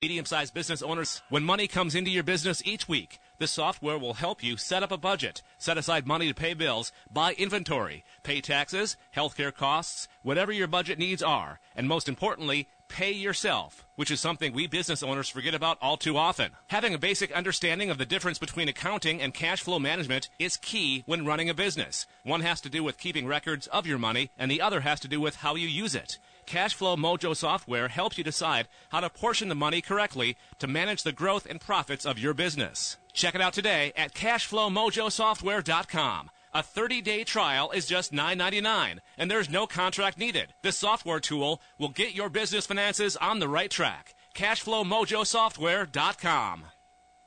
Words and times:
medium 0.00 0.24
sized 0.24 0.54
business 0.54 0.80
owners, 0.80 1.22
when 1.28 1.42
money 1.42 1.66
comes 1.66 1.96
into 1.96 2.10
your 2.10 2.22
business 2.22 2.62
each 2.64 2.88
week, 2.88 3.18
this 3.38 3.50
software 3.50 3.98
will 3.98 4.14
help 4.14 4.44
you 4.44 4.56
set 4.56 4.84
up 4.84 4.92
a 4.92 4.96
budget, 4.96 5.42
set 5.58 5.76
aside 5.76 6.06
money 6.06 6.28
to 6.28 6.34
pay 6.34 6.54
bills, 6.54 6.92
buy 7.12 7.32
inventory, 7.34 8.04
pay 8.22 8.40
taxes, 8.40 8.96
healthcare 9.16 9.52
costs, 9.52 10.06
whatever 10.22 10.52
your 10.52 10.68
budget 10.68 11.00
needs 11.00 11.20
are, 11.20 11.58
and 11.74 11.88
most 11.88 12.08
importantly, 12.08 12.68
pay 12.88 13.10
yourself, 13.10 13.84
which 13.96 14.10
is 14.10 14.20
something 14.20 14.52
we 14.52 14.68
business 14.68 15.02
owners 15.02 15.28
forget 15.28 15.52
about 15.52 15.78
all 15.82 15.96
too 15.96 16.16
often. 16.16 16.52
Having 16.68 16.94
a 16.94 16.98
basic 16.98 17.32
understanding 17.32 17.90
of 17.90 17.98
the 17.98 18.06
difference 18.06 18.38
between 18.38 18.68
accounting 18.68 19.20
and 19.20 19.34
cash 19.34 19.62
flow 19.62 19.80
management 19.80 20.28
is 20.38 20.56
key 20.56 21.02
when 21.06 21.26
running 21.26 21.50
a 21.50 21.54
business. 21.54 22.06
One 22.22 22.42
has 22.42 22.60
to 22.60 22.70
do 22.70 22.84
with 22.84 22.98
keeping 22.98 23.26
records 23.26 23.66
of 23.66 23.86
your 23.86 23.98
money, 23.98 24.30
and 24.38 24.48
the 24.48 24.60
other 24.60 24.80
has 24.80 25.00
to 25.00 25.08
do 25.08 25.20
with 25.20 25.36
how 25.36 25.56
you 25.56 25.66
use 25.66 25.96
it. 25.96 26.18
Cashflow 26.48 26.96
Mojo 26.96 27.36
software 27.36 27.88
helps 27.88 28.16
you 28.16 28.24
decide 28.24 28.68
how 28.88 29.00
to 29.00 29.10
portion 29.10 29.50
the 29.50 29.54
money 29.54 29.82
correctly 29.82 30.38
to 30.58 30.66
manage 30.66 31.02
the 31.02 31.12
growth 31.12 31.44
and 31.44 31.60
profits 31.60 32.06
of 32.06 32.18
your 32.18 32.32
business. 32.32 32.96
Check 33.12 33.34
it 33.34 33.42
out 33.42 33.52
today 33.52 33.92
at 33.94 34.14
cashflowmojosoftware.com. 34.14 36.30
A 36.54 36.62
30-day 36.62 37.24
trial 37.24 37.70
is 37.72 37.84
just 37.84 38.14
$9.99, 38.14 39.00
and 39.18 39.30
there's 39.30 39.50
no 39.50 39.66
contract 39.66 40.16
needed. 40.16 40.54
This 40.62 40.78
software 40.78 41.20
tool 41.20 41.60
will 41.78 41.90
get 41.90 42.14
your 42.14 42.30
business 42.30 42.64
finances 42.64 43.14
on 43.18 43.40
the 43.40 43.48
right 43.48 43.70
track. 43.70 44.14
cashflowmojosoftware.com. 44.34 46.64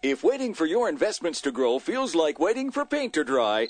If 0.02 0.24
waiting 0.24 0.56
for 0.56 0.66
your 0.66 0.90
investments 0.90 1.42
to 1.42 1.52
grow 1.52 1.78
feels 1.78 2.16
like 2.16 2.40
waiting 2.40 2.72
for 2.72 2.88
paint 2.88 3.14
to 3.14 3.24
dry, 3.24 3.68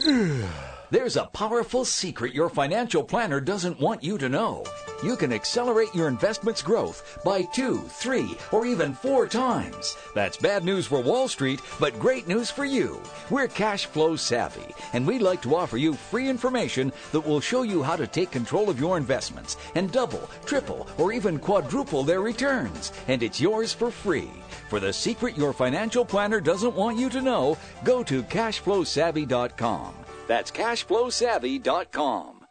There's 0.90 1.16
a 1.16 1.26
powerful 1.26 1.84
secret 1.84 2.32
your 2.34 2.48
financial 2.48 3.02
planner 3.02 3.38
doesn't 3.38 3.78
want 3.78 4.02
you 4.02 4.16
to 4.16 4.30
know. 4.30 4.64
You 5.04 5.14
can 5.14 5.32
accelerate 5.32 5.94
your 5.94 6.08
investment's 6.08 6.62
growth 6.62 7.18
by 7.22 7.42
two, 7.42 7.78
three, 7.78 8.36
or 8.50 8.64
even 8.64 8.94
four 8.94 9.26
times. 9.26 9.96
That's 10.14 10.38
bad 10.38 10.64
news 10.64 10.86
for 10.86 11.02
Wall 11.02 11.28
Street, 11.28 11.60
but 11.78 11.98
great 11.98 12.26
news 12.26 12.50
for 12.50 12.64
you. 12.64 13.00
We're 13.28 13.46
cash 13.46 13.86
flow 13.86 14.16
savvy, 14.16 14.74
and 14.94 15.06
we'd 15.06 15.22
like 15.22 15.42
to 15.42 15.54
offer 15.54 15.76
you 15.76 15.92
free 15.92 16.28
information 16.28 16.92
that 17.12 17.20
will 17.20 17.40
show 17.40 17.62
you 17.62 17.82
how 17.82 17.96
to 17.96 18.06
take 18.06 18.30
control 18.30 18.70
of 18.70 18.80
your 18.80 18.96
investments 18.96 19.58
and 19.74 19.92
double, 19.92 20.30
triple, 20.46 20.88
or 20.96 21.12
even 21.12 21.38
quadruple 21.38 22.04
their 22.04 22.22
returns. 22.22 22.92
And 23.08 23.22
it's 23.22 23.40
yours 23.40 23.72
for 23.72 23.90
free. 23.90 24.30
For 24.70 24.78
the 24.78 24.92
secret 24.92 25.36
your 25.36 25.52
financial 25.52 26.04
planner 26.04 26.40
doesn't 26.40 26.76
want 26.76 26.96
you 26.96 27.10
to 27.10 27.20
know, 27.20 27.58
go 27.82 28.04
to 28.04 28.22
cashflowsavvy.com. 28.22 29.94
That's 30.28 30.52
cashflowsavvy.com. 30.52 32.46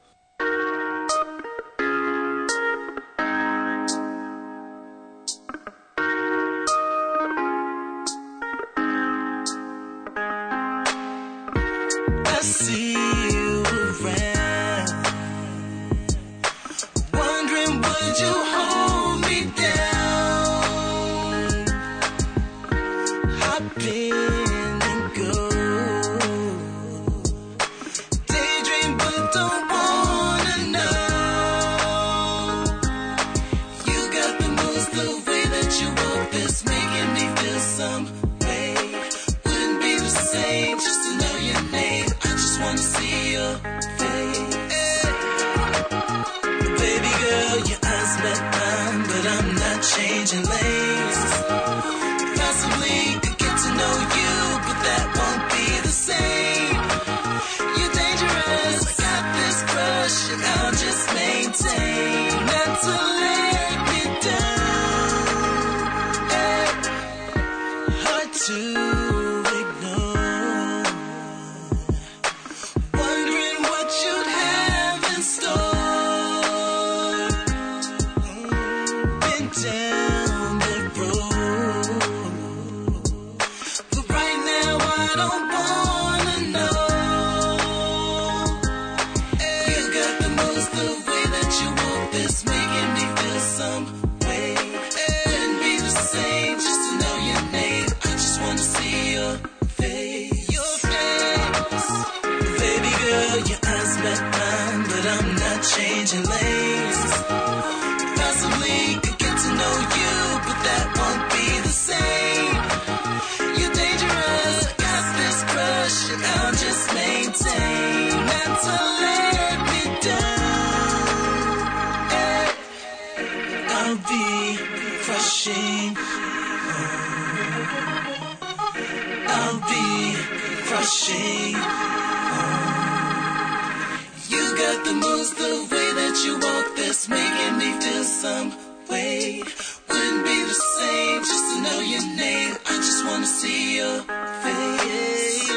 Me 137.66 137.72
feel 137.82 138.04
some 138.04 138.50
way. 138.90 139.42
Wouldn't 139.90 140.24
be 140.30 140.38
the 140.52 140.60
same 140.78 141.20
just 141.32 141.46
to 141.52 141.56
know 141.66 141.80
your 141.94 142.06
name. 142.24 142.54
I 142.72 142.76
just 142.88 143.02
wanna 143.08 143.32
see 143.40 143.78
your 143.80 143.98
face. 144.44 145.50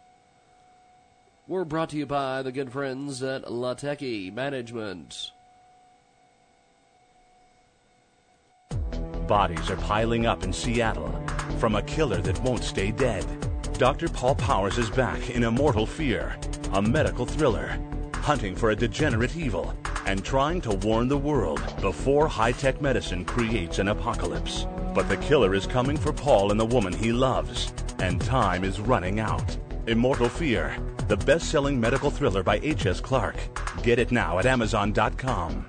We're 1.46 1.64
brought 1.64 1.90
to 1.90 1.96
you 1.96 2.06
by 2.06 2.42
the 2.42 2.52
good 2.52 2.70
friends 2.70 3.22
at 3.22 3.44
Lateki 3.44 4.32
Management. 4.32 5.32
Bodies 9.26 9.70
are 9.70 9.76
piling 9.76 10.26
up 10.26 10.44
in 10.44 10.52
Seattle 10.52 11.12
from 11.58 11.74
a 11.76 11.82
killer 11.82 12.20
that 12.22 12.40
won't 12.42 12.64
stay 12.64 12.90
dead. 12.90 13.24
Dr. 13.74 14.08
Paul 14.08 14.34
Powers 14.34 14.78
is 14.78 14.90
back 14.90 15.30
in 15.30 15.42
Immortal 15.42 15.86
Fear, 15.86 16.36
a 16.72 16.82
medical 16.82 17.26
thriller, 17.26 17.78
hunting 18.20 18.54
for 18.54 18.70
a 18.70 18.76
degenerate 18.76 19.36
evil 19.36 19.74
and 20.06 20.24
trying 20.24 20.60
to 20.62 20.74
warn 20.76 21.08
the 21.08 21.18
world 21.18 21.62
before 21.80 22.28
high 22.28 22.52
tech 22.52 22.80
medicine 22.80 23.24
creates 23.24 23.78
an 23.78 23.88
apocalypse. 23.88 24.66
But 24.94 25.08
the 25.08 25.16
killer 25.16 25.54
is 25.54 25.66
coming 25.66 25.96
for 25.96 26.12
Paul 26.12 26.50
and 26.50 26.60
the 26.60 26.64
woman 26.64 26.92
he 26.92 27.12
loves, 27.12 27.72
and 27.98 28.20
time 28.20 28.64
is 28.64 28.80
running 28.80 29.20
out. 29.20 29.56
Immortal 29.86 30.28
Fear, 30.28 30.76
the 31.08 31.16
best 31.16 31.50
selling 31.50 31.80
medical 31.80 32.10
thriller 32.10 32.42
by 32.42 32.60
H.S. 32.62 33.00
Clark. 33.00 33.36
Get 33.82 33.98
it 33.98 34.12
now 34.12 34.38
at 34.38 34.46
Amazon.com. 34.46 35.66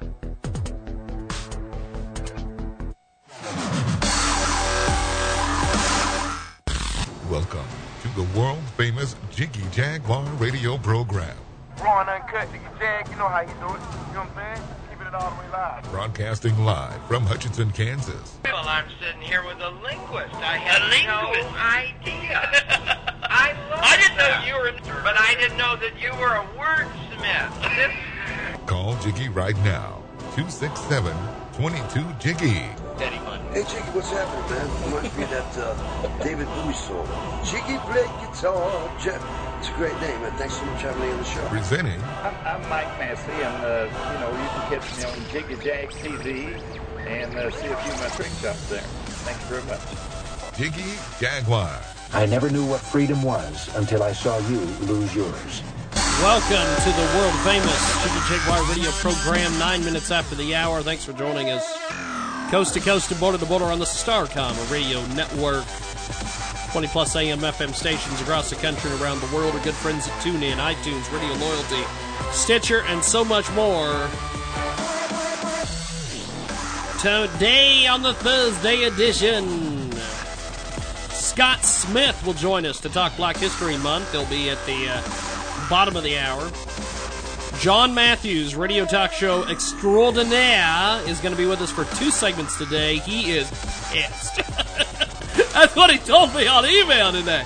Welcome 7.30 7.66
to 8.02 8.08
the 8.10 8.28
world 8.38 8.60
famous 8.76 9.16
Jiggy 9.32 9.64
Jaguar 9.72 10.26
radio 10.38 10.78
program, 10.78 11.38
Raw 11.82 12.02
and 12.02 12.10
uncut, 12.10 12.48
nigga. 12.50 12.70
Jag, 12.80 13.08
you 13.10 13.16
know 13.18 13.28
how 13.28 13.42
you 13.42 13.48
do 13.48 13.54
it. 13.54 13.60
You 13.60 13.66
know 14.14 14.22
what 14.22 14.30
I'm 14.38 14.56
saying? 14.56 14.68
Keeping 14.90 15.08
it 15.08 15.14
all 15.16 15.32
the 15.32 15.38
way 15.42 15.48
live. 15.52 15.84
broadcasting 15.92 16.58
live 16.64 17.02
from 17.08 17.26
Hutchinson, 17.26 17.72
Kansas. 17.72 18.38
Well, 18.46 18.64
I'm 18.68 18.86
sitting 19.00 19.22
here 19.22 19.44
with 19.46 19.60
a 19.60 19.70
linguist. 19.82 20.36
I 20.36 20.58
had 20.58 20.82
no 21.08 21.34
idea. 21.58 22.38
I 23.24 23.54
love 23.70 23.80
I 23.82 23.98
didn't 23.98 24.18
know 24.18 24.44
you 24.46 24.56
were, 24.62 24.74
but 25.02 25.16
I 25.20 25.34
didn't 25.40 25.58
know 25.58 25.76
that 25.78 26.00
you 26.00 26.12
were 26.20 26.36
a 26.36 26.46
wordsmith. 26.58 27.96
Call 28.68 28.96
Jiggy 28.98 29.30
right 29.30 29.58
now, 29.64 30.04
267 30.36 31.16
22 31.54 32.14
Jiggy. 32.20 32.70
Hey 32.98 33.64
Jiggy, 33.64 33.92
what's 33.96 34.10
happening, 34.12 34.48
man? 34.52 34.68
Reminds 34.86 35.18
me 35.18 35.24
of 35.24 35.30
that 35.32 35.58
uh, 35.58 36.24
David 36.24 36.48
Bowie 36.48 36.74
song. 36.74 37.08
Jiggy 37.44 37.78
play 37.88 38.04
guitar. 38.20 38.92
Jeff, 39.00 39.22
it's 39.60 39.70
a 39.70 39.74
great 39.74 39.96
name, 40.02 40.22
man. 40.22 40.32
Thanks 40.38 40.56
so 40.56 40.66
much 40.66 40.82
for 40.82 40.88
having 40.88 41.04
me 41.04 41.12
on 41.12 41.18
the 41.18 41.24
show. 41.24 41.48
Presenting 41.48 42.02
I'm, 42.24 42.36
I'm 42.46 42.70
Mike 42.70 42.92
Massey, 43.00 43.32
and 43.32 43.64
uh, 43.64 43.88
you 43.88 44.20
know 44.20 44.32
you 44.32 44.50
can 44.50 44.80
catch 44.80 44.98
me 44.98 45.04
on 45.04 45.30
Jiggy 45.32 45.56
Jag 45.64 45.90
TV 45.90 46.62
and 47.08 47.36
uh, 47.36 47.52
see 47.52 47.68
a 47.68 47.76
few 47.78 47.94
of 47.94 48.00
my 48.00 48.10
trick 48.10 48.32
shots 48.42 48.70
there. 48.70 48.82
Thanks 49.24 49.44
very 49.48 49.64
much. 49.64 49.84
Jiggy 50.58 50.98
Jaguar. 51.20 51.72
I 52.14 52.26
never 52.26 52.50
knew 52.50 52.66
what 52.66 52.82
freedom 52.82 53.24
was 53.24 53.74
until 53.76 54.04
I 54.04 54.12
saw 54.12 54.38
you 54.50 54.60
lose 54.88 55.16
yours. 55.16 55.64
Welcome 56.20 56.70
to 56.84 56.92
the 56.92 57.08
world 57.18 57.34
famous 57.44 58.04
Jiggy 58.04 58.40
Jaguar 58.40 58.64
radio 58.70 58.92
program, 58.92 59.58
nine 59.60 59.84
minutes 59.84 60.12
after 60.12 60.36
the 60.36 60.56
hour. 60.56 60.82
Thanks 60.82 61.06
for 61.06 61.14
joining 61.14 61.50
us. 61.50 62.01
Coast 62.52 62.74
to 62.74 62.82
coast 62.82 63.10
and 63.10 63.18
border 63.22 63.38
to 63.38 63.46
border 63.46 63.64
on 63.64 63.80
the 63.80 63.86
Starcom 63.86 64.70
radio 64.70 65.00
network. 65.16 65.64
20 66.74 66.88
plus 66.90 67.16
AM 67.16 67.40
FM 67.40 67.74
stations 67.74 68.20
across 68.20 68.50
the 68.50 68.58
country 68.58 68.92
and 68.92 69.02
around 69.02 69.22
the 69.22 69.34
world. 69.34 69.56
Our 69.56 69.64
good 69.64 69.74
friends 69.74 70.06
at 70.06 70.14
TuneIn, 70.22 70.56
iTunes, 70.56 71.10
Radio 71.14 71.34
Loyalty, 71.36 71.82
Stitcher, 72.34 72.82
and 72.88 73.02
so 73.02 73.24
much 73.24 73.50
more. 73.54 74.10
Today 77.00 77.88
on 77.88 78.02
the 78.02 78.14
Thursday 78.16 78.84
edition, 78.84 79.94
Scott 81.12 81.64
Smith 81.64 82.22
will 82.26 82.34
join 82.34 82.66
us 82.66 82.82
to 82.82 82.90
talk 82.90 83.16
Black 83.16 83.38
History 83.38 83.78
Month. 83.78 84.12
He'll 84.12 84.26
be 84.26 84.50
at 84.50 84.60
the 84.66 84.90
uh, 84.90 85.70
bottom 85.70 85.96
of 85.96 86.04
the 86.04 86.18
hour. 86.18 86.52
John 87.62 87.94
Matthews, 87.94 88.56
radio 88.56 88.88
talk 88.88 89.12
show 89.12 89.44
extraordinaire, 89.44 91.00
is 91.08 91.20
going 91.20 91.32
to 91.32 91.38
be 91.38 91.46
with 91.46 91.62
us 91.62 91.72
for 91.72 91.86
two 91.96 92.10
segments 92.10 92.58
today. 92.58 92.98
He 92.98 93.34
is 93.34 93.48
pissed. 93.92 94.38
That's 95.54 95.76
what 95.76 95.92
he 95.92 96.00
told 96.00 96.34
me 96.34 96.48
on 96.48 96.66
email 96.66 97.12
today. 97.12 97.46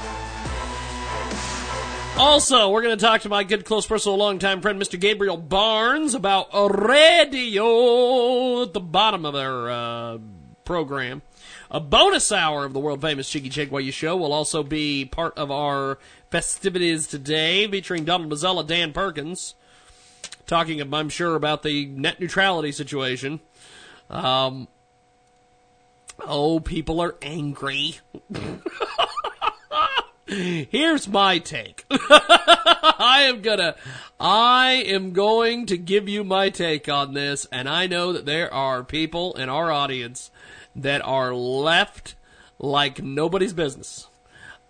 Also, 2.17 2.69
we're 2.69 2.81
going 2.81 2.98
to 2.98 3.05
talk 3.05 3.24
to 3.24 3.29
my 3.29 3.43
good, 3.43 3.65
close, 3.65 3.86
personal, 3.86 4.17
longtime 4.17 4.62
friend, 4.62 4.81
Mr. 4.81 4.98
Gabriel 4.98 5.36
Barnes, 5.36 6.15
about 6.15 6.48
radio 6.53 8.62
at 8.62 8.72
the 8.72 8.79
bottom 8.79 9.25
of 9.25 9.36
our 9.36 9.69
uh, 9.69 10.17
program. 10.63 11.24
A 11.69 11.81
bonus 11.81 12.31
hour 12.31 12.63
of 12.63 12.72
the 12.72 12.79
world 12.79 13.01
famous 13.01 13.29
Jiggy 13.29 13.50
Jaguar 13.50 13.81
show 13.91 14.15
will 14.15 14.31
also 14.31 14.63
be 14.63 15.03
part 15.03 15.38
of 15.38 15.51
our 15.51 16.00
festivities 16.31 17.05
today, 17.05 17.67
featuring 17.67 18.05
Donald 18.05 18.31
Mazzella, 18.31 18.65
Dan 18.65 18.93
Perkins, 18.93 19.55
talking, 20.45 20.81
I'm 20.81 21.09
sure, 21.09 21.35
about 21.35 21.63
the 21.63 21.85
net 21.87 22.19
neutrality 22.19 22.71
situation. 22.71 23.39
Um, 24.09 24.67
Oh, 26.19 26.59
people 26.59 27.01
are 27.01 27.15
angry. 27.21 27.95
Here's 30.27 31.07
my 31.07 31.39
take. 31.39 31.85
I 31.91 33.25
am 33.27 33.41
gonna, 33.41 33.75
I 34.19 34.83
am 34.87 35.11
going 35.13 35.65
to 35.67 35.77
give 35.77 36.09
you 36.09 36.23
my 36.23 36.49
take 36.49 36.89
on 36.89 37.13
this, 37.13 37.45
and 37.51 37.69
I 37.69 37.87
know 37.87 38.11
that 38.13 38.25
there 38.25 38.51
are 38.53 38.83
people 38.83 39.33
in 39.33 39.49
our 39.49 39.71
audience 39.71 40.31
that 40.75 41.01
are 41.05 41.33
left 41.33 42.15
like 42.57 43.03
nobody's 43.03 43.53
business. 43.53 44.07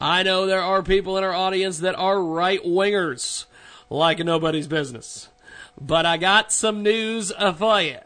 I 0.01 0.23
know 0.23 0.45
there 0.45 0.61
are 0.61 0.83
people 0.83 1.17
in 1.17 1.23
our 1.23 1.33
audience 1.33 1.79
that 1.79 1.95
are 1.95 2.21
right 2.21 2.61
wingers 2.63 3.45
like 3.89 4.19
nobody's 4.19 4.67
business. 4.67 5.29
But 5.79 6.05
I 6.05 6.17
got 6.17 6.51
some 6.51 6.83
news 6.83 7.31
for 7.57 7.81
you. 7.81 7.97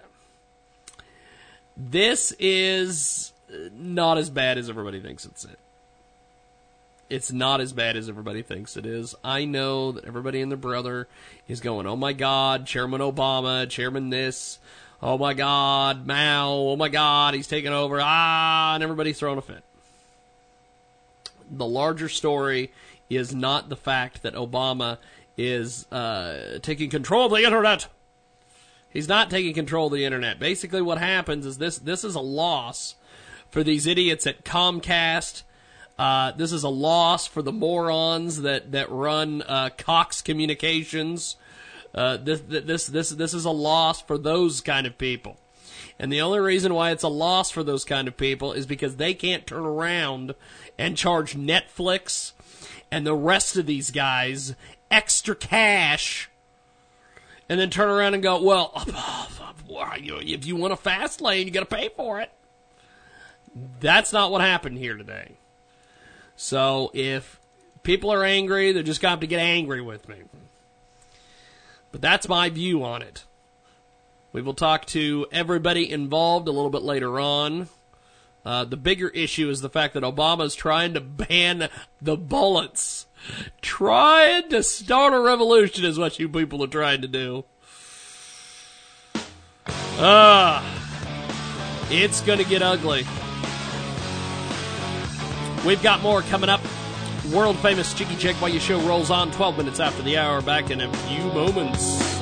This 1.77 2.33
is 2.39 3.31
not 3.73 4.17
as 4.17 4.29
bad 4.29 4.57
as 4.57 4.69
everybody 4.69 4.99
thinks 4.99 5.25
it's 5.25 5.45
it. 5.45 5.59
It's 7.09 7.31
not 7.31 7.59
as 7.59 7.73
bad 7.73 7.97
as 7.97 8.07
everybody 8.07 8.43
thinks 8.43 8.77
it 8.77 8.85
is. 8.85 9.15
I 9.23 9.45
know 9.45 9.91
that 9.93 10.05
everybody 10.05 10.41
and 10.41 10.51
their 10.51 10.57
brother 10.57 11.07
is 11.47 11.59
going, 11.59 11.87
oh 11.87 11.95
my 11.95 12.13
God, 12.13 12.67
Chairman 12.67 13.01
Obama, 13.01 13.67
Chairman 13.67 14.11
this, 14.11 14.59
oh 15.01 15.17
my 15.17 15.33
God, 15.33 16.05
Mao, 16.05 16.51
oh 16.51 16.75
my 16.75 16.89
God, 16.89 17.33
he's 17.33 17.47
taking 17.47 17.73
over, 17.73 17.99
ah, 17.99 18.75
and 18.75 18.83
everybody's 18.83 19.17
throwing 19.17 19.39
a 19.39 19.41
fit. 19.41 19.63
The 21.49 21.65
larger 21.65 22.09
story 22.09 22.71
is 23.09 23.33
not 23.33 23.69
the 23.69 23.75
fact 23.75 24.21
that 24.21 24.35
Obama 24.35 24.99
is 25.39 25.89
uh, 25.89 26.59
taking 26.61 26.89
control 26.89 27.27
of 27.27 27.31
the 27.31 27.45
internet. 27.45 27.87
He's 28.89 29.07
not 29.07 29.29
taking 29.29 29.53
control 29.53 29.87
of 29.87 29.93
the 29.93 30.03
internet. 30.03 30.37
Basically, 30.37 30.81
what 30.81 30.97
happens 30.97 31.45
is 31.45 31.57
this: 31.57 31.77
this 31.77 32.03
is 32.03 32.15
a 32.15 32.19
loss 32.19 32.95
for 33.49 33.63
these 33.63 33.87
idiots 33.87 34.27
at 34.27 34.43
Comcast. 34.43 35.43
Uh, 35.97 36.33
this 36.33 36.51
is 36.51 36.63
a 36.63 36.69
loss 36.69 37.25
for 37.25 37.41
the 37.41 37.53
morons 37.53 38.41
that 38.41 38.73
that 38.73 38.91
run 38.91 39.41
uh, 39.43 39.69
Cox 39.77 40.21
Communications. 40.21 41.37
Uh, 41.95 42.17
this 42.17 42.41
this 42.41 42.87
this 42.87 43.09
this 43.09 43.33
is 43.33 43.45
a 43.45 43.51
loss 43.51 44.01
for 44.01 44.17
those 44.17 44.59
kind 44.59 44.85
of 44.85 44.97
people. 44.97 45.37
And 45.97 46.11
the 46.11 46.21
only 46.21 46.39
reason 46.39 46.73
why 46.73 46.91
it's 46.91 47.03
a 47.03 47.09
loss 47.09 47.49
for 47.49 47.63
those 47.63 47.85
kind 47.85 48.07
of 48.07 48.17
people 48.17 48.53
is 48.53 48.65
because 48.65 48.97
they 48.97 49.13
can't 49.13 49.47
turn 49.47 49.65
around 49.65 50.35
and 50.77 50.97
charge 50.97 51.35
Netflix 51.35 52.33
and 52.91 53.05
the 53.05 53.15
rest 53.15 53.57
of 53.57 53.65
these 53.65 53.91
guys 53.91 54.55
extra 54.91 55.35
cash 55.35 56.29
and 57.47 57.59
then 57.59 57.69
turn 57.69 57.89
around 57.89 58.13
and 58.13 58.23
go, 58.23 58.41
well, 58.41 58.71
if 59.69 60.45
you 60.45 60.55
want 60.55 60.73
a 60.73 60.77
fast 60.77 61.21
lane, 61.21 61.47
you 61.47 61.53
got 61.53 61.67
to 61.67 61.75
pay 61.75 61.89
for 61.89 62.19
it. 62.21 62.31
That's 63.79 64.13
not 64.13 64.31
what 64.31 64.41
happened 64.41 64.77
here 64.77 64.95
today. 64.95 65.33
So 66.35 66.91
if 66.93 67.39
people 67.83 68.13
are 68.13 68.23
angry, 68.23 68.71
they're 68.71 68.83
just 68.83 69.01
have 69.01 69.19
to 69.21 69.27
get 69.27 69.39
angry 69.39 69.81
with 69.81 70.07
me. 70.07 70.17
But 71.91 72.01
that's 72.01 72.29
my 72.29 72.49
view 72.49 72.83
on 72.83 73.01
it. 73.01 73.25
We 74.31 74.41
will 74.41 74.53
talk 74.53 74.85
to 74.87 75.25
everybody 75.31 75.91
involved 75.91 76.47
a 76.47 76.51
little 76.51 76.69
bit 76.69 76.83
later 76.83 77.19
on. 77.19 77.67
Uh, 78.45 78.63
the 78.63 78.77
bigger 78.77 79.09
issue 79.09 79.49
is 79.49 79.61
the 79.61 79.69
fact 79.69 79.95
that 79.95 80.03
Obama 80.03 80.45
is 80.45 80.55
trying 80.55 80.93
to 80.93 81.01
ban 81.01 81.67
the 82.01 82.15
bullets. 82.15 83.07
Trying 83.61 84.49
to 84.49 84.63
start 84.63 85.13
a 85.13 85.19
revolution 85.19 85.85
is 85.85 85.97
what 85.97 86.19
you 86.19 86.29
people 86.29 86.63
are 86.63 86.67
trying 86.67 87.01
to 87.01 87.07
do. 87.07 87.45
Ah, 90.01 90.63
it's 91.89 92.21
gonna 92.21 92.43
get 92.43 92.61
ugly. 92.61 93.05
We've 95.65 95.83
got 95.83 96.01
more 96.01 96.21
coming 96.21 96.49
up. 96.49 96.61
World 97.33 97.57
famous 97.57 97.93
Jiggy 97.93 98.15
Jaguar 98.15 98.49
show 98.59 98.79
rolls 98.81 99.11
on 99.11 99.29
12 99.31 99.57
minutes 99.57 99.79
after 99.79 100.01
the 100.01 100.17
hour. 100.17 100.41
Back 100.41 100.71
in 100.71 100.81
a 100.81 100.93
few 100.93 101.25
moments. 101.25 102.19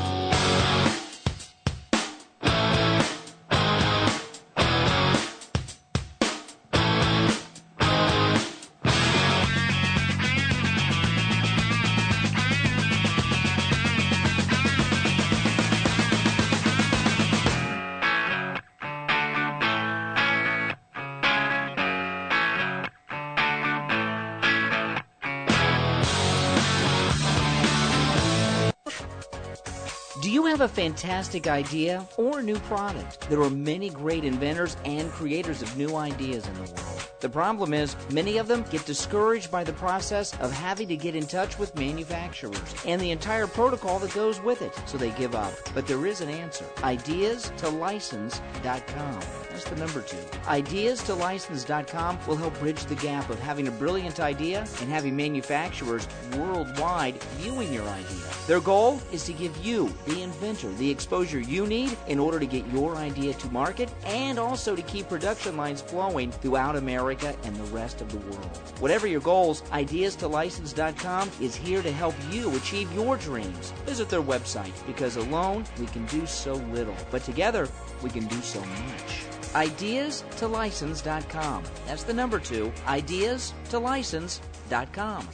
A 30.68 30.70
fantastic 30.70 31.48
idea 31.48 32.06
or 32.18 32.44
new 32.44 32.60
product? 32.60 33.22
There 33.30 33.42
are 33.42 33.50
many 33.50 33.90
great 33.90 34.26
inventors 34.26 34.76
and 34.84 35.10
creators 35.12 35.62
of 35.62 35.78
new 35.78 35.96
ideas 35.96 36.46
in 36.46 36.54
the 36.56 36.64
world. 36.64 37.10
The 37.22 37.30
problem 37.30 37.74
is, 37.74 37.96
many 38.12 38.38
of 38.38 38.50
them 38.50 38.66
get 38.70 38.86
discouraged 38.86 39.50
by 39.50 39.64
the 39.64 39.72
process 39.72 40.38
of 40.40 40.52
having 40.52 40.90
to 40.90 40.98
get 40.98 41.16
in 41.16 41.26
touch 41.26 41.58
with 41.58 41.74
manufacturers 41.76 42.76
and 42.86 43.00
the 43.00 43.12
entire 43.12 43.48
protocol 43.48 43.98
that 44.00 44.14
goes 44.14 44.42
with 44.42 44.62
it, 44.62 44.74
so 44.86 44.98
they 44.98 45.12
give 45.12 45.36
up. 45.36 45.54
But 45.74 45.88
there 45.88 46.06
is 46.06 46.20
an 46.20 46.30
answer. 46.30 46.66
Ideas 46.84 47.50
to 47.58 47.70
License.com. 47.70 49.47
The 49.64 49.76
number 49.76 50.02
two. 50.02 50.18
Ideas 50.48 51.02
to 51.04 51.16
License.com 51.16 52.20
will 52.28 52.36
help 52.36 52.58
bridge 52.60 52.86
the 52.86 52.96
gap 52.96 53.30
of 53.30 53.40
having 53.40 53.68
a 53.68 53.72
brilliant 53.72 54.20
idea 54.20 54.60
and 54.82 54.90
having 54.90 55.16
manufacturers 55.16 56.08
worldwide 56.36 57.22
viewing 57.38 57.74
your 57.74 57.88
idea. 57.90 58.30
Their 58.46 58.60
goal 58.60 59.02
is 59.12 59.26
to 59.26 59.34
give 59.34 59.58
you, 59.66 59.92
the 60.06 60.22
inventor, 60.22 60.72
the 60.74 60.90
exposure 60.90 61.40
you 61.40 61.66
need 61.66 61.98
in 62.08 62.20
order 62.20 62.40
to 62.40 62.46
get 62.46 62.66
your 62.68 62.96
idea 62.96 63.34
to 63.34 63.52
market 63.52 63.90
and 64.06 64.38
also 64.38 64.76
to 64.76 64.82
keep 64.84 65.10
production 65.10 65.58
lines 65.58 65.82
flowing 65.82 66.32
throughout 66.32 66.76
America 66.76 67.36
and 67.44 67.56
the 67.56 67.76
rest 67.76 68.00
of 68.00 68.12
the 68.12 68.20
world. 68.30 68.58
Whatever 68.80 69.08
your 69.08 69.22
goals, 69.22 69.64
Ideas 69.72 70.16
to 70.18 70.28
License.com 70.28 71.32
is 71.42 71.56
here 71.56 71.82
to 71.82 71.92
help 71.92 72.16
you 72.32 72.56
achieve 72.56 72.92
your 72.94 73.18
dreams. 73.18 73.72
Visit 73.86 74.08
their 74.08 74.22
website 74.22 74.74
because 74.86 75.18
alone 75.18 75.66
we 75.80 75.88
can 75.88 76.06
do 76.06 76.26
so 76.26 76.54
little, 76.54 76.96
but 77.12 77.24
together 77.24 77.68
we 78.02 78.10
can 78.10 78.26
do 78.28 78.42
so 78.42 78.60
much. 78.60 79.37
Ideas 79.58 80.24
to 80.38 80.48
License.com. 80.48 81.64
That's 81.88 82.04
the 82.04 82.14
number 82.14 82.38
two. 82.40 82.72
Ideas 82.86 83.56
to 83.72 83.80
License.com. 83.80 85.28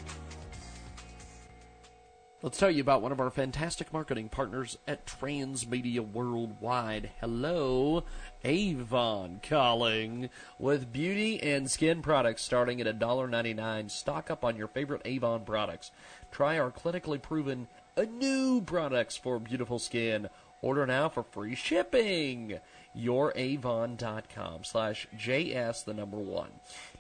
Let's 2.42 2.58
tell 2.58 2.72
you 2.72 2.80
about 2.80 3.02
one 3.02 3.12
of 3.12 3.20
our 3.20 3.30
fantastic 3.30 3.92
marketing 3.92 4.30
partners 4.30 4.78
at 4.88 5.06
Transmedia 5.06 6.00
Worldwide. 6.00 7.12
Hello, 7.20 8.06
Avon 8.46 9.42
calling 9.44 10.30
with 10.58 10.94
beauty 10.94 11.42
and 11.44 11.70
skin 11.70 12.02
products 12.02 12.44
starting 12.44 12.80
at 12.80 13.00
$1.99. 13.00 13.92
Stock 13.92 14.32
up 14.32 14.46
on 14.46 14.56
your 14.56 14.70
favorite 14.70 15.02
Avon 15.04 15.44
products. 15.44 15.92
Try 16.32 16.58
our 16.58 16.72
clinically 16.72 17.22
proven 17.22 17.68
uh, 17.98 18.04
new 18.04 18.62
products 18.62 19.18
for 19.18 19.38
beautiful 19.38 19.80
skin. 19.80 20.30
Order 20.62 20.86
now 20.86 21.10
for 21.10 21.24
free 21.24 21.56
shipping. 21.56 22.60
YourAvon.com 22.98 24.64
slash 24.64 25.08
JS 25.18 25.86
the 25.86 25.94
number 25.94 26.18
one. 26.18 26.50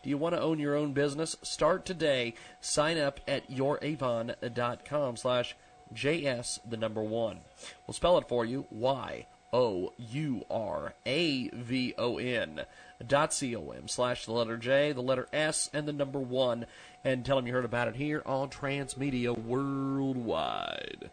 Do 0.01 0.09
you 0.09 0.17
want 0.17 0.35
to 0.35 0.41
own 0.41 0.59
your 0.59 0.75
own 0.75 0.93
business? 0.93 1.35
Start 1.41 1.85
today. 1.85 2.33
Sign 2.61 2.97
up 2.97 3.19
at 3.27 3.49
youravon.com 3.49 5.17
slash 5.17 5.55
JS 5.93 6.59
the 6.67 6.77
number 6.77 7.03
one. 7.03 7.39
We'll 7.85 7.93
spell 7.93 8.17
it 8.17 8.27
for 8.27 8.45
you. 8.45 8.65
Y 8.71 9.25
O 9.53 9.93
U 9.97 10.45
R 10.49 10.93
A 11.05 11.49
V 11.49 11.93
O 11.97 12.17
N 12.17 12.61
dot 13.05 13.33
C 13.33 13.55
O 13.55 13.69
M 13.69 13.87
slash 13.87 14.25
the 14.25 14.31
letter 14.31 14.57
J, 14.57 14.91
the 14.91 15.01
letter 15.01 15.27
S, 15.31 15.69
and 15.73 15.87
the 15.87 15.93
number 15.93 16.19
one. 16.19 16.65
And 17.03 17.23
tell 17.23 17.35
them 17.35 17.47
you 17.47 17.53
heard 17.53 17.65
about 17.65 17.87
it 17.87 17.95
here 17.95 18.23
on 18.25 18.49
Transmedia 18.49 19.37
Worldwide. 19.37 21.11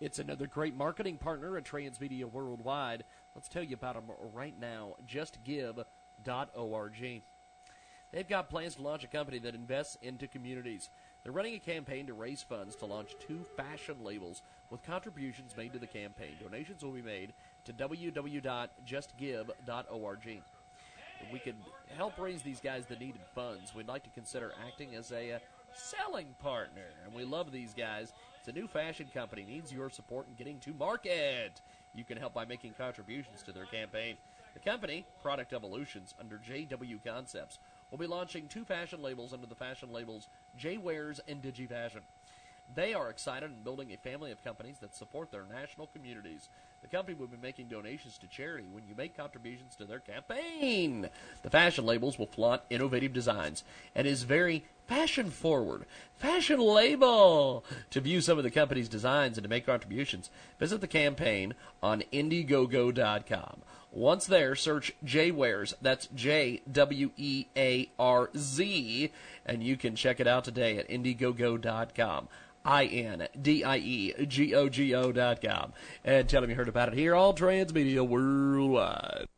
It's 0.00 0.20
another 0.20 0.46
great 0.46 0.76
marketing 0.76 1.16
partner 1.16 1.56
at 1.56 1.64
Transmedia 1.64 2.30
Worldwide. 2.30 3.02
Let's 3.38 3.48
tell 3.48 3.62
you 3.62 3.76
about 3.76 3.94
them 3.94 4.10
right 4.34 4.58
now. 4.58 4.96
JustGive.org. 5.06 7.22
They've 8.10 8.28
got 8.28 8.50
plans 8.50 8.74
to 8.74 8.82
launch 8.82 9.04
a 9.04 9.06
company 9.06 9.38
that 9.38 9.54
invests 9.54 9.96
into 10.02 10.26
communities. 10.26 10.90
They're 11.22 11.30
running 11.30 11.54
a 11.54 11.60
campaign 11.60 12.08
to 12.08 12.14
raise 12.14 12.42
funds 12.42 12.74
to 12.74 12.86
launch 12.86 13.14
two 13.20 13.46
fashion 13.56 13.98
labels 14.02 14.42
with 14.70 14.82
contributions 14.82 15.56
made 15.56 15.72
to 15.74 15.78
the 15.78 15.86
campaign. 15.86 16.32
Donations 16.42 16.82
will 16.82 16.90
be 16.90 17.00
made 17.00 17.32
to 17.66 17.72
www.justgive.org. 17.72 20.42
If 21.20 21.32
we 21.32 21.38
could 21.38 21.56
help 21.96 22.18
raise 22.18 22.42
these 22.42 22.58
guys 22.58 22.86
the 22.86 22.96
needed 22.96 23.22
funds, 23.36 23.72
we'd 23.72 23.86
like 23.86 24.02
to 24.02 24.10
consider 24.10 24.52
acting 24.66 24.96
as 24.96 25.12
a 25.12 25.34
uh, 25.34 25.38
selling 25.72 26.34
partner. 26.40 26.86
And 27.04 27.14
we 27.14 27.24
love 27.24 27.52
these 27.52 27.72
guys. 27.72 28.12
It's 28.40 28.48
a 28.48 28.52
new 28.52 28.66
fashion 28.66 29.06
company, 29.14 29.44
needs 29.44 29.72
your 29.72 29.90
support 29.90 30.26
in 30.26 30.34
getting 30.34 30.58
to 30.58 30.74
market. 30.74 31.60
You 31.98 32.04
can 32.04 32.16
help 32.16 32.32
by 32.32 32.44
making 32.44 32.74
contributions 32.74 33.42
to 33.42 33.50
their 33.50 33.64
campaign. 33.64 34.16
The 34.54 34.60
company, 34.60 35.04
Product 35.20 35.52
Evolutions, 35.52 36.14
under 36.20 36.38
JW 36.38 37.04
Concepts, 37.04 37.58
will 37.90 37.98
be 37.98 38.06
launching 38.06 38.46
two 38.46 38.64
fashion 38.64 39.02
labels 39.02 39.32
under 39.32 39.48
the 39.48 39.56
fashion 39.56 39.92
labels 39.92 40.28
J 40.56 40.76
Wearz 40.76 41.18
and 41.26 41.42
DigiFashion. 41.42 42.02
They 42.72 42.94
are 42.94 43.10
excited 43.10 43.50
and 43.50 43.64
building 43.64 43.92
a 43.92 43.96
family 43.96 44.30
of 44.30 44.44
companies 44.44 44.78
that 44.78 44.94
support 44.94 45.32
their 45.32 45.42
national 45.52 45.88
communities. 45.88 46.48
The 46.82 46.88
company 46.88 47.16
will 47.18 47.26
be 47.26 47.36
making 47.40 47.68
donations 47.68 48.18
to 48.18 48.26
charity 48.28 48.66
when 48.70 48.86
you 48.86 48.94
make 48.96 49.16
contributions 49.16 49.74
to 49.76 49.84
their 49.84 49.98
campaign. 49.98 51.08
The 51.42 51.50
fashion 51.50 51.84
labels 51.84 52.18
will 52.18 52.26
flaunt 52.26 52.62
innovative 52.70 53.12
designs 53.12 53.64
and 53.94 54.06
is 54.06 54.22
very 54.22 54.64
fashion 54.86 55.30
forward. 55.30 55.84
Fashion 56.16 56.60
label! 56.60 57.64
To 57.90 58.00
view 58.00 58.20
some 58.20 58.38
of 58.38 58.44
the 58.44 58.50
company's 58.50 58.88
designs 58.88 59.36
and 59.36 59.44
to 59.44 59.50
make 59.50 59.66
contributions, 59.66 60.30
visit 60.58 60.80
the 60.80 60.86
campaign 60.86 61.54
on 61.82 62.02
Indiegogo.com. 62.12 63.62
Once 63.90 64.26
there, 64.26 64.54
search 64.54 64.92
J 65.02 65.32
Wearz. 65.32 65.74
That's 65.80 66.08
J 66.14 66.62
W 66.70 67.10
E 67.16 67.46
A 67.56 67.90
R 67.98 68.30
Z, 68.36 69.12
and 69.46 69.62
you 69.62 69.76
can 69.76 69.96
check 69.96 70.20
it 70.20 70.26
out 70.26 70.44
today 70.44 70.76
at 70.78 70.88
Indiegogo.com. 70.88 72.28
I 72.68 72.84
N 72.84 73.26
D 73.40 73.64
I 73.64 73.78
E 73.78 74.26
G 74.26 74.54
O 74.54 74.68
G 74.68 74.94
O 74.94 75.10
dot 75.10 75.40
com. 75.40 75.72
And 76.04 76.28
tell 76.28 76.42
them 76.42 76.50
you 76.50 76.56
heard 76.56 76.68
about 76.68 76.88
it 76.88 76.94
here, 76.94 77.14
all 77.14 77.32
transmedia 77.32 78.06
worldwide. 78.06 79.28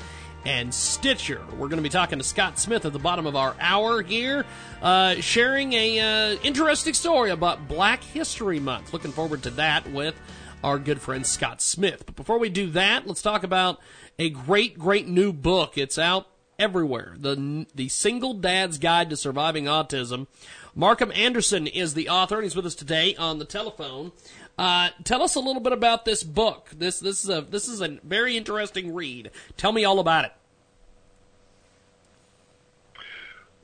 and 0.47 0.73
Stitcher. 0.73 1.41
We're 1.51 1.67
going 1.67 1.79
to 1.79 1.83
be 1.83 1.89
talking 1.89 2.19
to 2.19 2.25
Scott 2.25 2.61
Smith 2.61 2.85
at 2.85 2.93
the 2.93 3.01
bottom 3.01 3.27
of 3.27 3.35
our 3.35 3.57
hour 3.59 4.03
here, 4.03 4.47
uh, 4.81 5.17
sharing 5.17 5.73
a 5.73 5.99
uh, 5.99 6.39
interesting 6.45 6.95
story 6.95 7.31
about 7.31 7.67
Black 7.67 8.05
History 8.05 8.61
Month. 8.61 8.93
Looking 8.93 9.11
forward 9.11 9.43
to 9.43 9.51
that 9.51 9.91
with 9.91 10.15
our 10.63 10.79
good 10.79 11.01
friend 11.01 11.27
Scott 11.27 11.61
Smith. 11.61 12.07
But 12.07 12.15
before 12.15 12.39
we 12.39 12.51
do 12.51 12.71
that, 12.71 13.09
let's 13.09 13.21
talk 13.21 13.43
about 13.43 13.81
a 14.17 14.31
great, 14.31 14.79
great 14.79 15.09
new 15.09 15.33
book. 15.33 15.77
It's 15.77 15.99
out 15.99 16.29
everywhere. 16.59 17.15
The 17.19 17.67
the 17.75 17.89
Single 17.89 18.35
Dad's 18.35 18.79
Guide 18.79 19.11
to 19.11 19.17
Surviving 19.17 19.65
Autism. 19.65 20.27
Markham 20.75 21.13
Anderson 21.13 21.67
is 21.67 21.95
the 21.95 22.09
author, 22.09 22.37
and 22.37 22.45
he's 22.45 22.57
with 22.57 22.67
us 22.67 22.75
today 22.75 23.15
on 23.17 23.39
the 23.39 23.45
telephone. 23.45 24.13
Uh, 24.59 24.91
tell 25.03 25.23
us 25.23 25.35
a 25.35 25.41
little 25.41 25.61
bit 25.61 25.73
about 25.73 26.05
this 26.05 26.23
book. 26.23 26.71
This 26.77 27.01
this 27.01 27.25
is 27.25 27.31
a 27.31 27.43
this 27.43 27.69
is 27.69 27.81
a 27.81 27.99
very 28.03 28.37
interesting 28.37 28.95
read. 28.95 29.31
Tell 29.57 29.73
me 29.73 29.85
all 29.85 29.99
about 29.99 30.25
it. 30.25 30.33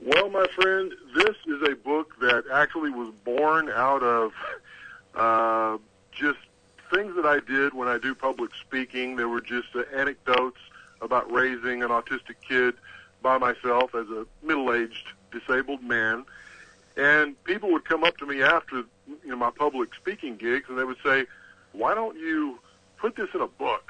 Well, 0.03 0.29
my 0.29 0.47
friend, 0.55 0.91
this 1.15 1.35
is 1.45 1.61
a 1.69 1.75
book 1.75 2.19
that 2.21 2.45
actually 2.51 2.89
was 2.89 3.13
born 3.23 3.69
out 3.69 4.01
of 4.01 4.33
uh, 5.13 5.77
just 6.11 6.39
things 6.93 7.15
that 7.15 7.25
I 7.25 7.39
did 7.39 7.73
when 7.73 7.87
I 7.87 7.99
do 7.99 8.15
public 8.15 8.51
speaking. 8.59 9.15
There 9.15 9.29
were 9.29 9.41
just 9.41 9.75
uh, 9.75 9.83
anecdotes 9.95 10.57
about 11.01 11.31
raising 11.31 11.83
an 11.83 11.89
autistic 11.89 12.35
kid 12.47 12.75
by 13.21 13.37
myself 13.37 13.93
as 13.95 14.07
a 14.09 14.25
middle-aged 14.43 15.07
disabled 15.31 15.83
man. 15.83 16.25
And 16.97 17.41
people 17.43 17.71
would 17.71 17.85
come 17.85 18.03
up 18.03 18.17
to 18.17 18.25
me 18.25 18.41
after 18.43 18.83
you 19.07 19.29
know 19.29 19.35
my 19.35 19.51
public 19.51 19.95
speaking 19.95 20.35
gigs, 20.35 20.65
and 20.69 20.77
they 20.77 20.83
would 20.83 20.97
say, 21.03 21.25
"Why 21.71 21.93
don't 21.93 22.17
you 22.17 22.59
put 22.97 23.15
this 23.15 23.29
in 23.33 23.41
a 23.41 23.47
book?" 23.47 23.89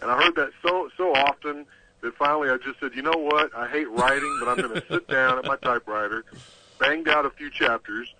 And 0.00 0.10
I 0.10 0.22
heard 0.22 0.34
that 0.36 0.50
so 0.62 0.88
so 0.96 1.14
often 1.14 1.66
that 2.00 2.16
finally 2.16 2.48
I 2.48 2.56
just 2.56 2.80
said, 2.80 2.94
"You 2.94 3.02
know 3.02 3.16
what? 3.16 3.54
I 3.54 3.68
hate 3.68 3.88
writing, 3.90 4.34
but 4.40 4.48
I'm 4.48 4.56
going 4.56 4.80
to 4.80 4.86
sit 4.88 5.08
down 5.08 5.38
at 5.38 5.44
my 5.44 5.56
typewriter, 5.56 6.24
banged 6.78 7.08
out 7.08 7.26
a 7.26 7.30
few 7.30 7.50
chapters, 7.50 8.12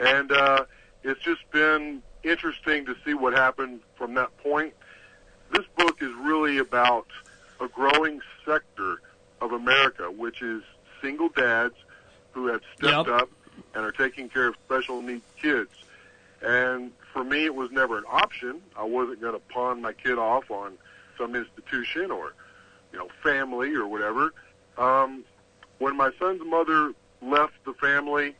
and 0.00 0.32
uh, 0.32 0.64
it's 1.04 1.20
just 1.22 1.48
been 1.52 2.02
interesting 2.24 2.84
to 2.86 2.96
see 3.04 3.14
what 3.14 3.32
happened 3.32 3.80
from 3.96 4.14
that 4.14 4.36
point. 4.38 4.74
This 5.52 5.66
book 5.76 6.02
is 6.02 6.10
really 6.20 6.58
about 6.58 7.06
a 7.62 7.68
growing 7.68 8.20
sector 8.44 9.00
of 9.40 9.52
America, 9.52 10.10
which 10.10 10.42
is 10.42 10.62
single 11.00 11.28
dads 11.28 11.74
who 12.32 12.46
have 12.46 12.62
stepped 12.76 13.08
Yep. 13.08 13.22
up 13.22 13.28
and 13.74 13.84
are 13.84 13.92
taking 13.92 14.28
care 14.28 14.48
of 14.48 14.56
special 14.66 15.02
needs 15.02 15.24
kids. 15.40 15.70
And 16.40 16.92
for 17.12 17.22
me, 17.22 17.44
it 17.44 17.54
was 17.54 17.70
never 17.70 17.98
an 17.98 18.04
option. 18.08 18.62
I 18.76 18.84
wasn't 18.84 19.20
going 19.20 19.34
to 19.34 19.38
pawn 19.38 19.80
my 19.80 19.92
kid 19.92 20.18
off 20.18 20.50
on 20.50 20.76
some 21.16 21.34
institution 21.36 22.10
or, 22.10 22.34
you 22.92 22.98
know, 22.98 23.08
family 23.22 23.74
or 23.74 23.86
whatever. 23.86 24.32
Um, 24.76 25.24
when 25.78 25.96
my 25.96 26.10
son's 26.18 26.42
mother 26.44 26.92
left 27.20 27.54
the 27.64 27.74
family, 27.74 28.34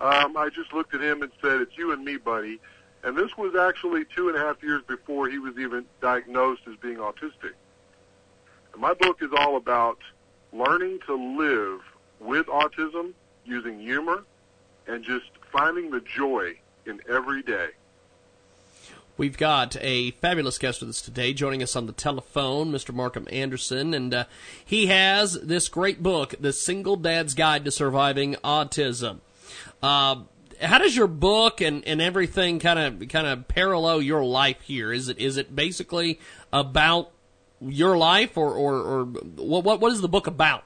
um, 0.00 0.36
I 0.36 0.50
just 0.50 0.72
looked 0.72 0.94
at 0.94 1.00
him 1.00 1.22
and 1.22 1.32
said, 1.40 1.60
"It's 1.60 1.76
you 1.78 1.92
and 1.92 2.04
me, 2.04 2.16
buddy." 2.16 2.60
And 3.02 3.16
this 3.16 3.36
was 3.36 3.54
actually 3.54 4.04
two 4.04 4.28
and 4.28 4.36
a 4.36 4.40
half 4.40 4.62
years 4.62 4.82
before 4.82 5.28
he 5.28 5.38
was 5.38 5.56
even 5.56 5.86
diagnosed 6.00 6.62
as 6.68 6.76
being 6.76 6.98
autistic. 6.98 7.52
My 8.76 8.94
book 8.94 9.18
is 9.22 9.30
all 9.36 9.56
about 9.56 9.98
learning 10.52 11.00
to 11.06 11.14
live 11.14 11.80
with 12.20 12.46
autism 12.46 13.12
using 13.44 13.80
humor 13.80 14.24
and 14.86 15.04
just 15.04 15.26
finding 15.52 15.90
the 15.90 16.00
joy 16.00 16.54
in 16.86 17.00
every 17.08 17.42
day. 17.42 17.68
We've 19.16 19.36
got 19.36 19.76
a 19.80 20.12
fabulous 20.12 20.58
guest 20.58 20.80
with 20.80 20.90
us 20.90 21.02
today, 21.02 21.32
joining 21.32 21.60
us 21.60 21.74
on 21.74 21.86
the 21.86 21.92
telephone, 21.92 22.70
Mr. 22.70 22.94
Markham 22.94 23.26
Anderson, 23.32 23.92
and 23.92 24.14
uh, 24.14 24.24
he 24.64 24.86
has 24.86 25.34
this 25.40 25.68
great 25.68 26.04
book, 26.04 26.36
The 26.38 26.52
Single 26.52 26.94
Dad's 26.94 27.34
Guide 27.34 27.64
to 27.64 27.72
Surviving 27.72 28.36
Autism. 28.44 29.18
Uh, 29.82 30.20
how 30.62 30.78
does 30.78 30.96
your 30.96 31.08
book 31.08 31.60
and, 31.60 31.84
and 31.84 32.00
everything 32.00 32.60
kind 32.60 32.78
of 32.78 33.08
kind 33.08 33.26
of 33.26 33.48
parallel 33.48 34.02
your 34.02 34.24
life 34.24 34.60
here? 34.62 34.92
Is 34.92 35.08
it 35.08 35.18
is 35.18 35.36
it 35.36 35.54
basically 35.54 36.20
about 36.52 37.10
your 37.60 37.96
life, 37.96 38.36
or 38.36 38.52
or, 38.52 38.74
or 38.74 39.04
what 39.04 39.64
what 39.64 39.80
what 39.80 39.92
is 39.92 40.00
the 40.00 40.08
book 40.08 40.26
about? 40.26 40.64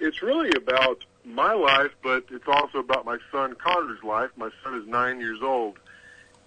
It's 0.00 0.22
really 0.22 0.50
about 0.56 1.04
my 1.24 1.54
life, 1.54 1.92
but 2.02 2.24
it's 2.30 2.48
also 2.48 2.78
about 2.78 3.04
my 3.04 3.18
son 3.32 3.54
Connor's 3.54 4.02
life. 4.02 4.30
My 4.36 4.50
son 4.62 4.74
is 4.80 4.86
nine 4.86 5.20
years 5.20 5.40
old, 5.42 5.78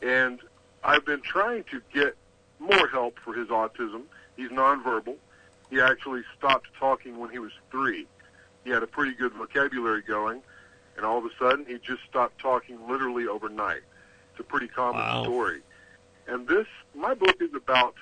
and 0.02 0.40
I've 0.84 1.06
been 1.06 1.22
trying 1.22 1.64
to 1.72 1.82
get 1.94 2.16
more 2.60 2.88
help 2.88 3.18
for 3.20 3.34
his 3.34 3.48
autism. 3.48 4.04
He's 4.36 4.50
nonverbal. 4.50 5.16
He 5.70 5.82
actually 5.82 6.22
stopped 6.38 6.68
talking 6.80 7.18
when 7.18 7.30
he 7.30 7.40
was 7.40 7.52
three. 7.72 8.06
He 8.64 8.70
had 8.70 8.84
a 8.84 8.88
pretty 8.88 9.14
good 9.16 9.34
vocabulary 9.34 10.02
going, 10.02 10.42
and 10.96 11.06
all 11.06 11.18
of 11.18 11.26
a 11.26 11.32
sudden 11.40 11.66
he 11.66 11.78
just 11.80 12.04
stopped 12.10 12.40
talking 12.40 12.78
literally 12.88 13.28
overnight. 13.28 13.82
It's 14.32 14.40
a 14.40 14.44
pretty 14.44 14.68
common 14.68 15.02
Wow. 15.02 15.24
story. 15.24 15.62
And 16.28 16.48
this, 16.48 16.68
my 16.96 17.13
book 17.13 17.38
is 17.42 17.54
about, 17.54 17.96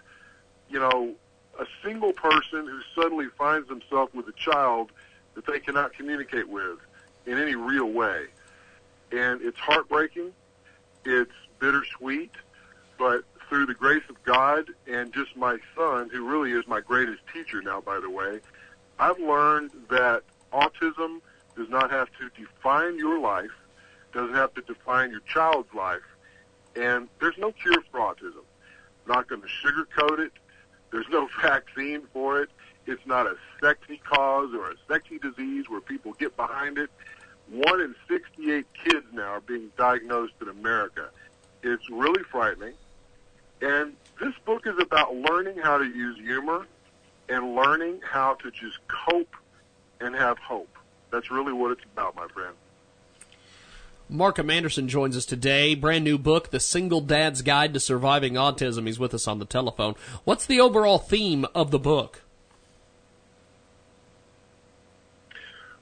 you 0.70 0.80
know, 0.80 1.14
a 1.60 1.66
single 1.84 2.12
person 2.12 2.68
who 2.68 2.80
suddenly 3.00 3.28
finds 3.38 3.70
himself 3.70 4.14
with 4.14 4.28
a 4.28 4.34
child 4.34 4.92
that 5.36 5.46
they 5.46 5.60
cannot 5.60 5.94
communicate 5.94 6.50
with 6.50 6.80
in 7.26 7.38
any 7.40 7.56
real 7.56 7.90
way. 7.92 8.26
And 9.12 9.42
it's 9.42 9.60
heartbreaking. 9.60 10.32
It's 11.06 11.32
bittersweet. 11.60 12.32
But 12.98 13.24
through 13.48 13.68
the 13.68 13.74
grace 13.74 14.04
of 14.10 14.22
God 14.24 14.66
and 14.88 15.14
just 15.14 15.36
my 15.36 15.58
son, 15.76 16.10
who 16.10 16.26
really 16.26 16.52
is 16.52 16.68
my 16.68 16.82
greatest 16.82 17.22
teacher 17.32 17.62
now, 17.62 17.82
by 17.82 18.00
the 18.00 18.10
way, 18.10 18.40
I've 18.98 19.20
learned 19.20 19.72
that 19.90 20.24
autism 20.52 21.22
does 21.56 21.70
not 21.70 21.92
have 21.92 22.10
to 22.20 22.30
define 22.42 22.98
your 22.98 23.20
life, 23.20 23.52
doesn't 24.14 24.36
have 24.36 24.54
to 24.56 24.62
define 24.62 25.12
your 25.12 25.20
child's 25.22 25.74
life, 25.74 26.02
and 26.76 27.08
there's 27.20 27.38
no 27.38 27.52
cure 27.52 27.84
for 27.92 28.00
autism. 28.00 28.44
not 29.08 29.28
going 29.28 29.42
to 29.42 29.48
sugarcoat 29.48 30.20
it. 30.20 30.32
There's 30.92 31.08
no 31.10 31.28
vaccine 31.42 32.04
for 32.14 32.42
it. 32.42 32.50
It's 32.86 33.06
not 33.06 33.26
a 33.26 33.36
sexy 33.62 33.98
cause 33.98 34.54
or 34.54 34.72
a 34.72 34.76
sexy 34.88 35.18
disease 35.18 35.70
where 35.70 35.82
people 35.82 36.14
get 36.14 36.36
behind 36.36 36.78
it. 36.78 36.90
One 37.50 37.82
in 37.82 37.96
68 38.08 38.66
kids 38.84 39.06
now 39.12 39.24
are 39.24 39.42
being 39.42 39.72
diagnosed 39.78 40.34
in 40.42 40.50
America. 40.50 41.10
It's 41.64 41.90
really 41.90 42.24
frightening. 42.24 42.74
And 43.62 43.94
this 44.20 44.34
book 44.46 44.68
is 44.68 44.78
about 44.80 45.16
learning 45.16 45.58
how 45.58 45.78
to 45.78 45.86
use 45.86 46.18
humor 46.20 46.66
and 47.30 47.56
learning 47.56 48.02
how 48.04 48.36
to 48.36 48.52
just 48.52 48.78
cope 48.88 49.36
and 50.00 50.16
have 50.16 50.38
hope. 50.38 50.70
That's 51.12 51.32
really 51.32 51.54
what 51.54 51.72
it's 51.72 51.84
about, 51.94 52.16
my 52.16 52.28
friend. 52.28 52.56
Markham 54.10 54.50
Anderson 54.52 54.88
joins 54.88 55.18
us 55.18 55.26
today. 55.26 55.74
Brand 55.74 56.04
new 56.04 56.18
book, 56.18 56.52
The 56.52 56.60
Single 56.60 57.02
Dad's 57.02 57.42
Guide 57.42 57.74
to 57.74 57.80
Surviving 57.80 58.34
Autism. 58.34 58.86
He's 58.86 59.00
with 59.00 59.14
us 59.14 59.28
on 59.28 59.40
the 59.40 59.46
telephone. 59.46 59.96
What's 60.24 60.46
the 60.46 60.60
overall 60.60 61.00
theme 61.00 61.46
of 61.56 61.72
the 61.72 61.80
book? 61.80 62.22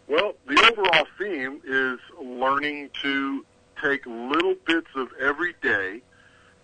Well, 0.08 0.34
the 0.48 0.72
overall 0.72 1.06
theme 1.18 1.62
is 1.66 2.00
learning 2.22 2.92
to 3.02 3.46
take 3.84 4.06
little 4.06 4.56
bits 4.66 4.88
of 4.96 5.10
every 5.20 5.56
day 5.62 6.02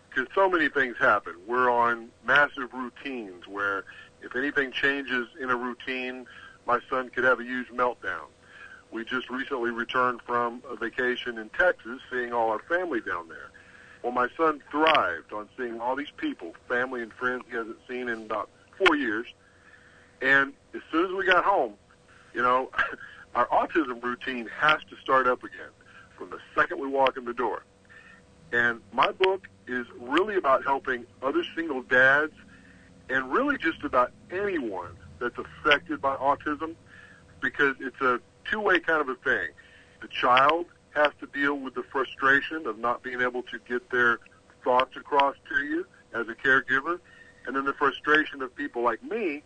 because 0.10 0.28
so 0.34 0.50
many 0.50 0.69
things 0.69 0.95
happen. 0.98 1.34
We're 1.45 1.69
on 1.69 2.10
massive 2.26 2.74
routines 2.74 3.48
where 3.48 3.84
if 4.22 4.36
anything 4.36 4.72
changes 4.72 5.28
in 5.41 5.50
a 5.50 5.56
routine, 5.56 6.26
my 6.65 6.80
son 6.89 7.10
could 7.10 7.24
have 7.26 7.39
a 7.39 7.43
huge 7.43 7.67
meltdown. 7.67 8.28
We 8.91 9.06
just 9.06 9.30
recently 9.30 9.71
returned 9.71 10.21
from 10.23 10.63
a 10.69 10.75
vacation 10.75 11.38
in 11.38 11.49
Texas, 11.49 12.02
seeing 12.12 12.34
all 12.34 12.49
our 12.49 12.60
family 12.60 13.02
down 13.02 13.30
there. 13.30 13.52
Well, 14.02 14.13
my 14.13 14.28
son 14.36 14.62
thrived 14.71 15.34
on 15.34 15.49
seeing 15.58 15.80
all 15.80 15.95
these 15.95 16.12
people, 16.17 16.54
family 16.67 17.02
and 17.02 17.13
friends 17.13 17.43
he 17.49 17.56
hasn't 17.56 17.78
seen 17.88 18.10
in 18.10 18.23
about 18.23 18.49
four 18.78 18.95
years. 18.95 19.28
And 20.21 20.54
as 20.73 20.82
soon 20.91 21.06
as 21.06 21.12
we 21.12 21.25
got 21.25 21.43
home, 21.43 21.73
you 22.34 22.41
know, 22.41 22.71
our 23.36 23.47
autism 23.47 24.02
routine 24.02 24.49
has 24.60 24.80
to 24.89 24.95
start 24.97 25.28
up 25.28 25.43
again 25.43 25.69
from 26.17 26.30
the 26.30 26.39
second 26.56 26.80
we 26.80 26.88
walk 26.88 27.17
in 27.17 27.25
the 27.25 27.34
door. 27.34 27.63
And 28.52 28.82
my 28.91 29.12
book 29.12 29.47
is 29.67 29.86
really 29.99 30.36
about 30.36 30.63
helping 30.63 31.06
other 31.21 31.43
single 31.56 31.84
dads 31.84 32.34
and 33.10 33.32
really 33.32 33.58
just 33.58 33.84
about 33.84 34.12
anyone 34.32 34.97
that's 35.19 35.38
affected 35.38 36.02
by 36.02 36.15
autism 36.15 36.75
because 37.41 37.75
it's 37.80 37.99
a 38.02 38.19
two-way 38.50 38.80
kind 38.80 39.02
of 39.02 39.10
a 39.10 39.16
thing. 39.16 39.50
The 40.02 40.08
child 40.08 40.66
has 40.92 41.12
to 41.20 41.28
deal 41.28 41.56
with 41.56 41.76
the 41.76 41.84
frustration 41.84 42.66
of 42.66 42.78
not 42.78 43.04
being 43.04 43.22
able 43.22 43.44
to 43.44 43.60
get 43.68 43.90
their 43.90 44.20
thoughts 44.64 44.96
across 44.96 45.36
to 45.50 45.64
you 45.64 45.86
as 46.14 46.28
a 46.28 46.34
caregiver, 46.34 47.00
and 47.46 47.56
then 47.56 47.66
the 47.66 47.74
frustration 47.74 48.42
of 48.42 48.56
people 48.56 48.82
like 48.82 49.04
me 49.04 49.44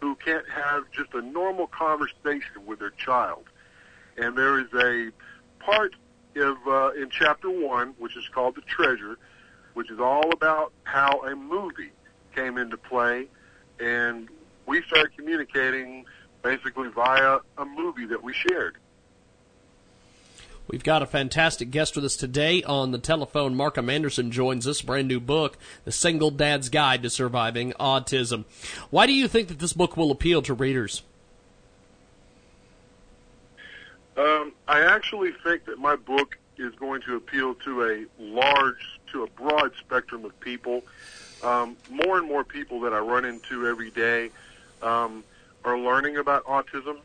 who 0.00 0.14
can't 0.16 0.48
have 0.48 0.84
just 0.92 1.12
a 1.14 1.20
normal 1.20 1.66
conversation 1.66 2.64
with 2.66 2.78
their 2.78 2.90
child. 2.90 3.44
And 4.16 4.36
there 4.36 4.58
is 4.58 4.72
a 4.74 5.10
part 5.58 5.94
of 6.36 6.56
uh, 6.66 6.90
in 6.90 7.10
chapter 7.10 7.50
one, 7.50 7.94
which 7.98 8.16
is 8.16 8.28
called 8.32 8.54
the 8.54 8.62
treasure, 8.62 9.18
which 9.74 9.90
is 9.90 10.00
all 10.00 10.32
about 10.32 10.72
how 10.84 11.20
a 11.22 11.34
movie 11.34 11.92
came 12.34 12.58
into 12.58 12.76
play, 12.76 13.26
and 13.80 14.28
we 14.66 14.82
started 14.82 15.16
communicating 15.16 16.04
basically 16.42 16.88
via 16.88 17.38
a 17.56 17.64
movie 17.64 18.06
that 18.06 18.22
we 18.22 18.32
shared. 18.32 18.76
We've 20.68 20.84
got 20.84 21.02
a 21.02 21.06
fantastic 21.06 21.70
guest 21.70 21.96
with 21.96 22.04
us 22.04 22.14
today 22.14 22.62
on 22.62 22.90
the 22.90 22.98
telephone. 22.98 23.54
Markham 23.54 23.88
Anderson 23.88 24.30
joins 24.30 24.66
us. 24.66 24.82
Brand 24.82 25.08
new 25.08 25.18
book, 25.18 25.56
The 25.84 25.92
Single 25.92 26.30
Dad's 26.30 26.68
Guide 26.68 27.02
to 27.04 27.10
Surviving 27.10 27.72
Autism. 27.80 28.44
Why 28.90 29.06
do 29.06 29.14
you 29.14 29.28
think 29.28 29.48
that 29.48 29.60
this 29.60 29.72
book 29.72 29.96
will 29.96 30.10
appeal 30.10 30.42
to 30.42 30.52
readers? 30.52 31.02
Um, 34.18 34.52
I 34.66 34.82
actually 34.82 35.32
think 35.42 35.64
that 35.64 35.78
my 35.78 35.96
book 35.96 36.36
is 36.58 36.74
going 36.74 37.00
to 37.02 37.16
appeal 37.16 37.54
to 37.54 37.84
a 37.84 38.22
large, 38.22 39.00
to 39.12 39.22
a 39.22 39.26
broad 39.28 39.72
spectrum 39.78 40.26
of 40.26 40.38
people. 40.40 40.82
Um, 41.42 41.78
more 41.88 42.18
and 42.18 42.28
more 42.28 42.44
people 42.44 42.80
that 42.80 42.92
I 42.92 42.98
run 42.98 43.24
into 43.24 43.66
every 43.66 43.90
day 43.90 44.30
um, 44.82 45.24
are 45.64 45.78
learning 45.78 46.16
about 46.16 46.44
autism, 46.44 46.98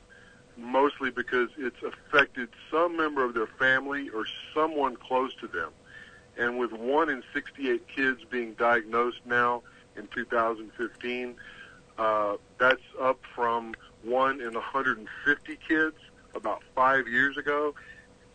mostly 0.58 1.10
because 1.10 1.50
it's 1.58 1.82
affected 1.84 2.50
some 2.72 2.96
member 2.96 3.24
of 3.24 3.34
their 3.34 3.48
family 3.48 4.10
or 4.10 4.26
someone 4.54 4.96
close 4.96 5.34
to 5.36 5.48
them. 5.48 5.72
And 6.38 6.58
with 6.58 6.72
one 6.72 7.10
in 7.10 7.24
68 7.34 7.88
kids 7.88 8.22
being 8.30 8.54
diagnosed 8.54 9.20
now 9.26 9.62
in 9.96 10.08
2015, 10.08 11.36
uh, 11.98 12.38
that's 12.58 12.82
up 13.00 13.20
from 13.36 13.76
one 14.04 14.42
in 14.42 14.54
150 14.54 15.58
kids 15.68 15.96
about 16.36 16.64
five 16.76 17.08
years 17.08 17.38
ago. 17.38 17.76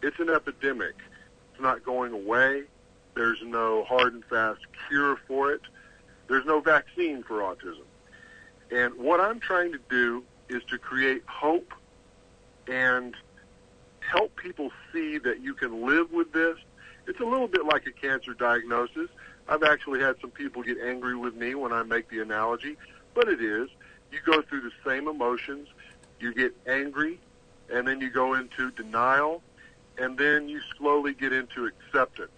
It's 0.02 0.18
an 0.20 0.30
epidemic. 0.30 0.94
It's 1.52 1.62
not 1.62 1.84
going 1.84 2.12
away. 2.12 2.64
There's 3.14 3.42
no 3.42 3.84
hard 3.84 4.14
and 4.14 4.24
fast 4.24 4.60
cure 4.88 5.18
for 5.26 5.52
it. 5.52 5.62
There's 6.28 6.44
no 6.44 6.60
vaccine 6.60 7.24
for 7.24 7.40
autism. 7.40 7.87
And 8.70 8.94
what 8.94 9.20
I'm 9.20 9.40
trying 9.40 9.72
to 9.72 9.80
do 9.88 10.24
is 10.48 10.62
to 10.64 10.78
create 10.78 11.22
hope 11.26 11.72
and 12.66 13.14
help 14.00 14.36
people 14.36 14.70
see 14.92 15.18
that 15.18 15.42
you 15.42 15.54
can 15.54 15.86
live 15.86 16.12
with 16.12 16.32
this. 16.32 16.56
It's 17.06 17.20
a 17.20 17.24
little 17.24 17.48
bit 17.48 17.64
like 17.64 17.86
a 17.86 17.92
cancer 17.92 18.34
diagnosis. 18.34 19.08
I've 19.48 19.62
actually 19.62 20.00
had 20.00 20.16
some 20.20 20.30
people 20.30 20.62
get 20.62 20.78
angry 20.78 21.16
with 21.16 21.34
me 21.34 21.54
when 21.54 21.72
I 21.72 21.82
make 21.82 22.10
the 22.10 22.20
analogy, 22.20 22.76
but 23.14 23.28
it 23.28 23.40
is. 23.40 23.68
You 24.12 24.18
go 24.24 24.42
through 24.42 24.62
the 24.62 24.72
same 24.86 25.08
emotions. 25.08 25.68
You 26.20 26.34
get 26.34 26.54
angry, 26.66 27.18
and 27.72 27.86
then 27.86 28.00
you 28.00 28.10
go 28.10 28.34
into 28.34 28.70
denial, 28.72 29.42
and 29.96 30.18
then 30.18 30.48
you 30.48 30.60
slowly 30.76 31.14
get 31.14 31.32
into 31.32 31.66
acceptance. 31.66 32.30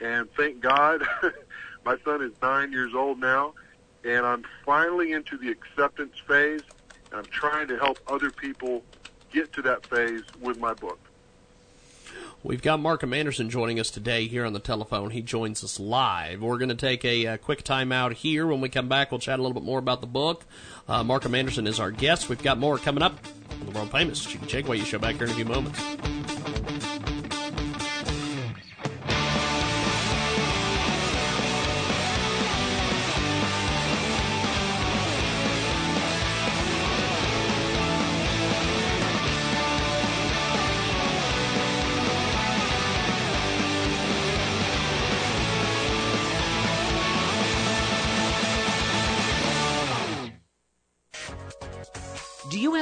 And 0.00 0.28
thank 0.36 0.60
God, 0.60 1.02
my 1.84 1.96
son 2.04 2.22
is 2.22 2.32
nine 2.42 2.72
years 2.72 2.92
old 2.94 3.18
now, 3.18 3.54
and 4.04 4.26
I'm 4.26 4.44
finally 4.64 5.12
into 5.12 5.36
the 5.36 5.50
acceptance 5.50 6.18
phase, 6.26 6.62
and 7.10 7.20
I'm 7.20 7.26
trying 7.26 7.68
to 7.68 7.78
help 7.78 7.98
other 8.08 8.30
people 8.30 8.82
get 9.32 9.52
to 9.54 9.62
that 9.62 9.86
phase 9.86 10.22
with 10.40 10.58
my 10.58 10.74
book. 10.74 10.98
We've 12.42 12.60
got 12.60 12.78
Markham 12.78 13.14
Anderson 13.14 13.48
joining 13.48 13.80
us 13.80 13.90
today 13.90 14.26
here 14.26 14.44
on 14.44 14.52
the 14.52 14.60
telephone. 14.60 15.10
He 15.10 15.22
joins 15.22 15.64
us 15.64 15.80
live. 15.80 16.42
We're 16.42 16.58
going 16.58 16.68
to 16.68 16.74
take 16.74 17.02
a, 17.04 17.26
uh 17.26 17.36
quick 17.38 17.62
time 17.62 17.90
out 17.90 18.12
here. 18.12 18.46
When 18.46 18.60
we 18.60 18.68
come 18.68 18.86
back, 18.86 19.10
we'll 19.10 19.18
chat 19.18 19.38
a 19.38 19.42
little 19.42 19.54
bit 19.54 19.64
more 19.64 19.78
about 19.78 20.02
the 20.02 20.06
book. 20.06 20.44
Uh, 20.86 21.02
Markham 21.02 21.34
Anderson 21.34 21.66
is 21.66 21.80
our 21.80 21.90
guest. 21.90 22.28
We've 22.28 22.42
got 22.42 22.58
more 22.58 22.76
coming 22.76 23.02
up 23.02 23.18
on 23.60 23.66
the 23.66 23.72
world 23.72 23.90
famous 23.90 24.24
Jiggy 24.24 24.46
Jaguar 24.46 24.76
show 24.78 24.98
back 24.98 25.14
here 25.16 25.24
in 25.24 25.30
a 25.30 25.34
few 25.34 25.46
moments. 25.46 25.80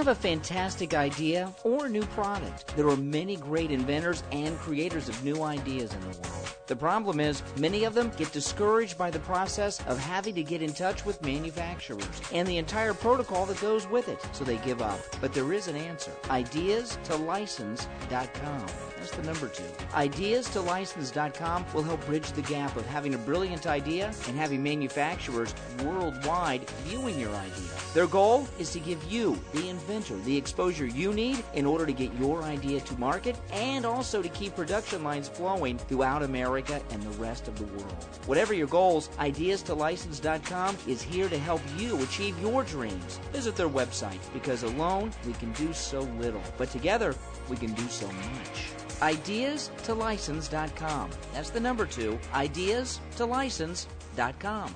Have 0.02 0.18
a 0.18 0.20
fantastic 0.20 0.94
idea 0.94 1.54
or 1.62 1.88
new 1.88 2.04
product? 2.06 2.66
There 2.74 2.88
are 2.88 2.96
many 2.96 3.36
great 3.36 3.70
inventors 3.70 4.24
and 4.32 4.58
creators 4.58 5.08
of 5.08 5.24
new 5.24 5.44
ideas 5.44 5.94
in 5.94 6.00
the 6.00 6.08
world. 6.08 6.56
The 6.66 6.74
problem 6.74 7.20
is, 7.20 7.40
many 7.56 7.84
of 7.84 7.94
them 7.94 8.10
get 8.16 8.32
discouraged 8.32 8.98
by 8.98 9.12
the 9.12 9.20
process 9.20 9.80
of 9.86 10.00
having 10.00 10.34
to 10.34 10.42
get 10.42 10.60
in 10.60 10.72
touch 10.72 11.06
with 11.06 11.22
manufacturers 11.22 12.20
and 12.32 12.48
the 12.48 12.58
entire 12.58 12.94
protocol 12.94 13.46
that 13.46 13.60
goes 13.60 13.86
with 13.86 14.08
it, 14.08 14.18
so 14.32 14.42
they 14.42 14.56
give 14.56 14.82
up. 14.82 14.98
But 15.20 15.34
there 15.34 15.52
is 15.52 15.68
an 15.68 15.76
answer. 15.76 16.10
Ideas 16.30 16.98
to 17.04 17.14
license.com. 17.14 18.66
That's 19.02 19.16
the 19.16 19.22
number 19.24 19.48
two. 19.48 19.64
Ideas 19.94 20.48
to 20.50 20.60
license.com 20.60 21.66
will 21.74 21.82
help 21.82 22.06
bridge 22.06 22.30
the 22.32 22.42
gap 22.42 22.76
of 22.76 22.86
having 22.86 23.14
a 23.14 23.18
brilliant 23.18 23.66
idea 23.66 24.12
and 24.28 24.36
having 24.36 24.62
manufacturers 24.62 25.52
worldwide 25.82 26.70
viewing 26.84 27.18
your 27.18 27.34
idea. 27.34 27.68
Their 27.94 28.06
goal 28.06 28.46
is 28.60 28.70
to 28.70 28.78
give 28.78 29.02
you, 29.10 29.42
the 29.54 29.68
inventor, 29.68 30.14
the 30.18 30.36
exposure 30.36 30.86
you 30.86 31.12
need 31.12 31.42
in 31.54 31.66
order 31.66 31.84
to 31.84 31.92
get 31.92 32.14
your 32.14 32.44
idea 32.44 32.78
to 32.78 32.96
market 32.96 33.36
and 33.50 33.84
also 33.84 34.22
to 34.22 34.28
keep 34.28 34.54
production 34.54 35.02
lines 35.02 35.28
flowing 35.28 35.78
throughout 35.78 36.22
America 36.22 36.80
and 36.90 37.02
the 37.02 37.18
rest 37.18 37.48
of 37.48 37.58
the 37.58 37.64
world. 37.76 38.06
Whatever 38.26 38.54
your 38.54 38.68
goals, 38.68 39.10
ideas 39.18 39.62
to 39.62 39.74
license.com 39.74 40.78
is 40.86 41.02
here 41.02 41.28
to 41.28 41.38
help 41.38 41.60
you 41.76 42.00
achieve 42.04 42.38
your 42.40 42.62
dreams. 42.62 43.18
Visit 43.32 43.56
their 43.56 43.68
website 43.68 44.20
because 44.32 44.62
alone 44.62 45.10
we 45.26 45.32
can 45.32 45.50
do 45.54 45.72
so 45.72 46.02
little, 46.20 46.42
but 46.56 46.70
together 46.70 47.16
we 47.48 47.56
can 47.56 47.72
do 47.72 47.88
so 47.88 48.06
much. 48.06 48.81
Ideas 49.02 49.70
to 49.82 49.94
license.com. 49.94 51.10
That's 51.34 51.50
the 51.50 51.58
number 51.58 51.86
two. 51.86 52.18
Ideas 52.32 53.00
to 53.16 53.26
license.com. 53.26 54.74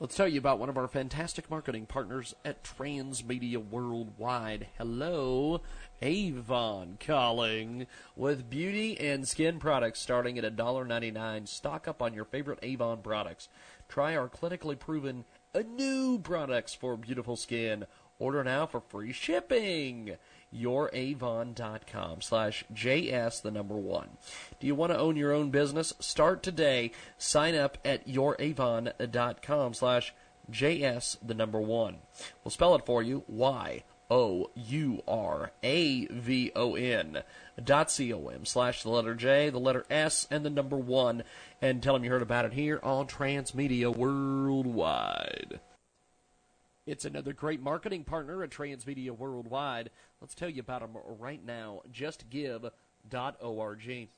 Let's 0.00 0.16
tell 0.16 0.28
you 0.28 0.38
about 0.38 0.60
one 0.60 0.68
of 0.68 0.78
our 0.78 0.86
fantastic 0.86 1.50
marketing 1.50 1.86
partners 1.86 2.34
at 2.44 2.62
Transmedia 2.62 3.56
Worldwide. 3.56 4.68
Hello, 4.76 5.60
Avon 6.00 6.98
calling 7.04 7.88
with 8.14 8.48
beauty 8.48 8.98
and 8.98 9.26
skin 9.26 9.58
products 9.58 10.00
starting 10.00 10.38
at 10.38 10.56
$1.99. 10.56 11.48
Stock 11.48 11.88
up 11.88 12.00
on 12.00 12.14
your 12.14 12.24
favorite 12.24 12.60
Avon 12.62 13.02
products. 13.02 13.48
Try 13.88 14.16
our 14.16 14.28
clinically 14.28 14.78
proven 14.78 15.24
uh, 15.52 15.62
new 15.68 16.20
products 16.20 16.74
for 16.74 16.96
beautiful 16.96 17.34
skin. 17.34 17.84
Order 18.20 18.44
now 18.44 18.66
for 18.66 18.80
free 18.80 19.12
shipping. 19.12 20.16
YourAvon.com 20.54 22.20
slash 22.20 22.64
JS 22.72 23.42
the 23.42 23.50
number 23.50 23.76
one. 23.76 24.10
Do 24.60 24.66
you 24.66 24.74
want 24.74 24.92
to 24.92 24.98
own 24.98 25.16
your 25.16 25.32
own 25.32 25.50
business? 25.50 25.92
Start 26.00 26.42
today. 26.42 26.92
Sign 27.16 27.54
up 27.54 27.78
at 27.84 28.08
YourAvon.com 28.08 29.74
slash 29.74 30.14
JS 30.50 31.18
the 31.22 31.34
number 31.34 31.60
one. 31.60 31.96
We'll 32.42 32.50
spell 32.50 32.74
it 32.74 32.86
for 32.86 33.02
you. 33.02 33.24
Y 33.28 33.84
O 34.10 34.50
U 34.54 35.02
R 35.06 35.52
A 35.62 36.06
V 36.06 36.52
O 36.56 36.74
N 36.74 37.22
dot 37.62 37.90
C 37.90 38.12
O 38.12 38.28
M 38.28 38.44
slash 38.44 38.82
the 38.82 38.88
letter 38.88 39.14
J, 39.14 39.50
the 39.50 39.58
letter 39.58 39.84
S, 39.90 40.26
and 40.30 40.44
the 40.44 40.50
number 40.50 40.76
one. 40.76 41.22
And 41.60 41.82
tell 41.82 41.94
them 41.94 42.04
you 42.04 42.10
heard 42.10 42.22
about 42.22 42.46
it 42.46 42.54
here 42.54 42.80
on 42.82 43.06
Transmedia 43.06 43.94
Worldwide. 43.94 45.60
It's 46.88 47.04
another 47.04 47.32
great 47.34 47.60
marketing 47.60 48.04
partner 48.04 48.42
at 48.42 48.48
Transmedia 48.48 49.10
Worldwide. 49.10 49.90
Let's 50.22 50.34
tell 50.34 50.48
you 50.48 50.60
about 50.60 50.80
them 50.80 50.96
right 51.18 51.44
now. 51.44 51.82
JustGive.org. 51.92 54.08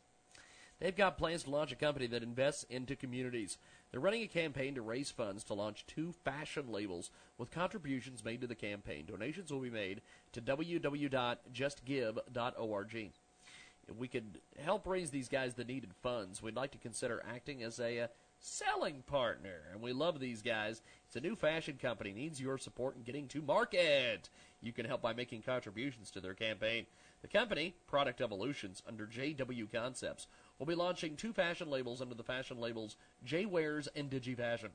They've 0.79 0.97
got 0.97 1.19
plans 1.19 1.43
to 1.43 1.51
launch 1.51 1.73
a 1.73 1.75
company 1.75 2.07
that 2.07 2.23
invests 2.23 2.65
into 2.71 2.95
communities. 2.95 3.59
They're 3.91 3.99
running 3.99 4.23
a 4.23 4.29
campaign 4.29 4.77
to 4.77 4.83
raise 4.83 5.11
funds 5.11 5.43
to 5.45 5.55
launch 5.55 5.85
two 5.89 6.15
fashion 6.25 6.71
labels 6.71 7.11
with 7.39 7.51
contributions 7.51 8.25
made 8.25 8.41
to 8.41 8.47
the 8.47 8.55
campaign. 8.55 9.05
Donations 9.05 9.53
will 9.53 9.59
be 9.59 9.69
made 9.69 10.01
to 10.31 10.41
www.justgive.org. 10.41 13.11
If 13.89 13.97
we 13.97 14.07
could 14.07 14.39
help 14.65 14.87
raise 14.87 15.11
these 15.11 15.29
guys 15.29 15.55
the 15.55 15.65
needed 15.65 15.91
funds, 16.05 16.41
we'd 16.41 16.55
like 16.55 16.71
to 16.71 16.79
consider 16.79 17.21
acting 17.29 17.65
as 17.65 17.81
a 17.81 18.03
uh, 18.03 18.07
selling 18.41 19.03
partner. 19.07 19.61
And 19.73 19.81
we 19.81 19.93
love 19.93 20.19
these 20.19 20.43
guys. 20.43 20.83
It's 21.07 21.17
a 21.17 21.21
new 21.21 21.37
fashion 21.37 21.79
company, 21.81 22.13
needs 22.13 22.41
your 22.41 22.59
support 22.59 22.97
in 22.97 23.03
getting 23.03 23.29
to 23.29 23.43
market. 23.43 24.29
You 24.61 24.73
can 24.73 24.87
help 24.87 25.03
by 25.03 25.13
making 25.13 25.43
contributions 25.43 26.11
to 26.13 26.21
their 26.21 26.35
campaign. 26.35 26.87
The 27.23 27.29
company, 27.29 27.75
Product 27.87 28.21
Evolutions, 28.21 28.83
under 28.89 29.07
JW 29.07 29.71
Concepts, 29.71 30.27
will 30.59 30.67
be 30.67 30.75
launching 30.75 31.17
two 31.17 31.33
fashion 31.33 31.71
labels 31.71 32.01
under 32.01 32.15
the 32.15 32.23
fashion 32.23 32.59
labels 32.59 32.97
J 33.25 33.45
Wearz 33.45 33.89
and 33.95 34.11
DigiFashion. 34.11 34.71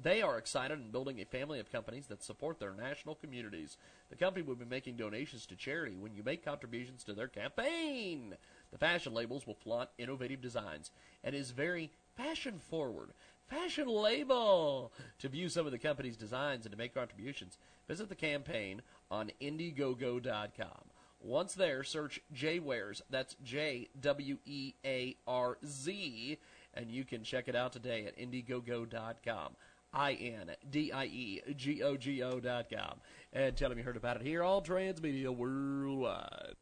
They 0.00 0.22
are 0.22 0.38
excited 0.38 0.78
in 0.78 0.92
building 0.92 1.20
a 1.20 1.24
family 1.24 1.58
of 1.58 1.72
companies 1.72 2.06
that 2.06 2.22
support 2.22 2.58
their 2.58 2.72
national 2.72 3.16
communities. 3.16 3.76
The 4.08 4.16
company 4.16 4.44
will 4.44 4.54
be 4.54 4.64
making 4.64 4.96
donations 4.96 5.46
to 5.46 5.56
charity 5.56 5.96
when 5.96 6.14
you 6.14 6.22
make 6.22 6.44
contributions 6.44 7.04
to 7.04 7.12
their 7.12 7.28
campaign. 7.28 8.34
The 8.70 8.78
fashion 8.78 9.12
labels 9.12 9.46
will 9.46 9.54
flaunt 9.54 9.90
innovative 9.98 10.40
designs 10.40 10.90
and 11.24 11.34
is 11.34 11.50
very 11.50 11.90
fashion 12.22 12.60
forward. 12.68 13.10
Fashion 13.48 13.88
label! 13.88 14.92
To 15.18 15.28
view 15.28 15.48
some 15.48 15.66
of 15.66 15.72
the 15.72 15.78
company's 15.78 16.16
designs 16.16 16.64
and 16.64 16.72
to 16.72 16.78
make 16.78 16.94
contributions, 16.94 17.58
visit 17.88 18.08
the 18.08 18.14
campaign 18.14 18.82
on 19.10 19.32
Indiegogo.com. 19.40 20.90
Once 21.20 21.54
there, 21.54 21.82
search 21.82 22.20
J-Wearz. 22.32 23.02
That's 23.10 23.36
J 23.42 23.88
W 24.00 24.38
E 24.44 24.74
A 24.84 25.16
R 25.26 25.58
Z, 25.66 26.38
and 26.74 26.90
you 26.90 27.04
can 27.04 27.24
check 27.24 27.48
it 27.48 27.56
out 27.56 27.72
today 27.72 28.06
at 28.06 28.16
Indiegogo.com. 28.18 29.56
I 29.92 30.12
N 30.12 30.52
D 30.70 30.92
I 30.92 31.04
E 31.06 31.40
G 31.56 31.82
O 31.82 31.96
G 31.96 32.22
O 32.22 32.38
dot 32.38 32.66
com. 32.70 33.00
And 33.32 33.56
tell 33.56 33.68
them 33.68 33.78
you 33.78 33.84
heard 33.84 33.96
about 33.96 34.16
it 34.16 34.22
here, 34.22 34.42
all 34.42 34.62
Transmedia 34.62 35.34
Worldwide. 35.34 36.54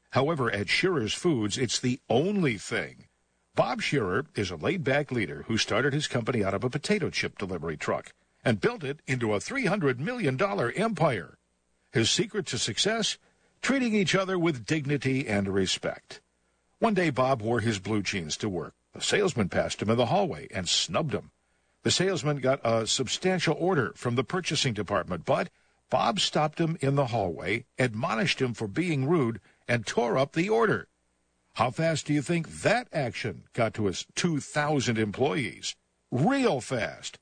However, 0.10 0.50
at 0.50 0.70
Shearer's 0.70 1.14
Foods, 1.14 1.58
it's 1.58 1.80
the 1.80 2.00
only 2.10 2.58
thing. 2.58 3.06
Bob 3.54 3.82
Shearer 3.82 4.26
is 4.36 4.50
a 4.50 4.56
laid 4.56 4.84
back 4.84 5.12
leader 5.12 5.44
who 5.48 5.58
started 5.58 5.94
his 5.94 6.08
company 6.08 6.44
out 6.44 6.54
of 6.54 6.64
a 6.64 6.70
potato 6.70 7.10
chip 7.10 7.38
delivery 7.38 7.78
truck 7.78 8.12
and 8.44 8.60
built 8.60 8.84
it 8.84 9.00
into 9.08 9.34
a 9.34 9.40
$300 9.40 10.00
million 10.00 10.40
empire. 10.76 11.38
His 11.96 12.12
secret 12.12 12.46
to 12.48 12.58
success? 12.58 13.18
Treating 13.62 13.96
each 13.96 14.16
other 14.16 14.38
with 14.38 14.66
dignity 14.66 15.26
and 15.30 15.48
respect. 15.48 16.20
One 16.80 16.94
day, 16.94 17.10
Bob 17.10 17.42
wore 17.42 17.62
his 17.62 17.80
blue 17.80 18.02
jeans 18.02 18.36
to 18.40 18.50
work. 18.50 18.74
A 18.94 19.00
salesman 19.02 19.48
passed 19.48 19.82
him 19.82 19.90
in 19.90 19.96
the 19.96 20.08
hallway 20.08 20.50
and 20.54 20.68
snubbed 20.68 21.14
him. 21.14 21.32
The 21.84 21.92
salesman 21.92 22.42
got 22.42 22.60
a 22.66 22.86
substantial 22.86 23.56
order 23.58 23.94
from 23.96 24.16
the 24.16 24.26
purchasing 24.26 24.74
department, 24.74 25.24
but 25.24 25.50
Bob 25.90 26.20
stopped 26.20 26.60
him 26.60 26.78
in 26.82 26.96
the 26.96 27.08
hallway, 27.08 27.64
admonished 27.80 28.42
him 28.42 28.54
for 28.54 28.68
being 28.68 29.08
rude, 29.08 29.40
and 29.66 29.86
tore 29.86 30.18
up 30.18 30.34
the 30.34 30.50
order. 30.50 30.90
How 31.54 31.72
fast 31.72 32.08
do 32.08 32.14
you 32.14 32.22
think 32.22 32.62
that 32.64 32.90
action 32.92 33.44
got 33.54 33.74
to 33.76 33.86
his 33.86 34.06
2,000 34.16 34.98
employees? 34.98 35.78
Real 36.12 36.60
fast. 36.60 37.20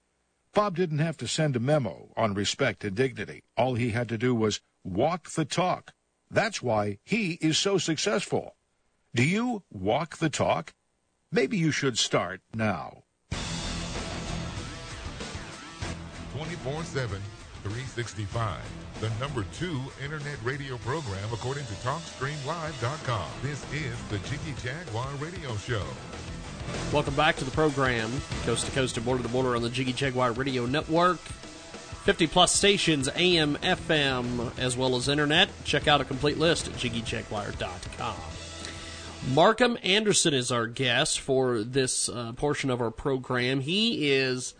Bob 0.54 0.76
didn't 0.76 1.00
have 1.00 1.18
to 1.18 1.28
send 1.28 1.56
a 1.56 1.60
memo 1.60 2.10
on 2.16 2.36
respect 2.36 2.84
and 2.84 2.96
dignity. 2.96 3.44
All 3.58 3.74
he 3.74 3.90
had 3.90 4.08
to 4.10 4.20
do 4.20 4.36
was 4.36 4.62
walk 4.84 5.32
the 5.32 5.46
talk. 5.46 5.94
That's 6.30 6.62
why 6.62 7.00
he 7.04 7.40
is 7.42 7.58
so 7.58 7.80
successful. 7.80 8.56
Do 9.16 9.24
you 9.24 9.64
walk 9.72 10.18
the 10.18 10.30
talk? 10.30 10.74
Maybe 11.32 11.58
you 11.58 11.72
should 11.72 11.98
start 11.98 12.42
now. 12.54 13.04
24 16.36 16.84
7, 16.84 17.22
365. 17.64 18.60
The 19.00 19.10
number 19.20 19.46
two 19.54 19.82
internet 20.04 20.38
radio 20.44 20.78
program 20.78 21.34
according 21.34 21.66
to 21.66 21.74
TalkStreamLive.com. 21.74 23.28
This 23.42 23.66
is 23.74 23.96
the 24.10 24.20
Jiggy 24.30 24.54
Jaguar 24.62 25.10
Radio 25.20 25.56
Show. 25.58 25.86
Welcome 26.92 27.16
back 27.16 27.36
to 27.38 27.44
the 27.44 27.52
program, 27.52 28.12
coast 28.44 28.66
to 28.66 28.72
coast 28.72 28.98
and 28.98 29.06
border 29.06 29.24
to 29.24 29.30
border 29.30 29.56
on 29.56 29.62
the 29.62 29.70
Jiggy 29.70 29.94
Jaguar 29.94 30.32
Radio 30.32 30.66
Network. 30.66 31.18
50 31.18 32.28
plus 32.28 32.54
stations, 32.54 33.08
AM, 33.16 33.56
FM, 33.58 34.52
as 34.60 34.76
well 34.76 34.96
as 34.98 35.08
internet. 35.08 35.50
Check 35.64 35.88
out 35.88 36.02
a 36.02 36.06
complete 36.06 36.38
list 36.38 36.68
at 36.68 36.74
jiggyjaguar.com. 36.74 38.16
Markham 39.34 39.78
Anderson 39.84 40.34
is 40.34 40.52
our 40.52 40.68
guest 40.68 41.22
for 41.22 41.64
this 41.64 42.10
uh, 42.10 42.34
portion 42.34 42.70
of 42.70 42.82
our 42.82 42.92
program. 42.92 43.62
He 43.62 44.12
is 44.12 44.54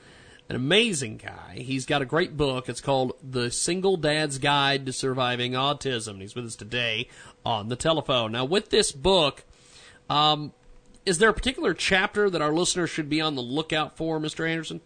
an 0.50 0.56
amazing 0.56 1.18
guy. 1.18 1.56
He's 1.58 1.86
got 1.86 2.02
a 2.02 2.06
great 2.06 2.38
book. 2.38 2.70
It's 2.70 2.80
called 2.80 3.14
The 3.22 3.52
Single 3.52 3.98
Dad's 3.98 4.38
Guide 4.38 4.86
to 4.86 4.94
Surviving 4.94 5.52
Autism. 5.52 6.22
He's 6.22 6.36
with 6.36 6.46
us 6.46 6.56
today 6.56 7.10
on 7.46 7.68
the 7.68 7.76
telephone. 7.76 8.32
Now, 8.32 8.46
with 8.46 8.70
this 8.70 8.94
book, 8.94 9.44
um, 10.10 10.54
is 11.06 11.18
there 11.18 11.30
a 11.30 11.34
particular 11.34 11.74
chapter 11.74 12.30
that 12.30 12.42
our 12.42 12.54
listeners 12.54 12.90
should 12.90 13.10
be 13.10 13.22
on 13.22 13.36
the 13.36 13.42
lookout 13.42 13.98
for, 13.98 14.20
Mr. 14.20 14.48
Anderson? 14.50 14.82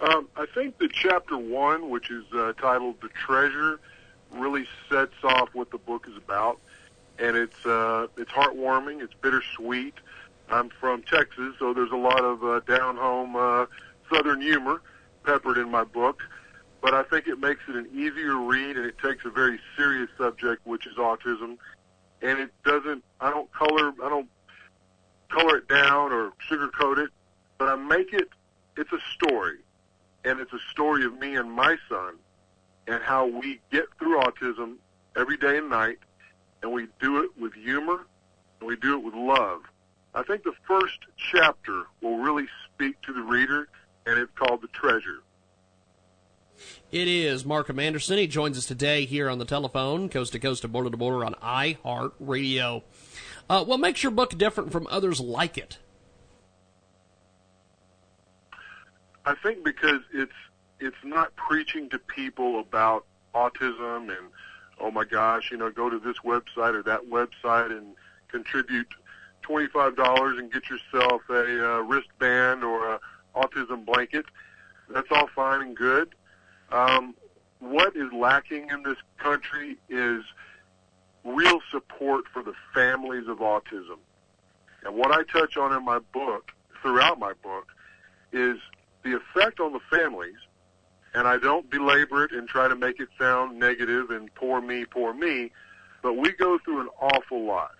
Um, 0.00 0.28
I 0.36 0.46
think 0.54 0.78
that 0.78 0.92
chapter 0.92 1.38
one, 1.38 1.88
which 1.88 2.10
is 2.10 2.24
uh, 2.34 2.52
titled 2.60 3.00
"The 3.00 3.08
Treasure," 3.08 3.80
really 4.30 4.66
sets 4.90 5.14
off 5.24 5.50
what 5.54 5.70
the 5.70 5.78
book 5.78 6.06
is 6.08 6.16
about, 6.16 6.60
and 7.18 7.36
it's 7.36 7.64
uh, 7.64 8.08
it's 8.16 8.30
heartwarming. 8.30 9.02
It's 9.02 9.14
bittersweet. 9.14 9.94
I'm 10.50 10.68
from 10.68 11.02
Texas, 11.02 11.54
so 11.58 11.72
there's 11.72 11.90
a 11.92 11.96
lot 11.96 12.24
of 12.24 12.44
uh, 12.44 12.60
down 12.60 12.96
home 12.96 13.36
uh, 13.36 13.66
Southern 14.12 14.40
humor 14.40 14.82
peppered 15.24 15.58
in 15.58 15.70
my 15.70 15.84
book. 15.84 16.22
But 16.82 16.94
I 16.94 17.02
think 17.02 17.26
it 17.26 17.40
makes 17.40 17.62
it 17.68 17.74
an 17.74 17.88
easier 17.92 18.36
read, 18.36 18.76
and 18.76 18.86
it 18.86 18.96
takes 18.98 19.24
a 19.24 19.30
very 19.30 19.58
serious 19.76 20.10
subject, 20.18 20.64
which 20.66 20.86
is 20.86 20.96
autism, 20.96 21.56
and 22.26 22.40
it 22.40 22.50
doesn't. 22.64 23.04
I 23.20 23.30
don't 23.30 23.50
color. 23.52 23.92
I 24.02 24.08
don't 24.08 24.28
color 25.30 25.58
it 25.58 25.68
down 25.68 26.12
or 26.12 26.32
sugarcoat 26.50 26.98
it, 26.98 27.10
but 27.56 27.68
I 27.68 27.76
make 27.76 28.12
it. 28.12 28.28
It's 28.76 28.92
a 28.92 28.98
story, 29.14 29.58
and 30.24 30.40
it's 30.40 30.52
a 30.52 30.58
story 30.70 31.04
of 31.04 31.18
me 31.18 31.36
and 31.36 31.50
my 31.50 31.76
son, 31.88 32.16
and 32.88 33.02
how 33.02 33.26
we 33.26 33.60
get 33.70 33.84
through 33.98 34.18
autism 34.18 34.74
every 35.16 35.36
day 35.36 35.56
and 35.58 35.70
night, 35.70 35.98
and 36.62 36.72
we 36.72 36.88
do 37.00 37.22
it 37.22 37.30
with 37.40 37.54
humor, 37.54 38.06
and 38.60 38.68
we 38.68 38.76
do 38.76 38.98
it 38.98 39.04
with 39.04 39.14
love. 39.14 39.60
I 40.14 40.22
think 40.24 40.42
the 40.42 40.52
first 40.66 40.98
chapter 41.16 41.84
will 42.02 42.18
really 42.18 42.46
speak 42.74 43.00
to 43.02 43.12
the 43.12 43.22
reader, 43.22 43.68
and 44.04 44.18
it's 44.18 44.32
called 44.34 44.62
The 44.62 44.68
Treasure. 44.68 45.22
It 46.90 47.08
is 47.08 47.44
Markham 47.44 47.78
Anderson. 47.78 48.18
He 48.18 48.26
joins 48.26 48.56
us 48.56 48.66
today 48.66 49.04
here 49.04 49.28
on 49.28 49.38
the 49.38 49.44
telephone, 49.44 50.08
coast 50.08 50.32
to 50.32 50.38
coast 50.38 50.64
and 50.64 50.72
border 50.72 50.90
to 50.90 50.96
border 50.96 51.24
on 51.24 51.34
iHeartRadio. 51.34 52.82
Uh, 53.48 53.64
what 53.64 53.80
makes 53.80 54.02
your 54.02 54.12
book 54.12 54.36
different 54.36 54.72
from 54.72 54.86
others 54.90 55.20
like 55.20 55.56
it? 55.58 55.78
I 59.24 59.34
think 59.42 59.64
because 59.64 60.00
it's 60.14 60.32
it's 60.78 60.96
not 61.04 61.34
preaching 61.36 61.88
to 61.90 61.98
people 61.98 62.60
about 62.60 63.06
autism 63.34 64.08
and 64.08 64.30
oh 64.80 64.90
my 64.90 65.04
gosh, 65.04 65.50
you 65.50 65.56
know, 65.56 65.70
go 65.70 65.90
to 65.90 65.98
this 65.98 66.16
website 66.24 66.74
or 66.74 66.82
that 66.84 67.08
website 67.08 67.76
and 67.76 67.94
contribute 68.28 68.88
twenty-five 69.42 69.96
dollars 69.96 70.38
and 70.38 70.52
get 70.52 70.62
yourself 70.68 71.22
a 71.28 71.74
uh, 71.74 71.80
wristband 71.80 72.62
or 72.62 72.94
a 72.94 73.00
autism 73.34 73.84
blanket. 73.84 74.26
That's 74.88 75.08
all 75.10 75.28
fine 75.34 75.62
and 75.62 75.76
good. 75.76 76.14
Um, 76.72 77.14
what 77.60 77.96
is 77.96 78.12
lacking 78.12 78.68
in 78.70 78.82
this 78.82 78.98
country 79.18 79.76
is 79.88 80.22
real 81.24 81.60
support 81.70 82.24
for 82.32 82.42
the 82.42 82.54
families 82.74 83.28
of 83.28 83.38
autism. 83.38 83.98
And 84.84 84.94
what 84.94 85.10
I 85.10 85.22
touch 85.24 85.56
on 85.56 85.72
in 85.72 85.84
my 85.84 85.98
book, 85.98 86.52
throughout 86.80 87.18
my 87.18 87.32
book, 87.42 87.68
is 88.32 88.58
the 89.02 89.16
effect 89.16 89.60
on 89.60 89.72
the 89.72 89.80
families. 89.90 90.36
And 91.14 91.26
I 91.26 91.38
don't 91.38 91.68
belabor 91.70 92.24
it 92.24 92.32
and 92.32 92.46
try 92.46 92.68
to 92.68 92.76
make 92.76 93.00
it 93.00 93.08
sound 93.18 93.58
negative 93.58 94.10
and 94.10 94.32
poor 94.34 94.60
me, 94.60 94.84
poor 94.84 95.14
me, 95.14 95.50
but 96.02 96.14
we 96.14 96.32
go 96.32 96.58
through 96.58 96.82
an 96.82 96.88
awful 97.00 97.44
lot 97.44 97.74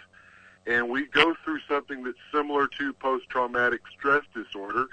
and 0.66 0.88
we 0.88 1.06
go 1.06 1.34
through 1.44 1.60
something 1.68 2.02
that's 2.02 2.18
similar 2.34 2.66
to 2.78 2.92
post-traumatic 2.94 3.82
stress 3.96 4.24
disorder. 4.34 4.86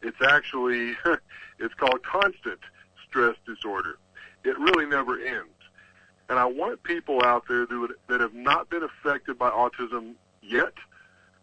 It's 0.00 0.16
actually, 0.22 0.96
it's 1.58 1.74
called 1.74 2.02
constant 2.02 2.60
stress 3.08 3.36
disorder. 3.46 3.98
It 4.44 4.58
really 4.58 4.86
never 4.86 5.18
ends. 5.20 5.50
And 6.28 6.38
I 6.38 6.44
want 6.44 6.82
people 6.82 7.22
out 7.24 7.44
there 7.48 7.66
that, 7.66 8.20
have 8.20 8.34
not 8.34 8.68
been 8.68 8.82
affected 8.82 9.38
by 9.38 9.50
autism 9.50 10.14
yet, 10.42 10.74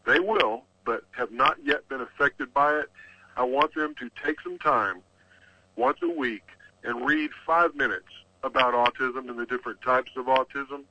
they 0.06 0.19
will, 0.19 0.63
but 0.86 1.04
have 1.12 1.32
not 1.32 1.58
yet 1.63 1.88
been 1.89 2.01
affected 2.01 2.54
by 2.54 2.80
it. 2.80 2.91
I 3.36 3.43
want 3.43 3.73
them 3.73 3.95
to 3.99 4.10
take 4.23 4.39
some 4.41 4.60
time 4.60 5.01
once 5.75 5.97
a 6.04 6.10
week 6.10 6.43
and 6.84 7.06
read 7.06 7.32
five 7.45 7.75
minutes 7.75 8.08
about 8.43 8.73
autism 8.73 9.30
and 9.30 9.39
the 9.39 9.45
different 9.47 9.82
types 9.82 10.12
of 10.15 10.28
autism, 10.28 10.84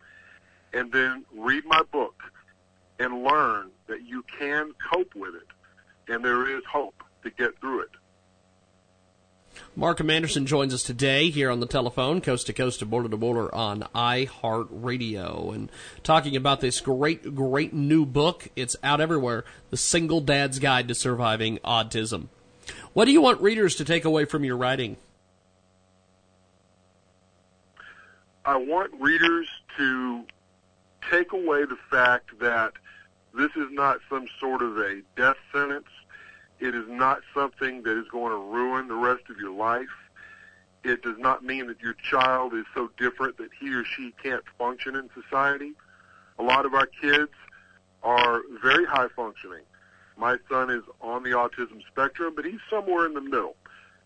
and 0.73 0.91
then 0.91 1.25
read 1.33 1.65
my 1.65 1.83
book 1.93 2.21
and 2.99 3.23
learn 3.23 3.71
that 3.87 4.03
you 4.03 4.25
can 4.39 4.73
cope 4.93 5.15
with 5.15 5.35
it, 5.37 5.47
and 6.13 6.25
there 6.25 6.57
is 6.57 6.65
hope 6.65 7.03
to 7.23 7.31
get 7.31 7.59
through 7.61 7.81
it. 7.81 7.91
Markham 9.77 10.11
Anderson 10.11 10.47
joins 10.47 10.73
us 10.73 10.83
today 10.83 11.31
here 11.31 11.51
on 11.51 11.61
the 11.61 11.67
telephone, 11.67 12.21
coast 12.21 12.47
to 12.47 12.53
coast 12.53 12.83
and 12.83 12.91
border 12.91 13.09
to 13.09 13.17
border 13.17 13.53
on 13.55 13.89
iHeartRadio, 13.95 15.55
and 15.55 15.71
talking 16.03 16.37
about 16.37 16.61
this 16.61 16.81
great, 16.81 17.35
great 17.35 17.73
new 17.73 18.07
book. 18.07 18.49
It's 18.57 18.77
out 18.83 19.01
everywhere 19.01 19.45
The 19.71 19.77
Single 19.77 20.21
Dad's 20.21 20.59
Guide 20.59 20.89
to 20.89 20.95
Surviving 20.95 21.59
Autism. 21.65 22.29
What 22.93 23.07
do 23.07 23.13
you 23.13 23.21
want 23.21 23.41
readers 23.41 23.75
to 23.77 23.85
take 23.85 24.05
away 24.05 24.25
from 24.25 24.45
your 24.45 24.57
writing? 24.57 24.97
I 28.45 28.57
want 28.57 28.93
readers 29.01 29.49
to 29.79 30.25
take 31.11 31.33
away 31.33 31.65
the 31.65 31.79
fact 31.91 32.39
that 32.41 32.73
this 33.37 33.51
is 33.57 33.69
not 33.71 33.99
some 34.09 34.27
sort 34.39 34.63
of 34.63 34.79
a 34.79 35.03
death 35.17 35.37
sentence. 35.53 35.89
It 36.65 36.75
is 36.75 36.87
not 36.89 37.21
something 37.35 37.83
that 37.83 37.99
is 37.99 38.07
going 38.11 38.31
to 38.33 38.39
ruin 38.39 38.89
the 38.89 38.95
rest 38.95 39.25
of 39.29 39.37
your 39.37 39.51
life. 39.51 39.95
It 40.83 41.03
does 41.03 41.19
not 41.19 41.45
mean 41.45 41.67
that 41.67 41.83
your 41.83 41.93
child 41.93 42.55
is 42.55 42.65
so 42.75 42.89
different 42.97 43.37
that 43.37 43.51
he 43.61 43.75
or 43.75 43.85
she 43.85 44.15
can't 44.23 44.43
function 44.57 44.97
in 44.97 45.11
society. 45.13 45.75
A 46.39 46.43
lot 46.43 46.65
of 46.65 46.73
our 46.73 46.87
kids 46.87 47.33
are 48.03 48.41
very 48.63 48.87
high 48.87 49.09
functioning. 49.15 49.61
My 50.17 50.39
son 50.49 50.71
is 50.71 50.83
on 51.03 51.23
the 51.23 51.33
autism 51.33 51.87
spectrum, 51.87 52.33
but 52.35 52.47
he's 52.47 52.61
somewhere 52.71 53.05
in 53.05 53.13
the 53.13 53.21
middle. 53.21 53.57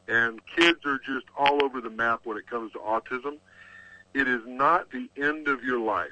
And 0.08 0.40
kids 0.56 0.84
are 0.84 0.98
just 0.98 1.26
all 1.38 1.62
over 1.62 1.80
the 1.80 1.90
map 1.90 2.22
when 2.24 2.36
it 2.38 2.48
comes 2.48 2.72
to 2.72 2.80
autism. 2.80 3.38
It 4.14 4.26
is 4.26 4.40
not 4.46 4.90
the 4.90 5.08
end 5.16 5.46
of 5.46 5.62
your 5.62 5.78
life. 5.78 6.08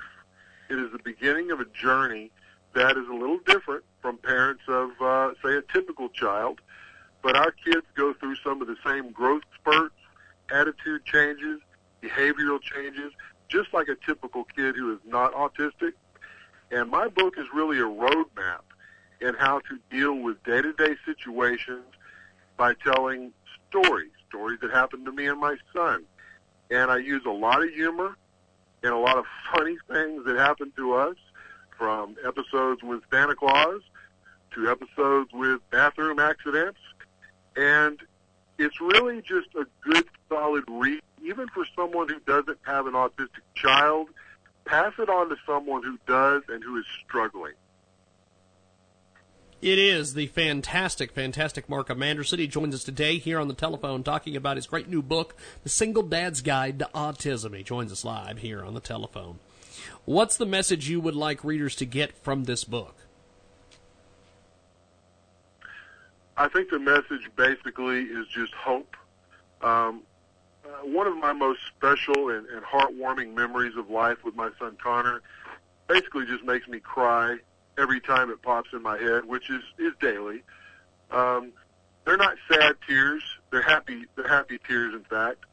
It 0.70 0.78
is 0.78 0.92
the 0.92 1.02
beginning 1.02 1.50
of 1.50 1.58
a 1.58 1.64
journey 1.64 2.30
that 2.76 2.98
is 2.98 3.08
a 3.08 3.14
little 3.14 3.38
different 3.46 3.84
from 4.02 4.18
parents 4.18 4.62
of, 4.68 4.90
uh, 5.00 5.30
say, 5.42 5.56
a 5.56 5.62
typical 5.72 6.10
child. 6.10 6.60
But 7.22 7.34
our 7.34 7.50
kids 7.50 7.86
go 7.96 8.12
through 8.12 8.36
some 8.44 8.60
of 8.60 8.68
the 8.68 8.76
same 8.84 9.10
growth 9.12 9.42
spurts, 9.58 9.94
attitude 10.52 11.04
changes, 11.06 11.60
behavioral 12.02 12.60
changes, 12.60 13.12
just 13.48 13.72
like 13.72 13.88
a 13.88 13.96
typical 14.06 14.44
kid 14.44 14.76
who 14.76 14.92
is 14.92 15.00
not 15.06 15.32
autistic. 15.32 15.92
And 16.70 16.90
my 16.90 17.08
book 17.08 17.34
is 17.38 17.46
really 17.54 17.78
a 17.78 17.82
roadmap 17.82 18.60
in 19.22 19.34
how 19.34 19.60
to 19.60 19.78
deal 19.90 20.14
with 20.14 20.42
day-to-day 20.44 20.96
situations 21.06 21.86
by 22.58 22.74
telling 22.74 23.32
stories, 23.70 24.10
stories 24.28 24.58
that 24.60 24.70
happened 24.70 25.06
to 25.06 25.12
me 25.12 25.26
and 25.26 25.40
my 25.40 25.56
son. 25.74 26.04
And 26.70 26.90
I 26.90 26.98
use 26.98 27.22
a 27.24 27.30
lot 27.30 27.62
of 27.62 27.70
humor 27.70 28.16
and 28.82 28.92
a 28.92 28.98
lot 28.98 29.16
of 29.16 29.24
funny 29.54 29.78
things 29.88 30.26
that 30.26 30.36
happen 30.36 30.72
to 30.76 30.92
us 30.92 31.16
from 31.78 32.16
episodes 32.26 32.82
with 32.82 33.02
Santa 33.10 33.34
Claus 33.34 33.80
to 34.54 34.70
episodes 34.70 35.30
with 35.32 35.60
bathroom 35.70 36.18
accidents. 36.18 36.78
And 37.56 37.98
it's 38.58 38.80
really 38.80 39.22
just 39.22 39.48
a 39.54 39.66
good, 39.82 40.04
solid 40.28 40.64
read, 40.68 41.02
even 41.22 41.48
for 41.48 41.66
someone 41.76 42.08
who 42.08 42.20
doesn't 42.20 42.58
have 42.62 42.86
an 42.86 42.94
autistic 42.94 43.42
child. 43.54 44.08
Pass 44.64 44.92
it 44.98 45.08
on 45.08 45.28
to 45.28 45.36
someone 45.46 45.82
who 45.82 45.98
does 46.06 46.42
and 46.48 46.62
who 46.62 46.76
is 46.78 46.84
struggling. 47.04 47.52
It 49.62 49.78
is 49.78 50.14
the 50.14 50.26
fantastic, 50.26 51.12
fantastic 51.12 51.68
Markham 51.68 52.02
Anderson. 52.02 52.38
He 52.38 52.46
joins 52.46 52.74
us 52.74 52.84
today 52.84 53.16
here 53.16 53.38
on 53.38 53.48
the 53.48 53.54
telephone 53.54 54.02
talking 54.02 54.36
about 54.36 54.56
his 54.56 54.66
great 54.66 54.88
new 54.88 55.02
book, 55.02 55.34
The 55.62 55.70
Single 55.70 56.02
Dad's 56.02 56.42
Guide 56.42 56.78
to 56.80 56.90
Autism. 56.94 57.56
He 57.56 57.62
joins 57.62 57.90
us 57.90 58.04
live 58.04 58.38
here 58.38 58.62
on 58.62 58.74
the 58.74 58.80
telephone. 58.80 59.38
What's 60.04 60.36
the 60.36 60.46
message 60.46 60.88
you 60.88 61.00
would 61.00 61.14
like 61.14 61.44
readers 61.44 61.74
to 61.76 61.86
get 61.86 62.16
from 62.16 62.44
this 62.44 62.64
book? 62.64 62.94
I 66.36 66.48
think 66.48 66.70
the 66.70 66.78
message 66.78 67.30
basically 67.34 68.02
is 68.02 68.26
just 68.28 68.52
hope. 68.52 68.94
Um, 69.62 70.02
uh, 70.64 70.86
one 70.86 71.06
of 71.06 71.16
my 71.16 71.32
most 71.32 71.60
special 71.76 72.28
and, 72.28 72.46
and 72.48 72.62
heartwarming 72.62 73.34
memories 73.34 73.76
of 73.76 73.88
life 73.88 74.18
with 74.24 74.34
my 74.34 74.50
son 74.58 74.76
Connor 74.82 75.22
basically 75.88 76.26
just 76.26 76.44
makes 76.44 76.68
me 76.68 76.78
cry 76.78 77.38
every 77.78 78.00
time 78.00 78.30
it 78.30 78.42
pops 78.42 78.70
in 78.72 78.82
my 78.82 78.98
head, 78.98 79.24
which 79.24 79.48
is 79.50 79.62
is 79.78 79.92
daily. 80.00 80.42
Um, 81.10 81.52
they're 82.04 82.16
not 82.16 82.36
sad 82.50 82.76
tears; 82.86 83.22
they're 83.50 83.62
happy. 83.62 84.04
They're 84.14 84.28
happy 84.28 84.58
tears, 84.66 84.94
in 84.94 85.04
fact. 85.04 85.44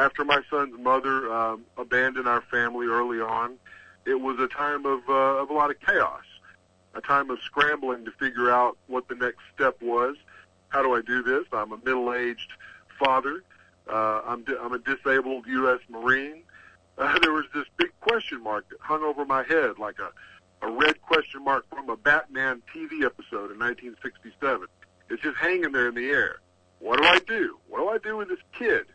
After 0.00 0.24
my 0.24 0.40
son's 0.48 0.78
mother 0.78 1.30
um, 1.30 1.66
abandoned 1.76 2.26
our 2.26 2.40
family 2.40 2.86
early 2.86 3.20
on, 3.20 3.56
it 4.06 4.18
was 4.18 4.38
a 4.38 4.48
time 4.48 4.86
of 4.86 5.00
uh, 5.06 5.42
of 5.42 5.50
a 5.50 5.52
lot 5.52 5.70
of 5.70 5.78
chaos, 5.78 6.24
a 6.94 7.02
time 7.02 7.28
of 7.28 7.38
scrambling 7.40 8.06
to 8.06 8.10
figure 8.12 8.50
out 8.50 8.78
what 8.86 9.08
the 9.08 9.14
next 9.14 9.40
step 9.54 9.76
was. 9.82 10.16
How 10.70 10.82
do 10.82 10.94
I 10.94 11.02
do 11.02 11.22
this? 11.22 11.44
I'm 11.52 11.72
a 11.72 11.76
middle-aged 11.76 12.50
father. 12.98 13.44
Uh, 13.86 14.22
I'm 14.24 14.42
di- 14.42 14.56
I'm 14.58 14.72
a 14.72 14.78
disabled 14.78 15.44
U.S. 15.46 15.80
Marine. 15.90 16.44
Uh, 16.96 17.18
there 17.22 17.32
was 17.32 17.44
this 17.52 17.66
big 17.76 17.90
question 18.00 18.42
mark 18.42 18.70
that 18.70 18.80
hung 18.80 19.02
over 19.02 19.26
my 19.26 19.42
head 19.42 19.78
like 19.78 19.98
a 19.98 20.66
a 20.66 20.70
red 20.72 21.02
question 21.02 21.44
mark 21.44 21.68
from 21.68 21.90
a 21.90 21.96
Batman 21.98 22.62
TV 22.74 23.04
episode 23.04 23.52
in 23.52 23.58
1967. 23.58 24.66
It's 25.10 25.22
just 25.22 25.36
hanging 25.36 25.72
there 25.72 25.88
in 25.88 25.94
the 25.94 26.08
air. 26.08 26.36
What 26.78 27.02
do 27.02 27.04
I 27.04 27.18
do? 27.18 27.58
What 27.68 27.80
do 27.80 27.88
I 27.88 27.98
do 27.98 28.16
with 28.16 28.28
this 28.28 28.40
kid? 28.58 28.86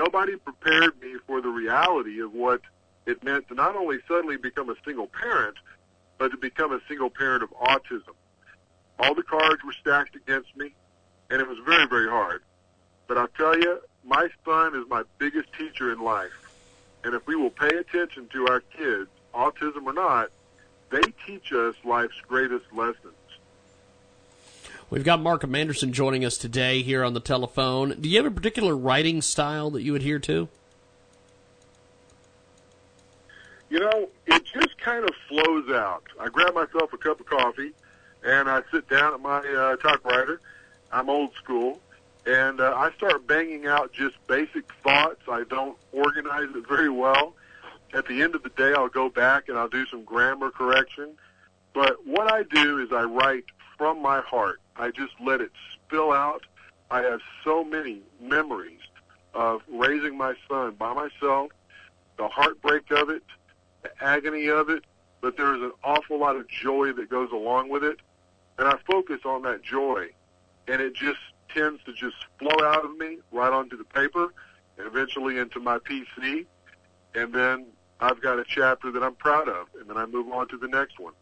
Nobody 0.00 0.36
prepared 0.36 1.00
me 1.00 1.16
for 1.26 1.40
the 1.40 1.48
reality 1.48 2.20
of 2.20 2.32
what 2.32 2.60
it 3.06 3.22
meant 3.24 3.48
to 3.48 3.54
not 3.54 3.74
only 3.74 3.98
suddenly 4.06 4.36
become 4.36 4.70
a 4.70 4.74
single 4.84 5.08
parent, 5.08 5.56
but 6.18 6.30
to 6.30 6.36
become 6.36 6.72
a 6.72 6.80
single 6.88 7.10
parent 7.10 7.42
of 7.42 7.50
autism. 7.50 8.14
All 8.98 9.14
the 9.14 9.22
cards 9.22 9.62
were 9.64 9.72
stacked 9.72 10.14
against 10.14 10.56
me, 10.56 10.74
and 11.30 11.40
it 11.40 11.48
was 11.48 11.58
very, 11.64 11.86
very 11.86 12.08
hard. 12.08 12.42
But 13.06 13.18
I'll 13.18 13.28
tell 13.28 13.58
you, 13.58 13.80
my 14.04 14.28
son 14.44 14.76
is 14.76 14.84
my 14.88 15.02
biggest 15.18 15.52
teacher 15.52 15.92
in 15.92 16.00
life. 16.00 16.32
And 17.04 17.14
if 17.14 17.26
we 17.26 17.36
will 17.36 17.50
pay 17.50 17.76
attention 17.76 18.28
to 18.32 18.48
our 18.48 18.60
kids, 18.60 19.08
autism 19.34 19.86
or 19.86 19.92
not, 19.92 20.30
they 20.90 21.02
teach 21.26 21.52
us 21.52 21.74
life's 21.84 22.20
greatest 22.26 22.64
lessons. 22.72 23.14
We've 24.90 25.04
got 25.04 25.20
Markham 25.20 25.54
Anderson 25.54 25.92
joining 25.92 26.24
us 26.24 26.38
today 26.38 26.80
here 26.80 27.04
on 27.04 27.12
the 27.12 27.20
telephone. 27.20 28.00
Do 28.00 28.08
you 28.08 28.16
have 28.16 28.24
a 28.24 28.34
particular 28.34 28.74
writing 28.74 29.20
style 29.20 29.70
that 29.72 29.82
you 29.82 29.94
adhere 29.94 30.18
to? 30.20 30.48
You 33.68 33.80
know, 33.80 34.08
it 34.26 34.44
just 34.46 34.78
kind 34.78 35.04
of 35.04 35.10
flows 35.28 35.68
out. 35.70 36.04
I 36.18 36.28
grab 36.30 36.54
myself 36.54 36.90
a 36.94 36.96
cup 36.96 37.20
of 37.20 37.26
coffee 37.26 37.72
and 38.24 38.48
I 38.48 38.62
sit 38.72 38.88
down 38.88 39.12
at 39.12 39.20
my 39.20 39.40
uh, 39.40 39.76
typewriter. 39.76 40.40
I'm 40.90 41.10
old 41.10 41.34
school. 41.34 41.80
And 42.24 42.58
uh, 42.58 42.72
I 42.74 42.90
start 42.92 43.26
banging 43.26 43.66
out 43.66 43.92
just 43.92 44.16
basic 44.26 44.72
thoughts. 44.82 45.20
I 45.30 45.44
don't 45.50 45.76
organize 45.92 46.48
it 46.54 46.66
very 46.66 46.88
well. 46.88 47.34
At 47.92 48.06
the 48.06 48.22
end 48.22 48.34
of 48.34 48.42
the 48.42 48.50
day, 48.50 48.72
I'll 48.72 48.88
go 48.88 49.10
back 49.10 49.50
and 49.50 49.58
I'll 49.58 49.68
do 49.68 49.84
some 49.86 50.04
grammar 50.04 50.50
correction. 50.50 51.10
But 51.74 52.06
what 52.06 52.32
I 52.32 52.44
do 52.44 52.78
is 52.78 52.90
I 52.90 53.02
write 53.02 53.44
from 53.76 54.00
my 54.00 54.20
heart. 54.22 54.60
I 54.78 54.90
just 54.90 55.12
let 55.24 55.40
it 55.40 55.50
spill 55.72 56.12
out. 56.12 56.42
I 56.90 57.02
have 57.02 57.20
so 57.44 57.64
many 57.64 58.02
memories 58.20 58.80
of 59.34 59.62
raising 59.68 60.16
my 60.16 60.34
son 60.48 60.74
by 60.78 60.94
myself, 60.94 61.50
the 62.16 62.28
heartbreak 62.28 62.90
of 62.90 63.10
it, 63.10 63.22
the 63.82 63.90
agony 64.00 64.48
of 64.48 64.70
it, 64.70 64.84
but 65.20 65.36
there's 65.36 65.60
an 65.60 65.72
awful 65.84 66.18
lot 66.18 66.36
of 66.36 66.48
joy 66.48 66.92
that 66.92 67.10
goes 67.10 67.30
along 67.32 67.68
with 67.68 67.84
it. 67.84 67.98
And 68.58 68.68
I 68.68 68.76
focus 68.90 69.20
on 69.24 69.42
that 69.42 69.62
joy. 69.62 70.08
And 70.66 70.80
it 70.80 70.94
just 70.94 71.18
tends 71.54 71.82
to 71.84 71.92
just 71.92 72.16
flow 72.38 72.64
out 72.64 72.84
of 72.84 72.96
me 72.96 73.18
right 73.32 73.52
onto 73.52 73.76
the 73.76 73.84
paper 73.84 74.32
and 74.76 74.86
eventually 74.86 75.38
into 75.38 75.60
my 75.60 75.78
PC. 75.78 76.46
And 77.14 77.32
then 77.32 77.66
I've 78.00 78.20
got 78.20 78.38
a 78.38 78.44
chapter 78.46 78.90
that 78.92 79.02
I'm 79.02 79.14
proud 79.14 79.48
of. 79.48 79.66
And 79.80 79.88
then 79.88 79.96
I 79.96 80.06
move 80.06 80.30
on 80.32 80.48
to 80.48 80.56
the 80.56 80.68
next 80.68 80.98
one. 80.98 81.14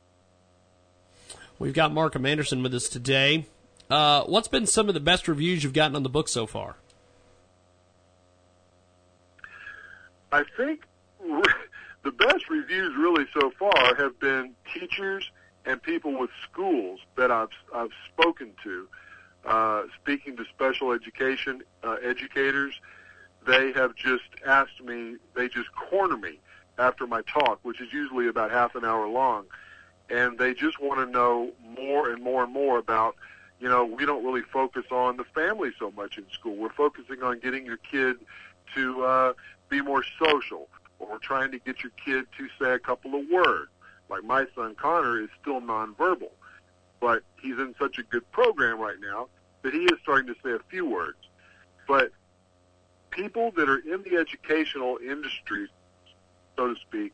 We've 1.58 1.72
got 1.72 1.92
Markham 1.92 2.26
Anderson 2.26 2.62
with 2.62 2.74
us 2.74 2.88
today. 2.88 3.46
Uh, 3.88 4.24
what's 4.24 4.48
been 4.48 4.66
some 4.66 4.88
of 4.88 4.94
the 4.94 5.00
best 5.00 5.26
reviews 5.26 5.64
you've 5.64 5.72
gotten 5.72 5.96
on 5.96 6.02
the 6.02 6.08
book 6.10 6.28
so 6.28 6.46
far? 6.46 6.76
I 10.32 10.44
think 10.56 10.82
the 12.02 12.12
best 12.12 12.50
reviews 12.50 12.94
really 12.98 13.24
so 13.32 13.50
far 13.58 13.94
have 13.96 14.18
been 14.18 14.54
teachers 14.74 15.30
and 15.64 15.82
people 15.82 16.18
with 16.18 16.30
schools 16.50 17.00
that 17.16 17.30
I've 17.30 17.48
I've 17.74 17.92
spoken 18.12 18.52
to. 18.64 18.88
Uh, 19.44 19.84
speaking 20.02 20.36
to 20.36 20.44
special 20.52 20.90
education 20.92 21.62
uh, 21.84 21.96
educators, 22.02 22.74
they 23.46 23.72
have 23.72 23.94
just 23.94 24.24
asked 24.44 24.82
me. 24.84 25.16
They 25.34 25.48
just 25.48 25.68
corner 25.74 26.16
me 26.16 26.40
after 26.78 27.06
my 27.06 27.22
talk, 27.22 27.60
which 27.62 27.80
is 27.80 27.92
usually 27.92 28.28
about 28.28 28.50
half 28.50 28.74
an 28.74 28.84
hour 28.84 29.06
long, 29.08 29.46
and 30.10 30.38
they 30.38 30.54
just 30.54 30.80
want 30.80 31.00
to 31.00 31.06
know 31.06 31.52
more 31.78 32.10
and 32.10 32.22
more 32.22 32.44
and 32.44 32.52
more 32.52 32.78
about. 32.78 33.16
You 33.58 33.68
know, 33.68 33.84
we 33.84 34.04
don't 34.04 34.24
really 34.24 34.42
focus 34.42 34.84
on 34.90 35.16
the 35.16 35.24
family 35.24 35.70
so 35.78 35.90
much 35.90 36.18
in 36.18 36.26
school. 36.30 36.56
We're 36.56 36.68
focusing 36.68 37.22
on 37.22 37.40
getting 37.40 37.64
your 37.64 37.78
kid 37.78 38.16
to 38.74 39.04
uh, 39.04 39.32
be 39.70 39.80
more 39.80 40.04
social, 40.22 40.68
or 40.98 41.18
trying 41.18 41.50
to 41.52 41.58
get 41.58 41.82
your 41.82 41.92
kid 42.04 42.26
to 42.36 42.48
say 42.60 42.72
a 42.72 42.78
couple 42.78 43.18
of 43.18 43.26
words. 43.30 43.70
Like 44.08 44.24
my 44.24 44.46
son 44.54 44.74
Connor 44.74 45.22
is 45.22 45.30
still 45.40 45.60
nonverbal, 45.60 46.30
but 47.00 47.22
he's 47.40 47.58
in 47.58 47.74
such 47.78 47.98
a 47.98 48.02
good 48.02 48.30
program 48.30 48.78
right 48.78 48.98
now 49.00 49.28
that 49.62 49.74
he 49.74 49.80
is 49.84 49.98
starting 50.02 50.26
to 50.26 50.34
say 50.44 50.52
a 50.52 50.60
few 50.70 50.88
words. 50.88 51.18
But 51.88 52.12
people 53.10 53.50
that 53.56 53.68
are 53.68 53.78
in 53.78 54.02
the 54.02 54.16
educational 54.16 54.98
industry, 54.98 55.68
so 56.56 56.74
to 56.74 56.80
speak, 56.80 57.12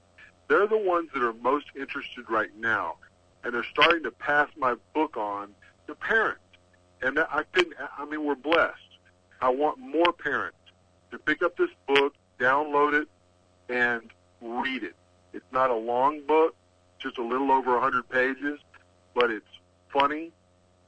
they're 0.52 0.66
the 0.66 0.76
ones 0.76 1.08
that 1.14 1.22
are 1.22 1.32
most 1.32 1.64
interested 1.74 2.28
right 2.28 2.54
now, 2.58 2.96
and 3.42 3.54
they're 3.54 3.64
starting 3.64 4.02
to 4.02 4.10
pass 4.10 4.48
my 4.58 4.74
book 4.94 5.16
on 5.16 5.48
to 5.86 5.94
parents. 5.94 6.42
And 7.00 7.18
I 7.18 7.44
couldn't. 7.52 7.74
I 7.96 8.04
mean, 8.04 8.22
we're 8.26 8.34
blessed. 8.34 8.76
I 9.40 9.48
want 9.48 9.78
more 9.78 10.12
parents 10.12 10.58
to 11.10 11.18
pick 11.18 11.42
up 11.42 11.56
this 11.56 11.70
book, 11.88 12.12
download 12.38 13.00
it, 13.00 13.08
and 13.70 14.10
read 14.42 14.82
it. 14.82 14.94
It's 15.32 15.50
not 15.52 15.70
a 15.70 15.74
long 15.74 16.20
book, 16.26 16.54
just 16.98 17.16
a 17.16 17.22
little 17.22 17.50
over 17.50 17.72
100 17.72 18.06
pages, 18.10 18.60
but 19.14 19.30
it's 19.30 19.48
funny 19.90 20.32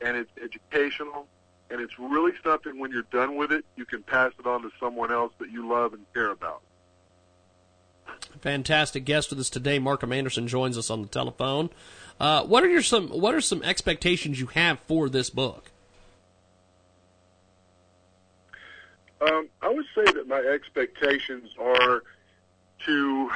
and 0.02 0.14
it's 0.14 0.30
educational 0.42 1.26
and 1.70 1.80
it's 1.80 1.98
really 1.98 2.32
something 2.44 2.78
when 2.78 2.90
you're 2.90 3.06
done 3.10 3.36
with 3.36 3.50
it, 3.50 3.64
you 3.76 3.86
can 3.86 4.02
pass 4.02 4.32
it 4.38 4.46
on 4.46 4.60
to 4.60 4.70
someone 4.78 5.10
else 5.10 5.32
that 5.38 5.50
you 5.50 5.66
love 5.66 5.94
and 5.94 6.04
care 6.12 6.30
about. 6.30 6.60
Fantastic 8.40 9.04
guest 9.04 9.30
with 9.30 9.40
us 9.40 9.50
today. 9.50 9.78
Markham 9.78 10.12
Anderson 10.12 10.48
joins 10.48 10.76
us 10.76 10.90
on 10.90 11.02
the 11.02 11.08
telephone. 11.08 11.70
Uh, 12.20 12.44
what 12.44 12.62
are 12.62 12.68
your 12.68 12.82
some 12.82 13.08
What 13.08 13.34
are 13.34 13.40
some 13.40 13.62
expectations 13.62 14.38
you 14.38 14.46
have 14.46 14.78
for 14.80 15.08
this 15.08 15.30
book? 15.30 15.70
Um, 19.20 19.48
I 19.62 19.68
would 19.68 19.86
say 19.94 20.04
that 20.12 20.28
my 20.28 20.40
expectations 20.40 21.50
are 21.58 22.02
to 22.86 23.30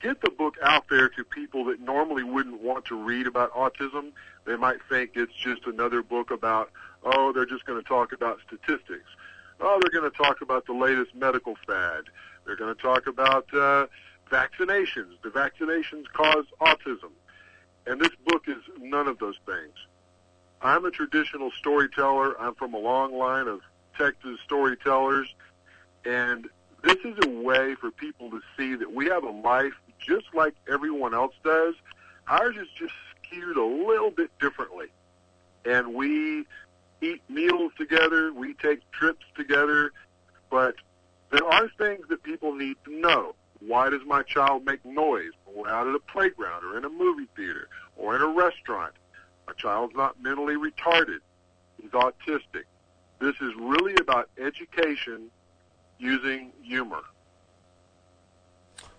get 0.00 0.20
the 0.22 0.30
book 0.30 0.56
out 0.62 0.84
there 0.88 1.08
to 1.10 1.24
people 1.24 1.64
that 1.66 1.80
normally 1.80 2.22
wouldn't 2.22 2.60
want 2.62 2.86
to 2.86 2.96
read 2.96 3.26
about 3.26 3.52
autism. 3.52 4.12
They 4.46 4.56
might 4.56 4.78
think 4.88 5.12
it's 5.14 5.34
just 5.34 5.66
another 5.66 6.02
book 6.02 6.30
about, 6.30 6.70
oh, 7.02 7.32
they're 7.32 7.46
just 7.46 7.66
going 7.66 7.82
to 7.82 7.88
talk 7.88 8.12
about 8.12 8.38
statistics. 8.46 9.08
Oh, 9.60 9.78
they're 9.80 10.00
going 10.00 10.10
to 10.10 10.16
talk 10.16 10.40
about 10.40 10.66
the 10.66 10.72
latest 10.72 11.14
medical 11.14 11.56
fad. 11.66 12.04
They're 12.44 12.56
going 12.56 12.74
to 12.74 12.80
talk 12.80 13.06
about 13.06 13.46
uh, 13.54 13.86
vaccinations. 14.30 15.20
The 15.22 15.30
vaccinations 15.30 16.04
cause 16.12 16.44
autism. 16.60 17.12
And 17.86 18.00
this 18.00 18.10
book 18.26 18.44
is 18.48 18.62
none 18.80 19.08
of 19.08 19.18
those 19.18 19.36
things. 19.46 19.74
I'm 20.62 20.84
a 20.84 20.90
traditional 20.90 21.50
storyteller. 21.58 22.40
I'm 22.40 22.54
from 22.54 22.74
a 22.74 22.78
long 22.78 23.16
line 23.16 23.48
of 23.48 23.60
Texas 23.98 24.38
storytellers. 24.44 25.28
And 26.04 26.48
this 26.82 26.96
is 27.04 27.16
a 27.24 27.28
way 27.28 27.74
for 27.74 27.90
people 27.90 28.30
to 28.30 28.40
see 28.56 28.74
that 28.74 28.92
we 28.92 29.06
have 29.06 29.24
a 29.24 29.30
life 29.30 29.74
just 29.98 30.26
like 30.34 30.54
everyone 30.70 31.14
else 31.14 31.34
does. 31.44 31.74
Ours 32.28 32.56
is 32.56 32.68
just 32.78 32.92
skewed 33.16 33.56
a 33.56 33.64
little 33.64 34.10
bit 34.10 34.30
differently. 34.38 34.86
And 35.64 35.94
we 35.94 36.46
eat 37.00 37.22
meals 37.28 37.72
together, 37.76 38.32
we 38.32 38.54
take 38.54 38.90
trips 38.90 39.24
together, 39.36 39.92
but 40.50 40.76
there 41.34 41.46
are 41.46 41.68
things 41.78 42.06
that 42.08 42.22
people 42.22 42.54
need 42.54 42.76
to 42.84 43.00
know. 43.00 43.34
Why 43.60 43.90
does 43.90 44.02
my 44.06 44.22
child 44.22 44.64
make 44.64 44.84
noise 44.84 45.32
or 45.46 45.68
out 45.68 45.88
at 45.88 45.94
a 45.94 45.98
playground 45.98 46.64
or 46.64 46.78
in 46.78 46.84
a 46.84 46.88
movie 46.88 47.28
theater 47.34 47.68
or 47.96 48.14
in 48.14 48.22
a 48.22 48.28
restaurant? 48.28 48.92
My 49.46 49.52
child's 49.54 49.94
not 49.96 50.20
mentally 50.22 50.54
retarded. 50.54 51.18
He's 51.80 51.90
autistic. 51.90 52.64
This 53.20 53.34
is 53.40 53.52
really 53.58 53.94
about 54.00 54.28
education 54.38 55.30
using 55.98 56.52
humor. 56.62 57.00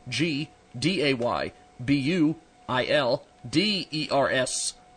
B-U-I-L-D-E-R-S 2.68 3.24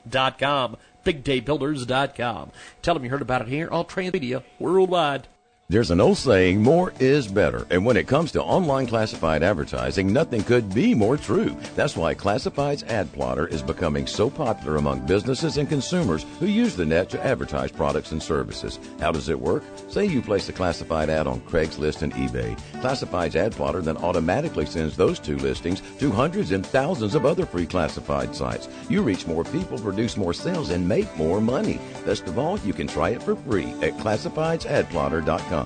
dot 0.09 0.39
com 0.39 0.77
bigdaybuilders.com. 1.05 2.51
Tell 2.83 2.95
them 2.95 3.05
you 3.05 3.11
heard 3.11 3.23
about 3.23 3.43
it 3.43 3.49
here 3.49 3.69
on 3.71 3.85
Transmedia 3.87 4.43
Worldwide. 4.59 5.29
There's 5.71 5.91
an 5.91 6.01
old 6.01 6.17
saying, 6.17 6.63
more 6.63 6.95
is 6.99 7.27
better. 7.27 7.67
And 7.69 7.85
when 7.85 7.99
it 7.99 8.09
comes 8.09 8.33
to 8.33 8.43
online 8.43 8.87
classified 8.87 9.43
advertising, 9.43 10.11
nothing 10.11 10.43
could 10.43 10.73
be 10.73 10.95
more 10.95 11.19
true. 11.19 11.55
That's 11.77 11.95
why 11.95 12.15
Classified's 12.15 12.85
Ad 12.85 13.13
Plotter 13.13 13.47
is 13.47 13.61
becoming 13.61 14.07
so 14.07 14.31
popular 14.31 14.77
among 14.77 15.05
businesses 15.05 15.59
and 15.59 15.69
consumers 15.69 16.25
who 16.41 16.47
use 16.47 16.75
the 16.75 16.87
net 16.87 17.11
to 17.11 17.23
advertise 17.23 17.71
products 17.71 18.13
and 18.13 18.23
services. 18.23 18.79
How 18.99 19.13
does 19.13 19.29
it 19.29 19.39
work? 19.39 19.63
Say 19.91 20.07
you 20.07 20.23
place 20.23 20.49
a 20.49 20.55
classified 20.55 21.11
ad 21.11 21.27
on 21.27 21.43
Craigslist 21.43 22.01
and 22.01 22.15
eBay. 22.15 22.59
Classified's 22.81 23.37
Ad 23.37 23.53
Plotter 23.53 23.83
then 23.83 23.99
automatically 23.99 24.65
sends 24.65 24.97
those 24.97 25.19
two 25.19 25.37
listings 25.37 25.83
to 25.99 26.11
hundreds 26.11 26.53
and 26.53 26.65
thousands 26.65 27.15
of 27.15 27.27
other 27.27 27.45
free 27.45 27.67
classified 27.67 28.35
sites. 28.35 28.71
You 28.89 29.03
reach 29.03 29.27
more 29.27 29.45
people, 29.45 29.79
produce 29.79 30.17
more 30.17 30.33
sales, 30.33 30.71
and 30.71 30.89
make 30.89 31.15
more 31.19 31.43
money. 31.43 31.79
Best 32.07 32.27
of 32.27 32.39
all, 32.39 32.59
you 32.61 32.73
can 32.73 32.87
try 32.87 33.11
it 33.11 33.23
for 33.23 33.37
free 33.37 33.69
at 33.83 33.99
classifiedsadplotter.com. 33.99 35.58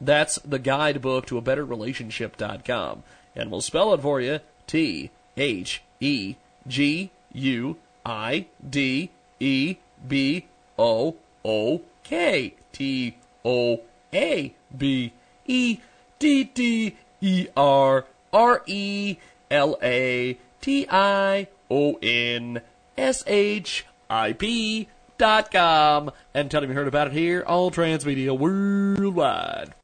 That's 0.00 0.36
the 0.44 0.58
guidebook 0.58 1.26
to 1.26 1.38
a 1.38 1.42
better 1.42 1.64
relationship.com. 1.64 3.02
And 3.34 3.50
we'll 3.50 3.60
spell 3.60 3.94
it 3.94 4.02
for 4.02 4.20
you. 4.20 4.40
T 4.66 5.10
H 5.36 5.82
E 6.00 6.36
G 6.66 7.10
U 7.32 7.76
I 8.04 8.46
D 8.68 9.10
E 9.40 9.76
B 10.06 10.46
O 10.78 11.16
O 11.44 11.82
K 12.04 12.54
T 12.72 13.16
O 13.44 13.80
A 14.12 14.54
B 14.76 15.12
E 15.46 15.78
D 16.18 16.44
D 16.44 16.96
E 17.20 17.46
R 17.56 18.06
R 18.32 18.62
E 18.66 19.16
L 19.50 19.78
A 19.82 20.38
T 20.60 20.86
I 20.90 21.48
O 21.70 21.98
N 22.02 22.60
S 22.96 23.24
H 23.26 23.86
I 24.10 24.32
P 24.32 24.88
dot 25.16 25.50
com 25.50 26.12
and 26.32 26.50
tell 26.50 26.62
him 26.62 26.70
you 26.70 26.76
heard 26.76 26.88
about 26.88 27.08
it 27.08 27.12
here 27.12 27.44
on 27.46 27.70
Transmedia 27.70 28.36
Worldwide. 28.38 29.74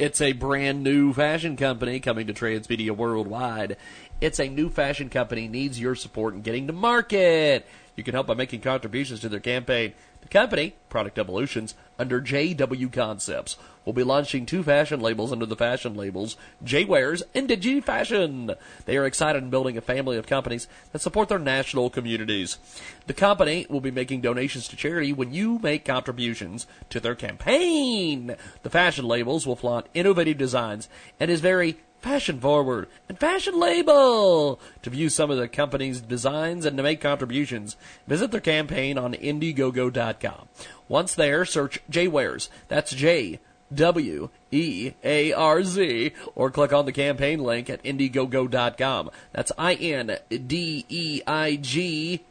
It's 0.00 0.22
a 0.22 0.32
brand 0.32 0.82
new 0.82 1.12
fashion 1.12 1.58
company 1.58 2.00
coming 2.00 2.26
to 2.28 2.32
Transmedia 2.32 2.90
Worldwide. 2.90 3.76
It's 4.18 4.40
a 4.40 4.48
new 4.48 4.70
fashion 4.70 5.10
company 5.10 5.46
needs 5.46 5.78
your 5.78 5.94
support 5.94 6.32
in 6.32 6.40
getting 6.40 6.68
to 6.68 6.72
market. 6.72 7.66
You 7.96 8.02
can 8.02 8.14
help 8.14 8.26
by 8.26 8.32
making 8.32 8.62
contributions 8.62 9.20
to 9.20 9.28
their 9.28 9.40
campaign. 9.40 9.92
The 10.22 10.28
company, 10.28 10.74
Product 10.88 11.18
Evolutions, 11.18 11.74
under 11.98 12.20
JW 12.20 12.92
Concepts, 12.92 13.56
will 13.84 13.92
be 13.92 14.02
launching 14.02 14.46
two 14.46 14.62
fashion 14.62 15.00
labels 15.00 15.32
under 15.32 15.46
the 15.46 15.56
fashion 15.56 15.94
labels 15.94 16.36
J-Wearz 16.62 17.22
and 17.34 17.48
Digi 17.48 17.82
Fashion. 17.82 18.52
They 18.84 18.96
are 18.96 19.06
excited 19.06 19.42
in 19.42 19.50
building 19.50 19.76
a 19.76 19.82
family 19.82 20.16
of 20.16 20.26
companies 20.26 20.68
that 20.92 21.00
support 21.00 21.28
their 21.28 21.38
national 21.38 21.90
communities. 21.90 22.58
The 23.06 23.14
company 23.14 23.66
will 23.68 23.80
be 23.80 23.90
making 23.90 24.20
donations 24.20 24.68
to 24.68 24.76
charity 24.76 25.12
when 25.12 25.32
you 25.32 25.58
make 25.58 25.84
contributions 25.84 26.66
to 26.90 27.00
their 27.00 27.14
campaign. 27.14 28.36
The 28.62 28.70
fashion 28.70 29.06
labels 29.06 29.46
will 29.46 29.56
flaunt 29.56 29.86
innovative 29.94 30.38
designs 30.38 30.88
and 31.18 31.30
is 31.30 31.40
very 31.40 31.78
fashion 32.00 32.40
forward 32.40 32.88
and 33.08 33.18
fashion 33.18 33.58
label. 33.58 34.60
To 34.82 34.90
view 34.90 35.08
some 35.08 35.30
of 35.30 35.38
the 35.38 35.48
company's 35.48 36.00
designs 36.00 36.64
and 36.64 36.76
to 36.76 36.82
make 36.82 37.00
contributions, 37.00 37.76
visit 38.06 38.30
their 38.30 38.40
campaign 38.40 38.98
on 38.98 39.14
Indiegogo.com. 39.14 40.48
Once 40.88 41.14
there, 41.14 41.44
search 41.44 41.80
J-Wearz. 41.88 42.48
That's 42.68 42.92
J 42.92 43.40
W 43.72 44.30
E 44.50 44.92
A 45.04 45.32
R 45.32 45.62
Z, 45.62 46.12
or 46.34 46.50
click 46.50 46.72
on 46.72 46.86
the 46.86 46.92
campaign 46.92 47.40
link 47.40 47.70
at 47.70 47.82
Indiegogo.com. 47.84 49.10
That's 49.32 49.52
I 49.56 49.74
N 49.74 50.18
D 50.28 50.84
E 50.88 51.22
I 51.26 51.56
G 51.56 52.24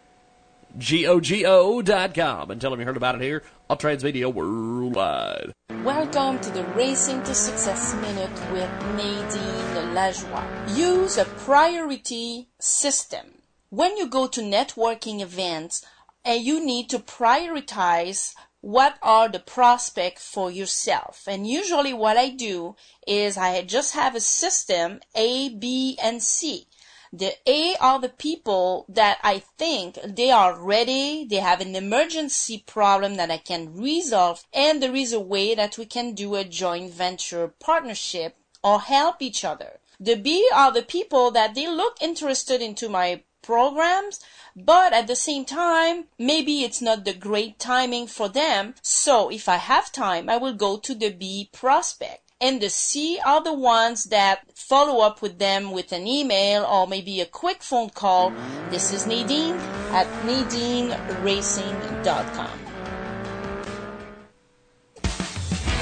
G 0.78 1.08
O 1.08 1.20
G 1.20 1.46
O 1.46 1.82
dot 1.82 2.14
com. 2.14 2.52
And 2.52 2.62
tell 2.62 2.72
them 2.72 2.80
you 2.80 2.86
heard 2.86 2.98
about 2.98 3.16
it 3.16 3.22
here 3.22 3.44
on 3.70 3.78
Transmedia 3.78 4.34
Worldwide. 4.34 5.54
Welcome 5.84 6.40
to 6.42 6.52
the 6.52 6.64
Racing 6.76 7.24
to 7.24 7.34
Success 7.34 7.96
Minute 7.96 8.32
with 8.52 8.70
Nadine 8.96 9.94
Lajoie. 9.96 10.78
Use 10.78 11.18
a 11.18 11.26
priority 11.26 12.50
system. 12.60 13.42
When 13.70 13.98
you 13.98 14.08
go 14.08 14.28
to 14.28 14.42
networking 14.42 15.22
events, 15.22 15.86
and 16.26 16.44
you 16.44 16.64
need 16.64 16.90
to 16.90 17.00
prioritize 17.00 18.36
what 18.62 18.98
are 19.02 19.30
the 19.30 19.40
prospects 19.40 20.28
for 20.28 20.52
yourself. 20.52 21.24
And 21.28 21.48
usually 21.48 21.94
what 21.94 22.18
I 22.18 22.30
do 22.30 22.76
is 23.08 23.38
I 23.38 23.62
just 23.62 23.96
have 23.96 24.16
a 24.16 24.20
system 24.20 25.00
A, 25.16 25.50
B, 25.50 25.98
and 26.04 26.22
C. 26.22 26.68
The 27.12 27.36
A 27.48 27.76
are 27.78 28.00
the 28.00 28.10
people 28.10 28.86
that 28.88 29.18
I 29.24 29.40
think 29.58 29.98
they 30.04 30.30
are 30.30 30.60
ready, 30.60 31.26
they 31.26 31.38
have 31.38 31.60
an 31.60 31.76
emergency 31.76 32.64
problem 32.68 33.16
that 33.16 33.32
I 33.32 33.38
can 33.38 33.76
resolve, 33.76 34.46
and 34.54 34.82
there 34.82 34.96
is 34.96 35.12
a 35.12 35.20
way 35.20 35.56
that 35.56 35.78
we 35.78 35.86
can 35.86 36.14
do 36.14 36.36
a 36.36 36.44
joint 36.44 36.94
venture 36.94 37.48
partnership 37.48 38.38
or 38.64 38.82
help 38.82 39.22
each 39.22 39.44
other. 39.44 39.80
The 40.00 40.16
B 40.16 40.48
are 40.54 40.72
the 40.72 40.84
people 40.84 41.32
that 41.32 41.56
they 41.56 41.68
look 41.68 41.98
interested 42.00 42.62
into 42.62 42.88
my 42.88 43.24
programs, 43.42 44.20
but 44.56 44.94
at 44.94 45.08
the 45.08 45.16
same 45.16 45.46
time, 45.46 46.10
maybe 46.20 46.64
it's 46.64 46.82
not 46.82 47.06
the 47.06 47.14
great 47.14 47.58
timing 47.58 48.06
for 48.06 48.30
them. 48.30 48.76
So 48.84 49.32
if 49.32 49.50
I 49.50 49.58
have 49.58 49.92
time, 49.92 50.30
I 50.30 50.38
will 50.38 50.54
go 50.54 50.78
to 50.78 50.94
the 50.94 51.10
B 51.10 51.50
prospect. 51.52 52.29
And 52.42 52.62
the 52.62 52.70
C 52.70 53.20
are 53.26 53.44
the 53.44 53.54
ones 53.54 54.06
that 54.06 54.46
follow 54.56 55.06
up 55.06 55.22
with 55.22 55.40
them 55.40 55.72
with 55.72 55.92
an 55.92 56.08
email 56.08 56.64
or 56.64 56.88
maybe 56.88 57.20
a 57.20 57.26
quick 57.26 57.62
phone 57.62 57.90
call. 57.90 58.32
This 58.70 58.94
is 58.94 59.06
Nadine 59.06 59.56
at 59.92 60.08
NadineRacing.com. 60.24 62.60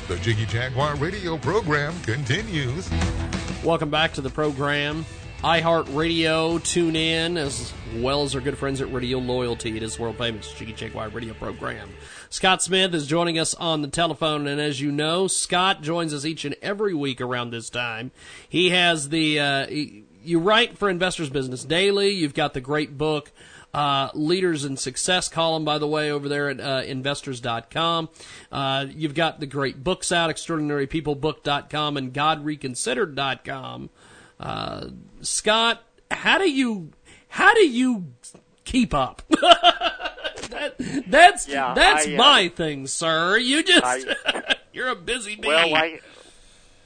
The 0.07 0.17
Jiggy 0.17 0.47
Jaguar 0.47 0.95
radio 0.95 1.37
program 1.37 1.93
continues. 2.01 2.89
Welcome 3.63 3.91
back 3.91 4.13
to 4.13 4.21
the 4.21 4.31
program. 4.31 5.05
iHeartRadio, 5.43 6.63
tune 6.63 6.95
in, 6.95 7.37
as 7.37 7.71
well 7.97 8.23
as 8.23 8.33
our 8.33 8.41
good 8.41 8.57
friends 8.57 8.81
at 8.81 8.91
Radio 8.91 9.19
Loyalty. 9.19 9.77
It 9.77 9.83
is 9.83 9.99
world 9.99 10.17
famous 10.17 10.51
Jiggy 10.53 10.73
Jaguar 10.73 11.09
radio 11.09 11.35
program. 11.35 11.87
Scott 12.29 12.61
Smith 12.61 12.93
is 12.93 13.07
joining 13.07 13.39
us 13.39 13.53
on 13.55 13.81
the 13.81 13.87
telephone, 13.87 14.47
and 14.47 14.59
as 14.59 14.81
you 14.81 14.91
know, 14.91 15.27
Scott 15.27 15.81
joins 15.81 16.13
us 16.13 16.25
each 16.25 16.43
and 16.45 16.55
every 16.61 16.93
week 16.93 17.21
around 17.21 17.51
this 17.51 17.69
time. 17.69 18.11
He 18.47 18.69
has 18.71 19.09
the, 19.09 19.39
uh, 19.39 19.67
you 19.69 20.39
write 20.39 20.77
for 20.77 20.89
Investors 20.89 21.29
Business 21.29 21.63
Daily. 21.63 22.09
You've 22.09 22.33
got 22.33 22.53
the 22.53 22.61
great 22.61 22.97
book, 22.97 23.31
uh, 23.73 24.09
Leaders 24.13 24.65
in 24.65 24.75
Success 24.75 25.29
column, 25.29 25.63
by 25.63 25.77
the 25.77 25.87
way, 25.87 26.11
over 26.11 26.27
there 26.27 26.49
at 26.49 26.59
uh, 26.59 26.83
investors.com. 26.85 28.09
Uh, 28.51 28.85
you've 28.89 29.15
got 29.15 29.39
the 29.39 29.45
great 29.45 29.83
books 29.83 30.11
out, 30.11 30.29
extraordinarypeoplebook.com 30.29 31.97
and 31.97 32.13
godreconsidered.com. 32.13 33.89
Uh, 34.39 34.87
Scott, 35.21 35.83
how 36.11 36.37
do 36.37 36.49
you, 36.49 36.91
how 37.29 37.53
do 37.53 37.65
you 37.65 38.05
keep 38.65 38.93
up? 38.93 39.21
that, 40.77 41.03
that's 41.07 41.47
Yeah, 41.47 41.73
that's 41.73 42.07
I, 42.07 42.13
uh, 42.13 42.17
my 42.17 42.49
thing, 42.49 42.87
sir. 42.87 43.37
You 43.37 43.63
just 43.63 43.83
I- 43.83 44.55
you're 44.73 44.89
a 44.89 44.95
busy 44.95 45.35
bee. 45.35 45.47
Well, 45.47 45.71
like, 45.71 46.03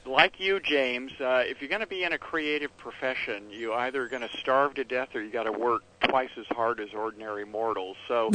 like 0.04 0.40
you, 0.40 0.58
James, 0.60 1.12
uh, 1.20 1.42
if 1.46 1.60
you're 1.60 1.68
going 1.68 1.80
to 1.80 1.86
be 1.86 2.02
in 2.02 2.12
a 2.12 2.18
creative 2.18 2.76
profession, 2.76 3.50
you 3.50 3.72
either 3.72 4.08
going 4.08 4.22
to 4.22 4.36
starve 4.38 4.74
to 4.74 4.84
death 4.84 5.14
or 5.14 5.22
you 5.22 5.30
got 5.30 5.44
to 5.44 5.52
work 5.52 5.82
twice 6.00 6.30
as 6.38 6.46
hard 6.46 6.80
as 6.80 6.88
ordinary 6.92 7.44
mortals. 7.46 7.96
So, 8.08 8.30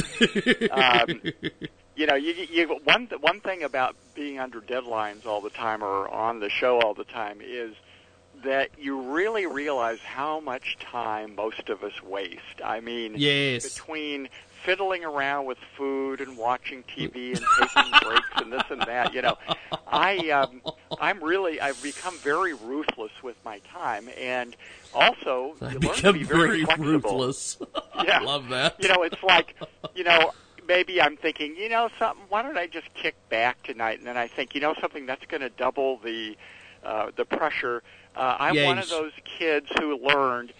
um, 0.70 1.20
you 1.96 2.06
know, 2.06 2.14
you, 2.14 2.32
you 2.50 2.68
one 2.84 3.08
one 3.20 3.40
thing 3.40 3.62
about 3.64 3.96
being 4.14 4.38
under 4.38 4.60
deadlines 4.60 5.26
all 5.26 5.40
the 5.40 5.50
time 5.50 5.82
or 5.84 6.08
on 6.08 6.40
the 6.40 6.48
show 6.48 6.80
all 6.80 6.94
the 6.94 7.04
time 7.04 7.40
is 7.42 7.74
that 8.44 8.70
you 8.78 9.00
really 9.12 9.46
realize 9.46 9.98
how 9.98 10.38
much 10.40 10.78
time 10.80 11.34
most 11.34 11.68
of 11.68 11.82
us 11.82 12.00
waste. 12.02 12.38
I 12.64 12.80
mean, 12.80 13.14
Yes. 13.16 13.68
between 13.74 14.28
fiddling 14.64 15.04
around 15.04 15.46
with 15.46 15.58
food 15.76 16.20
and 16.20 16.36
watching 16.36 16.82
TV 16.84 17.36
and 17.36 17.44
taking 17.58 17.92
breaks 18.02 18.28
and 18.36 18.52
this 18.52 18.62
and 18.70 18.80
that, 18.82 19.14
you 19.14 19.22
know, 19.22 19.36
I 19.86 20.30
um, 20.30 20.60
I'm 21.00 21.22
really 21.22 21.60
I've 21.60 21.82
become 21.82 22.16
very 22.18 22.54
ruthless 22.54 23.12
with 23.22 23.36
my 23.44 23.60
time 23.72 24.08
and 24.18 24.56
also 24.94 25.54
I 25.62 25.72
you 25.72 25.78
learn 25.78 25.80
to 25.80 25.94
become 25.94 26.18
be 26.18 26.24
very, 26.24 26.48
very 26.48 26.64
flexible. 26.64 26.90
ruthless. 26.92 27.58
Yeah. 28.04 28.20
I 28.20 28.22
love 28.22 28.48
that. 28.50 28.76
You 28.78 28.88
know, 28.88 29.02
it's 29.02 29.20
like, 29.24 29.56
you 29.96 30.04
know, 30.04 30.30
maybe 30.68 31.02
I'm 31.02 31.16
thinking, 31.16 31.56
you 31.56 31.68
know, 31.68 31.88
something. 31.98 32.24
Why 32.28 32.42
don't 32.42 32.56
I 32.56 32.68
just 32.68 32.86
kick 32.94 33.16
back 33.28 33.60
tonight? 33.64 33.98
And 33.98 34.06
then 34.06 34.16
I 34.16 34.28
think, 34.28 34.54
you 34.54 34.60
know, 34.60 34.74
something 34.80 35.04
that's 35.04 35.24
going 35.26 35.40
to 35.40 35.48
double 35.50 35.98
the 35.98 36.36
uh, 36.84 37.10
the 37.16 37.24
pressure. 37.24 37.82
Uh, 38.14 38.36
I'm 38.38 38.64
one 38.64 38.78
of 38.78 38.88
those 38.88 39.10
kids 39.38 39.66
who 39.80 39.98
learned 39.98 40.52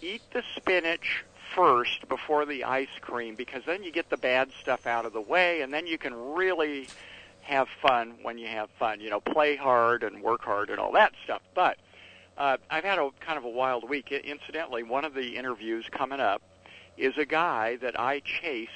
eat 0.00 0.22
the 0.32 0.42
spinach 0.56 1.24
first 1.58 2.08
before 2.08 2.46
the 2.46 2.62
ice 2.62 2.86
cream 3.00 3.34
because 3.34 3.64
then 3.66 3.82
you 3.82 3.90
get 3.90 4.08
the 4.10 4.16
bad 4.16 4.48
stuff 4.62 4.86
out 4.86 5.04
of 5.04 5.12
the 5.12 5.20
way 5.20 5.60
and 5.60 5.74
then 5.74 5.88
you 5.88 5.98
can 5.98 6.14
really 6.34 6.86
have 7.42 7.66
fun 7.82 8.14
when 8.22 8.38
you 8.38 8.46
have 8.46 8.70
fun. 8.78 9.00
You 9.00 9.10
know, 9.10 9.20
play 9.20 9.56
hard 9.56 10.04
and 10.04 10.22
work 10.22 10.42
hard 10.42 10.70
and 10.70 10.78
all 10.78 10.92
that 10.92 11.12
stuff. 11.24 11.42
But 11.56 11.76
uh, 12.36 12.58
I've 12.70 12.84
had 12.84 13.00
a 13.00 13.10
kind 13.20 13.38
of 13.38 13.44
a 13.44 13.50
wild 13.50 13.88
week. 13.88 14.12
Incidentally, 14.12 14.84
one 14.84 15.04
of 15.04 15.14
the 15.14 15.36
interviews 15.36 15.84
coming 15.90 16.20
up 16.20 16.42
is 16.96 17.18
a 17.18 17.26
guy 17.26 17.76
that 17.76 17.98
I 17.98 18.20
chased. 18.20 18.70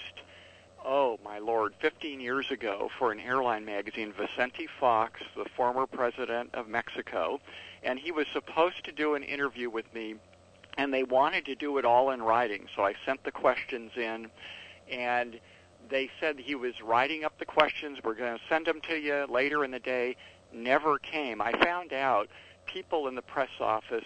Oh 0.85 1.21
my 1.25 1.39
lord! 1.39 1.75
15 1.81 2.19
years 2.21 2.51
ago 2.51 2.91
for 2.99 3.13
an 3.13 3.21
airline 3.21 3.65
magazine, 3.65 4.13
Vicente 4.13 4.67
Fox, 4.81 5.21
the 5.37 5.45
former 5.57 5.87
president 5.87 6.51
of 6.55 6.67
Mexico, 6.67 7.41
and 7.85 8.01
he 8.01 8.11
was 8.11 8.27
supposed 8.33 8.85
to 8.87 8.93
do 8.93 9.15
an 9.15 9.23
interview 9.23 9.71
with 9.71 9.93
me, 9.95 10.17
and 10.79 10.93
they 10.93 11.03
wanted 11.03 11.45
to 11.47 11.55
do 11.55 11.79
it 11.79 11.85
all 11.85 12.11
in 12.11 12.23
writing. 12.23 12.67
So 12.75 12.83
I 12.83 12.95
sent 13.05 13.25
the 13.25 13.33
questions 13.33 13.93
in, 13.97 14.29
and 14.91 15.39
they 15.91 16.11
said 16.21 16.39
he 16.39 16.55
was 16.55 16.75
writing 16.83 17.25
up 17.25 17.39
the 17.39 17.45
questions. 17.45 17.99
We're 18.03 18.15
going 18.15 18.37
to 18.37 18.45
send 18.49 18.67
them 18.67 18.81
to 18.89 18.97
you 18.97 19.27
later 19.29 19.65
in 19.65 19.71
the 19.71 19.79
day. 19.79 20.17
Never 20.53 20.99
came. 20.99 21.41
I 21.41 21.53
found 21.63 21.93
out 21.93 22.29
people 22.67 23.09
in 23.09 23.15
the 23.15 23.23
press 23.23 23.51
office 23.61 24.05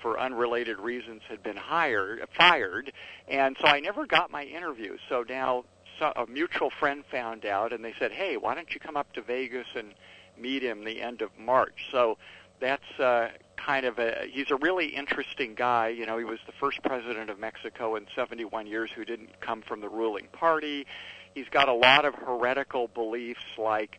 for 0.00 0.18
unrelated 0.18 0.78
reasons 0.80 1.22
had 1.28 1.42
been 1.42 1.56
hired 1.56 2.26
fired 2.36 2.92
and 3.28 3.56
so 3.60 3.68
I 3.68 3.78
never 3.78 4.04
got 4.04 4.30
my 4.30 4.42
interview 4.42 4.96
so 5.08 5.24
now 5.28 5.64
so, 6.00 6.12
a 6.16 6.26
mutual 6.26 6.70
friend 6.80 7.04
found 7.10 7.46
out 7.46 7.72
and 7.72 7.84
they 7.84 7.94
said 7.98 8.10
hey 8.10 8.36
why 8.36 8.54
don't 8.54 8.74
you 8.74 8.80
come 8.80 8.96
up 8.96 9.12
to 9.12 9.22
Vegas 9.22 9.66
and 9.76 9.94
meet 10.36 10.62
him 10.62 10.84
the 10.84 11.00
end 11.00 11.22
of 11.22 11.30
March 11.38 11.86
so 11.92 12.18
that's 12.60 12.98
uh 12.98 13.28
kind 13.64 13.86
of 13.86 13.98
a 13.98 14.26
he's 14.30 14.50
a 14.50 14.56
really 14.56 14.86
interesting 14.86 15.54
guy. 15.54 15.88
You 15.88 16.06
know 16.06 16.18
he 16.18 16.24
was 16.24 16.38
the 16.46 16.52
first 16.60 16.82
president 16.82 17.30
of 17.30 17.38
Mexico 17.38 17.96
in 17.96 18.06
71 18.14 18.66
years 18.66 18.90
who 18.94 19.04
didn't 19.04 19.40
come 19.40 19.62
from 19.62 19.80
the 19.80 19.88
ruling 19.88 20.28
party. 20.32 20.86
He's 21.34 21.48
got 21.50 21.68
a 21.68 21.74
lot 21.74 22.04
of 22.04 22.14
heretical 22.14 22.88
beliefs 22.88 23.40
like 23.56 23.98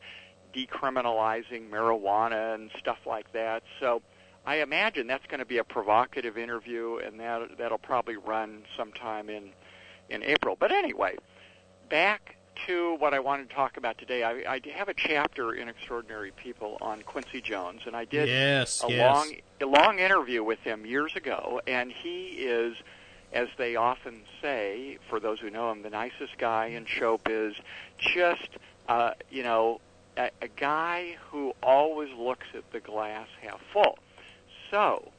decriminalizing 0.55 1.69
marijuana 1.69 2.53
and 2.53 2.69
stuff 2.77 2.99
like 3.05 3.31
that. 3.33 3.63
So 3.79 4.01
I 4.45 4.57
imagine 4.57 5.07
that's 5.07 5.25
going 5.27 5.39
to 5.39 5.45
be 5.45 5.57
a 5.57 5.63
provocative 5.63 6.37
interview, 6.37 6.97
and 6.97 7.19
that 7.19 7.57
that'll 7.57 7.77
probably 7.77 8.17
run 8.17 8.63
sometime 8.77 9.29
in 9.29 9.49
in 10.09 10.23
April. 10.23 10.57
But 10.59 10.71
anyway, 10.71 11.15
back 11.89 12.35
to 12.67 12.95
what 12.95 13.13
I 13.13 13.19
wanted 13.19 13.49
to 13.49 13.55
talk 13.55 13.77
about 13.77 13.97
today. 13.97 14.23
I, 14.23 14.31
I 14.55 14.61
have 14.75 14.89
a 14.89 14.93
chapter 14.93 15.53
in 15.53 15.69
Extraordinary 15.69 16.31
People 16.31 16.77
on 16.81 17.01
Quincy 17.01 17.41
Jones, 17.41 17.81
and 17.85 17.95
I 17.95 18.05
did 18.05 18.29
Yes, 18.29 18.83
a 18.83 18.89
yes. 18.91 19.13
long 19.15 19.33
a 19.61 19.65
long 19.65 19.99
interview 19.99 20.43
with 20.43 20.59
him 20.59 20.85
years 20.85 21.15
ago, 21.15 21.61
and 21.67 21.91
he 21.91 22.27
is. 22.27 22.75
As 23.31 23.47
they 23.57 23.75
often 23.75 24.21
say, 24.43 24.99
for 25.09 25.19
those 25.19 25.39
who 25.39 25.49
know 25.49 25.71
him, 25.71 25.81
the 25.81 25.89
nicest 25.89 26.37
guy 26.37 26.67
in 26.67 26.85
showbiz, 26.85 27.55
just 27.97 28.47
uh, 28.87 29.13
you 29.31 29.41
know, 29.41 29.81
a, 30.15 30.29
a 30.39 30.47
guy 30.47 31.17
who 31.31 31.53
always 31.63 32.09
looks 32.15 32.45
at 32.53 32.71
the 32.71 32.79
glass 32.79 33.27
half 33.41 33.59
full. 33.73 33.97
So, 34.69 35.11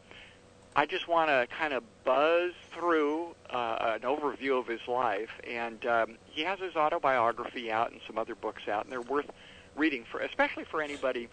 I 0.76 0.86
just 0.86 1.06
want 1.06 1.28
to 1.28 1.46
kind 1.56 1.72
of 1.72 1.84
buzz 2.04 2.52
through 2.72 3.34
uh, 3.50 3.96
an 3.96 4.00
overview 4.00 4.58
of 4.58 4.66
his 4.66 4.80
life, 4.88 5.30
and 5.48 5.84
um, 5.86 6.16
he 6.26 6.42
has 6.42 6.58
his 6.58 6.74
autobiography 6.74 7.70
out 7.70 7.92
and 7.92 8.00
some 8.06 8.18
other 8.18 8.34
books 8.34 8.62
out, 8.68 8.84
and 8.84 8.92
they're 8.92 9.00
worth 9.00 9.30
reading 9.76 10.04
for, 10.10 10.18
especially 10.20 10.64
for 10.64 10.82
anybody 10.82 11.28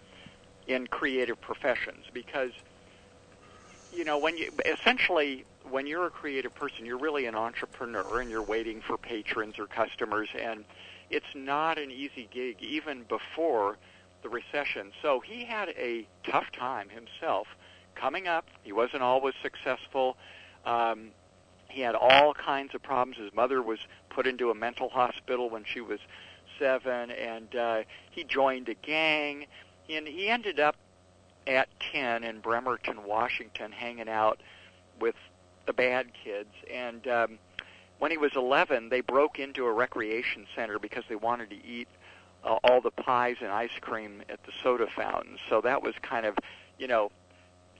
in 0.68 0.86
creative 0.86 1.40
professions, 1.40 2.04
because 2.12 2.52
you 3.92 4.04
know 4.04 4.16
when 4.16 4.36
you 4.36 4.52
essentially 4.64 5.44
when 5.68 5.88
you're 5.88 6.06
a 6.06 6.10
creative 6.10 6.54
person, 6.54 6.86
you're 6.86 6.98
really 6.98 7.26
an 7.26 7.34
entrepreneur, 7.34 8.20
and 8.20 8.30
you're 8.30 8.42
waiting 8.42 8.80
for 8.80 8.96
patrons 8.96 9.58
or 9.58 9.66
customers, 9.66 10.28
and 10.40 10.64
it's 11.10 11.34
not 11.34 11.78
an 11.78 11.90
easy 11.90 12.28
gig 12.30 12.56
even 12.60 13.02
before 13.08 13.76
the 14.22 14.28
recession. 14.28 14.92
So 15.02 15.18
he 15.18 15.44
had 15.44 15.70
a 15.70 16.06
tough 16.24 16.52
time 16.52 16.88
himself 16.88 17.48
coming 17.94 18.28
up. 18.28 18.46
He 18.62 18.72
wasn't 18.72 19.02
always 19.02 19.34
successful. 19.42 20.16
Um, 20.64 21.10
he 21.68 21.80
had 21.80 21.94
all 21.94 22.34
kinds 22.34 22.74
of 22.74 22.82
problems. 22.82 23.16
His 23.16 23.32
mother 23.34 23.62
was 23.62 23.78
put 24.10 24.26
into 24.26 24.50
a 24.50 24.54
mental 24.54 24.88
hospital 24.88 25.48
when 25.48 25.64
she 25.64 25.80
was 25.80 26.00
seven, 26.58 27.10
and 27.10 27.54
uh, 27.56 27.82
he 28.10 28.24
joined 28.24 28.68
a 28.68 28.74
gang. 28.74 29.46
And 29.88 30.06
he 30.06 30.28
ended 30.28 30.60
up 30.60 30.76
at 31.46 31.68
10 31.92 32.24
in 32.24 32.40
Bremerton, 32.40 33.04
Washington, 33.04 33.72
hanging 33.72 34.08
out 34.08 34.40
with 35.00 35.16
the 35.66 35.72
bad 35.72 36.08
kids. 36.24 36.50
And 36.72 37.06
um, 37.08 37.38
when 37.98 38.10
he 38.10 38.18
was 38.18 38.32
11, 38.36 38.88
they 38.90 39.00
broke 39.00 39.38
into 39.38 39.64
a 39.66 39.72
recreation 39.72 40.46
center 40.54 40.78
because 40.78 41.04
they 41.08 41.16
wanted 41.16 41.50
to 41.50 41.66
eat 41.66 41.88
uh, 42.44 42.58
all 42.64 42.80
the 42.80 42.90
pies 42.90 43.36
and 43.40 43.50
ice 43.50 43.78
cream 43.80 44.22
at 44.28 44.42
the 44.44 44.52
soda 44.62 44.86
fountains. 44.94 45.38
So 45.48 45.60
that 45.62 45.82
was 45.82 45.94
kind 46.02 46.26
of, 46.26 46.36
you 46.78 46.86
know, 46.86 47.10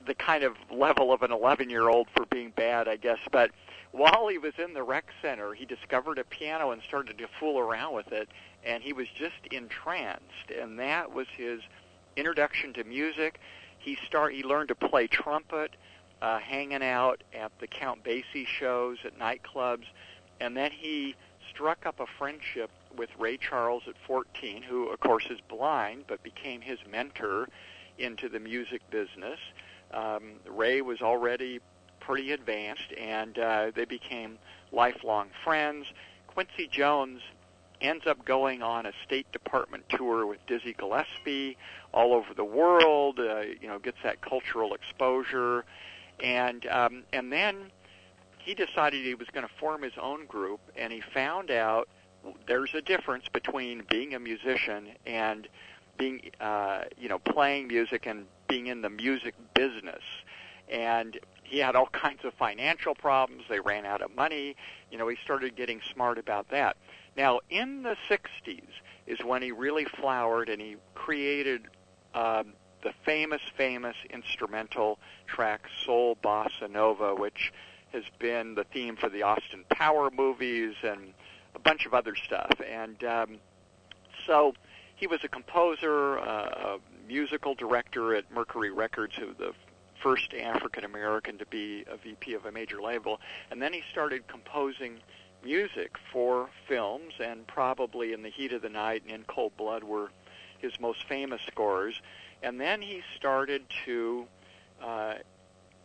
the 0.07 0.15
kind 0.15 0.45
of 0.45 0.55
level 0.71 1.13
of 1.13 1.23
an 1.23 1.33
11 1.33 1.71
year 1.71 1.89
old 1.89 2.09
for 2.15 2.27
being 2.27 2.53
bad, 2.57 2.89
I 2.89 2.97
guess. 2.97 3.19
But 3.31 3.51
while 3.93 4.29
he 4.29 4.39
was 4.39 4.55
in 4.59 4.75
the 4.75 4.83
rec 4.83 5.05
center, 5.21 5.55
he 5.55 5.65
discovered 5.65 6.19
a 6.19 6.25
piano 6.25 6.71
and 6.71 6.83
started 6.83 7.19
to 7.19 7.29
fool 7.39 7.59
around 7.59 7.95
with 7.95 8.11
it, 8.13 8.29
and 8.65 8.83
he 8.83 8.93
was 8.93 9.07
just 9.17 9.35
entranced. 9.51 10.51
And 10.59 10.79
that 10.79 11.13
was 11.13 11.27
his 11.37 11.61
introduction 12.17 12.73
to 12.75 12.85
music. 12.85 13.39
He 13.79 13.99
start 14.07 14.33
he 14.33 14.43
learned 14.43 14.69
to 14.69 14.75
play 14.75 15.07
trumpet, 15.07 15.73
uh, 16.21 16.39
hanging 16.39 16.83
out 16.83 17.23
at 17.35 17.53
the 17.61 17.67
Count 17.67 18.05
Basie 18.05 18.47
shows 18.47 18.99
at 19.05 19.19
nightclubs, 19.19 19.85
and 20.41 20.57
then 20.57 20.71
he 20.71 21.15
struck 21.51 21.85
up 21.85 22.01
a 22.01 22.07
friendship 22.19 22.71
with 22.97 23.11
Ray 23.19 23.37
Charles 23.37 23.83
at 23.89 23.95
14, 24.07 24.63
who 24.63 24.89
of 24.89 25.01
course 25.01 25.27
is 25.31 25.39
blind 25.49 26.05
but 26.07 26.23
became 26.23 26.61
his 26.61 26.79
mentor 26.91 27.49
into 27.99 28.29
the 28.29 28.41
music 28.41 28.83
business. 28.91 29.39
Um, 29.93 30.35
Ray 30.49 30.81
was 30.81 31.01
already 31.01 31.61
pretty 32.01 32.33
advanced, 32.33 32.93
and 32.99 33.39
uh, 33.39 33.71
they 33.75 33.85
became 33.85 34.39
lifelong 34.73 35.29
friends. 35.45 35.87
Quincy 36.27 36.69
Jones 36.71 37.21
ends 37.81 38.05
up 38.07 38.25
going 38.25 38.63
on 38.63 38.87
a 38.87 38.93
State 39.05 39.31
Department 39.33 39.85
tour 39.91 40.27
with 40.27 40.39
Dizzy 40.47 40.75
Gillespie 40.79 41.57
all 41.93 42.15
over 42.15 42.33
the 42.35 42.45
world. 42.45 43.19
Uh, 43.19 43.41
you 43.61 43.69
know, 43.69 43.79
gets 43.79 43.99
that 44.05 44.21
cultural 44.23 44.75
exposure, 44.75 45.65
and 46.21 46.67
um, 46.67 47.05
and 47.13 47.33
then 47.33 47.71
he 48.39 48.55
decided 48.55 49.05
he 49.05 49.15
was 49.15 49.29
going 49.33 49.47
to 49.47 49.53
form 49.61 49.83
his 49.83 49.93
own 50.01 50.27
group, 50.27 50.61
and 50.77 50.93
he 50.93 51.03
found 51.13 51.51
out 51.51 51.89
there's 52.47 52.73
a 52.75 52.83
difference 52.83 53.25
between 53.33 53.83
being 53.91 54.15
a 54.15 54.19
musician 54.19 54.89
and 55.07 55.49
being, 56.03 56.21
uh, 56.41 56.83
you 56.99 57.09
know, 57.09 57.19
playing 57.19 57.69
music 57.69 58.07
and 58.07 58.27
being 58.49 58.67
in 58.67 58.83
the 58.83 58.91
music 58.91 59.35
business. 59.55 60.03
And 60.69 61.19
he 61.45 61.59
had 61.59 61.77
all 61.77 61.87
kinds 61.87 62.25
of 62.25 62.35
financial 62.35 62.95
problems. 62.95 63.45
They 63.49 63.61
ran 63.61 63.87
out 63.87 64.03
of 64.03 64.15
money. 64.17 64.57
You 64.91 64.99
know, 64.99 65.07
he 65.07 65.17
started 65.23 65.55
getting 65.55 65.81
smart 65.93 66.19
about 66.19 66.49
that. 66.51 66.77
Now, 67.17 67.41
in 67.51 67.83
the 67.83 67.97
60s 68.11 68.63
is 69.07 69.19
when 69.25 69.43
he 69.43 69.53
really 69.53 69.85
flowered 69.85 70.49
and 70.49 70.61
he 70.61 70.77
created 70.95 71.69
um, 72.15 72.55
the 72.83 72.93
famous, 73.05 73.43
famous 73.57 73.97
instrumental 74.11 74.99
track 75.29 75.67
Soul 75.85 76.17
Bossa 76.17 76.69
Nova, 76.69 77.15
which 77.15 77.53
has 77.93 78.05
been 78.19 78.57
the 78.57 78.65
theme 78.65 78.97
for 78.97 79.09
the 79.09 79.23
Austin 79.23 79.65
Power 79.71 80.11
movies 80.11 80.75
and 80.83 81.13
a 81.55 81.61
bunch 81.61 81.87
of 81.87 81.95
other 81.95 82.17
stuff. 82.17 82.51
And 82.67 83.05
um, 83.05 83.37
so 84.27 84.55
he 85.03 85.09
was 85.09 85.25
a 85.25 85.29
composer, 85.29 86.21
uh, 86.21 86.77
a 86.77 86.79
musical 87.09 87.57
director 87.57 88.15
at 88.15 88.31
Mercury 88.33 88.71
Records, 88.71 89.17
who 89.17 89.27
was 89.27 89.37
the 89.37 89.53
first 90.01 90.33
African 90.33 90.85
American 90.85 91.39
to 91.39 91.47
be 91.47 91.85
a 91.91 91.97
VP 91.97 92.35
of 92.35 92.47
a 92.47 92.53
major 92.53 92.81
label, 92.81 93.21
and 93.51 93.61
then 93.61 93.73
he 93.73 93.83
started 93.91 94.29
composing 94.29 95.01
music 95.43 95.97
for 96.13 96.51
films, 96.69 97.15
and 97.19 97.45
probably 97.49 98.13
in 98.13 98.23
the 98.23 98.29
heat 98.29 98.53
of 98.53 98.63
the 98.63 98.69
night 98.69 99.03
and 99.03 99.13
in 99.13 99.25
Cold 99.25 99.57
Blood 99.57 99.83
were 99.83 100.11
his 100.61 100.79
most 100.79 101.03
famous 101.09 101.41
scores. 101.51 102.01
And 102.45 102.61
then 102.61 102.81
he 102.81 103.03
started 103.17 103.65
to 103.85 104.29
uh, 104.81 105.15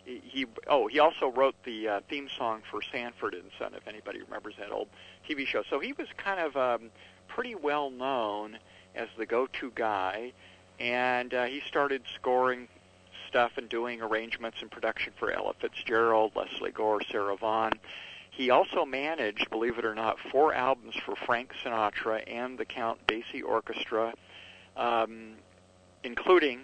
he- 0.06 0.46
oh 0.68 0.86
he 0.86 1.00
also 1.00 1.32
wrote 1.32 1.56
the 1.64 1.88
uh, 1.88 2.00
theme 2.08 2.30
song 2.38 2.62
for 2.70 2.84
Sanford 2.92 3.34
and 3.34 3.50
Son, 3.58 3.74
if 3.74 3.88
anybody 3.88 4.22
remembers 4.22 4.54
that 4.60 4.72
old 4.72 4.90
TV 5.28 5.48
show. 5.48 5.64
So 5.72 5.80
he 5.80 5.94
was 5.94 6.08
kind 6.18 6.40
of 6.40 6.56
um, 6.56 6.92
pretty 7.28 7.56
well 7.56 7.90
known 7.90 8.60
as 8.98 9.08
the 9.18 9.26
go-to 9.26 9.72
guy, 9.76 10.34
and 10.80 11.34
uh, 11.34 11.46
he 11.46 11.62
started 11.68 12.02
scoring 12.16 12.68
stuff 13.28 13.52
and 13.58 13.70
doing 13.70 14.02
arrangements 14.02 14.58
and 14.62 14.72
production 14.72 15.14
for 15.18 15.32
Ella 15.32 15.54
Fitzgerald, 15.60 16.32
Lesley 16.36 16.72
Gore, 16.72 17.02
Sarah 17.12 17.38
Vaughan. 17.38 17.74
He 18.32 18.50
also 18.50 18.86
managed, 18.86 19.50
believe 19.50 19.78
it 19.78 19.86
or 19.86 19.96
not, 19.96 20.18
four 20.32 20.54
albums 20.54 20.96
for 21.06 21.16
Frank 21.16 21.52
Sinatra 21.64 22.24
and 22.28 22.58
the 22.58 22.66
Count 22.66 23.00
Basie 23.08 23.44
Orchestra, 23.44 24.14
um, 24.76 25.34
including 26.04 26.62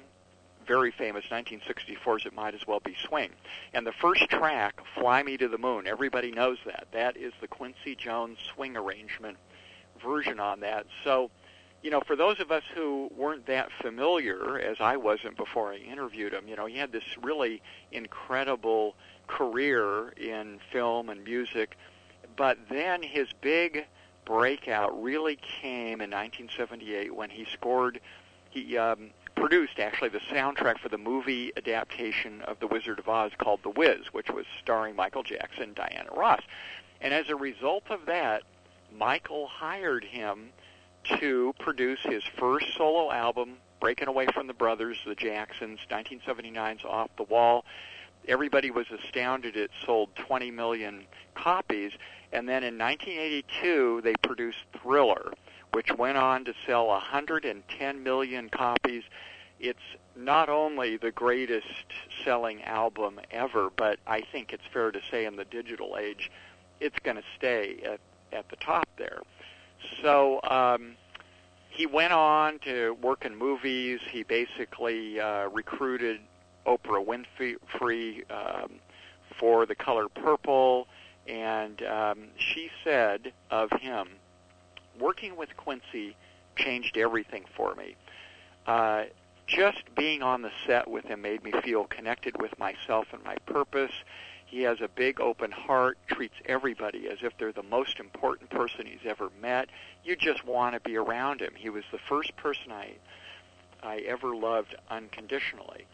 very 0.67 0.91
famous 0.91 1.25
1964's 1.25 2.25
It 2.25 2.33
Might 2.33 2.53
As 2.53 2.65
Well 2.67 2.79
Be 2.79 2.95
Swing. 3.07 3.31
And 3.73 3.85
the 3.85 3.91
first 3.91 4.29
track, 4.29 4.79
Fly 4.95 5.23
Me 5.23 5.37
to 5.37 5.47
the 5.47 5.57
Moon, 5.57 5.87
everybody 5.87 6.31
knows 6.31 6.57
that. 6.65 6.87
That 6.93 7.17
is 7.17 7.33
the 7.41 7.47
Quincy 7.47 7.95
Jones 7.95 8.37
swing 8.53 8.77
arrangement 8.77 9.37
version 10.03 10.39
on 10.39 10.61
that. 10.61 10.85
So, 11.03 11.31
you 11.83 11.91
know, 11.91 11.99
for 11.99 12.15
those 12.15 12.39
of 12.39 12.49
us 12.49 12.63
who 12.73 13.11
weren't 13.15 13.45
that 13.47 13.69
familiar, 13.81 14.57
as 14.57 14.77
I 14.79 14.95
wasn't 14.95 15.35
before 15.35 15.73
I 15.73 15.75
interviewed 15.77 16.33
him, 16.33 16.47
you 16.47 16.55
know, 16.55 16.65
he 16.65 16.77
had 16.77 16.93
this 16.93 17.03
really 17.21 17.61
incredible 17.91 18.95
career 19.27 20.09
in 20.11 20.59
film 20.71 21.09
and 21.09 21.23
music. 21.25 21.77
But 22.37 22.57
then 22.69 23.03
his 23.03 23.27
big 23.41 23.85
breakout 24.23 25.03
really 25.03 25.35
came 25.35 25.99
in 25.99 26.09
1978 26.09 27.13
when 27.13 27.29
he 27.29 27.45
scored, 27.51 27.99
he 28.49 28.77
um, 28.77 29.09
produced 29.35 29.77
actually 29.77 30.09
the 30.09 30.21
soundtrack 30.31 30.79
for 30.79 30.87
the 30.87 30.97
movie 30.97 31.51
adaptation 31.57 32.41
of 32.43 32.59
The 32.61 32.67
Wizard 32.67 32.99
of 32.99 33.09
Oz 33.09 33.33
called 33.37 33.59
The 33.61 33.69
Wiz, 33.69 34.07
which 34.13 34.29
was 34.29 34.45
starring 34.61 34.95
Michael 34.95 35.23
Jackson 35.23 35.63
and 35.63 35.75
Diana 35.75 36.09
Ross. 36.15 36.41
And 37.01 37.13
as 37.13 37.27
a 37.27 37.35
result 37.35 37.83
of 37.89 38.05
that, 38.05 38.43
Michael 38.97 39.47
hired 39.47 40.05
him 40.05 40.49
to 41.19 41.53
produce 41.59 41.99
his 42.03 42.23
first 42.37 42.67
solo 42.75 43.11
album, 43.11 43.57
Breaking 43.79 44.07
Away 44.07 44.27
from 44.33 44.47
the 44.47 44.53
Brothers, 44.53 44.97
the 45.05 45.15
Jacksons, 45.15 45.79
1979's 45.89 46.85
Off 46.85 47.09
the 47.17 47.23
Wall. 47.23 47.65
Everybody 48.27 48.71
was 48.71 48.85
astounded 48.89 49.57
it 49.57 49.71
sold 49.85 50.15
20 50.15 50.51
million 50.51 51.05
copies. 51.35 51.91
And 52.31 52.47
then 52.47 52.63
in 52.63 52.77
1982, 52.77 54.01
they 54.03 54.13
produced 54.23 54.59
Thriller, 54.81 55.33
which 55.73 55.91
went 55.97 56.17
on 56.17 56.45
to 56.45 56.53
sell 56.65 56.87
110 56.87 58.03
million 58.03 58.49
copies. 58.49 59.03
It's 59.59 59.79
not 60.15 60.49
only 60.49 60.97
the 60.97 61.11
greatest 61.11 61.67
selling 62.23 62.63
album 62.63 63.19
ever, 63.31 63.69
but 63.75 63.99
I 64.07 64.21
think 64.21 64.53
it's 64.53 64.63
fair 64.71 64.91
to 64.91 64.99
say 65.11 65.25
in 65.25 65.35
the 65.35 65.45
digital 65.45 65.97
age, 65.99 66.31
it's 66.79 66.97
going 66.99 67.17
to 67.17 67.23
stay 67.37 67.81
at, 67.85 67.99
at 68.31 68.49
the 68.49 68.55
top 68.55 68.87
there. 68.97 69.21
So 70.01 70.39
um, 70.43 70.95
he 71.69 71.85
went 71.85 72.13
on 72.13 72.59
to 72.59 72.95
work 73.01 73.25
in 73.25 73.35
movies. 73.35 73.99
He 74.11 74.23
basically 74.23 75.19
uh, 75.19 75.49
recruited 75.49 76.19
Oprah 76.65 77.05
Winfrey 77.05 78.23
um, 78.31 78.73
for 79.39 79.65
The 79.65 79.75
Color 79.75 80.07
Purple, 80.09 80.87
and 81.27 81.81
um, 81.83 82.25
she 82.37 82.69
said 82.83 83.33
of 83.49 83.71
him, 83.71 84.07
working 84.99 85.35
with 85.35 85.55
Quincy 85.57 86.15
changed 86.55 86.97
everything 86.97 87.45
for 87.55 87.73
me. 87.75 87.95
Uh, 88.67 89.03
just 89.47 89.83
being 89.95 90.21
on 90.21 90.41
the 90.41 90.51
set 90.65 90.87
with 90.87 91.05
him 91.05 91.21
made 91.21 91.43
me 91.43 91.51
feel 91.63 91.85
connected 91.85 92.41
with 92.41 92.57
myself 92.57 93.07
and 93.11 93.23
my 93.23 93.35
purpose. 93.45 93.91
He 94.53 94.61
has 94.61 94.81
a 94.81 94.87
big 94.87 95.19
open 95.19 95.49
heart, 95.49 95.97
treats 96.05 96.35
everybody 96.45 97.09
as 97.09 97.17
if 97.23 97.35
they're 97.39 97.51
the 97.51 97.63
most 97.63 97.99
important 97.99 98.51
person 98.51 98.85
he's 98.85 98.99
ever 99.03 99.31
met. 99.41 99.69
You 100.03 100.15
just 100.15 100.45
want 100.45 100.75
to 100.75 100.79
be 100.79 100.95
around 100.95 101.41
him. 101.41 101.53
He 101.55 101.71
was 101.71 101.83
the 101.91 101.97
first 101.97 102.35
person 102.37 102.71
I 102.71 102.91
I 103.81 103.97
ever 104.07 104.35
loved 104.35 104.75
unconditionally. 104.91 105.87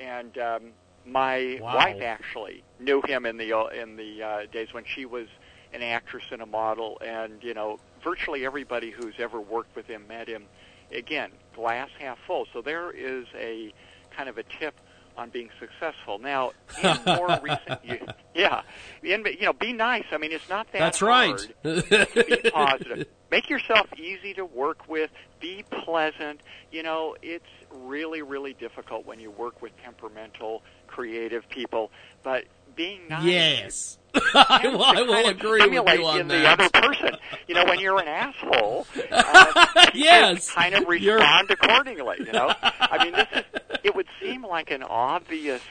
And 0.00 0.38
um, 0.38 0.62
my 1.04 1.60
Wow. 1.60 1.74
wife 1.74 2.00
actually 2.00 2.64
knew 2.80 3.02
him 3.02 3.26
in 3.26 3.36
the 3.36 3.50
in 3.78 3.96
the 3.96 4.22
uh, 4.22 4.46
days 4.50 4.72
when 4.72 4.84
she 4.86 5.04
was 5.04 5.28
an 5.74 5.82
actress 5.82 6.24
and 6.30 6.40
a 6.40 6.46
model, 6.46 6.98
and 7.04 7.42
you 7.42 7.52
know, 7.52 7.78
virtually 8.02 8.46
everybody 8.46 8.90
who's 8.90 9.16
ever 9.18 9.38
worked 9.38 9.76
with 9.76 9.86
him 9.86 10.08
met 10.08 10.28
him. 10.28 10.46
Again, 10.90 11.30
glass 11.54 11.90
half 11.98 12.18
full. 12.26 12.46
So 12.54 12.62
there 12.62 12.90
is 12.90 13.26
a 13.38 13.74
kind 14.16 14.30
of 14.30 14.38
a 14.38 14.44
tip 14.44 14.74
on 15.16 15.30
being 15.30 15.50
successful. 15.60 16.18
Now, 16.18 16.52
in 16.82 16.98
more 17.06 17.38
recent, 17.42 17.84
years, 17.84 18.08
yeah, 18.34 18.62
in, 19.02 19.24
you 19.26 19.46
know, 19.46 19.52
be 19.52 19.72
nice. 19.72 20.04
I 20.12 20.18
mean, 20.18 20.32
it's 20.32 20.48
not 20.48 20.70
that 20.72 20.78
That's 20.78 21.00
hard. 21.00 21.40
right. 21.64 21.88
be 21.88 22.50
positive. 22.50 23.06
Make 23.30 23.50
yourself 23.50 23.86
easy 23.98 24.34
to 24.34 24.44
work 24.44 24.88
with. 24.88 25.10
Be 25.40 25.64
pleasant. 25.84 26.40
You 26.70 26.82
know, 26.84 27.16
it's 27.22 27.44
really, 27.72 28.22
really 28.22 28.52
difficult 28.54 29.06
when 29.06 29.18
you 29.18 29.30
work 29.30 29.60
with 29.60 29.72
temperamental, 29.82 30.62
creative 30.86 31.48
people. 31.48 31.90
But 32.22 32.44
being 32.76 33.00
nice. 33.08 33.24
Yes. 33.24 33.98
I 34.34 34.68
will, 34.68 34.82
I 34.84 35.02
will 35.02 35.28
agree 35.28 35.62
with 35.66 35.72
you 35.72 36.06
on 36.06 36.20
in 36.20 36.28
that. 36.28 36.58
the 36.58 36.64
other 36.64 36.68
person. 36.88 37.16
You 37.48 37.54
know, 37.56 37.64
when 37.64 37.80
you're 37.80 37.98
an 37.98 38.06
asshole, 38.06 38.86
uh, 39.10 39.86
you 39.92 40.04
Yes. 40.04 40.50
kind 40.52 40.74
of 40.74 40.82
You're- 40.82 41.14
respond 41.14 41.50
accordingly. 41.50 42.16
You 42.20 42.32
know, 42.32 42.52
I 42.62 43.04
mean, 43.04 43.12
this 43.14 43.26
is. 43.34 43.44
It 43.84 43.94
would 43.94 44.06
seem 44.20 44.42
like 44.44 44.70
an 44.70 44.82
obvious 44.82 45.62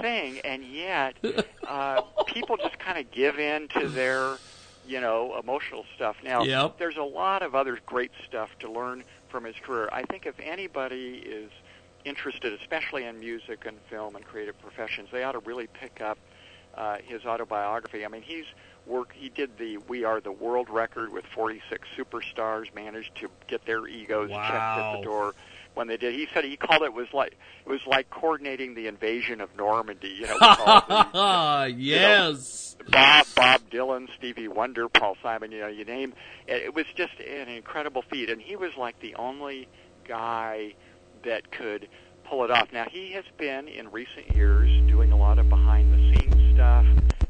thing, 0.00 0.40
and 0.40 0.64
yet 0.64 1.16
uh, 1.68 2.00
people 2.26 2.56
just 2.56 2.78
kind 2.78 2.98
of 2.98 3.10
give 3.10 3.38
in 3.38 3.68
to 3.68 3.88
their, 3.88 4.38
you 4.86 5.00
know, 5.00 5.38
emotional 5.38 5.84
stuff. 5.94 6.16
Now, 6.24 6.42
Yep. 6.44 6.78
there's 6.78 6.96
a 6.96 7.02
lot 7.02 7.42
of 7.42 7.54
other 7.54 7.78
great 7.86 8.10
stuff 8.26 8.48
to 8.60 8.70
learn 8.72 9.04
from 9.28 9.44
his 9.44 9.54
career. 9.62 9.90
I 9.92 10.02
think 10.04 10.24
if 10.24 10.40
anybody 10.40 11.22
is 11.24 11.50
interested, 12.06 12.54
especially 12.54 13.04
in 13.04 13.20
music 13.20 13.66
and 13.66 13.76
film 13.90 14.16
and 14.16 14.24
creative 14.24 14.58
professions, 14.60 15.10
they 15.12 15.22
ought 15.22 15.32
to 15.32 15.40
really 15.40 15.66
pick 15.66 16.00
up 16.00 16.18
uh, 16.74 16.96
his 17.04 17.24
autobiography. 17.26 18.04
I 18.04 18.08
mean, 18.08 18.22
he's 18.22 18.44
work. 18.86 19.12
He 19.14 19.28
did 19.28 19.58
the 19.58 19.78
"We 19.88 20.04
Are 20.04 20.20
the 20.20 20.32
World" 20.32 20.70
record 20.70 21.12
with 21.12 21.26
46 21.26 21.86
superstars. 21.96 22.74
Managed 22.74 23.14
to 23.16 23.28
get 23.46 23.66
their 23.66 23.86
egos 23.86 24.30
checked 24.30 24.78
at 24.78 24.96
the 24.96 25.02
door 25.02 25.34
when 25.78 25.86
they 25.86 25.96
did. 25.96 26.12
He 26.12 26.26
said 26.34 26.44
he 26.44 26.56
called 26.56 26.82
it 26.82 26.92
was 26.92 27.06
like 27.14 27.38
it 27.64 27.68
was 27.68 27.80
like 27.86 28.10
coordinating 28.10 28.74
the 28.74 28.88
invasion 28.88 29.40
of 29.40 29.56
Normandy. 29.56 30.08
You 30.08 30.26
know, 30.26 30.38
the, 30.38 31.08
you 31.14 31.20
know, 31.20 31.64
yes. 31.78 32.76
Bob, 32.90 33.26
Bob 33.34 33.60
Dylan, 33.70 34.08
Stevie 34.18 34.48
Wonder, 34.48 34.88
Paul 34.88 35.16
Simon, 35.22 35.52
you 35.52 35.60
know, 35.60 35.68
you 35.68 35.84
name 35.84 36.14
it. 36.46 36.62
It 36.62 36.74
was 36.74 36.86
just 36.94 37.18
an 37.20 37.48
incredible 37.48 38.02
feat, 38.02 38.28
and 38.28 38.42
he 38.42 38.56
was 38.56 38.72
like 38.76 38.98
the 39.00 39.14
only 39.14 39.68
guy 40.06 40.74
that 41.24 41.50
could 41.52 41.88
pull 42.24 42.44
it 42.44 42.50
off. 42.50 42.72
Now 42.72 42.86
he 42.90 43.12
has 43.12 43.24
been 43.36 43.68
in 43.68 43.90
recent 43.90 44.34
years 44.34 44.68
doing 44.88 45.12
a 45.12 45.16
lot 45.16 45.38
of 45.38 45.48
behind 45.48 45.92
the 45.92 46.20
scenes 46.20 46.54
stuff. 46.54 46.86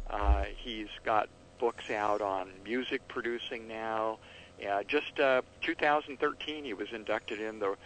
Uh, 0.09 0.45
he's 0.57 0.89
got 1.05 1.29
books 1.59 1.91
out 1.91 2.23
on 2.23 2.51
music 2.65 3.07
producing 3.09 3.69
now. 3.69 4.19
Uh, 4.67 4.83
just 4.85 5.21
uh, 5.21 5.43
2013, 5.61 6.65
he 6.65 6.73
was 6.73 6.89
inducted 6.93 7.41
in 7.41 7.59
the 7.59 7.77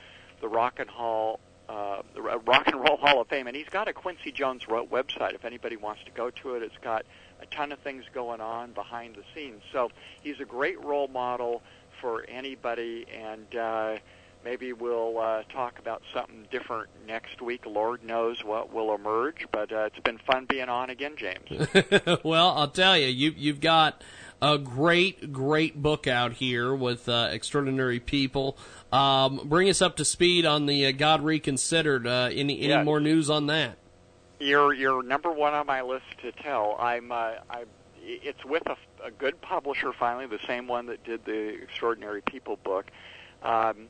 the 0.43 0.49
Rock 0.49 0.79
and 0.79 0.91
Hall 0.91 1.41
uh, 1.69 2.03
the 2.15 2.21
Rock 2.21 2.67
and 2.67 2.77
Roll 2.77 2.99
Hall 2.99 3.21
of 3.23 3.29
Fame, 3.29 3.47
and 3.47 3.57
he's 3.57 3.69
got 3.69 3.89
a 3.89 3.95
Quincy 3.95 4.31
Jones 4.31 4.65
website. 4.67 5.35
If 5.35 5.45
anybody 5.45 5.77
wants 5.77 6.05
to 6.05 6.11
go 6.11 6.29
to 6.29 6.57
it, 6.57 6.63
it's 6.63 6.77
got 6.83 7.07
a 7.41 7.47
ton 7.47 7.73
of 7.73 7.79
things 7.79 8.05
going 8.13 8.41
on 8.41 8.73
behind 8.73 9.17
the 9.17 9.23
scenes. 9.35 9.63
So 9.73 9.91
he's 10.23 10.39
a 10.41 10.45
great 10.45 10.83
role 10.85 11.09
model 11.09 11.63
for 12.01 12.25
anybody, 12.29 13.07
and 13.11 13.57
uh, 13.57 13.97
maybe 14.45 14.73
we'll 14.73 15.19
uh, 15.19 15.43
talk 15.45 15.79
about 15.79 16.03
something 16.13 16.47
different 16.51 16.91
next 17.07 17.41
week. 17.41 17.65
Lord 17.65 18.05
knows 18.05 18.45
what 18.45 18.73
will 18.73 18.95
emerge, 18.95 19.47
but 19.51 19.73
uh, 19.73 19.87
it's 19.87 20.01
been 20.01 20.19
fun 20.19 20.47
being 20.47 20.69
on 20.69 20.91
again, 20.91 21.15
James. 21.17 21.69
well, 22.25 22.51
I'll 22.51 22.69
tell 22.69 22.99
you, 22.99 23.07
you 23.07 23.35
you've 23.37 23.61
got 23.61 24.03
a 24.43 24.59
great, 24.59 25.33
great 25.33 25.81
book 25.81 26.07
out 26.07 26.33
here 26.35 26.75
with 26.75 27.09
uh, 27.09 27.29
extraordinary 27.31 28.01
people. 28.01 28.59
Um, 28.93 29.41
bring 29.45 29.71
us 29.71 29.81
up 29.81 29.97
to 29.97 30.05
speed 30.05 30.45
on 30.45 30.67
the 30.67 30.87
uh, 30.87 30.93
God 30.93 31.23
Reconsidered. 31.25 32.07
Uh, 32.07 32.29
any 32.33 32.59
any 32.59 32.69
Yeah. 32.69 32.83
more 32.83 33.01
news 33.01 33.31
on 33.31 33.47
that? 33.47 33.79
You're 34.41 34.75
you're 34.75 35.03
number 35.05 35.31
one 35.31 35.55
on 35.55 35.67
my 35.67 35.83
list 35.83 36.05
to 36.23 36.33
tell. 36.33 36.77
I'm 36.79 37.13
uh, 37.13 37.35
I. 37.49 37.65
It's 38.05 38.45
with 38.45 38.65
a, 38.67 38.77
a 39.07 39.13
good 39.13 39.41
publisher 39.41 39.93
finally, 39.93 40.27
the 40.27 40.41
same 40.45 40.67
one 40.67 40.87
that 40.87 41.05
did 41.05 41.25
the 41.25 41.63
Extraordinary 41.63 42.21
People 42.21 42.59
book. 42.65 42.87
Um, 43.45 43.87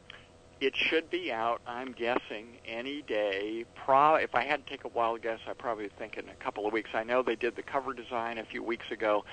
it 0.61 0.77
should 0.77 1.09
be 1.09 1.33
out. 1.33 1.63
I'm 1.67 1.93
guessing 1.93 2.59
any 2.69 3.01
day. 3.01 3.65
Pro. 3.75 4.17
If 4.17 4.35
I 4.35 4.45
had 4.45 4.65
to 4.67 4.71
take 4.71 4.85
a 4.85 4.89
wild 4.89 5.23
guess, 5.23 5.41
I 5.49 5.55
probably 5.55 5.89
think 5.99 6.19
in 6.19 6.29
a 6.29 6.35
couple 6.35 6.67
of 6.67 6.75
weeks. 6.75 6.91
I 6.93 7.05
know 7.05 7.23
they 7.23 7.37
did 7.37 7.57
the 7.57 7.63
cover 7.63 7.95
design 7.95 8.37
a 8.37 8.45
few 8.45 8.63
weeks 8.63 8.91
ago, 8.91 9.25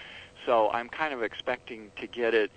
so 0.46 0.70
I'm 0.72 0.90
kind 0.90 1.14
of 1.14 1.24
expecting 1.24 1.92
to 1.98 2.08
get 2.08 2.34
it 2.34 2.52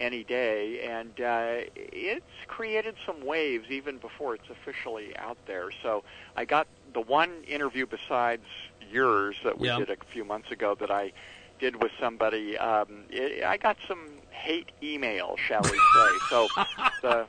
any 0.00 0.24
day. 0.24 0.80
And 0.88 1.10
uh, 1.20 1.68
it's 1.76 2.24
created 2.46 2.96
some 3.06 3.24
waves 3.24 3.66
even 3.70 3.98
before 3.98 4.34
it's 4.34 4.50
officially 4.50 5.16
out 5.16 5.38
there. 5.46 5.70
So 5.82 6.02
I 6.36 6.44
got 6.44 6.66
the 6.92 7.00
one 7.00 7.42
interview 7.46 7.86
besides 7.86 8.44
yours 8.90 9.36
that 9.44 9.58
we 9.58 9.68
Yeah. 9.68 9.78
did 9.78 9.90
a 9.90 9.96
few 10.12 10.24
months 10.24 10.50
ago 10.50 10.76
that 10.80 10.90
I 10.90 11.12
did 11.60 11.80
with 11.82 11.92
somebody. 12.00 12.58
Um, 12.58 13.04
it, 13.10 13.44
I 13.44 13.56
got 13.56 13.76
some 13.86 14.08
hate 14.30 14.70
email, 14.82 15.36
shall 15.36 15.62
we 15.62 15.68
say? 15.70 16.18
so 16.28 16.46
the 17.02 17.26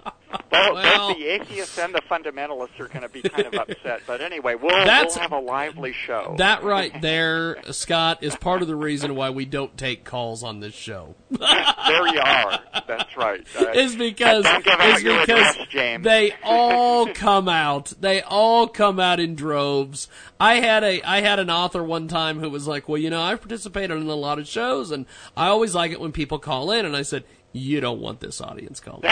Well, 0.51 0.73
Well- 0.73 1.07
both 1.09 1.17
the 1.17 1.25
atheists 1.27 1.77
and 1.77 1.93
the 1.93 2.01
fundamentalists 2.09 2.79
are 2.79 2.87
going 2.87 3.01
to 3.01 3.09
be 3.09 3.21
kind 3.21 3.47
of 3.47 3.53
upset. 3.69 4.01
But 4.07 4.21
anyway, 4.21 4.55
we'll, 4.55 4.69
That's- 4.85 5.15
we'll 5.15 5.21
have 5.21 5.31
a 5.31 5.39
lively 5.39 5.93
show. 5.93 6.35
That 6.37 6.63
right 6.63 6.91
there, 7.01 7.57
Scott, 7.71 8.23
is 8.23 8.35
part 8.35 8.61
of 8.61 8.67
the 8.67 8.75
reason 8.75 9.15
why 9.15 9.29
we 9.29 9.45
don't 9.45 9.77
take 9.77 10.03
calls 10.03 10.43
on 10.43 10.59
this 10.59 10.73
show. 10.73 11.15
there 11.29 12.07
you 12.07 12.19
are. 12.19 12.59
That's 12.87 13.15
right. 13.17 13.45
Uh, 13.59 13.71
is 13.71 13.95
because 13.95 14.43
don't 14.43 14.63
give 14.63 14.73
out 14.73 14.97
is 14.97 15.03
because 15.03 15.55
address, 15.57 16.03
they 16.03 16.33
all 16.43 17.07
come 17.07 17.47
out. 17.49 17.93
They 17.99 18.21
all 18.21 18.67
come 18.67 18.99
out 18.99 19.19
in 19.19 19.35
droves. 19.35 20.07
I 20.39 20.55
had 20.55 20.83
a 20.83 21.01
I 21.03 21.21
had 21.21 21.39
an 21.39 21.49
author 21.49 21.83
one 21.83 22.07
time 22.07 22.39
who 22.39 22.49
was 22.49 22.67
like, 22.67 22.87
"Well, 22.87 22.97
you 22.97 23.09
know, 23.09 23.21
I've 23.21 23.41
participated 23.41 23.97
in 23.97 24.07
a 24.07 24.15
lot 24.15 24.39
of 24.39 24.47
shows, 24.47 24.91
and 24.91 25.05
I 25.35 25.47
always 25.47 25.73
like 25.75 25.91
it 25.91 25.99
when 25.99 26.11
people 26.11 26.39
call 26.39 26.71
in." 26.71 26.85
And 26.85 26.95
I 26.95 27.01
said, 27.01 27.23
"You 27.55 27.81
don't 27.81 28.01
want 28.01 28.19
this 28.19 28.41
audience 28.41 28.79
calling." 28.79 29.03
in." 29.05 29.09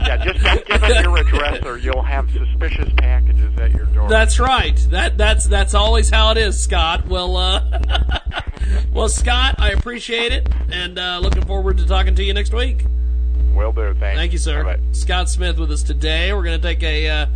yeah, 0.00 0.16
just 0.24 0.44
don't 0.44 0.66
give 0.66 0.82
it 0.82 1.02
your 1.02 1.16
address, 1.16 1.64
or 1.64 1.78
you'll 1.78 2.02
have 2.02 2.30
suspicious 2.30 2.88
packages 2.96 3.58
at 3.58 3.72
your 3.72 3.86
door. 3.86 4.08
That's 4.08 4.40
right. 4.40 4.76
That 4.90 5.16
that's 5.18 5.46
that's 5.46 5.74
always 5.74 6.10
how 6.10 6.30
it 6.30 6.38
is, 6.38 6.60
Scott. 6.60 7.06
Well, 7.06 7.36
uh, 7.36 7.80
well, 8.92 9.08
Scott, 9.08 9.56
I 9.58 9.70
appreciate 9.70 10.32
it, 10.32 10.48
and 10.72 10.98
uh, 10.98 11.18
looking 11.22 11.44
forward 11.44 11.78
to 11.78 11.86
talking 11.86 12.14
to 12.14 12.24
you 12.24 12.34
next 12.34 12.52
week. 12.52 12.84
Will 13.54 13.72
do. 13.72 13.94
Thanks. 13.94 14.18
Thank 14.18 14.32
you, 14.32 14.38
sir. 14.38 14.78
Scott 14.92 15.28
Smith 15.28 15.58
with 15.58 15.70
us 15.70 15.82
today. 15.82 16.32
We're 16.32 16.44
going 16.44 16.60
to 16.60 16.66
take 16.66 16.82
a 16.82 17.08
uh, 17.08 17.26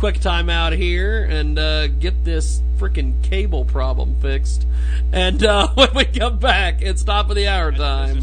quick 0.00 0.18
time 0.18 0.48
out 0.48 0.72
here 0.72 1.24
and 1.24 1.58
uh, 1.58 1.86
get 1.86 2.24
this 2.24 2.62
freaking 2.78 3.22
cable 3.22 3.66
problem 3.66 4.16
fixed. 4.22 4.66
And 5.12 5.44
uh, 5.44 5.68
when 5.74 5.88
we 5.94 6.06
come 6.06 6.38
back, 6.38 6.80
it's 6.80 7.04
top 7.04 7.28
of 7.28 7.36
the 7.36 7.46
hour 7.46 7.70
time. 7.70 8.22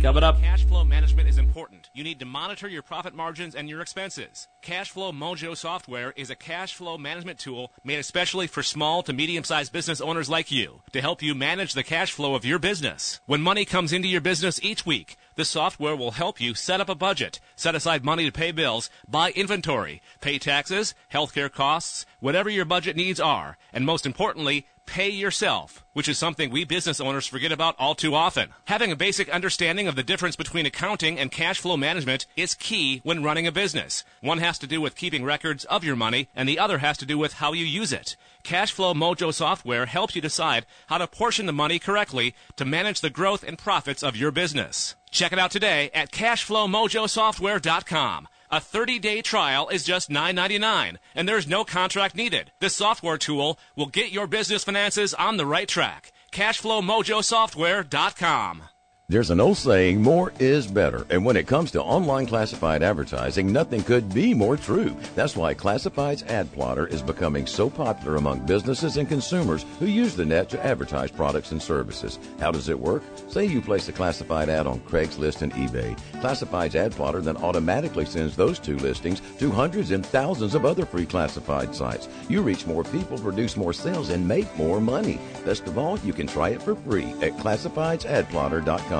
Coming 0.00 0.22
up. 0.22 0.40
Cash 0.40 0.64
flow 0.64 0.82
management 0.82 1.28
is 1.28 1.36
important. 1.36 1.79
You 1.92 2.04
need 2.04 2.20
to 2.20 2.24
monitor 2.24 2.68
your 2.68 2.82
profit 2.82 3.14
margins 3.14 3.56
and 3.56 3.68
your 3.68 3.80
expenses. 3.80 4.46
Cashflow 4.62 5.12
Mojo 5.12 5.56
software 5.56 6.12
is 6.14 6.30
a 6.30 6.36
cash 6.36 6.72
flow 6.72 6.96
management 6.96 7.40
tool 7.40 7.72
made 7.82 7.98
especially 7.98 8.46
for 8.46 8.62
small 8.62 9.02
to 9.02 9.12
medium 9.12 9.42
sized 9.42 9.72
business 9.72 10.00
owners 10.00 10.30
like 10.30 10.52
you 10.52 10.82
to 10.92 11.00
help 11.00 11.20
you 11.20 11.34
manage 11.34 11.72
the 11.72 11.82
cash 11.82 12.12
flow 12.12 12.36
of 12.36 12.44
your 12.44 12.60
business. 12.60 13.20
When 13.26 13.42
money 13.42 13.64
comes 13.64 13.92
into 13.92 14.06
your 14.06 14.20
business 14.20 14.60
each 14.62 14.86
week, 14.86 15.16
the 15.34 15.44
software 15.44 15.96
will 15.96 16.12
help 16.12 16.40
you 16.40 16.54
set 16.54 16.80
up 16.80 16.88
a 16.88 16.94
budget, 16.94 17.40
set 17.56 17.74
aside 17.74 18.04
money 18.04 18.24
to 18.24 18.30
pay 18.30 18.52
bills, 18.52 18.88
buy 19.08 19.32
inventory, 19.32 20.00
pay 20.20 20.38
taxes, 20.38 20.94
healthcare 21.12 21.50
costs, 21.50 22.06
whatever 22.20 22.48
your 22.48 22.64
budget 22.64 22.94
needs 22.94 23.18
are, 23.18 23.58
and 23.72 23.84
most 23.84 24.06
importantly, 24.06 24.64
pay 24.90 25.08
yourself, 25.08 25.82
which 25.92 26.08
is 26.08 26.18
something 26.18 26.50
we 26.50 26.64
business 26.64 27.00
owners 27.00 27.24
forget 27.24 27.52
about 27.52 27.76
all 27.78 27.94
too 27.94 28.12
often. 28.12 28.48
Having 28.64 28.90
a 28.90 28.96
basic 28.96 29.28
understanding 29.28 29.86
of 29.86 29.94
the 29.94 30.02
difference 30.02 30.34
between 30.34 30.66
accounting 30.66 31.16
and 31.16 31.30
cash 31.30 31.60
flow 31.60 31.76
management 31.76 32.26
is 32.36 32.54
key 32.54 33.00
when 33.04 33.22
running 33.22 33.46
a 33.46 33.52
business. 33.52 34.02
One 34.20 34.38
has 34.38 34.58
to 34.58 34.66
do 34.66 34.80
with 34.80 34.96
keeping 34.96 35.24
records 35.24 35.64
of 35.66 35.84
your 35.84 35.94
money, 35.94 36.28
and 36.34 36.48
the 36.48 36.58
other 36.58 36.78
has 36.78 36.98
to 36.98 37.06
do 37.06 37.18
with 37.18 37.34
how 37.34 37.52
you 37.52 37.64
use 37.64 37.92
it. 37.92 38.16
Cashflow 38.42 38.96
Mojo 38.96 39.32
software 39.32 39.86
helps 39.86 40.16
you 40.16 40.20
decide 40.20 40.66
how 40.88 40.98
to 40.98 41.06
portion 41.06 41.46
the 41.46 41.52
money 41.52 41.78
correctly 41.78 42.34
to 42.56 42.64
manage 42.64 43.00
the 43.00 43.10
growth 43.10 43.44
and 43.44 43.56
profits 43.56 44.02
of 44.02 44.16
your 44.16 44.32
business. 44.32 44.96
Check 45.12 45.32
it 45.32 45.38
out 45.38 45.52
today 45.52 45.92
at 45.94 46.10
cashflowmojosoftware.com. 46.10 48.26
A 48.52 48.58
30-day 48.58 49.22
trial 49.22 49.68
is 49.68 49.84
just 49.84 50.10
$9.99, 50.10 50.96
and 51.14 51.28
there's 51.28 51.46
no 51.46 51.64
contract 51.64 52.16
needed. 52.16 52.50
This 52.58 52.74
software 52.74 53.16
tool 53.16 53.60
will 53.76 53.86
get 53.86 54.10
your 54.10 54.26
business 54.26 54.64
finances 54.64 55.14
on 55.14 55.36
the 55.36 55.46
right 55.46 55.68
track. 55.68 56.10
CashflowMojoSoftware.com. 56.32 58.62
There's 59.10 59.30
an 59.30 59.40
old 59.40 59.56
saying, 59.56 60.00
more 60.00 60.32
is 60.38 60.68
better. 60.68 61.04
And 61.10 61.24
when 61.24 61.36
it 61.36 61.48
comes 61.48 61.72
to 61.72 61.82
online 61.82 62.26
classified 62.26 62.80
advertising, 62.80 63.52
nothing 63.52 63.82
could 63.82 64.14
be 64.14 64.34
more 64.34 64.56
true. 64.56 64.96
That's 65.16 65.34
why 65.34 65.52
Classifieds 65.52 66.24
Ad 66.28 66.52
Plotter 66.52 66.86
is 66.86 67.02
becoming 67.02 67.44
so 67.44 67.68
popular 67.68 68.14
among 68.14 68.46
businesses 68.46 68.98
and 68.98 69.08
consumers 69.08 69.66
who 69.80 69.86
use 69.86 70.14
the 70.14 70.24
net 70.24 70.48
to 70.50 70.64
advertise 70.64 71.10
products 71.10 71.50
and 71.50 71.60
services. 71.60 72.20
How 72.38 72.52
does 72.52 72.68
it 72.68 72.78
work? 72.78 73.02
Say 73.28 73.46
you 73.46 73.60
place 73.60 73.88
a 73.88 73.92
classified 73.92 74.48
ad 74.48 74.68
on 74.68 74.78
Craigslist 74.82 75.42
and 75.42 75.52
eBay. 75.54 75.98
Classifieds 76.22 76.76
Ad 76.76 76.92
Plotter 76.92 77.20
then 77.20 77.36
automatically 77.38 78.06
sends 78.06 78.36
those 78.36 78.60
two 78.60 78.76
listings 78.76 79.22
to 79.40 79.50
hundreds 79.50 79.90
and 79.90 80.06
thousands 80.06 80.54
of 80.54 80.64
other 80.64 80.86
free 80.86 81.04
classified 81.04 81.74
sites. 81.74 82.08
You 82.28 82.42
reach 82.42 82.64
more 82.64 82.84
people, 82.84 83.18
produce 83.18 83.56
more 83.56 83.72
sales, 83.72 84.10
and 84.10 84.28
make 84.28 84.56
more 84.56 84.80
money. 84.80 85.18
Best 85.44 85.66
of 85.66 85.78
all, 85.78 85.98
you 85.98 86.12
can 86.12 86.28
try 86.28 86.50
it 86.50 86.62
for 86.62 86.76
free 86.76 87.10
at 87.22 87.36
classifiedsadplotter.com. 87.38 88.99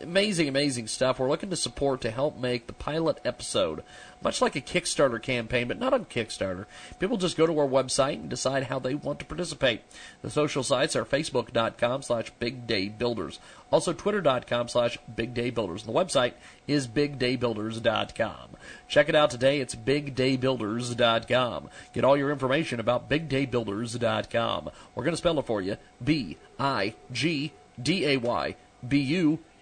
amazing, 0.00 0.48
amazing 0.48 0.86
stuff. 0.86 1.18
We're 1.18 1.28
looking 1.28 1.50
to 1.50 1.56
support 1.56 2.00
to 2.02 2.10
help 2.10 2.38
make 2.38 2.66
the 2.66 2.72
pilot 2.72 3.20
episode 3.24 3.82
much 4.22 4.40
like 4.40 4.56
a 4.56 4.60
Kickstarter 4.60 5.22
campaign, 5.22 5.68
but 5.68 5.78
not 5.78 5.92
on 5.92 6.04
Kickstarter. 6.06 6.66
People 6.98 7.16
just 7.16 7.36
go 7.36 7.46
to 7.46 7.58
our 7.58 7.66
website 7.66 8.14
and 8.14 8.28
decide 8.28 8.64
how 8.64 8.78
they 8.78 8.94
want 8.94 9.18
to 9.20 9.24
participate. 9.24 9.82
The 10.22 10.30
social 10.30 10.62
sites 10.62 10.96
are 10.96 11.04
facebook.com 11.04 12.02
slash 12.02 12.32
bigdaybuilders, 12.40 13.38
also 13.70 13.92
twitter.com 13.92 14.68
slash 14.68 14.98
bigdaybuilders. 15.14 15.84
The 15.84 15.92
website 15.92 16.32
is 16.66 16.88
bigdaybuilders.com. 16.88 18.56
Check 18.88 19.08
it 19.08 19.14
out 19.14 19.30
today. 19.30 19.60
It's 19.60 19.74
bigdaybuilders.com. 19.74 21.68
Get 21.92 22.04
all 22.04 22.16
your 22.16 22.32
information 22.32 22.80
about 22.80 23.08
bigdaybuilders.com. 23.10 24.70
We're 24.94 25.04
going 25.04 25.12
to 25.12 25.18
spell 25.18 25.38
it 25.38 25.46
for 25.46 25.60
you. 25.60 25.76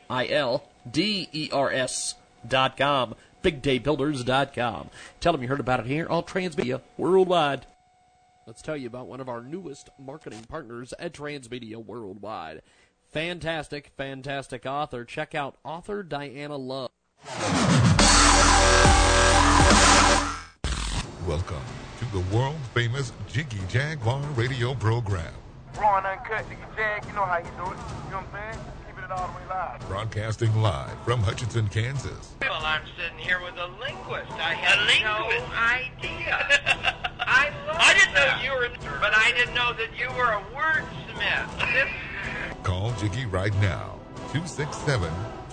B-I-G-D-A-Y 0.08 0.60
B-U-I-L-D-E-R-S 0.92 2.14
dot 2.46 2.76
com 2.76 3.14
bigdaybuilders.com. 3.42 4.88
Tell 5.20 5.32
them 5.32 5.42
you 5.42 5.48
heard 5.48 5.60
about 5.60 5.80
it 5.80 5.86
here 5.86 6.06
on 6.08 6.22
Transmedia 6.22 6.80
Worldwide. 6.96 7.66
Let's 8.46 8.62
tell 8.62 8.76
you 8.76 8.86
about 8.86 9.06
one 9.06 9.20
of 9.20 9.28
our 9.28 9.42
newest 9.42 9.90
marketing 9.98 10.44
partners 10.48 10.94
at 10.98 11.12
Transmedia 11.12 11.76
Worldwide. 11.76 12.62
Fantastic, 13.12 13.92
fantastic 13.96 14.64
author. 14.66 15.04
Check 15.04 15.34
out 15.34 15.56
author 15.64 16.02
Diana 16.02 16.56
Love. 16.56 16.90
Welcome 21.26 21.62
to 21.98 22.04
the 22.12 22.20
world 22.34 22.56
famous 22.74 23.12
Jiggy 23.28 23.60
Jaguar 23.68 24.20
radio 24.34 24.74
program. 24.74 25.32
raw 25.78 25.98
and 25.98 26.06
uncut. 26.06 26.48
Jiggy 26.48 26.60
Jag, 26.76 27.04
you 27.06 27.12
know 27.12 27.24
how 27.24 27.38
you 27.38 27.44
do 27.44 27.48
it. 27.72 27.76
You 28.06 28.10
know 28.10 28.18
what 28.18 28.26
I'm 28.34 28.52
saying? 28.52 28.64
Keeping 29.04 29.16
it 29.16 29.20
all 29.20 29.28
the 29.28 29.34
way 29.34 29.48
live. 29.48 29.88
Broadcasting 29.88 30.62
live 30.62 30.98
from 31.04 31.20
Hutchinson, 31.20 31.68
Kansas. 31.68 32.34
Well, 32.40 32.60
I'm 32.64 32.82
sitting 32.96 33.18
here 33.18 33.40
with 33.42 33.54
a 33.56 33.66
linguist. 33.80 34.32
I 34.32 34.54
had 34.54 34.78
no 35.02 35.28
idea. 35.52 36.94
I 37.20 37.50
love 37.66 37.76
I 37.78 37.94
didn't 37.94 38.14
know 38.14 38.42
you 38.42 38.58
were, 38.58 38.98
but 39.00 39.12
I 39.16 39.32
didn't 39.32 39.54
know 39.54 39.72
that 39.74 39.98
you 39.98 40.08
were 40.16 40.32
a 40.32 40.42
wordsmith. 40.54 41.74
This 41.74 42.62
Call 42.62 42.92
Jiggy 42.92 43.26
right 43.26 43.54
now. 43.60 43.98
267 44.32 45.12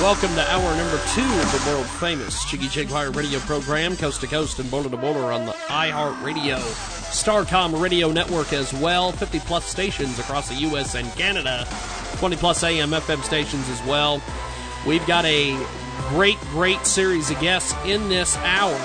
Welcome 0.00 0.34
to 0.34 0.50
hour 0.50 0.76
number 0.76 0.98
two 1.08 1.20
of 1.20 1.52
the 1.52 1.70
world 1.70 1.86
famous 1.86 2.44
Jiggy 2.46 2.68
Jaguar 2.68 3.10
radio 3.10 3.38
program, 3.40 3.94
coast 3.96 4.22
to 4.22 4.26
coast 4.26 4.58
and 4.58 4.70
border 4.70 4.88
to 4.88 4.96
border 4.96 5.32
on 5.32 5.44
the 5.44 5.52
iHeart 5.52 6.22
Radio, 6.22 6.56
Starcom 6.56 7.78
radio 7.78 8.10
network 8.10 8.54
as 8.54 8.72
well. 8.72 9.12
50 9.12 9.40
plus 9.40 9.66
stations 9.66 10.18
across 10.18 10.48
the 10.48 10.54
U.S. 10.54 10.94
and 10.94 11.06
Canada, 11.12 11.66
20 12.16 12.36
plus 12.36 12.62
AM 12.64 12.90
FM 12.90 13.22
stations 13.22 13.68
as 13.68 13.82
well. 13.84 14.22
We've 14.86 15.06
got 15.06 15.26
a 15.26 15.54
great, 16.08 16.38
great 16.52 16.86
series 16.86 17.30
of 17.30 17.38
guests 17.40 17.74
in 17.84 18.08
this 18.08 18.34
hour. 18.38 18.80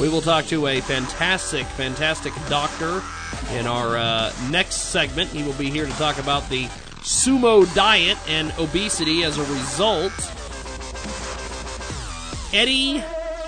We 0.00 0.08
will 0.08 0.22
talk 0.22 0.46
to 0.46 0.68
a 0.68 0.80
fantastic, 0.80 1.66
fantastic 1.66 2.32
doctor 2.48 3.02
in 3.52 3.66
our 3.66 3.98
uh, 3.98 4.32
next 4.48 4.90
segment. 4.90 5.30
He 5.30 5.42
will 5.42 5.52
be 5.54 5.68
here 5.68 5.84
to 5.84 5.92
talk 5.92 6.18
about 6.18 6.48
the 6.48 6.68
sumo 7.04 7.72
diet 7.74 8.18
and 8.26 8.50
obesity 8.58 9.24
as 9.24 9.36
a 9.36 9.44
result. 9.44 10.12
Eddie 12.52 13.04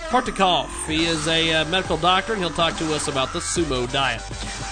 Kortikov. 0.09 0.69
He 0.87 1.07
is 1.07 1.27
a 1.27 1.53
uh, 1.53 1.65
medical 1.65 1.97
doctor, 1.97 2.35
and 2.35 2.43
he'll 2.43 2.51
talk 2.51 2.77
to 2.77 2.95
us 2.95 3.09
about 3.09 3.33
the 3.33 3.41
sumo 3.41 3.91
diet. 3.91 4.23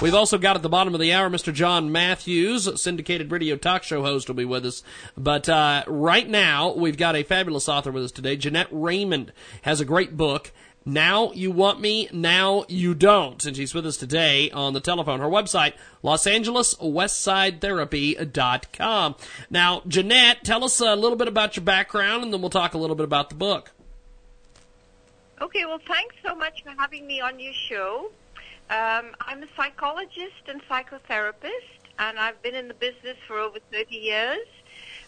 We've 0.03 0.15
also 0.15 0.39
got 0.39 0.55
at 0.55 0.63
the 0.63 0.69
bottom 0.69 0.95
of 0.95 1.01
the 1.01 1.13
hour 1.13 1.31
Mr. 1.31 1.53
John 1.53 1.91
Matthews, 1.91 2.81
syndicated 2.81 3.33
radio 3.33 3.57
talk 3.57 3.83
show 3.83 4.03
host, 4.03 4.29
will 4.29 4.35
be 4.35 4.45
with 4.45 4.67
us. 4.67 4.83
But 5.17 5.49
uh, 5.49 5.85
right 5.87 6.29
now, 6.29 6.75
we've 6.75 6.97
got 6.97 7.17
a 7.17 7.23
fabulous 7.23 7.69
author 7.69 7.91
with 7.91 8.05
us 8.05 8.13
today. 8.13 8.37
Jeanette 8.37 8.69
Raymond 8.71 9.33
has 9.63 9.81
a 9.81 9.85
great 9.85 10.17
book. 10.17 10.53
Now 10.87 11.33
you 11.33 11.51
want 11.51 11.81
me, 11.81 12.11
now 12.13 12.67
you 12.69 12.95
don't. 12.95 13.43
And 13.45 13.57
she's 13.57 13.75
with 13.75 13.87
us 13.87 13.97
today 13.97 14.51
on 14.51 14.75
the 14.75 14.81
telephone. 14.81 15.21
Her 15.21 15.29
website, 15.29 15.73
Los 16.03 16.27
Angeles 16.27 16.75
Westsidetherapy.com. 16.75 19.15
Now, 19.49 19.83
Jeanette, 19.89 20.45
tell 20.45 20.63
us 20.63 20.81
a 20.81 20.95
little 20.95 21.17
bit 21.17 21.29
about 21.29 21.57
your 21.57 21.65
background 21.65 22.23
and 22.23 22.31
then 22.33 22.43
we'll 22.43 22.51
talk 22.51 22.75
a 22.75 22.79
little 22.79 22.97
bit 22.97 23.05
about 23.05 23.31
the 23.31 23.35
book. 23.35 23.71
Okay, 25.41 25.65
well, 25.65 25.81
thanks 25.89 26.15
so 26.25 26.35
much 26.35 26.63
for 26.63 26.71
having 26.79 27.07
me 27.07 27.21
on 27.21 27.41
your 27.41 27.53
show. 27.53 28.11
Um, 28.71 29.07
I'm 29.21 29.43
a 29.43 29.49
psychologist 29.57 30.49
and 30.49 30.63
psychotherapist, 30.69 31.51
and 31.99 32.19
I've 32.19 32.41
been 32.43 32.55
in 32.55 32.69
the 32.69 32.75
business 32.75 33.17
for 33.27 33.39
over 33.39 33.59
30 33.73 33.95
years. 33.95 34.47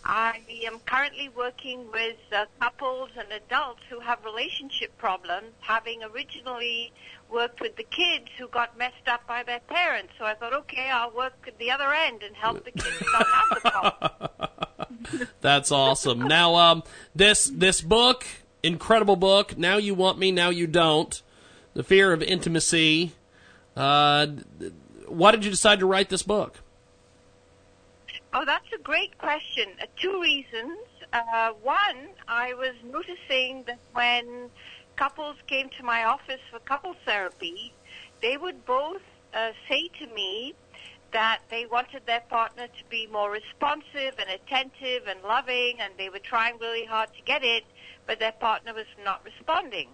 I 0.08 0.40
am 0.64 0.78
currently 0.86 1.28
working 1.28 1.90
with 1.90 2.16
uh, 2.32 2.44
couples 2.60 3.10
and 3.18 3.26
adults 3.32 3.80
who 3.90 3.98
have 3.98 4.24
relationship 4.24 4.96
problems, 4.98 5.52
having 5.60 6.04
originally 6.04 6.92
worked 7.28 7.60
with 7.60 7.74
the 7.74 7.82
kids 7.82 8.26
who 8.38 8.46
got 8.46 8.78
messed 8.78 9.08
up 9.08 9.26
by 9.26 9.42
their 9.42 9.58
parents. 9.58 10.12
So 10.16 10.24
I 10.24 10.34
thought, 10.34 10.52
okay, 10.54 10.88
I'll 10.88 11.10
work 11.10 11.34
at 11.48 11.58
the 11.58 11.72
other 11.72 11.92
end 11.92 12.22
and 12.22 12.36
help 12.36 12.64
the 12.64 12.70
kids 12.70 13.02
not 13.12 13.26
have 13.26 13.48
the 13.50 13.70
problem. 15.10 15.28
That's 15.40 15.72
awesome. 15.72 16.20
now, 16.20 16.54
um, 16.54 16.84
this 17.14 17.46
this 17.46 17.80
book, 17.80 18.24
incredible 18.62 19.16
book. 19.16 19.58
Now 19.58 19.76
you 19.76 19.96
want 19.96 20.20
me, 20.20 20.30
now 20.30 20.50
you 20.50 20.68
don't. 20.68 21.20
The 21.74 21.82
fear 21.82 22.12
of 22.12 22.22
intimacy. 22.22 23.12
Uh, 23.76 24.28
why 25.08 25.32
did 25.32 25.44
you 25.44 25.50
decide 25.50 25.80
to 25.80 25.86
write 25.86 26.10
this 26.10 26.22
book? 26.22 26.60
Oh, 28.38 28.44
that's 28.44 28.70
a 28.78 28.82
great 28.82 29.16
question. 29.16 29.68
Uh, 29.80 29.86
two 29.96 30.20
reasons. 30.20 30.76
Uh, 31.10 31.52
one, 31.62 32.08
I 32.28 32.52
was 32.52 32.74
noticing 32.84 33.64
that 33.66 33.78
when 33.94 34.50
couples 34.96 35.36
came 35.46 35.70
to 35.78 35.82
my 35.82 36.04
office 36.04 36.42
for 36.50 36.58
couples 36.58 36.98
therapy, 37.06 37.72
they 38.20 38.36
would 38.36 38.66
both 38.66 39.00
uh, 39.32 39.52
say 39.70 39.88
to 40.00 40.06
me 40.08 40.54
that 41.12 41.38
they 41.48 41.64
wanted 41.64 42.04
their 42.04 42.24
partner 42.28 42.66
to 42.66 42.84
be 42.90 43.06
more 43.06 43.30
responsive 43.30 44.18
and 44.18 44.28
attentive 44.28 45.06
and 45.08 45.22
loving, 45.22 45.80
and 45.80 45.94
they 45.96 46.10
were 46.10 46.18
trying 46.18 46.58
really 46.58 46.84
hard 46.84 47.08
to 47.14 47.22
get 47.22 47.42
it, 47.42 47.64
but 48.06 48.18
their 48.18 48.32
partner 48.32 48.74
was 48.74 48.84
not 49.02 49.24
responding. 49.24 49.88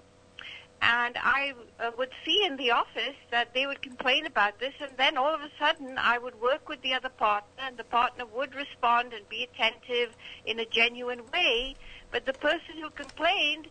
And 0.83 1.17
I 1.17 1.55
uh, 1.79 1.93
would 1.97 2.11
see 2.25 2.45
in 2.45 2.57
the 2.57 2.73
office 2.73 3.15
that 3.31 3.55
they 3.55 3.69
would 3.69 3.83
complain 3.83 4.27
about 4.27 4.59
this, 4.59 4.75
and 4.81 4.91
then 4.97 5.17
all 5.17 5.33
of 5.33 5.41
a 5.41 5.51
sudden 5.57 5.97
I 5.97 6.19
would 6.19 6.41
work 6.41 6.69
with 6.69 6.83
the 6.83 6.93
other 6.93 7.09
partner, 7.09 7.49
and 7.65 7.77
the 7.77 7.85
partner 7.85 8.27
would 8.27 8.53
respond 8.57 9.13
and 9.13 9.29
be 9.29 9.45
attentive 9.45 10.11
in 10.45 10.59
a 10.59 10.65
genuine 10.65 11.23
way, 11.33 11.77
but 12.11 12.27
the 12.27 12.33
person 12.33 12.79
who 12.83 12.91
complained 12.91 13.69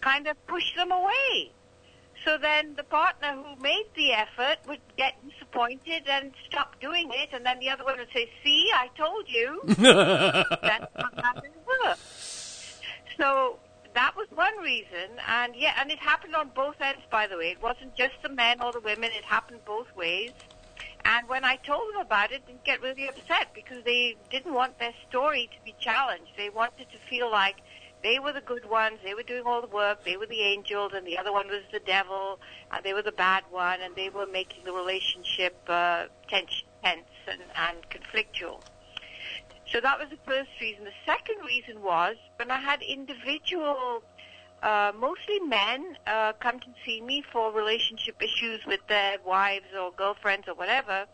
kind 0.00 0.26
of 0.26 0.46
pushed 0.46 0.74
them 0.74 0.90
away. 0.90 1.52
So 2.24 2.38
then 2.38 2.74
the 2.76 2.84
partner 2.84 3.34
who 3.34 3.62
made 3.62 3.84
the 3.94 4.12
effort 4.14 4.56
would 4.66 4.80
get 4.96 5.14
disappointed 5.28 6.04
and 6.08 6.32
stop 6.48 6.80
doing 6.80 7.10
it, 7.12 7.28
and 7.34 7.44
then 7.44 7.58
the 7.58 7.68
other 7.68 7.84
one 7.84 7.98
would 7.98 8.08
say, 8.14 8.30
"See, 8.42 8.70
I 8.72 8.88
told 8.96 9.28
you." 9.28 9.60
That's 9.66 10.94
not 10.96 11.20
how 11.22 11.36
it 11.36 11.52
works. 11.84 12.80
So 13.18 13.58
that 13.96 14.14
was 14.14 14.28
one 14.34 14.56
reason, 14.62 15.18
and 15.26 15.56
yeah, 15.56 15.72
and 15.80 15.90
it 15.90 15.98
happened 15.98 16.34
on 16.34 16.50
both 16.54 16.76
ends, 16.82 17.00
by 17.10 17.26
the 17.26 17.36
way. 17.38 17.50
It 17.50 17.62
wasn't 17.62 17.96
just 17.96 18.12
the 18.22 18.28
men 18.28 18.60
or 18.60 18.72
the 18.72 18.80
women; 18.80 19.10
it 19.16 19.24
happened 19.24 19.60
both 19.64 19.86
ways. 19.96 20.32
And 21.06 21.26
when 21.28 21.44
I 21.44 21.56
told 21.56 21.82
them 21.94 22.02
about 22.02 22.30
it, 22.30 22.42
they 22.46 22.56
get 22.64 22.82
really 22.82 23.08
upset 23.08 23.48
because 23.54 23.82
they 23.84 24.16
didn't 24.30 24.52
want 24.52 24.78
their 24.78 24.92
story 25.08 25.48
to 25.50 25.64
be 25.64 25.74
challenged. 25.80 26.32
They 26.36 26.50
wanted 26.50 26.90
to 26.92 26.98
feel 27.08 27.30
like 27.30 27.56
they 28.02 28.18
were 28.18 28.34
the 28.34 28.42
good 28.42 28.68
ones, 28.68 28.98
they 29.02 29.14
were 29.14 29.22
doing 29.22 29.44
all 29.46 29.62
the 29.62 29.74
work, 29.74 30.04
they 30.04 30.18
were 30.18 30.26
the 30.26 30.42
angels, 30.42 30.92
and 30.94 31.06
the 31.06 31.16
other 31.16 31.32
one 31.32 31.48
was 31.48 31.62
the 31.72 31.80
devil, 31.80 32.38
and 32.70 32.84
they 32.84 32.92
were 32.92 33.02
the 33.02 33.12
bad 33.12 33.44
one, 33.50 33.80
and 33.80 33.96
they 33.96 34.10
were 34.10 34.26
making 34.26 34.64
the 34.64 34.72
relationship 34.72 35.56
uh, 35.68 36.04
tense, 36.28 36.64
tense 36.84 37.08
and, 37.26 37.40
and 37.56 37.78
conflictual. 37.88 38.60
So 39.72 39.80
that 39.80 39.98
was 39.98 40.08
the 40.10 40.18
first 40.24 40.50
reason. 40.60 40.84
The 40.84 40.92
second 41.04 41.44
reason 41.44 41.82
was 41.82 42.16
when 42.36 42.50
I 42.50 42.60
had 42.60 42.82
individual, 42.82 44.02
uh, 44.62 44.92
mostly 44.96 45.40
men, 45.40 45.96
uh, 46.06 46.32
come 46.34 46.60
to 46.60 46.68
see 46.84 47.00
me 47.00 47.22
for 47.32 47.52
relationship 47.52 48.22
issues 48.22 48.64
with 48.66 48.80
their 48.88 49.18
wives 49.24 49.66
or 49.78 49.92
girlfriends 49.92 50.48
or 50.48 50.54
whatever, 50.54 51.06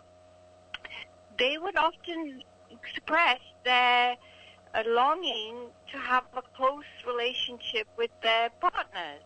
they 1.38 1.56
would 1.58 1.76
often 1.76 2.42
express 2.70 3.40
their 3.64 4.16
a 4.74 4.84
longing 4.88 5.56
to 5.90 5.98
have 5.98 6.24
a 6.36 6.42
close 6.56 6.84
relationship 7.06 7.86
with 7.96 8.10
their 8.22 8.50
partners. 8.60 9.22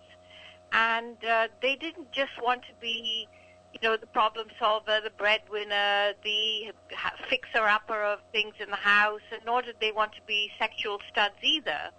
And 0.72 1.16
uh, 1.24 1.48
they 1.62 1.76
didn't 1.76 2.10
just 2.12 2.32
want 2.42 2.62
to 2.62 2.72
be, 2.80 3.28
you 3.72 3.88
know, 3.88 3.96
the 3.96 4.06
problem 4.06 4.46
solver, 4.58 5.00
the 5.02 5.10
breadwinner, 5.10 6.12
the 6.24 6.72
fixer-upper 7.28 8.02
of 8.02 8.20
things 8.32 8.54
in 8.58 8.70
the 8.70 8.76
house, 8.76 9.20
and 9.32 9.42
nor 9.44 9.62
did 9.62 9.76
they 9.80 9.92
want 9.92 10.12
to 10.12 10.20
be 10.26 10.50
sexual 10.58 10.98
studs 11.10 11.34
either. 11.42 11.90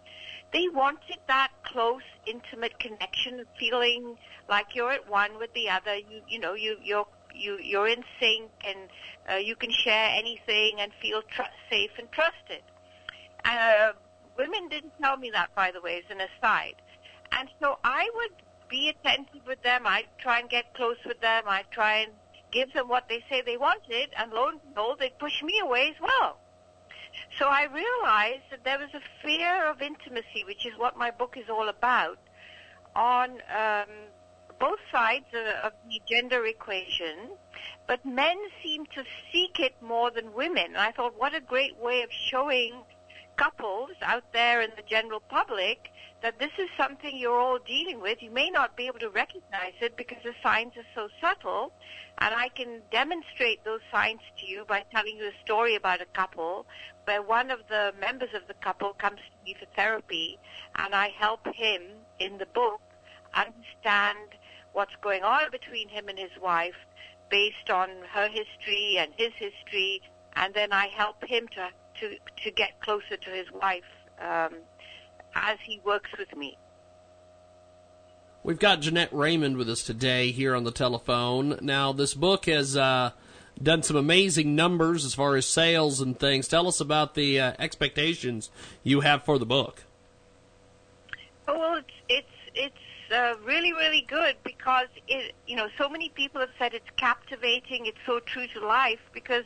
They 0.54 0.70
wanted 0.70 1.20
that 1.28 1.50
close, 1.64 2.02
intimate 2.26 2.80
connection, 2.80 3.44
feeling 3.60 4.18
like 4.50 4.76
you're 4.76 4.92
at 4.92 5.10
one 5.10 5.38
with 5.38 5.54
the 5.54 5.70
other. 5.70 5.96
You, 5.96 6.22
you 6.28 6.40
know, 6.40 6.54
you, 6.54 6.78
you're 6.82 7.06
you 7.36 7.60
you're 7.62 7.88
in 7.88 8.04
sync, 8.20 8.50
and 8.66 8.90
uh, 9.30 9.36
you 9.36 9.56
can 9.56 9.72
share 9.72 10.10
anything 10.16 10.78
and 10.80 10.92
feel 11.02 11.22
tr- 11.22 11.44
safe 11.70 11.92
and 12.00 12.10
trusted. 12.12 12.64
Uh, 13.46 13.92
women 14.38 14.70
didn't 14.70 14.94
tell 15.02 15.18
me 15.18 15.30
that, 15.32 15.54
by 15.54 15.72
the 15.72 15.82
way, 15.82 15.98
as 15.98 16.10
an 16.10 16.22
aside. 16.22 16.76
And 17.32 17.50
so 17.60 17.78
I 17.84 18.10
would 18.16 18.32
be 18.70 18.90
attentive 18.90 19.46
with 19.46 19.62
them. 19.64 19.86
I'd 19.86 20.08
try 20.20 20.40
and 20.40 20.50
get 20.50 20.74
close 20.74 20.98
with 21.06 21.20
them. 21.22 21.44
I'd 21.48 21.72
try 21.72 21.98
and 21.98 22.12
give 22.52 22.74
them 22.74 22.88
what 22.88 23.10
they 23.10 23.24
say 23.30 23.42
they 23.42 23.58
wanted, 23.58 24.10
and 24.18 24.32
lo 24.32 24.50
and 24.50 24.60
behold, 24.74 25.00
they'd 25.00 25.18
push 25.20 25.44
me 25.44 25.60
away 25.60 25.90
as 25.94 26.02
well. 26.02 26.40
So 27.38 27.48
I 27.48 27.64
realized 27.64 28.44
that 28.52 28.64
there 28.64 28.80
was 28.80 28.90
a 28.94 29.02
fear 29.24 29.70
of 29.70 29.82
intimacy, 29.82 30.44
which 30.46 30.66
is 30.66 30.74
what 30.78 30.98
my 30.98 31.12
book 31.12 31.36
is 31.38 31.50
all 31.50 31.70
about, 31.70 32.20
on 32.96 33.42
um, 33.56 33.90
both 34.60 34.80
sides 34.92 35.26
of, 35.34 35.46
of 35.66 35.74
the 35.90 36.02
gender 36.10 36.46
equation. 36.46 37.32
But 37.88 38.06
men 38.06 38.38
seem 38.64 38.86
to 38.96 39.04
seek 39.32 39.60
it 39.60 39.76
more 39.82 40.12
than 40.12 40.34
women. 40.34 40.68
And 40.68 40.78
I 40.78 40.92
thought, 40.92 41.14
what 41.18 41.36
a 41.36 41.42
great 41.42 41.78
way 41.78 42.02
of 42.02 42.10
showing 42.12 42.84
couples 43.36 43.92
out 44.02 44.34
there 44.34 44.62
in 44.62 44.72
the 44.76 44.84
general 44.84 45.20
public 45.20 45.92
that 46.22 46.40
this 46.40 46.52
is 46.58 46.68
something 46.78 47.16
you're 47.16 47.40
all 47.40 47.60
dealing 47.60 48.02
with. 48.02 48.22
You 48.22 48.32
may 48.32 48.50
not 48.50 48.76
be 48.76 48.88
able 48.88 49.00
to 49.00 49.10
recognize 49.10 49.74
it 49.82 49.96
because 49.96 50.18
the 50.24 50.34
signs 50.42 50.74
are 50.76 50.88
so 50.96 51.10
subtle, 51.22 51.74
and 52.18 52.34
I 52.34 52.50
can 52.50 52.82
demonstrate 52.92 53.64
those 53.64 53.82
signs 53.92 54.22
to 54.40 54.46
you 54.46 54.66
by 54.68 54.84
telling 54.92 55.18
you 55.18 55.26
a 55.26 55.44
story 55.44 55.76
about 55.76 56.02
a 56.02 56.06
couple 56.06 56.66
where 57.06 57.22
one 57.22 57.52
of 57.52 57.60
the 57.70 57.94
members 58.00 58.30
of 58.34 58.48
the 58.48 58.56
couple 58.56 58.94
comes 58.94 59.20
to 59.20 59.46
me 59.46 59.56
for 59.60 59.68
therapy, 59.76 60.40
and 60.76 60.96
I 60.96 61.10
help 61.10 61.46
him 61.54 61.82
in 62.20 62.38
the 62.38 62.48
book 62.48 62.82
understand 63.34 64.36
what's 64.74 64.96
going 65.02 65.24
on 65.24 65.52
between 65.52 65.88
him 65.90 66.08
and 66.10 66.18
his 66.18 66.32
wife 66.42 66.76
based 67.30 67.70
on 67.70 67.90
her 68.12 68.28
history 68.28 68.98
and 68.98 69.12
his 69.18 69.34
history, 69.38 70.02
and 70.36 70.54
then 70.54 70.74
I 70.74 70.88
help 70.88 71.24
him 71.26 71.48
to 71.50 71.70
to 72.00 72.16
to 72.44 72.52
get 72.52 72.80
closer 72.82 73.18
to 73.18 73.30
his 73.30 73.52
wife 73.52 73.84
um, 74.22 74.54
as 75.44 75.58
he 75.66 75.80
works 75.86 76.10
with 76.18 76.36
me. 76.36 76.58
We've 78.44 78.60
got 78.60 78.82
Jeanette 78.82 79.12
Raymond 79.12 79.58
with 79.58 79.70
us 79.70 79.84
today 79.84 80.32
here 80.32 80.56
on 80.56 80.64
the 80.64 80.72
telephone. 80.72 81.60
Now, 81.62 81.92
this 81.92 82.14
book 82.14 82.46
has 82.46 82.78
uh, 82.78 83.12
done 83.62 83.84
some 83.84 83.98
amazing 83.98 84.56
numbers 84.56 85.04
as 85.04 85.14
far 85.14 85.36
as 85.36 85.46
sales 85.46 86.00
and 86.00 86.18
things. 86.18 86.48
Tell 86.48 86.68
us 86.68 86.80
about 86.80 87.16
the 87.16 87.40
uh, 87.40 87.54
expectations 87.60 88.50
you 88.84 89.02
have 89.02 89.24
for 89.24 89.38
the 89.38 89.46
book. 89.46 89.84
Oh, 91.48 91.60
well, 91.60 91.76
it's 91.76 91.92
it's 92.08 92.78
it's 93.08 93.14
uh, 93.14 93.36
really 93.44 93.74
really 93.74 94.06
good 94.08 94.36
because 94.44 94.88
it 95.08 95.34
you 95.46 95.56
know 95.56 95.68
so 95.78 95.90
many 95.90 96.10
people 96.10 96.40
have 96.40 96.52
said 96.58 96.74
it's 96.74 96.90
captivating. 96.96 97.86
It's 97.86 97.98
so 98.06 98.20
true 98.20 98.48
to 98.54 98.66
life 98.66 99.00
because 99.14 99.46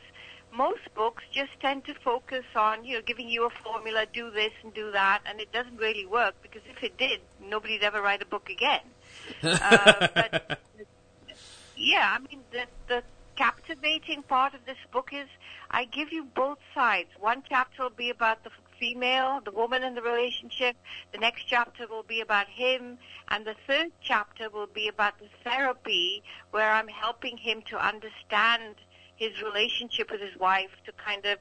most 0.52 0.82
books 0.94 1.24
just 1.32 1.50
tend 1.60 1.84
to 1.86 1.94
focus 1.94 2.44
on, 2.54 2.84
you 2.84 2.96
know, 2.96 3.02
giving 3.04 3.28
you 3.28 3.46
a 3.46 3.50
formula, 3.50 4.06
do 4.12 4.30
this 4.30 4.52
and 4.62 4.72
do 4.74 4.90
that, 4.92 5.20
and 5.26 5.40
it 5.40 5.52
doesn't 5.52 5.76
really 5.76 6.06
work 6.06 6.34
because 6.42 6.62
if 6.68 6.82
it 6.82 6.96
did, 6.98 7.20
nobody'd 7.40 7.82
ever 7.82 8.02
write 8.02 8.22
a 8.22 8.26
book 8.26 8.48
again. 8.50 8.80
uh, 9.42 10.08
but 10.14 10.60
yeah, 11.76 12.16
I 12.16 12.18
mean, 12.18 12.40
the, 12.52 12.66
the 12.88 13.02
captivating 13.36 14.22
part 14.22 14.54
of 14.54 14.64
this 14.66 14.76
book 14.92 15.10
is 15.12 15.26
I 15.70 15.84
give 15.86 16.12
you 16.12 16.24
both 16.24 16.58
sides. 16.74 17.08
One 17.18 17.42
chapter 17.48 17.84
will 17.84 17.90
be 17.90 18.10
about 18.10 18.44
the 18.44 18.50
female, 18.78 19.40
the 19.44 19.52
woman 19.52 19.82
in 19.82 19.94
the 19.94 20.02
relationship. 20.02 20.76
The 21.12 21.18
next 21.18 21.44
chapter 21.46 21.86
will 21.86 22.02
be 22.02 22.20
about 22.20 22.48
him. 22.48 22.98
And 23.28 23.44
the 23.44 23.54
third 23.66 23.92
chapter 24.02 24.50
will 24.50 24.66
be 24.66 24.88
about 24.88 25.18
the 25.18 25.28
therapy 25.44 26.22
where 26.50 26.72
I'm 26.72 26.88
helping 26.88 27.36
him 27.36 27.62
to 27.70 27.78
understand 27.78 28.74
his 29.16 29.42
relationship 29.42 30.10
with 30.10 30.20
his 30.20 30.36
wife 30.38 30.70
to 30.86 30.92
kind 30.92 31.24
of 31.26 31.38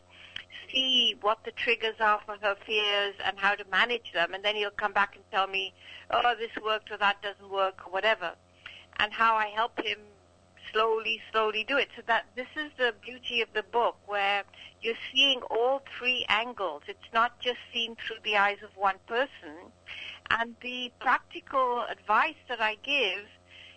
see 0.71 1.15
what 1.21 1.43
the 1.43 1.51
triggers 1.51 1.95
are 1.99 2.19
for 2.25 2.37
her 2.41 2.55
fears 2.65 3.15
and 3.25 3.37
how 3.37 3.55
to 3.55 3.65
manage 3.71 4.11
them. 4.13 4.33
And 4.33 4.43
then 4.43 4.55
he'll 4.55 4.71
come 4.71 4.93
back 4.93 5.15
and 5.15 5.23
tell 5.31 5.47
me, 5.47 5.73
oh, 6.09 6.33
this 6.37 6.51
worked 6.63 6.91
or 6.91 6.97
that 6.97 7.21
doesn't 7.21 7.51
work 7.51 7.81
or 7.85 7.91
whatever. 7.91 8.33
And 8.99 9.11
how 9.11 9.35
I 9.35 9.47
help 9.47 9.79
him 9.83 9.97
slowly, 10.71 11.21
slowly 11.31 11.65
do 11.67 11.77
it. 11.77 11.89
So 11.95 12.03
that 12.07 12.25
this 12.35 12.47
is 12.55 12.71
the 12.77 12.93
beauty 13.01 13.41
of 13.41 13.49
the 13.53 13.63
book 13.63 13.97
where 14.05 14.43
you're 14.81 14.95
seeing 15.13 15.41
all 15.49 15.81
three 15.97 16.25
angles. 16.29 16.83
It's 16.87 16.99
not 17.13 17.39
just 17.39 17.59
seen 17.73 17.95
through 17.95 18.17
the 18.23 18.37
eyes 18.37 18.57
of 18.63 18.69
one 18.75 18.97
person. 19.07 19.71
And 20.29 20.55
the 20.61 20.91
practical 20.99 21.85
advice 21.89 22.39
that 22.47 22.61
I 22.61 22.77
give 22.83 23.25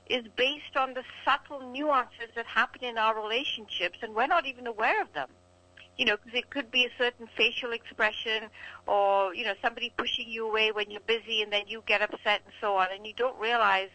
is 0.09 0.25
based 0.37 0.77
on 0.77 0.95
the 0.95 1.03
subtle 1.25 1.71
nuances 1.71 2.29
that 2.37 2.47
happen 2.47 2.85
in 2.85 2.99
our 2.99 3.21
relationships, 3.21 3.99
and 4.03 4.15
we're 4.15 4.27
not 4.27 4.47
even 4.47 4.67
aware 4.67 5.01
of 5.01 5.13
them. 5.15 5.29
You 5.97 6.07
know, 6.07 6.17
because 6.17 6.37
it 6.37 6.51
could 6.51 6.73
be 6.73 6.85
a 6.85 6.91
certain 6.99 7.29
facial 7.37 7.73
expression, 7.73 8.51
or 8.87 9.35
you 9.35 9.45
know, 9.45 9.55
somebody 9.63 9.93
pushing 9.97 10.29
you 10.29 10.47
away 10.49 10.73
when 10.73 10.91
you're 10.91 11.01
busy, 11.07 11.41
and 11.43 11.53
then 11.53 11.63
you 11.69 11.83
get 11.87 12.03
upset 12.03 12.43
and 12.45 12.55
so 12.61 12.77
on, 12.77 12.89
and 12.93 13.07
you 13.07 13.15
don't 13.17 13.39
realize 13.39 13.91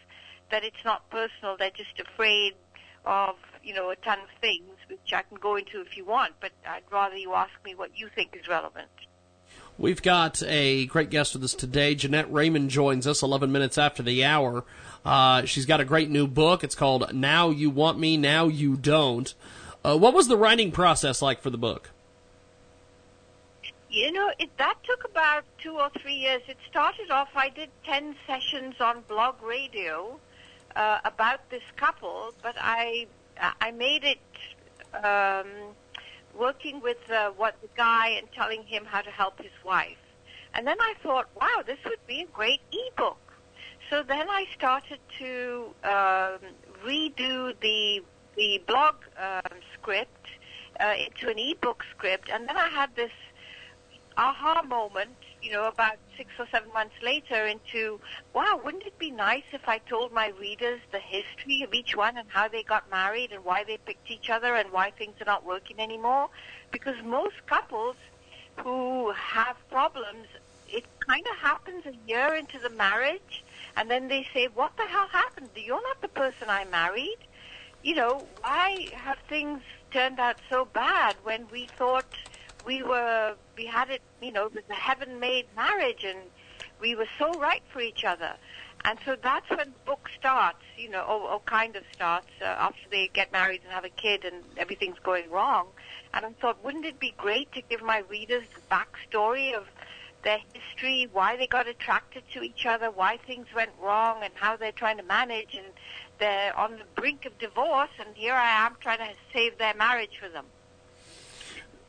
that 0.49 0.63
it's 0.63 0.83
not 0.85 1.09
personal. 1.09 1.57
They're 1.57 1.71
just 1.71 1.99
afraid 1.99 2.53
of 3.05 3.35
you 3.63 3.73
know 3.73 3.89
a 3.89 3.95
ton 3.97 4.19
of 4.19 4.29
things, 4.39 4.77
which 4.89 5.13
I 5.13 5.23
can 5.23 5.37
go 5.37 5.57
into 5.57 5.81
if 5.81 5.97
you 5.97 6.05
want, 6.05 6.33
but 6.39 6.51
I'd 6.65 6.83
rather 6.91 7.17
you 7.17 7.33
ask 7.33 7.51
me 7.65 7.75
what 7.75 7.91
you 7.97 8.09
think 8.15 8.35
is 8.39 8.47
relevant. 8.47 8.89
We've 9.79 10.01
got 10.01 10.43
a 10.43 10.87
great 10.87 11.09
guest 11.09 11.35
with 11.35 11.43
us 11.45 11.53
today. 11.53 11.95
Jeanette 11.95 12.29
Raymond 12.29 12.69
joins 12.69 13.07
us 13.07 13.21
11 13.21 13.49
minutes 13.49 13.77
after 13.77 14.03
the 14.03 14.25
hour. 14.25 14.65
Uh, 15.05 15.45
she's 15.45 15.65
got 15.65 15.79
a 15.79 15.85
great 15.85 16.09
new 16.09 16.27
book. 16.27 16.65
It's 16.65 16.75
called 16.75 17.13
Now 17.13 17.49
You 17.49 17.69
Want 17.69 17.97
Me, 17.97 18.17
Now 18.17 18.49
You 18.49 18.75
Don't. 18.75 19.33
Uh, 19.85 19.97
what 19.97 20.13
was 20.13 20.27
the 20.27 20.35
writing 20.35 20.73
process 20.73 21.21
like 21.21 21.41
for 21.41 21.49
the 21.49 21.57
book? 21.57 21.91
You 23.89 24.11
know, 24.11 24.29
it, 24.37 24.49
that 24.57 24.75
took 24.83 25.05
about 25.05 25.45
two 25.63 25.77
or 25.77 25.89
three 26.01 26.15
years. 26.15 26.41
It 26.49 26.57
started 26.69 27.09
off, 27.09 27.29
I 27.33 27.47
did 27.47 27.69
10 27.85 28.17
sessions 28.27 28.75
on 28.81 29.05
blog 29.07 29.41
radio 29.41 30.19
uh, 30.75 30.99
about 31.05 31.49
this 31.49 31.63
couple, 31.77 32.33
but 32.43 32.55
I, 32.59 33.07
I 33.61 33.71
made 33.71 34.03
it 34.03 34.19
um, 35.05 35.47
working 36.37 36.81
with 36.81 36.97
uh, 37.11 37.31
what 37.31 37.55
the 37.61 37.69
guy 37.75 38.09
and 38.09 38.31
telling 38.31 38.63
him 38.63 38.85
how 38.85 39.01
to 39.01 39.09
help 39.09 39.41
his 39.41 39.51
wife. 39.65 39.97
And 40.53 40.65
then 40.65 40.77
I 40.79 40.93
thought, 41.03 41.27
wow, 41.39 41.63
this 41.65 41.77
would 41.85 42.05
be 42.07 42.21
a 42.21 42.25
great 42.25 42.61
ebook. 42.71 43.17
So 43.89 44.03
then 44.03 44.29
I 44.29 44.45
started 44.55 44.99
to 45.19 45.73
um, 45.83 46.39
redo 46.85 47.53
the 47.59 48.03
the 48.35 48.61
blog 48.67 48.95
um, 49.17 49.57
script 49.73 50.27
uh, 50.79 50.93
into 51.05 51.29
an 51.29 51.37
ebook 51.37 51.83
script, 51.91 52.29
and 52.31 52.47
then 52.47 52.55
I 52.55 52.69
had 52.69 52.95
this 52.95 53.11
aha 54.17 54.61
moment, 54.61 55.17
you 55.41 55.51
know, 55.51 55.67
about 55.67 55.97
six 56.17 56.31
or 56.37 56.47
seven 56.51 56.71
months 56.73 56.95
later 57.01 57.45
into, 57.45 57.99
wow, 58.33 58.59
wouldn't 58.63 58.85
it 58.85 58.97
be 58.99 59.11
nice 59.11 59.43
if 59.53 59.67
I 59.67 59.77
told 59.79 60.11
my 60.11 60.33
readers 60.39 60.79
the 60.91 60.99
history 60.99 61.61
of 61.63 61.73
each 61.73 61.95
one 61.95 62.17
and 62.17 62.27
how 62.29 62.47
they 62.47 62.63
got 62.63 62.89
married 62.91 63.31
and 63.31 63.45
why 63.45 63.63
they 63.63 63.77
picked 63.77 64.11
each 64.11 64.29
other 64.29 64.55
and 64.55 64.71
why 64.71 64.91
things 64.91 65.15
are 65.21 65.25
not 65.25 65.45
working 65.45 65.79
anymore? 65.79 66.29
Because 66.71 66.95
most 67.03 67.45
couples 67.47 67.95
who 68.57 69.11
have 69.11 69.55
problems, 69.69 70.27
it 70.67 70.83
kind 70.99 71.25
of 71.31 71.37
happens 71.37 71.85
a 71.85 71.95
year 72.09 72.35
into 72.35 72.59
the 72.59 72.69
marriage 72.69 73.43
and 73.77 73.89
then 73.89 74.07
they 74.07 74.27
say, 74.33 74.47
what 74.53 74.75
the 74.77 74.83
hell 74.83 75.07
happened? 75.07 75.49
You're 75.55 75.81
not 75.81 76.01
the 76.01 76.09
person 76.09 76.49
I 76.49 76.65
married. 76.65 77.17
You 77.81 77.95
know, 77.95 78.27
why 78.41 78.89
have 78.93 79.17
things 79.29 79.61
turned 79.91 80.19
out 80.19 80.35
so 80.49 80.65
bad 80.65 81.15
when 81.23 81.47
we 81.51 81.69
thought 81.77 82.05
we 82.65 82.83
were, 82.83 83.35
we 83.57 83.65
had 83.65 83.89
it, 83.89 84.01
you 84.21 84.31
know, 84.31 84.45
it 84.45 84.53
was 84.53 84.63
a 84.69 84.73
heaven-made 84.73 85.47
marriage 85.55 86.03
and 86.03 86.19
we 86.79 86.95
were 86.95 87.07
so 87.17 87.31
right 87.33 87.63
for 87.71 87.81
each 87.81 88.03
other. 88.03 88.33
And 88.85 88.97
so 89.05 89.17
that's 89.21 89.49
when 89.49 89.71
the 89.71 89.85
book 89.85 90.09
starts, 90.17 90.63
you 90.77 90.89
know, 90.89 91.01
or, 91.01 91.31
or 91.31 91.39
kind 91.41 91.75
of 91.75 91.83
starts 91.91 92.29
uh, 92.41 92.45
after 92.45 92.89
they 92.89 93.09
get 93.13 93.31
married 93.31 93.61
and 93.63 93.73
have 93.73 93.83
a 93.83 93.89
kid 93.89 94.23
and 94.23 94.43
everything's 94.57 94.99
going 94.99 95.29
wrong. 95.29 95.67
And 96.13 96.25
I 96.25 96.31
thought, 96.39 96.63
wouldn't 96.63 96.85
it 96.85 96.99
be 96.99 97.13
great 97.17 97.51
to 97.53 97.61
give 97.61 97.81
my 97.81 98.03
readers 98.09 98.43
the 98.55 98.61
backstory 98.73 99.53
of 99.53 99.65
their 100.23 100.39
history, 100.53 101.07
why 101.11 101.37
they 101.37 101.47
got 101.47 101.67
attracted 101.67 102.23
to 102.33 102.41
each 102.41 102.65
other, 102.65 102.91
why 102.91 103.17
things 103.25 103.47
went 103.55 103.71
wrong, 103.81 104.21
and 104.23 104.33
how 104.35 104.57
they're 104.57 104.71
trying 104.71 104.97
to 104.97 105.03
manage, 105.03 105.55
and 105.55 105.67
they're 106.19 106.57
on 106.57 106.73
the 106.73 106.83
brink 106.95 107.25
of 107.25 107.37
divorce, 107.37 107.89
and 107.99 108.15
here 108.15 108.33
I 108.33 108.65
am 108.65 108.75
trying 108.81 108.99
to 108.99 109.13
save 109.33 109.57
their 109.57 109.73
marriage 109.75 110.17
for 110.21 110.29
them. 110.29 110.45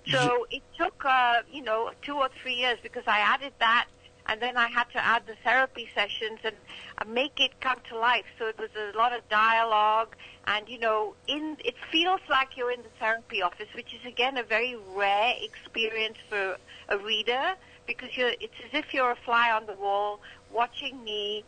So 0.08 0.46
it 0.50 0.62
took, 0.76 1.04
uh, 1.04 1.42
you 1.50 1.62
know, 1.62 1.90
two 2.02 2.14
or 2.14 2.28
three 2.42 2.54
years 2.54 2.78
because 2.82 3.04
I 3.06 3.18
added 3.20 3.52
that, 3.60 3.86
and 4.26 4.40
then 4.40 4.56
I 4.56 4.68
had 4.68 4.84
to 4.92 5.04
add 5.04 5.26
the 5.26 5.34
therapy 5.44 5.88
sessions 5.94 6.40
and 6.44 6.56
uh, 6.98 7.04
make 7.04 7.40
it 7.40 7.60
come 7.60 7.78
to 7.90 7.98
life. 7.98 8.24
So 8.38 8.46
it 8.46 8.58
was 8.58 8.70
a 8.76 8.96
lot 8.96 9.12
of 9.12 9.28
dialogue, 9.28 10.16
and 10.46 10.68
you 10.68 10.78
know, 10.78 11.14
in 11.26 11.56
it 11.64 11.74
feels 11.90 12.20
like 12.28 12.56
you're 12.56 12.72
in 12.72 12.82
the 12.82 12.94
therapy 12.98 13.42
office, 13.42 13.68
which 13.74 13.94
is 13.94 14.04
again 14.06 14.36
a 14.36 14.42
very 14.42 14.76
rare 14.94 15.34
experience 15.42 16.18
for 16.28 16.56
a 16.88 16.98
reader 16.98 17.54
because 17.86 18.16
you're, 18.16 18.34
it's 18.40 18.54
as 18.64 18.70
if 18.72 18.94
you're 18.94 19.10
a 19.10 19.16
fly 19.24 19.50
on 19.50 19.66
the 19.66 19.74
wall 19.74 20.20
watching 20.52 21.02
me 21.02 21.44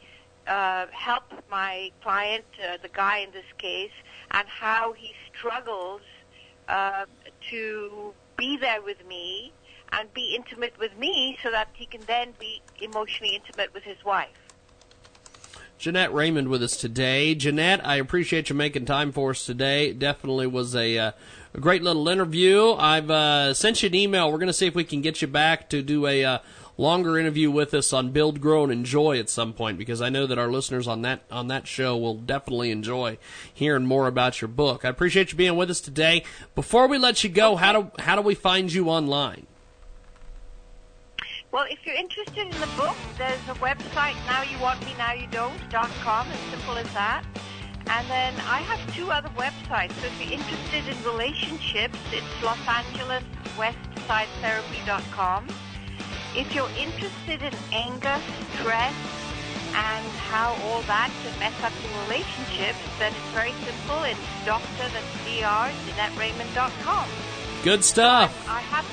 uh, 0.47 0.87
help 0.91 1.25
my 1.51 1.91
client, 2.03 2.45
uh, 2.63 2.77
the 2.83 2.89
guy 2.89 3.19
in 3.19 3.31
this 3.33 3.45
case, 3.59 3.93
and 4.33 4.47
how 4.49 4.93
he 4.93 5.13
struggles 5.33 6.03
uh, 6.69 7.05
to 7.51 8.13
be 8.43 8.57
there 8.57 8.83
with 8.83 9.07
me 9.07 9.53
and 9.93 10.13
be 10.15 10.35
intimate 10.35 10.77
with 10.77 10.99
me 10.99 11.39
so 11.45 11.51
that 11.53 11.69
he 11.75 11.87
can 11.87 12.01
then 12.09 12.35
be 12.41 12.61
emotionally 12.81 13.37
intimate 13.37 13.73
with 13.73 13.85
his 13.85 14.05
wife. 14.05 14.31
Jeanette 15.79 16.13
Raymond 16.13 16.49
with 16.49 16.61
us 16.61 16.77
today. 16.77 17.37
Jeanette, 17.37 17.87
I 17.87 17.97
appreciate 17.97 18.51
you 18.51 18.57
making 18.57 18.85
time 18.85 19.13
for 19.13 19.31
us 19.31 19.47
today. 19.47 19.91
It 19.91 20.01
definitely 20.01 20.49
was 20.49 20.75
a 20.75 20.99
uh, 20.99 21.13
a 21.55 21.61
great 21.61 21.85
little 21.85 22.09
interview. 22.09 22.73
I've 22.73 23.11
uh, 23.11 23.55
sent 23.55 23.83
you 23.83 23.89
an 23.89 23.95
email. 23.95 24.33
We're 24.33 24.39
going 24.39 24.49
to 24.49 24.53
see 24.53 24.67
if 24.67 24.75
we 24.75 24.85
can 24.85 25.03
get 25.03 25.23
you 25.23 25.29
back 25.29 25.71
to 25.71 25.81
do 25.81 26.09
a 26.09 26.25
uh, 26.25 26.39
longer 26.77 27.19
interview 27.19 27.51
with 27.51 27.75
us 27.75 27.93
on 27.93 28.11
Build, 28.11 28.41
Grow, 28.41 28.65
and 28.65 28.73
Enjoy 28.73 29.19
at 29.19 29.29
some 29.29 29.53
point 29.53 29.79
because 29.79 30.01
I 30.01 30.09
know 30.09 30.27
that 30.27 30.39
our 30.39 30.51
listeners 30.51 30.89
on 30.89 31.03
that 31.03 31.23
on 31.31 31.49
that 31.49 31.67
show 31.67 31.97
will 31.97 32.15
definitely 32.15 32.71
enjoy 32.71 33.19
hearing 33.53 33.87
more 33.87 34.07
about 34.07 34.41
your 34.41 34.49
book. 34.49 34.85
I 34.85 34.89
appreciate 34.89 35.33
you 35.33 35.39
being 35.39 35.57
with 35.57 35.71
us 35.71 35.81
today. 35.81 36.25
Before 36.55 36.89
we 36.89 36.99
let 36.99 37.23
you 37.25 37.31
go, 37.31 37.57
how 37.57 37.73
do 37.73 37.91
how 37.99 38.17
do 38.17 38.23
we 38.23 38.35
find 38.35 38.73
you 38.73 38.89
online? 38.89 39.47
Well, 41.53 41.67
if 41.69 41.85
you're 41.85 41.97
interested 41.97 42.47
in 42.47 42.61
the 42.63 42.69
book, 42.79 42.97
there's 43.19 43.47
a 43.47 43.55
website, 43.61 44.15
now 44.25 44.43
you 44.43 44.59
want 44.59 44.81
me 44.87 44.95
now 44.97 45.13
you 45.13 45.27
nowyouwantmenowyoudon't.com, 45.29 46.29
as 46.29 46.39
simple 46.51 46.79
as 46.79 46.91
that. 46.95 47.25
And 47.89 48.09
then 48.09 48.35
I 48.47 48.61
have 48.61 48.95
two 48.95 49.11
other 49.11 49.29
websites. 49.31 49.93
So 50.01 50.07
if 50.07 50.19
you're 50.23 50.33
interested 50.41 50.89
in 50.89 51.05
relationships, 51.05 51.99
it's 52.11 52.43
Los 52.43 52.57
Angeles 52.67 53.23
westsidetherapy.com. 53.59 55.49
If 56.35 56.55
you're 56.55 56.71
interested 56.79 57.43
in 57.43 57.53
anger, 57.73 58.17
stress, 58.57 58.95
and 59.75 60.07
how 60.33 60.57
all 60.65 60.81
that 60.89 61.13
can 61.23 61.39
mess 61.39 61.53
up 61.63 61.73
your 61.85 61.93
relationships, 62.05 62.81
then 62.99 63.13
it's 63.13 63.33
very 63.37 63.53
simple. 63.65 64.03
It's 64.05 64.19
doctor, 64.47 64.89
that's 64.89 65.13
dr, 65.29 65.73
JeanetteRaymond.com. 65.93 67.09
Good 67.63 67.85
stuff. 67.85 68.33
I 68.49 68.61
have, 68.61 68.87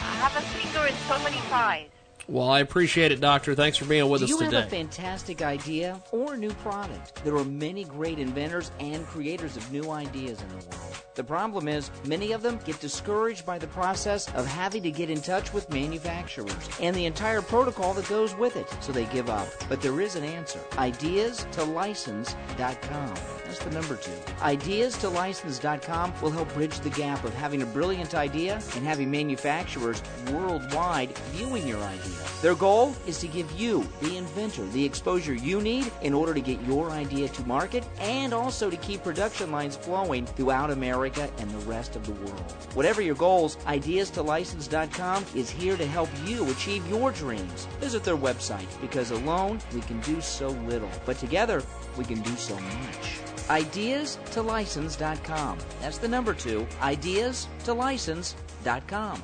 I 0.00 0.14
have 0.24 0.36
a 0.36 0.46
finger 0.48 0.86
in 0.86 0.94
so 1.08 1.18
many 1.22 1.36
pies. 1.50 1.91
Well, 2.32 2.48
I 2.48 2.60
appreciate 2.60 3.12
it, 3.12 3.20
Doctor. 3.20 3.54
Thanks 3.54 3.76
for 3.76 3.84
being 3.84 4.08
with 4.08 4.22
Do 4.22 4.24
us 4.24 4.30
you 4.30 4.38
today. 4.38 4.56
have 4.56 4.66
a 4.66 4.70
fantastic 4.70 5.42
idea 5.42 6.00
or 6.12 6.34
new 6.34 6.54
product? 6.54 7.22
There 7.24 7.36
are 7.36 7.44
many 7.44 7.84
great 7.84 8.18
inventors 8.18 8.70
and 8.80 9.06
creators 9.06 9.58
of 9.58 9.70
new 9.70 9.90
ideas 9.90 10.40
in 10.40 10.48
the 10.48 10.54
world. 10.54 10.96
The 11.14 11.24
problem 11.24 11.68
is, 11.68 11.90
many 12.06 12.32
of 12.32 12.40
them 12.40 12.58
get 12.64 12.80
discouraged 12.80 13.44
by 13.44 13.58
the 13.58 13.66
process 13.66 14.32
of 14.32 14.46
having 14.46 14.82
to 14.82 14.90
get 14.90 15.10
in 15.10 15.20
touch 15.20 15.52
with 15.52 15.68
manufacturers 15.68 16.56
and 16.80 16.96
the 16.96 17.04
entire 17.04 17.42
protocol 17.42 17.92
that 17.92 18.08
goes 18.08 18.34
with 18.36 18.56
it, 18.56 18.66
so 18.80 18.92
they 18.92 19.04
give 19.04 19.28
up. 19.28 19.48
But 19.68 19.82
there 19.82 20.00
is 20.00 20.16
an 20.16 20.24
answer. 20.24 20.60
Ideas 20.78 21.46
to 21.52 21.64
license.com. 21.64 23.14
The 23.58 23.70
number 23.70 23.96
two. 23.96 24.12
Ideas 24.40 24.96
to 24.98 25.08
license.com 25.08 26.14
will 26.22 26.30
help 26.30 26.52
bridge 26.54 26.80
the 26.80 26.90
gap 26.90 27.22
of 27.24 27.34
having 27.34 27.62
a 27.62 27.66
brilliant 27.66 28.14
idea 28.14 28.54
and 28.76 28.84
having 28.84 29.10
manufacturers 29.10 30.02
worldwide 30.30 31.16
viewing 31.32 31.68
your 31.68 31.82
idea. 31.82 32.12
Their 32.40 32.54
goal 32.54 32.96
is 33.06 33.18
to 33.18 33.28
give 33.28 33.50
you, 33.52 33.86
the 34.00 34.16
inventor, 34.16 34.64
the 34.68 34.84
exposure 34.84 35.34
you 35.34 35.60
need 35.60 35.92
in 36.02 36.14
order 36.14 36.34
to 36.34 36.40
get 36.40 36.60
your 36.62 36.90
idea 36.90 37.28
to 37.28 37.46
market 37.46 37.84
and 38.00 38.32
also 38.32 38.70
to 38.70 38.76
keep 38.78 39.04
production 39.04 39.52
lines 39.52 39.76
flowing 39.76 40.26
throughout 40.26 40.70
America 40.70 41.30
and 41.38 41.50
the 41.50 41.66
rest 41.66 41.94
of 41.94 42.06
the 42.06 42.12
world. 42.12 42.52
Whatever 42.74 43.02
your 43.02 43.14
goals, 43.14 43.58
ideas 43.66 44.10
to 44.10 44.22
license.com 44.22 45.24
is 45.34 45.50
here 45.50 45.76
to 45.76 45.86
help 45.86 46.08
you 46.24 46.50
achieve 46.50 46.86
your 46.88 47.12
dreams. 47.12 47.66
Visit 47.80 48.02
their 48.02 48.16
website 48.16 48.68
because 48.80 49.10
alone 49.10 49.60
we 49.74 49.82
can 49.82 50.00
do 50.00 50.20
so 50.20 50.48
little, 50.48 50.90
but 51.04 51.18
together 51.18 51.62
we 51.96 52.04
can 52.04 52.20
do 52.22 52.34
so 52.36 52.58
much. 52.58 53.20
Ideas 53.50 54.18
to 54.32 54.42
license.com. 54.42 55.58
That's 55.80 55.98
the 55.98 56.08
number 56.08 56.34
two. 56.34 56.66
Ideas 56.80 57.48
to 57.64 57.74
license.com. 57.74 59.22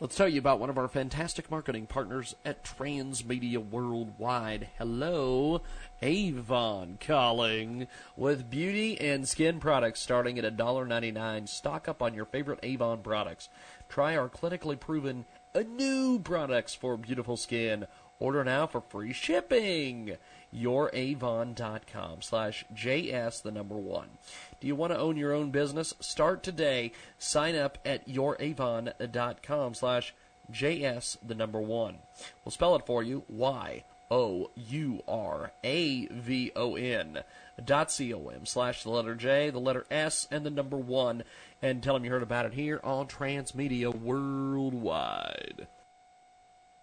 Let's 0.00 0.16
tell 0.16 0.30
you 0.30 0.38
about 0.38 0.60
one 0.60 0.70
of 0.70 0.78
our 0.78 0.88
fantastic 0.88 1.50
marketing 1.50 1.86
partners 1.86 2.34
at 2.42 2.64
Transmedia 2.64 3.58
Worldwide. 3.58 4.68
Hello, 4.78 5.60
Avon 6.00 6.96
calling 6.98 7.86
with 8.16 8.48
beauty 8.48 8.98
and 8.98 9.28
skin 9.28 9.60
products 9.60 10.00
starting 10.00 10.38
at 10.38 10.56
$1.99. 10.56 11.46
Stock 11.50 11.86
up 11.86 12.00
on 12.00 12.14
your 12.14 12.24
favorite 12.24 12.60
Avon 12.62 13.02
products. 13.02 13.50
Try 13.90 14.16
our 14.16 14.30
clinically 14.30 14.80
proven 14.80 15.26
uh, 15.54 15.64
new 15.68 16.18
products 16.18 16.74
for 16.74 16.96
beautiful 16.96 17.36
skin. 17.36 17.86
Order 18.18 18.42
now 18.42 18.66
for 18.66 18.80
free 18.80 19.12
shipping. 19.12 20.16
YourAvon.com 20.54 22.22
slash 22.22 22.64
JS 22.74 23.42
the 23.42 23.50
number 23.50 23.76
one. 23.76 24.08
Do 24.60 24.66
you 24.66 24.74
want 24.74 24.92
to 24.92 24.98
own 24.98 25.16
your 25.16 25.32
own 25.32 25.50
business? 25.50 25.94
Start 26.00 26.42
today. 26.42 26.92
Sign 27.18 27.56
up 27.56 27.78
at 27.84 28.08
YourAvon.com 28.08 29.74
slash 29.74 30.14
JS 30.52 31.18
the 31.26 31.34
number 31.34 31.60
one. 31.60 31.98
We'll 32.44 32.52
spell 32.52 32.76
it 32.76 32.86
for 32.86 33.02
you. 33.02 33.24
Y 33.28 33.84
O 34.10 34.50
U 34.56 35.02
R 35.06 35.52
A 35.62 36.06
V 36.06 36.52
O 36.56 36.74
N 36.74 37.20
dot 37.64 37.92
C 37.92 38.12
O 38.12 38.28
M 38.28 38.44
slash 38.44 38.82
the 38.82 38.90
letter 38.90 39.14
J, 39.14 39.50
the 39.50 39.60
letter 39.60 39.86
S, 39.90 40.26
and 40.30 40.44
the 40.44 40.50
number 40.50 40.76
one. 40.76 41.22
And 41.62 41.82
tell 41.82 41.94
them 41.94 42.04
you 42.04 42.10
heard 42.10 42.22
about 42.22 42.46
it 42.46 42.54
here 42.54 42.80
on 42.82 43.06
Transmedia 43.06 43.94
Worldwide. 43.94 45.68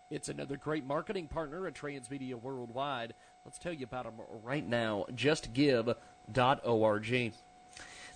It's 0.10 0.30
another 0.30 0.56
great 0.56 0.86
marketing 0.86 1.28
partner 1.28 1.68
at 1.68 1.74
Transmedia 1.74 2.36
Worldwide. 2.36 3.14
Let's 3.48 3.58
tell 3.60 3.72
you 3.72 3.86
about 3.86 4.04
them 4.04 4.16
right 4.44 4.68
now. 4.68 5.06
JustGive.org. 5.14 7.34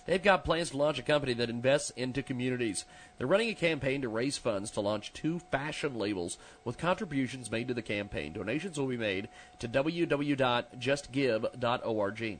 They've 0.04 0.22
got 0.22 0.44
plans 0.44 0.70
to 0.70 0.76
launch 0.76 0.98
a 0.98 1.02
company 1.02 1.32
that 1.32 1.48
invests 1.48 1.88
into 1.96 2.22
communities. 2.22 2.84
They're 3.16 3.26
running 3.26 3.48
a 3.48 3.54
campaign 3.54 4.02
to 4.02 4.10
raise 4.10 4.36
funds 4.36 4.70
to 4.72 4.82
launch 4.82 5.14
two 5.14 5.38
fashion 5.38 5.94
labels 5.94 6.36
with 6.64 6.76
contributions 6.76 7.50
made 7.50 7.68
to 7.68 7.74
the 7.74 7.80
campaign. 7.80 8.34
Donations 8.34 8.78
will 8.78 8.88
be 8.88 8.98
made 8.98 9.30
to 9.60 9.68
www.justgive.org. 9.68 12.38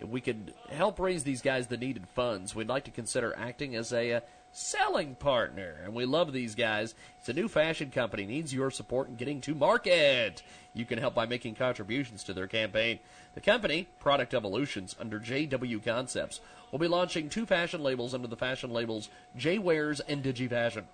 If 0.00 0.08
we 0.08 0.20
could 0.20 0.54
help 0.70 0.98
raise 0.98 1.22
these 1.22 1.42
guys 1.42 1.68
the 1.68 1.76
needed 1.76 2.08
funds, 2.08 2.52
we'd 2.52 2.68
like 2.68 2.82
to 2.84 2.90
consider 2.90 3.32
acting 3.38 3.76
as 3.76 3.92
a 3.92 4.14
uh, 4.14 4.20
selling 4.58 5.14
partner. 5.14 5.76
And 5.84 5.94
we 5.94 6.04
love 6.04 6.32
these 6.32 6.54
guys. 6.54 6.94
It's 7.20 7.28
a 7.28 7.32
new 7.32 7.48
fashion 7.48 7.90
company, 7.90 8.26
needs 8.26 8.52
your 8.52 8.70
support 8.70 9.08
in 9.08 9.14
getting 9.14 9.40
to 9.42 9.54
market. 9.54 10.42
You 10.74 10.84
can 10.84 10.98
help 10.98 11.14
by 11.14 11.26
making 11.26 11.54
contributions 11.54 12.24
to 12.24 12.34
their 12.34 12.48
campaign. 12.48 12.98
The 13.34 13.40
company, 13.40 13.86
Product 14.00 14.34
Evolutions, 14.34 14.96
under 14.98 15.20
JW 15.20 15.84
Concepts, 15.84 16.40
will 16.72 16.80
be 16.80 16.88
launching 16.88 17.28
two 17.28 17.46
fashion 17.46 17.82
labels 17.82 18.14
under 18.14 18.26
the 18.26 18.36
fashion 18.36 18.70
labels 18.70 19.08
J 19.36 19.58
Wearz 19.58 20.00
and 20.08 20.24
DigiFashion. 20.24 20.84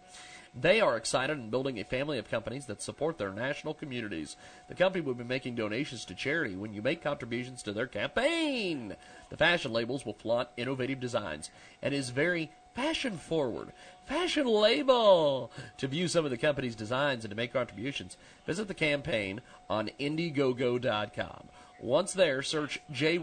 They 0.55 0.81
are 0.81 0.97
excited 0.97 1.37
in 1.37 1.51
building 1.51 1.81
a 1.81 1.85
family 1.85 2.19
of 2.19 2.31
companies 2.31 2.67
that 2.67 2.81
support 2.81 3.19
their 3.19 3.33
national 3.33 3.75
communities. 3.75 4.37
The 4.69 4.77
company 4.77 5.03
will 5.03 5.15
be 5.15 5.25
making 5.25 5.57
donations 5.57 6.05
to 6.05 6.15
charity 6.15 6.55
when 6.55 6.73
you 6.73 6.81
make 6.81 7.03
contributions 7.03 7.61
to 7.65 7.73
their 7.73 7.89
campaign. 7.89 8.95
The 9.31 9.37
fashion 9.37 9.73
labels 9.73 10.07
will 10.07 10.13
flaunt 10.13 10.51
innovative 10.57 11.01
designs 11.01 11.51
and 11.83 11.93
is 11.93 12.11
very 12.11 12.53
fashion 12.75 13.17
forward. 13.17 13.73
Fashion 14.07 14.47
label! 14.47 15.51
To 15.79 15.89
view 15.89 16.09
some 16.09 16.25
of 16.25 16.31
the 16.31 16.37
company's 16.37 16.75
designs 16.75 17.25
and 17.25 17.31
to 17.31 17.37
make 17.37 17.53
contributions, 17.53 18.17
visit 18.47 18.69
the 18.69 18.75
campaign 18.75 19.41
on 19.71 19.91
Indiegogo.com. 19.99 21.49
Once 21.81 22.13
there, 22.13 22.43
search 22.43 22.81
J. 22.91 23.19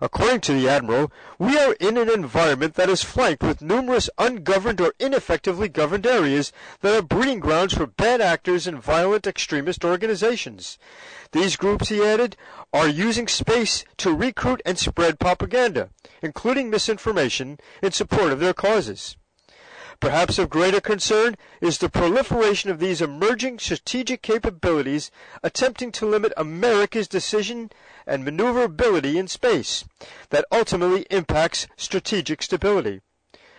According 0.00 0.40
to 0.42 0.52
the 0.52 0.68
Admiral, 0.68 1.12
we 1.38 1.56
are 1.58 1.74
in 1.74 1.96
an 1.96 2.10
environment 2.10 2.74
that 2.74 2.90
is 2.90 3.04
flanked 3.04 3.42
with 3.42 3.62
numerous 3.62 4.10
ungoverned 4.18 4.80
or 4.80 4.92
ineffectively 4.98 5.68
governed 5.68 6.06
areas 6.06 6.52
that 6.80 6.96
are 6.96 7.02
breeding 7.02 7.38
grounds 7.38 7.74
for 7.74 7.86
bad 7.86 8.20
actors 8.20 8.66
and 8.66 8.82
violent 8.82 9.26
extremist 9.26 9.84
organizations. 9.84 10.78
These 11.32 11.56
groups, 11.56 11.88
he 11.88 12.02
added, 12.02 12.36
are 12.72 12.88
using 12.88 13.28
space 13.28 13.84
to 13.98 14.14
recruit 14.14 14.60
and 14.66 14.78
spread 14.78 15.18
propaganda, 15.18 15.90
including 16.22 16.70
misinformation, 16.70 17.58
in 17.82 17.92
support 17.92 18.32
of 18.32 18.40
their 18.40 18.54
causes. 18.54 19.16
Perhaps 20.00 20.38
of 20.38 20.50
greater 20.50 20.80
concern 20.80 21.36
is 21.60 21.78
the 21.78 21.88
proliferation 21.88 22.70
of 22.70 22.78
these 22.78 23.00
emerging 23.00 23.58
strategic 23.58 24.22
capabilities 24.22 25.10
attempting 25.42 25.92
to 25.92 26.06
limit 26.06 26.32
America's 26.36 27.08
decision 27.08 27.70
and 28.06 28.24
maneuverability 28.24 29.18
in 29.18 29.28
space 29.28 29.84
that 30.30 30.44
ultimately 30.50 31.06
impacts 31.10 31.66
strategic 31.76 32.42
stability. 32.42 33.00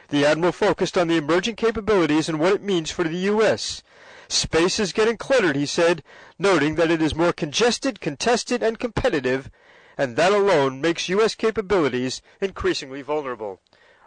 The 0.09 0.25
Admiral 0.25 0.51
focused 0.51 0.97
on 0.97 1.07
the 1.07 1.17
emerging 1.17 1.55
capabilities 1.55 2.29
and 2.29 2.39
what 2.39 2.53
it 2.53 2.61
means 2.61 2.91
for 2.91 3.03
the 3.03 3.17
U.S. 3.17 3.81
Space 4.27 4.79
is 4.79 4.93
getting 4.93 5.17
cluttered, 5.17 5.55
he 5.55 5.65
said, 5.65 6.03
noting 6.37 6.75
that 6.75 6.91
it 6.91 7.01
is 7.01 7.15
more 7.15 7.33
congested, 7.33 7.99
contested, 7.99 8.61
and 8.61 8.77
competitive, 8.77 9.49
and 9.97 10.15
that 10.15 10.31
alone 10.31 10.81
makes 10.81 11.09
U.S. 11.09 11.33
capabilities 11.33 12.21
increasingly 12.41 13.01
vulnerable. 13.01 13.61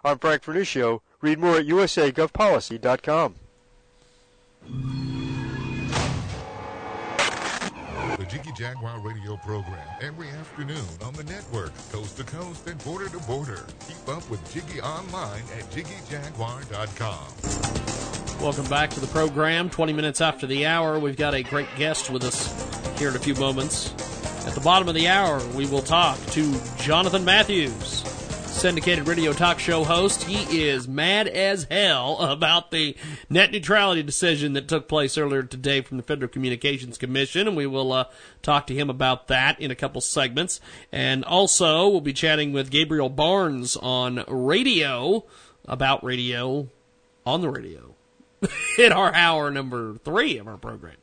I'm 0.05 0.19
Frank 0.19 0.43
Vernuccio. 0.45 1.01
Read 1.21 1.39
more 1.39 1.57
at 1.57 1.67
usagovpolicy.com. 1.67 3.35
The 8.17 8.25
Jiggy 8.25 8.53
Jaguar 8.57 9.01
radio 9.01 9.37
program 9.37 9.87
every 10.01 10.29
afternoon 10.29 10.87
on 11.05 11.13
the 11.15 11.25
network, 11.25 11.73
coast 11.91 12.17
to 12.19 12.25
coast 12.25 12.67
and 12.67 12.83
border 12.85 13.09
to 13.09 13.19
border. 13.21 13.67
Keep 13.87 14.09
up 14.09 14.29
with 14.31 14.41
Jiggy 14.53 14.81
online 14.81 15.43
at 15.57 15.65
jiggyjaguar.com. 15.71 18.43
Welcome 18.43 18.67
back 18.67 18.91
to 18.91 19.01
the 19.01 19.07
program. 19.09 19.69
20 19.71 19.93
minutes 19.93 20.21
after 20.21 20.47
the 20.47 20.67
hour, 20.67 21.01
we've 21.01 21.17
got 21.17 21.35
a 21.35 21.43
great 21.43 21.69
guest 21.77 22.11
with 22.11 22.23
us 22.23 22.47
here 22.99 23.09
in 23.09 23.17
a 23.17 23.21
few 23.21 23.35
moments. 23.35 23.93
At 24.47 24.55
the 24.55 24.61
bottom 24.61 24.89
of 24.89 24.95
the 24.95 25.09
hour, 25.09 25.45
we 25.55 25.67
will 25.67 25.83
talk 25.83 26.19
to 26.27 26.61
Jonathan 26.77 27.25
Matthews 27.25 28.05
syndicated 28.59 29.07
radio 29.07 29.33
talk 29.33 29.61
show 29.61 29.85
host. 29.85 30.25
He 30.25 30.65
is 30.65 30.89
mad 30.89 31.29
as 31.29 31.69
hell 31.71 32.19
about 32.19 32.73
the 32.73 32.97
net 33.31 33.53
neutrality 33.53 34.03
decision 34.03 34.55
that 34.55 34.67
took 34.67 34.89
place 34.89 35.17
earlier 35.17 35.45
today 35.45 35.81
from 35.81 35.97
the 35.97 36.03
Federal 36.03 36.29
Communications 36.29 36.99
Commission, 36.99 37.47
and 37.47 37.57
we 37.57 37.69
will 37.69 37.93
uh, 37.93 38.07
talk 38.43 38.67
to 38.67 38.75
him 38.75 38.91
about 38.91 39.29
that 39.29 39.61
in 39.61 39.71
a 39.71 39.77
couple 39.77 40.01
segments. 40.01 40.61
And 40.91 41.25
also, 41.25 41.89
we'll 41.89 42.01
be 42.01 42.13
chatting 42.13 42.53
with 42.53 42.69
Gabriel 42.69 43.09
Barnes 43.09 43.77
on 43.77 44.25
radio 44.27 45.25
about 45.65 46.03
radio 46.03 46.67
on 47.25 47.43
the 47.43 47.51
radio 47.51 47.95
in 48.79 48.91
our 48.91 49.15
hour 49.15 49.53
number 49.53 49.99
three 49.99 50.37
of 50.37 50.49
our 50.49 50.59
program. 50.59 50.97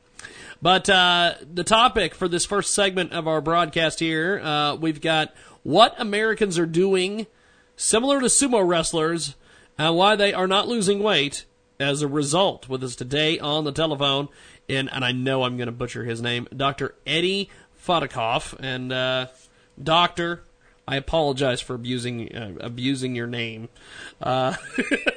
But 0.61 0.89
uh, 0.89 1.35
the 1.41 1.63
topic 1.63 2.15
for 2.15 2.27
this 2.27 2.45
first 2.45 2.73
segment 2.73 3.13
of 3.13 3.29
our 3.29 3.39
broadcast 3.39 4.01
here, 4.01 4.41
uh, 4.43 4.75
we've 4.75 4.99
got 4.99 5.33
what 5.63 5.95
Americans 5.97 6.59
are 6.59 6.65
doing 6.65 7.27
similar 7.75 8.19
to 8.19 8.27
sumo 8.27 8.67
wrestlers, 8.67 9.35
and 9.77 9.95
why 9.95 10.15
they 10.15 10.33
are 10.33 10.47
not 10.47 10.67
losing 10.67 11.01
weight 11.01 11.45
as 11.79 12.01
a 12.01 12.07
result. 12.07 12.69
With 12.69 12.83
us 12.83 12.95
today 12.95 13.39
on 13.39 13.63
the 13.63 13.71
telephone, 13.71 14.29
and, 14.69 14.89
and 14.91 15.03
I 15.03 15.11
know 15.11 15.43
I'm 15.43 15.57
going 15.57 15.67
to 15.67 15.71
butcher 15.71 16.05
his 16.05 16.21
name, 16.21 16.47
Dr. 16.55 16.95
Eddie 17.05 17.49
Fodikoff. 17.85 18.55
And, 18.59 18.91
uh, 18.91 19.27
Doctor, 19.81 20.43
I 20.87 20.97
apologize 20.97 21.61
for 21.61 21.73
abusing 21.73 22.35
uh, 22.35 22.53
abusing 22.59 23.15
your 23.15 23.25
name. 23.25 23.69
Uh, 24.21 24.55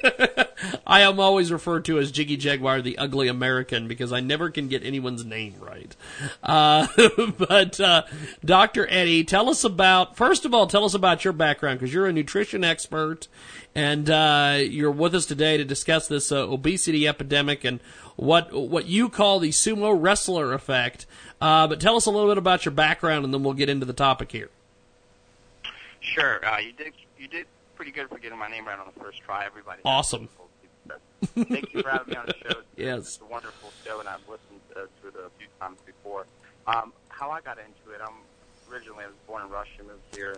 I 0.87 1.03
am 1.03 1.21
always 1.21 1.53
referred 1.53 1.85
to 1.85 1.99
as 1.99 2.11
Jiggy 2.11 2.39
Jaguar, 2.39 2.81
the 2.81 2.97
ugly 2.97 3.29
American, 3.29 3.87
because 3.87 4.11
I 4.11 4.21
never 4.21 4.49
can 4.51 4.69
get 4.69 4.83
anyone's 4.83 5.27
name 5.27 5.57
right. 5.61 5.95
Uh, 6.43 6.87
but 7.39 7.79
uh, 7.81 8.05
Dr. 8.43 8.89
Eddie, 8.89 9.25
tell 9.25 9.51
us 9.51 9.63
about 9.63 10.17
first 10.17 10.47
of 10.47 10.55
all, 10.55 10.67
tell 10.67 10.85
us 10.85 10.95
about 10.95 11.23
your 11.23 11.35
background 11.35 11.79
because 11.79 11.93
you're 11.93 12.07
a 12.07 12.13
nutrition 12.15 12.65
expert, 12.65 13.29
and 13.75 14.09
uh, 14.09 14.57
you're 14.59 14.91
with 14.91 15.15
us 15.15 15.27
today 15.27 15.59
to 15.59 15.67
discuss 15.67 16.09
this 16.09 16.33
uh, 16.33 16.49
obesity 16.49 17.07
epidemic 17.07 17.65
and 17.65 17.81
what 18.17 18.53
what 18.55 18.87
you 18.87 19.11
call 19.11 19.39
the 19.39 19.51
sumo 19.51 19.95
wrestler 19.99 20.55
effect. 20.55 21.05
but 21.41 21.79
tell 21.79 21.97
us 21.97 22.07
a 22.07 22.11
little 22.11 22.31
bit 22.31 22.39
about 22.39 22.65
your 22.65 22.73
background, 22.73 23.27
and 23.27 23.35
then 23.35 23.43
we'll 23.43 23.53
get 23.53 23.69
into 23.69 23.85
the 23.85 23.93
topic 23.93 24.33
here. 24.33 24.49
Sure. 26.09 26.45
Uh, 26.45 26.59
you 26.59 26.73
did 26.73 26.93
you 27.19 27.29
did 27.29 27.47
pretty 27.77 27.91
good 27.91 28.09
for 28.09 28.19
getting 28.19 28.39
my 28.39 28.49
name 28.49 28.67
right 28.67 28.79
on 28.79 28.87
the 28.93 29.01
first 29.01 29.21
try. 29.21 29.45
Everybody. 29.45 29.83
Awesome. 29.85 30.29
Thank 31.35 31.75
you 31.75 31.83
for 31.83 31.91
having 31.91 32.11
me 32.11 32.17
on 32.17 32.27
the 32.27 32.35
show. 32.35 32.61
yes. 32.77 32.99
It's 32.99 33.21
a 33.21 33.25
wonderful 33.25 33.73
show, 33.85 34.01
and 34.01 34.09
I've 34.09 34.21
listened 34.29 34.61
uh, 34.75 34.81
to 34.81 35.09
it 35.09 35.15
a 35.15 35.31
few 35.39 35.49
times 35.61 35.79
before. 35.85 36.27
Um, 36.67 36.93
how 37.09 37.31
I 37.31 37.41
got 37.41 37.59
into 37.59 37.95
it, 37.95 38.01
I'm 38.03 38.15
originally 38.73 39.05
I 39.05 39.09
was 39.09 39.17
born 39.27 39.43
in 39.43 39.51
Russia, 39.51 39.83
moved 39.83 40.15
here 40.15 40.37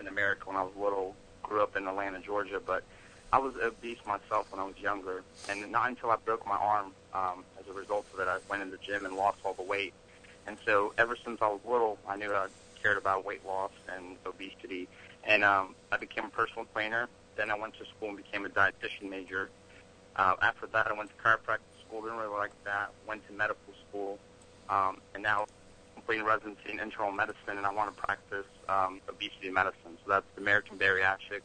in 0.00 0.08
America 0.08 0.42
when 0.46 0.56
I 0.56 0.62
was 0.62 0.72
little, 0.76 1.14
grew 1.42 1.62
up 1.62 1.76
in 1.76 1.86
Atlanta, 1.86 2.20
Georgia, 2.20 2.60
but 2.64 2.82
I 3.32 3.38
was 3.38 3.54
obese 3.56 3.98
myself 4.06 4.50
when 4.50 4.60
I 4.60 4.64
was 4.64 4.78
younger, 4.78 5.22
and 5.48 5.70
not 5.70 5.88
until 5.88 6.10
I 6.10 6.16
broke 6.16 6.46
my 6.46 6.56
arm 6.56 6.92
um, 7.14 7.44
as 7.60 7.68
a 7.68 7.72
result 7.72 8.06
of 8.12 8.20
it, 8.20 8.28
I 8.28 8.38
went 8.50 8.62
in 8.62 8.70
the 8.70 8.78
gym 8.78 9.04
and 9.04 9.16
lost 9.16 9.38
all 9.44 9.54
the 9.54 9.62
weight. 9.62 9.94
And 10.46 10.56
so 10.64 10.92
ever 10.98 11.16
since 11.16 11.40
I 11.42 11.48
was 11.48 11.60
little, 11.64 11.98
I 12.08 12.16
knew 12.16 12.32
I 12.32 12.46
cared 12.82 12.98
about 12.98 13.24
weight 13.24 13.44
loss 13.46 13.72
and 13.94 14.16
obesity. 14.26 14.88
And 15.26 15.44
um, 15.44 15.74
I 15.90 15.96
became 15.96 16.24
a 16.24 16.30
personal 16.30 16.66
trainer. 16.72 17.08
Then 17.36 17.50
I 17.50 17.58
went 17.58 17.74
to 17.74 17.84
school 17.84 18.08
and 18.08 18.16
became 18.16 18.46
a 18.46 18.48
dietitian 18.48 19.10
major. 19.10 19.50
Uh, 20.14 20.34
after 20.40 20.66
that, 20.68 20.86
I 20.86 20.92
went 20.92 21.10
to 21.10 21.16
chiropractic 21.16 21.74
school. 21.86 22.02
Didn't 22.02 22.16
really 22.18 22.34
like 22.34 22.52
that. 22.64 22.90
Went 23.06 23.26
to 23.26 23.32
medical 23.32 23.74
school, 23.88 24.18
um, 24.70 24.98
and 25.14 25.22
now 25.22 25.46
completing 25.94 26.24
residency 26.24 26.70
in 26.70 26.80
internal 26.80 27.12
medicine. 27.12 27.58
And 27.58 27.66
I 27.66 27.72
want 27.72 27.94
to 27.94 28.02
practice 28.02 28.46
um, 28.68 29.00
obesity 29.08 29.50
medicine. 29.50 29.98
So 30.04 30.08
that's 30.08 30.26
the 30.36 30.40
American 30.40 30.78
Bariatric 30.78 31.42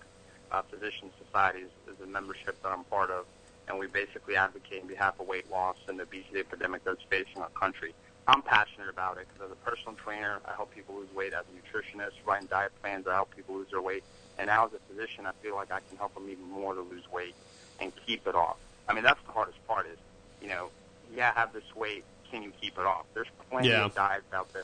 uh, 0.52 0.62
Physician 0.70 1.12
Society 1.26 1.60
is, 1.60 1.72
is 1.88 2.00
a 2.04 2.08
membership 2.08 2.62
that 2.64 2.70
I'm 2.70 2.84
part 2.86 3.10
of, 3.10 3.26
and 3.68 3.80
we 3.80 3.88
basically 3.88 4.36
advocate 4.36 4.82
on 4.82 4.88
behalf 4.88 5.20
of 5.20 5.28
weight 5.28 5.50
loss 5.50 5.78
and 5.88 5.98
the 5.98 6.04
obesity 6.04 6.40
epidemic 6.40 6.84
that's 6.84 7.02
facing 7.10 7.42
our 7.42 7.50
country. 7.50 7.94
I'm 8.32 8.44
passionate 8.44 8.90
about 8.90 9.18
it 9.20 9.28
because 9.28 9.46
as 9.48 9.52
a 9.52 9.70
personal 9.70 9.96
trainer, 9.98 10.42
I 10.46 10.56
help 10.56 10.72
people 10.74 10.96
lose 10.96 11.12
weight. 11.14 11.34
As 11.34 11.46
a 11.50 11.54
nutritionist, 11.54 12.14
writing 12.26 12.48
diet 12.48 12.72
plans, 12.82 13.08
I 13.08 13.16
help 13.16 13.36
people 13.36 13.56
lose 13.56 13.70
their 13.72 13.82
weight. 13.82 14.06
And 14.40 14.48
now 14.48 14.66
as 14.68 14.74
a 14.74 14.80
physician, 14.88 15.28
I 15.28 15.34
feel 15.44 15.56
like 15.56 15.72
I 15.72 15.82
can 15.82 15.98
help 15.98 16.16
them 16.16 16.30
even 16.30 16.46
more 16.46 16.74
to 16.76 16.82
lose 16.82 17.06
weight 17.12 17.36
and 17.80 17.94
keep 18.08 18.28
it 18.28 18.36
off. 18.36 18.58
I 18.90 18.94
mean, 18.94 19.04
that's 19.04 19.22
the 19.28 19.34
hardest 19.34 19.60
part 19.68 19.88
is, 19.88 20.00
you 20.42 20.50
know, 20.50 20.72
yeah, 21.14 21.34
have 21.36 21.54
this 21.54 21.66
weight. 21.76 22.06
Can 22.32 22.44
you 22.44 22.54
keep 22.62 22.78
it 22.80 22.86
off? 22.86 23.06
There's 23.14 23.28
plenty 23.52 23.68
Yeah. 23.68 23.86
of 23.86 23.96
diets 23.96 24.32
out 24.34 24.54
there 24.54 24.64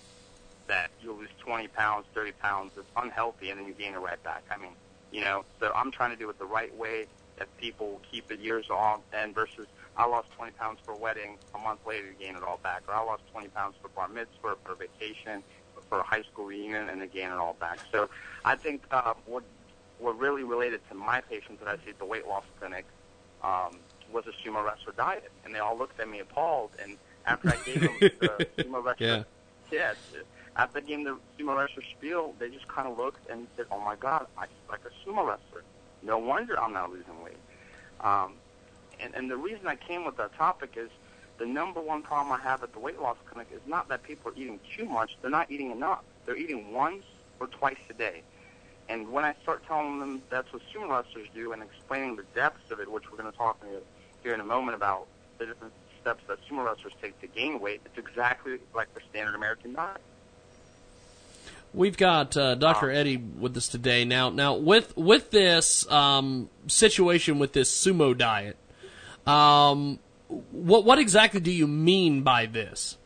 that 0.68 0.91
you'll 0.99 1.18
lose 1.18 1.30
20 1.45 1.68
pounds, 1.69 2.07
30 2.14 2.34
pounds. 2.34 2.72
It's 2.77 2.89
unhealthy, 2.95 3.52
and 3.52 3.60
then 3.60 3.68
you 3.68 3.73
gain 3.73 3.94
it 3.95 3.99
right 3.99 4.22
back. 4.23 4.45
I 4.52 4.57
mean, 4.57 4.76
you 5.11 5.22
know, 5.22 5.45
so 5.60 5.72
I'm 5.76 5.91
trying 5.91 6.11
to 6.11 6.18
do 6.18 6.30
it 6.30 6.39
the 6.39 6.45
right 6.45 6.76
way 6.76 7.07
that 7.38 7.49
people 7.57 8.02
keep 8.11 8.31
it 8.31 8.39
years 8.39 8.68
off, 8.69 9.02
and 9.14 9.35
versus 9.35 9.68
I 9.97 10.05
lost 10.05 10.27
20 10.37 10.51
pounds 10.53 10.79
for 10.85 10.91
a 10.93 10.97
wedding, 10.97 11.37
a 11.55 11.57
month 11.57 11.79
later 11.87 12.07
to 12.11 12.13
gain 12.23 12.35
it 12.35 12.43
all 12.43 12.59
back, 12.63 12.83
or 12.87 12.93
I 12.93 13.03
lost 13.03 13.23
20 13.31 13.47
pounds 13.49 13.75
for 13.81 13.89
bar 13.89 14.07
mitzvah, 14.07 14.55
for 14.63 14.75
vacation, 14.75 15.43
for 15.89 15.99
a 15.99 16.03
high 16.03 16.21
school 16.21 16.45
reunion, 16.45 16.87
and 16.89 17.01
then 17.01 17.09
gain 17.13 17.29
it 17.29 17.37
all 17.37 17.55
back. 17.59 17.79
So 17.91 18.09
I 18.45 18.55
think 18.55 18.83
uh, 18.91 19.13
what 19.25 19.43
what 19.99 20.17
really 20.19 20.43
related 20.43 20.81
to 20.89 20.95
my 20.95 21.21
patients 21.21 21.59
that 21.63 21.67
I 21.67 21.75
see 21.83 21.89
at 21.89 21.97
the 21.97 22.05
weight 22.05 22.27
loss 22.27 22.43
clinic 22.59 22.85
um, 23.43 23.79
was 24.13 24.25
a 24.27 24.47
sumo 24.47 24.63
wrestler 24.63 24.93
diet, 24.95 25.31
and 25.43 25.55
they 25.55 25.59
all 25.59 25.75
looked 25.75 25.99
at 25.99 26.07
me 26.07 26.19
appalled. 26.19 26.69
And 26.81 26.97
after 27.25 27.49
I 27.49 27.55
gave 27.65 27.81
them 27.81 27.95
the 27.99 28.09
sumo 28.63 28.83
wrestler, 28.85 28.97
Yeah. 28.99 29.23
yeah, 29.71 29.93
after 30.55 30.77
I 30.77 30.81
gave 30.81 31.03
them 31.03 31.19
the 31.37 31.43
sumo 31.43 31.57
wrestler 31.57 31.81
spiel, 31.97 32.35
they 32.37 32.49
just 32.49 32.67
kind 32.67 32.87
of 32.87 32.95
looked 32.97 33.27
and 33.31 33.47
said, 33.57 33.65
"Oh 33.71 33.79
my 33.79 33.95
God, 33.95 34.27
I 34.37 34.45
feel 34.45 34.69
like 34.69 34.81
a 34.85 35.09
sumo 35.09 35.27
wrestler. 35.27 35.63
No 36.03 36.19
wonder 36.19 36.59
I'm 36.61 36.73
not 36.73 36.91
losing 36.91 37.23
weight." 37.23 37.37
Um, 38.01 38.33
and, 38.99 39.13
and 39.15 39.29
the 39.29 39.37
reason 39.37 39.67
I 39.67 39.75
came 39.75 40.05
with 40.05 40.17
that 40.17 40.35
topic 40.35 40.73
is 40.75 40.89
the 41.37 41.45
number 41.45 41.79
one 41.79 42.01
problem 42.01 42.31
I 42.31 42.43
have 42.43 42.63
at 42.63 42.73
the 42.73 42.79
weight 42.79 42.99
loss 42.99 43.17
clinic 43.25 43.47
is 43.53 43.61
not 43.67 43.87
that 43.89 44.03
people 44.03 44.31
are 44.31 44.35
eating 44.35 44.59
too 44.75 44.85
much; 44.85 45.17
they're 45.21 45.31
not 45.31 45.51
eating 45.51 45.71
enough. 45.71 46.03
They're 46.25 46.37
eating 46.37 46.73
once 46.73 47.03
or 47.39 47.47
twice 47.47 47.77
a 47.89 47.93
day. 47.93 48.23
And 48.89 49.11
when 49.11 49.25
I 49.25 49.35
start 49.43 49.65
telling 49.67 49.99
them 49.99 50.21
that's 50.29 50.51
what 50.53 50.61
sumo 50.73 50.89
wrestlers 50.89 51.27
do 51.33 51.51
and 51.51 51.61
explaining 51.61 52.15
the 52.15 52.23
depths 52.33 52.71
of 52.71 52.79
it, 52.79 52.89
which 52.89 53.11
we're 53.11 53.17
going 53.17 53.31
to 53.31 53.37
talk 53.37 53.63
here 54.23 54.33
in 54.33 54.39
a 54.39 54.45
moment 54.45 54.75
about 54.75 55.07
the 55.37 55.45
different 55.45 55.73
steps 56.01 56.23
that 56.27 56.39
sumo 56.49 56.65
wrestlers 56.65 56.93
take 57.01 57.19
to 57.21 57.27
gain 57.27 57.59
weight, 57.59 57.81
it's 57.85 57.97
exactly 57.97 58.59
like 58.73 58.93
the 58.93 59.01
standard 59.09 59.35
American 59.35 59.73
diet. 59.73 60.01
We've 61.73 61.97
got 61.97 62.35
uh, 62.37 62.55
Dr. 62.55 62.89
Eddie 62.89 63.17
with 63.17 63.55
us 63.57 63.67
today. 63.67 64.05
Now, 64.05 64.29
now 64.29 64.55
with 64.55 64.95
with 64.95 65.31
this 65.31 65.89
um, 65.91 66.49
situation 66.67 67.39
with 67.39 67.51
this 67.53 67.69
sumo 67.69 68.17
diet, 68.17 68.55
um, 69.27 69.99
what 70.27 70.85
what 70.85 70.99
exactly 70.99 71.39
do 71.39 71.51
you 71.51 71.67
mean 71.67 72.23
by 72.23 72.45
this? 72.45 72.97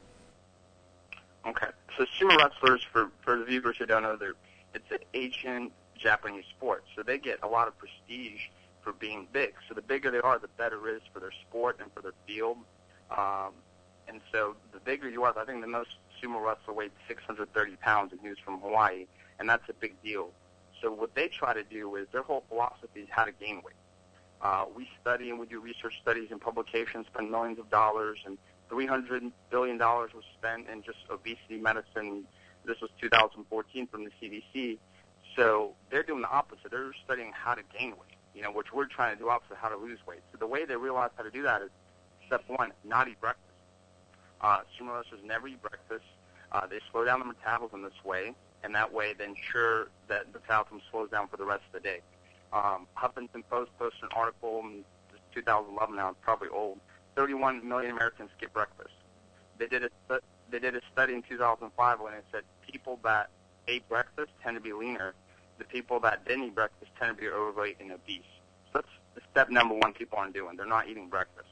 Okay, 1.47 1.67
so 1.97 2.05
sumo 2.19 2.37
wrestlers, 2.37 2.85
for 2.91 3.11
for 3.23 3.39
the 3.39 3.45
viewers 3.45 3.77
who 3.77 3.85
don't 3.85 4.03
know, 4.03 4.15
they're 4.15 4.33
it's 4.73 4.89
an 4.91 4.99
ancient 5.13 5.71
Japanese 5.97 6.45
sport, 6.55 6.83
so 6.95 7.03
they 7.03 7.17
get 7.17 7.39
a 7.43 7.47
lot 7.47 7.67
of 7.67 7.73
prestige 7.77 8.41
for 8.81 8.93
being 8.93 9.27
big. 9.31 9.53
So 9.67 9.75
the 9.75 9.81
bigger 9.81 10.11
they 10.11 10.19
are, 10.19 10.39
the 10.39 10.47
better 10.57 10.89
it 10.89 10.97
is 10.97 11.01
for 11.13 11.19
their 11.19 11.33
sport 11.47 11.79
and 11.81 11.91
for 11.93 12.01
their 12.01 12.13
field. 12.25 12.57
Um, 13.15 13.53
and 14.07 14.21
so 14.31 14.55
the 14.73 14.79
bigger 14.79 15.09
you 15.09 15.23
are, 15.23 15.37
I 15.37 15.45
think 15.45 15.61
the 15.61 15.67
most 15.67 15.89
sumo 16.21 16.43
wrestler 16.43 16.73
weighed 16.73 16.91
630 17.07 17.75
pounds, 17.77 18.11
and 18.11 18.21
he 18.21 18.29
was 18.29 18.37
from 18.43 18.59
Hawaii, 18.59 19.05
and 19.39 19.47
that's 19.47 19.67
a 19.69 19.73
big 19.73 20.01
deal. 20.03 20.31
So 20.81 20.91
what 20.91 21.13
they 21.13 21.27
try 21.27 21.53
to 21.53 21.63
do 21.63 21.95
is 21.95 22.07
their 22.11 22.23
whole 22.23 22.43
philosophy 22.49 23.01
is 23.01 23.07
how 23.09 23.25
to 23.25 23.31
gain 23.31 23.57
weight. 23.57 23.75
Uh, 24.41 24.65
we 24.75 24.87
study 24.99 25.29
and 25.29 25.39
we 25.39 25.45
do 25.45 25.59
research 25.59 25.93
studies 26.01 26.29
and 26.31 26.41
publications, 26.41 27.05
spend 27.13 27.29
millions 27.29 27.59
of 27.59 27.69
dollars, 27.69 28.17
and 28.25 28.37
300 28.69 29.23
billion 29.51 29.77
dollars 29.77 30.11
was 30.15 30.23
spent 30.37 30.67
in 30.69 30.81
just 30.81 30.97
obesity 31.11 31.57
medicine. 31.57 32.23
This 32.65 32.79
was 32.81 32.89
2014 32.99 33.87
from 33.87 34.03
the 34.05 34.11
CDC. 34.21 34.77
So 35.35 35.73
they're 35.89 36.03
doing 36.03 36.21
the 36.21 36.29
opposite. 36.29 36.71
They're 36.71 36.91
studying 37.05 37.31
how 37.33 37.53
to 37.53 37.61
gain 37.77 37.91
weight, 37.91 38.17
you 38.33 38.41
know, 38.41 38.51
which 38.51 38.73
we're 38.73 38.85
trying 38.85 39.15
to 39.15 39.21
do 39.21 39.29
opposite, 39.29 39.57
how 39.57 39.69
to 39.69 39.77
lose 39.77 39.99
weight. 40.07 40.21
So 40.31 40.37
the 40.39 40.47
way 40.47 40.65
they 40.65 40.75
realize 40.75 41.11
how 41.15 41.23
to 41.23 41.31
do 41.31 41.43
that 41.43 41.61
is 41.61 41.69
step 42.27 42.43
one, 42.47 42.71
not 42.83 43.07
eat 43.07 43.19
breakfast. 43.21 43.45
Uh, 44.41 44.61
sumo 44.79 44.95
wrestlers 44.95 45.21
never 45.23 45.47
eat 45.47 45.61
breakfast. 45.61 46.05
Uh, 46.51 46.65
they 46.65 46.79
slow 46.91 47.05
down 47.05 47.19
the 47.19 47.25
metabolism 47.25 47.83
this 47.83 48.03
way, 48.03 48.33
and 48.63 48.73
that 48.73 48.91
way 48.91 49.13
they 49.17 49.25
ensure 49.25 49.89
that 50.07 50.31
the 50.33 50.39
metabolism 50.39 50.81
slows 50.91 51.09
down 51.09 51.27
for 51.27 51.37
the 51.37 51.45
rest 51.45 51.61
of 51.67 51.73
the 51.73 51.79
day. 51.79 52.01
Um, 52.53 52.87
Huffington 52.97 53.43
Post 53.49 53.71
posted 53.79 54.03
an 54.03 54.09
article 54.15 54.59
in 54.59 54.83
2011 55.33 55.95
now, 55.95 56.09
it's 56.09 56.17
probably 56.21 56.49
old. 56.49 56.79
31 57.15 57.67
million 57.67 57.91
Americans 57.91 58.29
skip 58.37 58.53
breakfast. 58.53 58.93
They 59.57 59.67
did 59.67 59.83
a 59.83 60.19
they 60.49 60.59
did 60.59 60.75
a 60.75 60.81
study 60.91 61.13
in 61.13 61.21
2005 61.23 61.99
when 62.01 62.13
it 62.13 62.25
said 62.31 62.43
people 62.69 62.99
that 63.03 63.29
ate 63.67 63.87
breakfast 63.87 64.31
tend 64.43 64.55
to 64.55 64.61
be 64.61 64.73
leaner. 64.73 65.13
The 65.59 65.65
people 65.65 65.99
that 66.01 66.25
didn't 66.25 66.45
eat 66.45 66.55
breakfast 66.55 66.91
tend 66.99 67.15
to 67.15 67.21
be 67.21 67.29
overweight 67.29 67.77
and 67.79 67.91
obese. 67.91 68.21
So 68.73 68.81
that's 68.81 69.25
step 69.31 69.49
number 69.49 69.75
one 69.75 69.93
people 69.93 70.17
aren't 70.17 70.33
doing. 70.33 70.57
They're 70.57 70.65
not 70.65 70.87
eating 70.87 71.07
breakfast. 71.07 71.47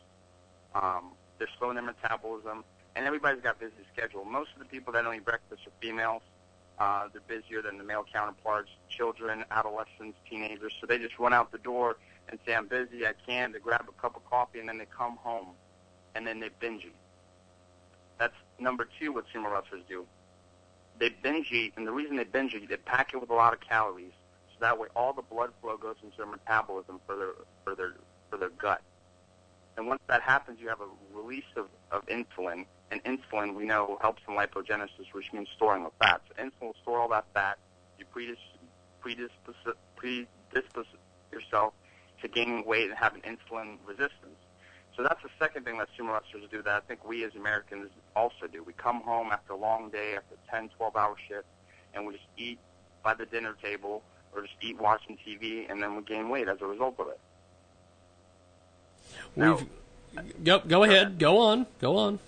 Um, 0.75 1.11
they're 1.37 1.49
slowing 1.57 1.75
their 1.75 1.83
metabolism, 1.83 2.63
and 2.95 3.05
everybody's 3.05 3.41
got 3.41 3.59
busy 3.59 3.73
schedule. 3.93 4.25
Most 4.25 4.49
of 4.53 4.59
the 4.59 4.65
people 4.65 4.91
that 4.93 5.03
don't 5.03 5.15
eat 5.15 5.25
breakfast 5.25 5.61
are 5.65 5.71
females. 5.81 6.21
Uh, 6.79 7.09
they're 7.11 7.21
busier 7.27 7.61
than 7.61 7.77
the 7.77 7.83
male 7.83 8.05
counterparts, 8.11 8.69
children, 8.89 9.43
adolescents, 9.51 10.17
teenagers. 10.29 10.73
So 10.79 10.87
they 10.87 10.97
just 10.97 11.19
run 11.19 11.33
out 11.33 11.51
the 11.51 11.57
door 11.57 11.97
and 12.29 12.39
say, 12.45 12.55
I'm 12.55 12.67
busy, 12.67 13.05
I 13.05 13.13
can't. 13.27 13.51
They 13.51 13.59
grab 13.59 13.85
a 13.89 14.01
cup 14.01 14.15
of 14.15 14.23
coffee, 14.29 14.59
and 14.59 14.69
then 14.69 14.77
they 14.77 14.85
come 14.85 15.17
home, 15.17 15.49
and 16.15 16.25
then 16.25 16.39
they 16.39 16.49
binge 16.59 16.85
eat. 16.85 16.95
That's 18.17 18.35
number 18.59 18.87
two 18.99 19.11
what 19.11 19.25
sumo 19.33 19.51
wrestlers 19.51 19.83
do. 19.89 20.05
They 20.99 21.09
binge 21.09 21.51
eat, 21.51 21.73
and 21.75 21.85
the 21.85 21.91
reason 21.91 22.15
they 22.15 22.23
binge 22.23 22.53
eat, 22.53 22.69
they 22.69 22.77
pack 22.77 23.13
it 23.13 23.19
with 23.19 23.29
a 23.29 23.33
lot 23.33 23.53
of 23.53 23.59
calories, 23.59 24.13
so 24.47 24.55
that 24.61 24.77
way 24.77 24.87
all 24.95 25.13
the 25.13 25.21
blood 25.21 25.51
flow 25.61 25.77
goes 25.77 25.95
into 26.03 26.17
their 26.17 26.27
metabolism 26.27 26.99
for 27.05 27.15
their 27.15 27.31
for 27.63 27.75
their 27.75 27.93
for 28.29 28.37
their 28.37 28.49
gut. 28.49 28.81
And 29.77 29.87
once 29.87 30.01
that 30.07 30.21
happens, 30.21 30.59
you 30.59 30.67
have 30.67 30.81
a 30.81 31.17
release 31.17 31.45
of, 31.55 31.67
of 31.91 32.05
insulin, 32.07 32.65
and 32.91 33.03
insulin 33.03 33.55
we 33.55 33.65
know 33.65 33.97
helps 34.01 34.21
in 34.27 34.35
lipogenesis, 34.35 35.13
which 35.13 35.31
means 35.33 35.47
storing 35.55 35.85
of 35.85 35.91
fat. 35.99 36.21
So 36.27 36.43
insulin 36.43 36.67
will 36.67 36.75
store 36.81 36.99
all 36.99 37.09
that 37.09 37.25
fat. 37.33 37.57
You 37.97 38.05
predis- 38.15 38.37
predispose, 39.01 39.75
predispose 39.95 40.85
yourself 41.31 41.73
to 42.21 42.27
gaining 42.27 42.65
weight 42.65 42.89
and 42.89 42.97
having 42.97 43.21
insulin 43.21 43.77
resistance. 43.85 44.37
So 44.95 45.03
that's 45.03 45.21
the 45.23 45.29
second 45.39 45.63
thing 45.63 45.77
that 45.77 45.87
sumo 45.97 46.13
wrestlers 46.13 46.49
do 46.51 46.61
that 46.63 46.73
I 46.75 46.79
think 46.81 47.07
we 47.07 47.23
as 47.23 47.33
Americans 47.35 47.89
also 48.15 48.47
do. 48.51 48.63
We 48.63 48.73
come 48.73 49.01
home 49.01 49.29
after 49.31 49.53
a 49.53 49.57
long 49.57 49.89
day, 49.89 50.15
after 50.15 50.35
10, 50.51 50.69
12 50.75 50.95
hour 50.95 51.15
shift, 51.27 51.47
and 51.93 52.05
we 52.05 52.13
just 52.13 52.25
eat 52.37 52.59
by 53.03 53.13
the 53.13 53.25
dinner 53.25 53.55
table 53.63 54.03
or 54.35 54.41
just 54.41 54.55
eat 54.61 54.79
watching 54.79 55.17
TV, 55.25 55.69
and 55.71 55.81
then 55.81 55.95
we 55.95 56.03
gain 56.03 56.29
weight 56.29 56.49
as 56.49 56.57
a 56.61 56.65
result 56.65 56.99
of 56.99 57.07
it. 57.07 57.19
We've, 59.35 59.65
go 60.43 60.59
go 60.59 60.83
ahead, 60.83 61.17
go 61.17 61.37
on, 61.37 61.65
go 61.79 61.95
on. 61.97 62.19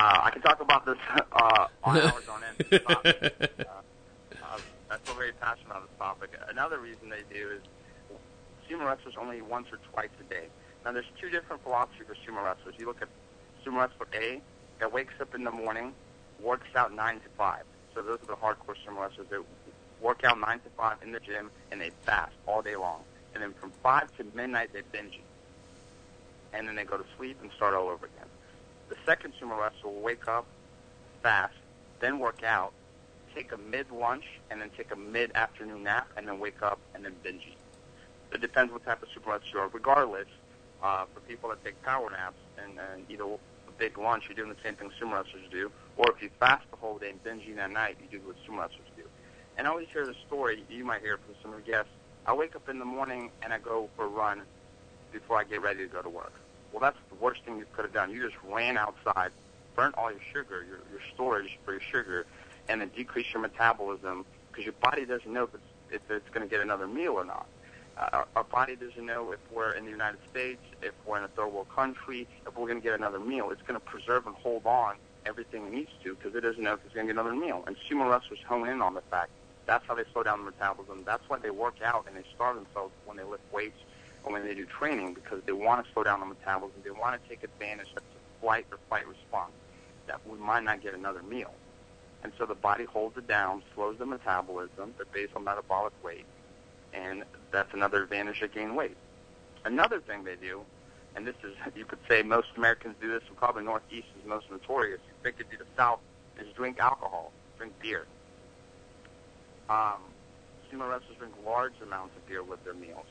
Uh, 0.00 0.20
I 0.24 0.30
can 0.30 0.40
talk 0.40 0.60
about 0.62 0.86
this 0.86 0.96
uh, 1.30 1.66
on 1.84 1.96
hours 2.00 2.26
on 2.26 2.42
end. 2.42 2.80
uh, 2.86 2.94
uh, 2.94 4.58
I'm 4.90 4.98
so 5.04 5.12
very 5.12 5.32
passionate 5.32 5.66
about 5.66 5.82
this 5.82 5.98
topic. 5.98 6.30
Another 6.48 6.78
reason 6.78 7.10
they 7.10 7.20
do 7.30 7.50
is 7.50 7.60
sumo 8.66 8.86
wrestlers 8.86 9.16
only 9.20 9.42
once 9.42 9.66
or 9.70 9.78
twice 9.92 10.08
a 10.18 10.24
day. 10.24 10.46
Now, 10.86 10.92
there's 10.92 11.04
two 11.20 11.28
different 11.28 11.62
philosophies 11.62 12.06
for 12.06 12.14
sumo 12.14 12.42
wrestlers. 12.42 12.76
You 12.78 12.86
look 12.86 13.02
at 13.02 13.08
sumo 13.62 13.80
wrestler 13.80 14.06
A, 14.14 14.40
that 14.78 14.90
wakes 14.90 15.12
up 15.20 15.34
in 15.34 15.44
the 15.44 15.50
morning, 15.50 15.92
works 16.42 16.68
out 16.74 16.94
9 16.94 17.16
to 17.16 17.28
5. 17.36 17.62
So 17.94 18.00
those 18.00 18.20
are 18.22 18.26
the 18.26 18.36
hardcore 18.36 18.76
sumo 18.88 19.02
wrestlers 19.02 19.28
that 19.28 19.44
work 20.00 20.24
out 20.24 20.40
9 20.40 20.60
to 20.60 20.70
5 20.78 20.96
in 21.02 21.12
the 21.12 21.20
gym, 21.20 21.50
and 21.70 21.78
they 21.78 21.90
fast 22.06 22.32
all 22.46 22.62
day 22.62 22.76
long. 22.76 23.02
And 23.34 23.42
then 23.42 23.52
from 23.52 23.70
5 23.82 24.16
to 24.16 24.24
midnight, 24.34 24.72
they 24.72 24.80
binge. 24.92 25.20
And 26.54 26.66
then 26.66 26.74
they 26.74 26.84
go 26.84 26.96
to 26.96 27.04
sleep 27.18 27.36
and 27.42 27.50
start 27.52 27.74
all 27.74 27.88
over 27.88 28.06
again. 28.06 28.28
The 28.90 28.96
second 29.06 29.34
sumo 29.40 29.56
wrestler 29.56 29.90
will 29.90 30.00
wake 30.00 30.26
up, 30.26 30.46
fast, 31.22 31.54
then 32.00 32.18
work 32.18 32.42
out, 32.42 32.72
take 33.34 33.52
a 33.52 33.56
mid-lunch, 33.56 34.24
and 34.50 34.60
then 34.60 34.68
take 34.76 34.90
a 34.90 34.96
mid-afternoon 34.96 35.84
nap, 35.84 36.08
and 36.16 36.26
then 36.26 36.40
wake 36.40 36.60
up 36.60 36.80
and 36.94 37.04
then 37.04 37.14
binge 37.22 37.42
eat. 37.48 37.56
It 38.34 38.40
depends 38.40 38.72
what 38.72 38.84
type 38.84 39.00
of 39.02 39.08
sumo 39.10 39.32
wrestler 39.32 39.48
you 39.52 39.60
are. 39.60 39.68
Regardless, 39.68 40.26
uh, 40.82 41.04
for 41.14 41.20
people 41.20 41.50
that 41.50 41.64
take 41.64 41.80
power 41.82 42.10
naps 42.10 42.40
and, 42.58 42.80
and 42.92 43.08
eat 43.08 43.20
a, 43.20 43.24
a 43.24 43.38
big 43.78 43.96
lunch, 43.96 44.24
you're 44.28 44.34
doing 44.34 44.48
the 44.48 44.60
same 44.64 44.74
thing 44.74 44.90
sumo 45.00 45.14
wrestlers 45.22 45.44
do. 45.52 45.70
Or 45.96 46.06
if 46.10 46.20
you 46.20 46.30
fast 46.40 46.68
the 46.72 46.76
whole 46.76 46.98
day 46.98 47.10
and 47.10 47.22
binge 47.22 47.44
eat 47.48 47.58
at 47.58 47.70
night, 47.70 47.96
you 48.02 48.18
do 48.18 48.26
what 48.26 48.36
sumo 48.44 48.62
wrestlers 48.62 48.88
do. 48.96 49.04
And 49.56 49.68
I 49.68 49.70
always 49.70 49.88
hear 49.92 50.04
the 50.04 50.16
story, 50.26 50.64
you 50.68 50.84
might 50.84 51.00
hear 51.00 51.16
from 51.18 51.36
some 51.42 51.52
of 51.52 51.64
the 51.64 51.70
guests, 51.70 51.92
I 52.26 52.32
wake 52.34 52.56
up 52.56 52.68
in 52.68 52.80
the 52.80 52.84
morning 52.84 53.30
and 53.42 53.52
I 53.52 53.58
go 53.58 53.88
for 53.94 54.06
a 54.06 54.08
run 54.08 54.42
before 55.12 55.38
I 55.38 55.44
get 55.44 55.62
ready 55.62 55.86
to 55.86 55.92
go 55.92 56.02
to 56.02 56.08
work. 56.08 56.32
Well, 56.72 56.80
that's 56.80 56.98
the 57.08 57.16
worst 57.16 57.42
thing 57.44 57.58
you 57.58 57.66
could 57.72 57.84
have 57.84 57.94
done. 57.94 58.10
You 58.10 58.22
just 58.22 58.40
ran 58.44 58.76
outside, 58.76 59.32
burnt 59.74 59.96
all 59.96 60.10
your 60.10 60.20
sugar, 60.32 60.64
your, 60.64 60.78
your 60.90 61.00
storage 61.14 61.58
for 61.64 61.72
your 61.72 61.80
sugar, 61.80 62.26
and 62.68 62.80
then 62.80 62.90
decreased 62.94 63.32
your 63.32 63.42
metabolism 63.42 64.24
because 64.50 64.64
your 64.64 64.74
body 64.74 65.04
doesn't 65.04 65.32
know 65.32 65.44
if 65.44 65.54
it's, 65.54 65.62
if 65.90 66.10
it's 66.10 66.28
going 66.30 66.46
to 66.46 66.50
get 66.50 66.60
another 66.62 66.86
meal 66.86 67.12
or 67.12 67.24
not. 67.24 67.46
Uh, 67.98 68.24
our 68.36 68.44
body 68.44 68.76
doesn't 68.76 69.04
know 69.04 69.32
if 69.32 69.40
we're 69.52 69.72
in 69.72 69.84
the 69.84 69.90
United 69.90 70.20
States, 70.30 70.60
if 70.80 70.92
we're 71.04 71.18
in 71.18 71.24
a 71.24 71.28
third 71.28 71.48
world 71.48 71.68
country, 71.68 72.26
if 72.46 72.56
we're 72.56 72.66
going 72.66 72.80
to 72.80 72.84
get 72.84 72.98
another 72.98 73.18
meal. 73.18 73.50
It's 73.50 73.62
going 73.62 73.78
to 73.78 73.84
preserve 73.84 74.26
and 74.26 74.34
hold 74.36 74.64
on 74.64 74.96
everything 75.26 75.66
it 75.66 75.72
needs 75.72 75.90
to 76.02 76.14
because 76.14 76.34
it 76.34 76.40
doesn't 76.40 76.62
know 76.62 76.74
if 76.74 76.80
it's 76.84 76.94
going 76.94 77.06
to 77.06 77.12
get 77.12 77.20
another 77.20 77.36
meal. 77.36 77.62
And 77.66 77.76
sumo 77.88 78.10
wrestlers 78.10 78.38
hone 78.48 78.68
in 78.68 78.80
on 78.80 78.94
the 78.94 79.02
fact 79.02 79.30
that's 79.66 79.86
how 79.86 79.94
they 79.94 80.04
slow 80.12 80.22
down 80.22 80.44
the 80.44 80.50
metabolism. 80.50 81.02
That's 81.04 81.22
why 81.28 81.38
they 81.38 81.50
work 81.50 81.82
out 81.84 82.06
and 82.08 82.16
they 82.16 82.24
starve 82.34 82.56
themselves 82.56 82.92
when 83.04 83.16
they 83.16 83.24
lift 83.24 83.42
weights 83.52 83.78
when 84.24 84.44
they 84.44 84.54
do 84.54 84.66
training 84.66 85.14
because 85.14 85.40
they 85.46 85.52
want 85.52 85.84
to 85.84 85.92
slow 85.92 86.02
down 86.02 86.20
the 86.20 86.26
metabolism. 86.26 86.80
They 86.84 86.90
want 86.90 87.20
to 87.20 87.28
take 87.28 87.42
advantage 87.42 87.88
of 87.96 88.02
the 88.02 88.40
flight 88.40 88.66
or 88.70 88.78
fight 88.88 89.06
response 89.06 89.52
that 90.06 90.20
we 90.28 90.38
might 90.38 90.64
not 90.64 90.82
get 90.82 90.94
another 90.94 91.22
meal. 91.22 91.52
And 92.22 92.32
so 92.38 92.44
the 92.44 92.54
body 92.54 92.84
holds 92.84 93.16
it 93.16 93.26
down, 93.26 93.62
slows 93.74 93.98
the 93.98 94.06
metabolism, 94.06 94.94
the 94.98 95.06
basal 95.12 95.40
metabolic 95.40 95.92
rate, 96.02 96.26
and 96.92 97.24
that's 97.50 97.72
another 97.72 98.02
advantage 98.02 98.40
to 98.40 98.48
gain 98.48 98.74
weight. 98.74 98.96
Another 99.64 100.00
thing 100.00 100.24
they 100.24 100.36
do, 100.36 100.62
and 101.16 101.26
this 101.26 101.36
is, 101.42 101.54
you 101.74 101.84
could 101.84 101.98
say 102.08 102.22
most 102.22 102.48
Americans 102.56 102.96
do 103.00 103.08
this, 103.08 103.22
and 103.28 103.36
probably 103.36 103.64
Northeast 103.64 104.08
is 104.20 104.28
most 104.28 104.50
notorious. 104.50 105.00
You 105.06 105.14
think 105.22 105.36
it'd 105.38 105.58
the 105.58 105.64
South, 105.76 106.00
is 106.38 106.46
drink 106.54 106.78
alcohol, 106.78 107.32
drink 107.56 107.72
beer. 107.80 108.06
Um, 109.68 110.00
sumo 110.70 110.88
wrestlers 110.90 111.16
drink 111.18 111.34
large 111.44 111.74
amounts 111.82 112.16
of 112.16 112.26
beer 112.26 112.42
with 112.42 112.62
their 112.64 112.74
meals. 112.74 113.06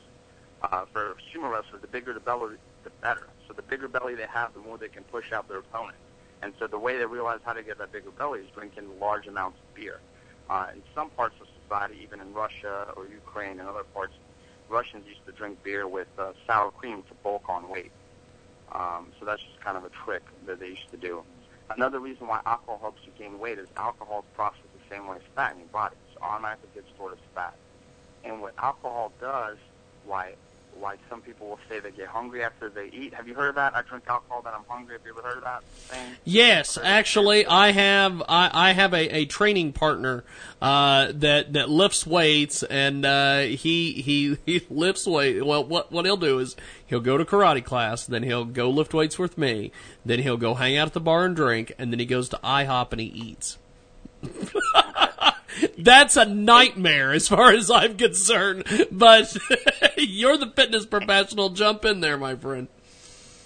Uh, 0.62 0.86
for 0.92 1.16
sumo 1.34 1.50
wrestlers, 1.50 1.82
the 1.82 1.88
bigger 1.88 2.14
the 2.14 2.20
belly, 2.20 2.58
the 2.84 2.90
better. 3.02 3.28
So 3.48 3.54
the 3.54 3.62
bigger 3.62 3.88
belly 3.88 4.16
they 4.16 4.26
have, 4.28 4.54
the 4.54 4.60
more 4.60 4.78
they 4.78 4.90
can 4.90 5.04
push 5.04 5.32
out 5.32 5.48
their 5.48 5.60
opponent. 5.60 5.98
And 6.42 6.54
so 6.60 6.68
the 6.68 6.80
way 6.80 6.98
they 6.98 7.06
realize 7.06 7.40
how 7.44 7.54
to 7.54 7.64
get 7.64 7.78
that 7.78 7.92
bigger 7.92 8.12
belly 8.12 8.42
is 8.42 8.48
drinking 8.54 8.88
large 9.00 9.28
amounts 9.28 9.58
of 9.60 9.76
beer. 9.76 10.00
Uh, 10.50 10.68
in 10.74 10.82
some 10.94 11.10
parts 11.12 11.36
of 11.42 11.48
society, 11.64 12.00
even 12.04 12.20
in 12.20 12.34
Russia 12.34 12.92
or 12.98 13.06
Ukraine 13.08 13.60
and 13.60 13.70
other 13.70 13.84
parts, 13.84 14.14
Russians 14.68 15.06
used 15.08 15.26
to 15.26 15.32
drink 15.32 15.64
beer 15.64 15.88
with 15.88 16.08
uh, 16.18 16.34
sour 16.46 16.72
cream 16.72 17.04
to 17.04 17.14
bulk 17.24 17.44
on 17.48 17.70
weight. 17.70 17.92
Um, 18.72 19.08
so 19.20 19.26
that's 19.26 19.42
just 19.42 19.60
kind 19.62 19.78
of 19.78 19.84
a 19.84 19.90
trick 19.90 20.24
that 20.46 20.60
they 20.60 20.70
used 20.70 20.90
to 20.92 20.98
do. 20.98 21.24
Another 21.70 22.00
reason 22.00 22.28
why 22.28 22.42
alcohol 22.46 22.80
helps 22.82 23.02
you 23.06 23.12
gain 23.18 23.40
weight 23.40 23.60
is 23.60 23.68
alcohol 23.78 24.20
is 24.20 24.36
processed 24.36 24.64
the 24.74 24.96
same 24.96 25.08
way 25.08 25.18
as 25.18 25.24
fat 25.36 25.54
in 25.54 25.60
your 25.60 25.68
body. 25.68 25.96
So 26.14 26.22
automatically 26.22 26.70
gets 26.74 26.88
stored 26.96 27.14
as 27.14 27.20
fat. 27.34 27.56
And 28.24 28.42
what 28.42 28.54
alcohol 28.58 29.12
does, 29.22 29.58
why 30.06 30.36
why 30.80 30.96
some 31.10 31.22
people 31.22 31.48
will 31.50 31.60
say 31.68 31.80
they 31.80 31.92
get 31.92 32.08
hungry 32.08 32.44
after 32.44 32.70
they 32.70 32.88
eat. 32.88 33.14
Have 33.14 33.28
you 33.28 33.34
heard 33.34 33.50
of 33.50 33.56
that? 33.56 33.76
I 33.76 33.82
drink 33.82 34.06
alcohol 34.08 34.42
that 34.44 34.54
I'm 34.54 34.64
hungry. 34.68 34.94
Have 34.94 35.06
you 35.06 35.12
ever 35.12 35.22
heard 35.22 35.38
of 35.38 35.44
that 35.44 35.64
thing? 35.64 36.16
Yes, 36.24 36.78
actually, 36.82 37.46
I 37.46 37.72
have 37.72 38.22
I, 38.28 38.50
I 38.54 38.72
have 38.74 38.94
a, 38.94 39.16
a 39.16 39.26
training 39.26 39.74
partner 39.74 40.24
uh, 40.62 41.12
that 41.16 41.54
that 41.54 41.70
lifts 41.70 42.06
weights, 42.08 42.64
and 42.64 43.06
uh, 43.06 43.42
he 43.42 43.94
he 43.94 44.38
he 44.46 44.66
lifts 44.70 45.06
weight. 45.06 45.46
Well, 45.46 45.64
what 45.64 45.92
what 45.92 46.06
he'll 46.06 46.18
do 46.18 46.40
is 46.40 46.56
he'll 46.86 47.00
go 47.00 47.18
to 47.18 47.26
karate 47.26 47.64
class, 47.64 48.06
then 48.06 48.24
he'll 48.24 48.46
go 48.46 48.70
lift 48.70 48.94
weights 48.94 49.20
with 49.20 49.38
me, 49.38 49.72
then 50.06 50.20
he'll 50.20 50.38
go 50.38 50.56
hang 50.56 50.78
out 50.78 50.88
at 50.88 50.94
the 50.94 51.02
bar 51.02 51.26
and 51.26 51.36
drink, 51.36 51.74
and 51.78 51.92
then 51.92 52.00
he 52.00 52.06
goes 52.06 52.30
to 52.30 52.40
IHOP 52.44 52.92
and 52.92 53.02
he 53.02 53.08
eats. 53.08 53.58
That's 55.78 56.18
a 56.18 56.26
nightmare 56.26 57.12
as 57.12 57.28
far 57.28 57.52
as 57.52 57.70
I'm 57.70 57.98
concerned. 57.98 58.66
But 58.92 59.36
you're 59.98 60.38
the 60.38 60.52
fitness 60.56 60.86
professional. 60.86 61.50
Jump 61.50 61.86
in 61.86 62.00
there, 62.00 62.18
my 62.18 62.36
friend. 62.36 62.68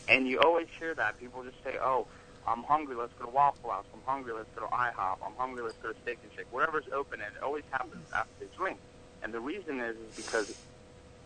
And 0.08 0.28
you 0.28 0.40
always 0.40 0.68
hear 0.80 0.94
that. 0.96 1.20
People 1.20 1.44
just 1.44 1.64
say, 1.64 1.78
oh, 1.82 2.08
I'm 2.48 2.64
hungry, 2.64 2.96
let's 2.96 3.14
go 3.14 3.26
to 3.26 3.32
Waffle 3.32 3.70
House. 3.70 3.86
I'm 3.94 4.02
hungry, 4.06 4.34
let's 4.34 4.50
go 4.56 4.66
to 4.68 4.72
IHOP. 4.74 5.18
I'm 5.26 5.34
hungry, 5.38 5.64
let's 5.64 5.78
go 5.78 5.92
to 5.92 6.00
Steak 6.02 6.20
and 6.24 6.32
Shake. 6.36 6.52
Whatever's 6.52 6.86
open, 6.94 7.22
and 7.22 7.36
it 7.36 7.42
always 7.42 7.64
happens 7.72 8.06
after 8.14 8.32
they 8.40 8.48
drink. 8.58 8.80
And 9.24 9.34
the 9.34 9.40
reason 9.40 9.80
is, 9.80 9.96
is 9.96 10.26
because 10.26 10.58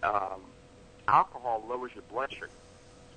um, 0.03 0.41
alcohol 1.07 1.63
lowers 1.67 1.91
your 1.95 2.03
blood 2.11 2.31
sugar. 2.31 2.49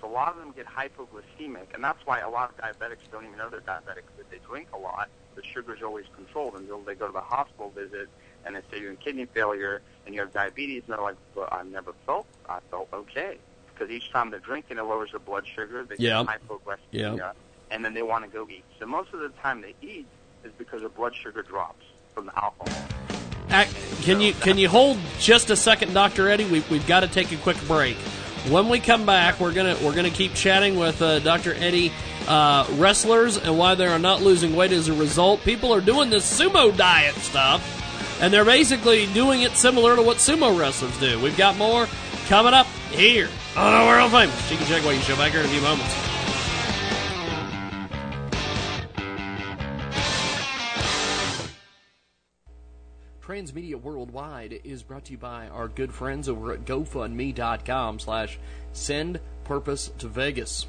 A 0.03 0.07
lot 0.07 0.33
of 0.33 0.39
them 0.39 0.53
get 0.53 0.67
hypoglycemic, 0.67 1.75
and 1.75 1.85
that's 1.85 2.05
why 2.07 2.21
a 2.21 2.29
lot 2.31 2.51
of 2.51 2.57
diabetics 2.57 2.99
don't 3.13 3.25
even 3.27 3.37
know 3.39 3.49
they're 3.51 3.61
diabetic 3.61 4.03
because 4.17 4.31
they 4.31 4.39
drink 4.49 4.69
a 4.73 4.79
lot. 4.79 5.09
The 5.35 5.43
sugar's 5.45 5.83
always 5.83 6.07
controlled 6.17 6.55
until 6.55 6.81
they 6.81 6.95
go 6.95 7.07
to 7.07 7.13
the 7.13 7.21
hospital 7.21 7.71
visit 7.75 8.09
and 8.45 8.57
they 8.57 8.61
say 8.71 8.81
you're 8.81 8.91
in 8.91 8.97
kidney 8.97 9.27
failure 9.27 9.83
and 10.07 10.15
you 10.15 10.21
have 10.23 10.33
diabetes, 10.33 10.83
and 10.87 10.95
they're 10.95 11.03
like, 11.03 11.17
"But 11.35 11.53
I 11.53 11.63
never 11.63 11.93
felt. 12.07 12.27
I 12.49 12.61
felt 12.71 12.89
okay." 12.93 13.39
Because 13.75 13.91
each 13.91 14.11
time 14.11 14.31
they're 14.31 14.41
drinking, 14.41 14.79
it 14.79 14.83
lowers 14.85 15.11
their 15.11 15.21
blood 15.21 15.47
sugar. 15.47 15.85
They 15.85 15.97
Yeah. 15.99 16.25
get 16.25 16.41
hypoglycemia, 16.41 17.17
Yeah. 17.19 17.33
and 17.71 17.85
then 17.85 17.95
they 17.95 18.03
want 18.03 18.25
to 18.25 18.31
go 18.31 18.47
eat. 18.49 18.65
So 18.79 18.87
most 18.87 19.13
of 19.13 19.21
the 19.21 19.29
time 19.43 19.61
they 19.61 19.75
eat 19.83 20.07
is 20.45 20.53
because 20.57 20.81
their 20.81 20.89
blood 20.89 21.15
sugar 21.15 21.43
drops 21.43 21.85
from 22.15 22.27
the 22.27 22.33
alcohol. 22.43 22.89
Can 24.03 24.21
you 24.21 24.33
can 24.33 24.57
you 24.57 24.69
hold 24.69 24.99
just 25.19 25.51
a 25.51 25.57
second, 25.57 25.93
Doctor 25.93 26.29
Eddie? 26.29 26.45
We, 26.45 26.65
we've 26.71 26.87
got 26.87 27.01
to 27.01 27.09
take 27.09 27.31
a 27.33 27.37
quick 27.37 27.57
break. 27.67 27.97
When 28.49 28.69
we 28.69 28.81
come 28.81 29.05
back, 29.05 29.39
we're 29.39 29.53
gonna 29.53 29.77
we're 29.83 29.95
gonna 29.95 30.11
keep 30.11 30.35
chatting 30.35 30.79
with 30.79 31.03
uh, 31.03 31.19
Doctor 31.21 31.55
Eddie. 31.55 31.93
Uh, 32.29 32.67
wrestlers 32.73 33.39
and 33.39 33.59
why 33.59 33.75
they 33.75 33.87
are 33.87 33.99
not 33.99 34.23
losing 34.23 34.55
weight 34.55 34.73
as 34.73 34.89
a 34.89 34.95
result. 34.95 35.43
People 35.43 35.75
are 35.75 35.81
doing 35.81 36.11
this 36.11 36.41
sumo 36.41 36.77
diet 36.77 37.15
stuff, 37.17 38.21
and 38.21 38.33
they're 38.33 38.45
basically 38.45 39.07
doing 39.15 39.41
it 39.41 39.53
similar 39.53 39.97
to 39.97 40.03
what 40.03 40.19
sumo 40.19 40.57
wrestlers 40.57 40.97
do. 41.01 41.19
We've 41.21 41.37
got 41.37 41.57
more 41.57 41.89
coming 42.29 42.53
up 42.55 42.67
here 42.91 43.29
on 43.57 43.73
our 43.73 43.87
world 43.87 44.13
famous 44.13 44.49
Chicken 44.49 44.67
Check 44.67 44.85
Waiting 44.85 45.03
Show. 45.03 45.17
Back 45.17 45.33
here 45.33 45.41
in 45.41 45.47
a 45.47 45.49
few 45.49 45.63
moments. 45.63 46.10
Transmedia 53.31 53.81
Worldwide 53.81 54.59
is 54.65 54.83
brought 54.83 55.05
to 55.05 55.13
you 55.13 55.19
by 55.19 55.47
our 55.51 55.69
good 55.69 55.95
friends 55.95 56.29
over 56.29 56.53
at 56.53 56.65
GoFundMe.com 56.65 58.01
slash 58.01 58.41
send 58.73 59.21
purpose 59.45 59.93
to 59.99 60.09
Vegas. 60.09 60.67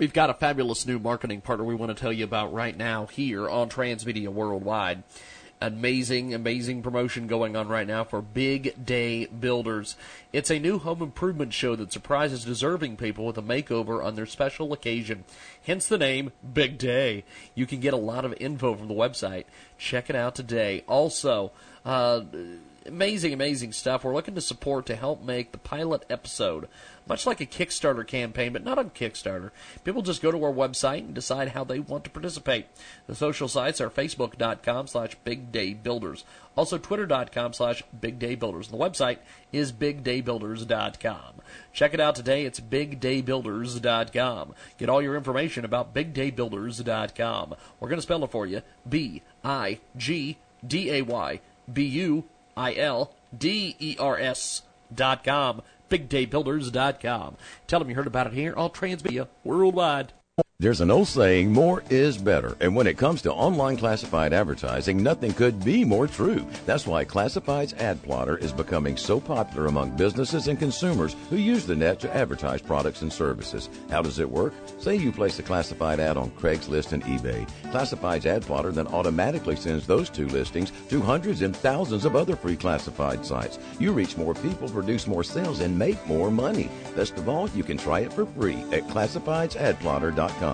We've 0.00 0.14
got 0.14 0.30
a 0.30 0.34
fabulous 0.34 0.86
new 0.86 0.98
marketing 0.98 1.42
partner 1.42 1.62
we 1.62 1.74
want 1.74 1.94
to 1.94 2.00
tell 2.00 2.10
you 2.10 2.24
about 2.24 2.54
right 2.54 2.74
now 2.74 3.04
here 3.04 3.46
on 3.46 3.68
Transmedia 3.68 4.28
Worldwide. 4.28 5.02
Amazing, 5.60 6.32
amazing 6.32 6.82
promotion 6.82 7.26
going 7.26 7.54
on 7.54 7.68
right 7.68 7.86
now 7.86 8.04
for 8.04 8.22
Big 8.22 8.82
Day 8.82 9.26
Builders. 9.26 9.96
It's 10.32 10.50
a 10.50 10.58
new 10.58 10.78
home 10.78 11.02
improvement 11.02 11.52
show 11.52 11.76
that 11.76 11.92
surprises 11.92 12.46
deserving 12.46 12.96
people 12.96 13.26
with 13.26 13.36
a 13.36 13.42
makeover 13.42 14.02
on 14.02 14.14
their 14.14 14.24
special 14.24 14.72
occasion. 14.72 15.24
Hence 15.66 15.86
the 15.86 15.98
name 15.98 16.32
Big 16.54 16.78
Day. 16.78 17.22
You 17.54 17.66
can 17.66 17.80
get 17.80 17.92
a 17.92 17.98
lot 17.98 18.24
of 18.24 18.32
info 18.40 18.74
from 18.74 18.88
the 18.88 18.94
website. 18.94 19.44
Check 19.76 20.08
it 20.08 20.16
out 20.16 20.34
today. 20.34 20.82
Also, 20.88 21.52
uh, 21.84 22.22
amazing, 22.86 23.32
amazing 23.32 23.72
stuff. 23.72 24.04
We're 24.04 24.14
looking 24.14 24.34
to 24.34 24.40
support 24.40 24.86
to 24.86 24.96
help 24.96 25.22
make 25.22 25.52
the 25.52 25.58
pilot 25.58 26.04
episode, 26.08 26.68
much 27.10 27.26
like 27.26 27.40
a 27.40 27.46
Kickstarter 27.46 28.06
campaign, 28.06 28.52
but 28.52 28.62
not 28.62 28.78
on 28.78 28.90
Kickstarter. 28.90 29.50
People 29.82 30.00
just 30.00 30.22
go 30.22 30.30
to 30.30 30.44
our 30.44 30.52
website 30.52 31.00
and 31.00 31.12
decide 31.12 31.48
how 31.48 31.64
they 31.64 31.80
want 31.80 32.04
to 32.04 32.10
participate. 32.10 32.66
The 33.08 33.16
social 33.16 33.48
sites 33.48 33.80
are 33.80 33.90
facebook.com 33.90 34.86
slash 34.86 35.16
bigdaybuilders, 35.26 36.22
also 36.56 36.78
twitter.com 36.78 37.52
slash 37.52 37.82
bigdaybuilders. 38.00 38.70
And 38.70 38.78
the 38.78 38.84
website 38.84 39.18
is 39.52 39.72
bigdaybuilders.com. 39.72 41.34
Check 41.72 41.94
it 41.94 42.00
out 42.00 42.14
today. 42.14 42.44
It's 42.44 42.60
bigdaybuilders.com. 42.60 44.54
Get 44.78 44.88
all 44.88 45.02
your 45.02 45.16
information 45.16 45.64
about 45.64 45.92
bigdaybuilders.com. 45.92 47.54
We're 47.80 47.88
going 47.88 47.98
to 47.98 48.02
spell 48.02 48.22
it 48.22 48.30
for 48.30 48.46
you. 48.46 48.62
B 48.88 49.22
I 49.42 49.80
G 49.96 50.38
D 50.64 50.92
A 50.92 51.02
Y 51.02 51.40
B 51.72 51.84
U 51.86 52.24
I 52.56 52.74
L 52.74 53.12
D 53.36 53.74
E 53.80 53.96
R 53.98 54.16
S 54.16 54.62
dot 54.94 55.24
com. 55.24 55.62
BigDayBuilders 55.90 56.72
dot 56.72 57.00
com. 57.00 57.36
Tell 57.66 57.80
them 57.80 57.90
you 57.90 57.96
heard 57.96 58.06
about 58.06 58.28
it 58.28 58.32
here 58.32 58.54
on 58.54 58.70
Transmedia 58.70 59.28
Worldwide. 59.44 60.12
There's 60.60 60.82
an 60.82 60.90
old 60.90 61.08
saying, 61.08 61.50
more 61.50 61.82
is 61.88 62.18
better. 62.18 62.54
And 62.60 62.76
when 62.76 62.86
it 62.86 62.98
comes 62.98 63.22
to 63.22 63.32
online 63.32 63.78
classified 63.78 64.34
advertising, 64.34 65.02
nothing 65.02 65.32
could 65.32 65.64
be 65.64 65.86
more 65.86 66.06
true. 66.06 66.46
That's 66.66 66.86
why 66.86 67.06
Classifieds 67.06 67.74
Ad 67.78 68.02
Plotter 68.02 68.36
is 68.36 68.52
becoming 68.52 68.98
so 68.98 69.20
popular 69.20 69.68
among 69.68 69.96
businesses 69.96 70.48
and 70.48 70.58
consumers 70.58 71.16
who 71.30 71.36
use 71.36 71.64
the 71.64 71.74
net 71.74 71.98
to 72.00 72.14
advertise 72.14 72.60
products 72.60 73.00
and 73.00 73.10
services. 73.10 73.70
How 73.88 74.02
does 74.02 74.18
it 74.18 74.30
work? 74.30 74.52
Say 74.78 74.96
you 74.96 75.12
place 75.12 75.38
a 75.38 75.42
classified 75.42 75.98
ad 75.98 76.18
on 76.18 76.30
Craigslist 76.32 76.92
and 76.92 77.02
eBay. 77.04 77.48
Classifieds 77.72 78.26
Ad 78.26 78.42
Plotter 78.42 78.70
then 78.70 78.88
automatically 78.88 79.56
sends 79.56 79.86
those 79.86 80.10
two 80.10 80.28
listings 80.28 80.72
to 80.90 81.00
hundreds 81.00 81.40
and 81.40 81.56
thousands 81.56 82.04
of 82.04 82.16
other 82.16 82.36
free 82.36 82.56
classified 82.56 83.24
sites. 83.24 83.58
You 83.78 83.92
reach 83.92 84.18
more 84.18 84.34
people, 84.34 84.68
produce 84.68 85.06
more 85.06 85.24
sales, 85.24 85.60
and 85.60 85.78
make 85.78 86.06
more 86.06 86.30
money. 86.30 86.68
Best 86.94 87.16
of 87.16 87.30
all, 87.30 87.48
you 87.48 87.64
can 87.64 87.78
try 87.78 88.00
it 88.00 88.12
for 88.12 88.26
free 88.26 88.62
at 88.72 88.86
classifiedsadplotter.com. 88.88 90.49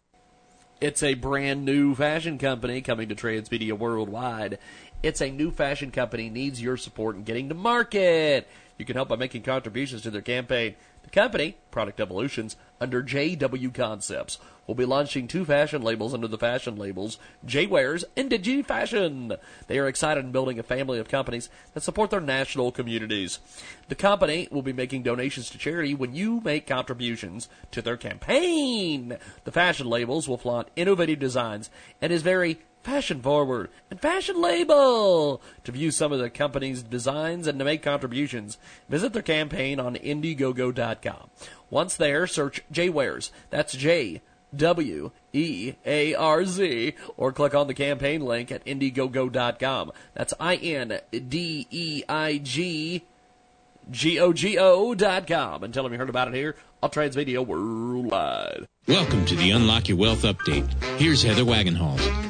It's 0.83 1.05
a 1.05 1.15
brand 1.15 1.65
new 1.65 1.95
fashion 1.95 2.39
company 2.39 2.81
coming 2.81 3.09
to 3.09 3.15
Transmedia 3.15 3.73
Worldwide. 3.73 4.59
It's 5.01 5.21
a 5.21 5.31
new 5.31 5.53
fashion 5.53 5.93
company 5.93 6.29
needs 6.29 6.61
your 6.61 6.77
support 6.77 7.15
in 7.15 7.23
getting 7.23 7.49
to 7.51 7.55
market. 7.55 8.49
You 8.79 8.85
can 8.85 8.97
help 8.97 9.09
by 9.09 9.15
making 9.15 9.43
contributions 9.43 10.03
to 10.03 10.11
their 10.11 10.23
campaign. 10.23 10.75
The 11.03 11.11
company, 11.11 11.57
Product 11.71 12.01
Evolutions, 12.01 12.57
under 12.81 13.03
JW 13.03 13.75
Concepts, 13.75 14.39
will 14.67 14.75
be 14.75 14.85
launching 14.85 15.27
two 15.27 15.45
fashion 15.45 15.83
labels 15.83 16.15
under 16.15 16.29
the 16.29 16.39
fashion 16.39 16.77
labels 16.77 17.19
J-Wearz 17.45 18.05
and 18.17 18.31
Digi 18.31 18.65
Fashion. 18.65 19.33
They 19.67 19.79
are 19.79 19.89
excited 19.89 20.25
in 20.25 20.33
building 20.33 20.59
a 20.59 20.63
family 20.63 20.99
of 20.99 21.09
companies 21.09 21.49
that 21.75 21.83
support 21.83 22.11
their 22.11 22.21
national 22.21 22.73
communities. 22.73 23.41
The 23.89 23.95
company 23.95 24.49
will 24.51 24.63
be 24.63 24.73
making 24.73 25.03
donations 25.03 25.51
to 25.51 25.59
charity 25.59 25.95
when 25.95 26.15
you 26.15 26.41
make 26.41 26.67
contributions 26.67 27.49
to 27.73 27.83
their 27.83 27.97
campaign. 27.97 29.17
The 29.45 29.53
fashion 29.53 29.89
labels 29.89 30.29
will 30.29 30.39
flaunt 30.39 30.69
innovative 30.77 31.19
designs 31.19 31.71
and 32.01 32.13
is 32.13 32.23
very 32.23 32.61
fashion 32.83 33.21
forward 33.21 33.71
and 33.91 34.01
fashion 34.01 34.41
label. 34.41 35.41
To 35.65 35.73
view 35.73 35.91
some 35.91 36.13
of 36.13 36.19
the 36.19 36.31
company's 36.31 36.83
designs 36.83 37.47
and 37.47 37.59
to 37.59 37.65
make 37.65 37.83
contributions, 37.83 38.59
visit 38.89 39.13
their 39.13 39.23
campaign 39.23 39.81
on 39.81 39.97
Indiegogo.com. 39.97 41.31
Once 41.71 41.97
there, 41.97 42.27
search 42.27 42.63
J-Wearz. 42.71 43.31
That's 43.51 43.73
J 43.73 44.21
W 44.55 45.11
E 45.33 45.75
A 45.87 46.15
R 46.15 46.45
Z, 46.45 46.95
or 47.17 47.33
click 47.33 47.55
on 47.55 47.67
the 47.67 47.75
campaign 47.75 48.21
link 48.21 48.53
at 48.53 48.65
Indiegogo.com. 48.67 49.93
That's 50.15 50.35
I 50.39 50.57
N 50.57 51.01
D 51.11 51.67
E 51.71 52.03
I 52.09 52.39
G 52.39 53.05
G 53.91 54.21
O 54.21 54.33
G 54.33 54.59
O 54.59 54.95
dot 54.95 55.27
com. 55.27 55.63
And 55.65 55.73
tell 55.73 55.83
them 55.85 55.93
you 55.93 55.99
heard 55.99 56.11
about 56.11 56.29
it 56.29 56.35
here 56.35 56.57
on 56.83 56.91
Transmedia 56.91 57.45
Worldwide. 57.45 58.67
Welcome 58.87 59.25
to 59.27 59.37
the 59.37 59.51
Unlock 59.51 59.89
Your 59.89 59.99
Wealth 59.99 60.23
Update. 60.23 60.71
Here's 60.99 61.23
Heather 61.23 61.45
Wagenhals. 61.45 62.22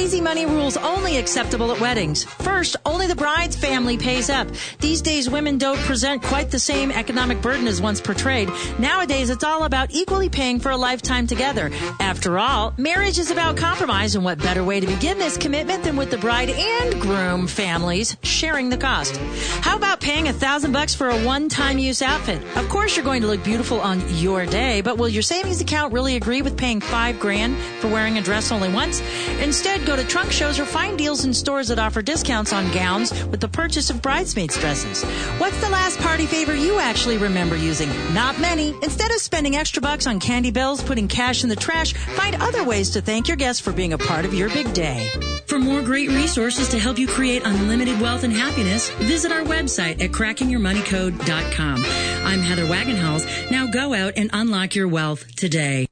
Crazy 0.00 0.22
money 0.22 0.46
rules 0.46 0.78
only 0.78 1.18
acceptable 1.18 1.70
at 1.72 1.78
weddings. 1.78 2.24
First, 2.24 2.76
only 2.86 3.06
the 3.06 3.14
bride's 3.14 3.54
family 3.54 3.98
pays 3.98 4.30
up. 4.30 4.48
These 4.78 5.02
days, 5.02 5.28
women 5.28 5.58
don't 5.58 5.78
present 5.80 6.22
quite 6.22 6.50
the 6.50 6.58
same 6.58 6.90
economic 6.90 7.42
burden 7.42 7.66
as 7.66 7.82
once 7.82 8.00
portrayed. 8.00 8.48
Nowadays, 8.78 9.28
it's 9.28 9.44
all 9.44 9.64
about 9.64 9.90
equally 9.90 10.30
paying 10.30 10.58
for 10.58 10.70
a 10.70 10.76
lifetime 10.78 11.26
together. 11.26 11.70
After 12.00 12.38
all, 12.38 12.72
marriage 12.78 13.18
is 13.18 13.30
about 13.30 13.58
compromise, 13.58 14.14
and 14.14 14.24
what 14.24 14.38
better 14.38 14.64
way 14.64 14.80
to 14.80 14.86
begin 14.86 15.18
this 15.18 15.36
commitment 15.36 15.84
than 15.84 15.96
with 15.96 16.10
the 16.10 16.16
bride 16.16 16.48
and 16.48 16.98
groom 16.98 17.46
families 17.46 18.16
sharing 18.22 18.70
the 18.70 18.78
cost? 18.78 19.18
How 19.60 19.76
about 19.76 20.00
paying 20.00 20.28
a 20.28 20.32
thousand 20.32 20.72
bucks 20.72 20.94
for 20.94 21.10
a 21.10 21.24
one-time 21.26 21.76
use 21.76 22.00
outfit? 22.00 22.42
Of 22.56 22.70
course, 22.70 22.96
you're 22.96 23.04
going 23.04 23.20
to 23.20 23.28
look 23.28 23.44
beautiful 23.44 23.82
on 23.82 24.02
your 24.16 24.46
day, 24.46 24.80
but 24.80 24.96
will 24.96 25.10
your 25.10 25.20
savings 25.20 25.60
account 25.60 25.92
really 25.92 26.16
agree 26.16 26.40
with 26.40 26.56
paying 26.56 26.80
five 26.80 27.20
grand 27.20 27.58
for 27.80 27.88
wearing 27.88 28.16
a 28.16 28.22
dress 28.22 28.50
only 28.50 28.70
once? 28.72 29.02
Instead, 29.42 29.84
go 29.90 29.96
to 29.96 30.06
trunk 30.06 30.30
shows 30.30 30.60
or 30.60 30.64
find 30.64 30.96
deals 30.96 31.24
in 31.24 31.34
stores 31.34 31.66
that 31.66 31.80
offer 31.80 32.00
discounts 32.00 32.52
on 32.52 32.70
gowns 32.70 33.10
with 33.24 33.40
the 33.40 33.48
purchase 33.48 33.90
of 33.90 34.00
bridesmaids 34.00 34.56
dresses. 34.56 35.02
What's 35.40 35.60
the 35.60 35.68
last 35.68 35.98
party 35.98 36.26
favor 36.26 36.54
you 36.54 36.78
actually 36.78 37.18
remember 37.18 37.56
using? 37.56 37.88
Not 38.14 38.38
many. 38.38 38.68
Instead 38.82 39.10
of 39.10 39.16
spending 39.20 39.56
extra 39.56 39.82
bucks 39.82 40.06
on 40.06 40.20
candy 40.20 40.52
bills, 40.52 40.80
putting 40.80 41.08
cash 41.08 41.42
in 41.42 41.48
the 41.48 41.56
trash, 41.56 41.94
find 41.94 42.36
other 42.36 42.62
ways 42.62 42.90
to 42.90 43.00
thank 43.00 43.26
your 43.26 43.36
guests 43.36 43.60
for 43.60 43.72
being 43.72 43.92
a 43.92 43.98
part 43.98 44.24
of 44.24 44.32
your 44.32 44.48
big 44.50 44.72
day. 44.72 45.08
For 45.46 45.58
more 45.58 45.82
great 45.82 46.10
resources 46.10 46.68
to 46.68 46.78
help 46.78 46.96
you 46.96 47.08
create 47.08 47.42
unlimited 47.44 48.00
wealth 48.00 48.22
and 48.22 48.32
happiness, 48.32 48.90
visit 48.90 49.32
our 49.32 49.42
website 49.42 50.00
at 50.00 50.12
crackingyourmoneycode.com. 50.12 51.84
I'm 52.24 52.42
Heather 52.42 52.66
Wagenhals. 52.66 53.50
Now 53.50 53.66
go 53.66 53.92
out 53.92 54.12
and 54.14 54.30
unlock 54.32 54.76
your 54.76 54.86
wealth 54.86 55.34
today. 55.34 55.89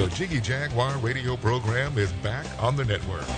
The 0.00 0.08
Jiggy 0.08 0.40
Jaguar 0.40 0.96
radio 1.00 1.36
program 1.36 1.98
is 1.98 2.10
back 2.10 2.46
on 2.58 2.74
the 2.74 2.86
network. 2.86 3.28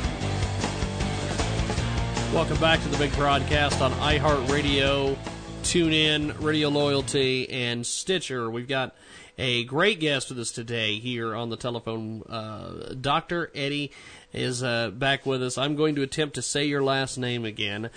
Welcome 2.32 2.56
back 2.58 2.80
to 2.82 2.88
the 2.88 2.96
big 2.98 3.12
broadcast 3.16 3.80
on 3.80 3.90
iHeartRadio, 3.94 5.18
TuneIn, 5.64 6.40
Radio 6.40 6.68
Loyalty, 6.68 7.50
and 7.50 7.84
Stitcher. 7.84 8.48
We've 8.48 8.68
got 8.68 8.94
a 9.38 9.64
great 9.64 9.98
guest 9.98 10.28
with 10.28 10.38
us 10.38 10.52
today 10.52 11.00
here 11.00 11.34
on 11.34 11.50
the 11.50 11.56
telephone. 11.56 12.22
Uh, 12.28 12.94
Dr. 12.94 13.50
Eddie 13.56 13.90
is 14.32 14.62
uh, 14.62 14.90
back 14.90 15.26
with 15.26 15.42
us. 15.42 15.58
I'm 15.58 15.74
going 15.74 15.96
to 15.96 16.02
attempt 16.02 16.36
to 16.36 16.42
say 16.42 16.66
your 16.66 16.84
last 16.84 17.18
name 17.18 17.44
again. 17.44 17.90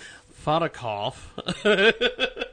Fodakov. 0.44 1.14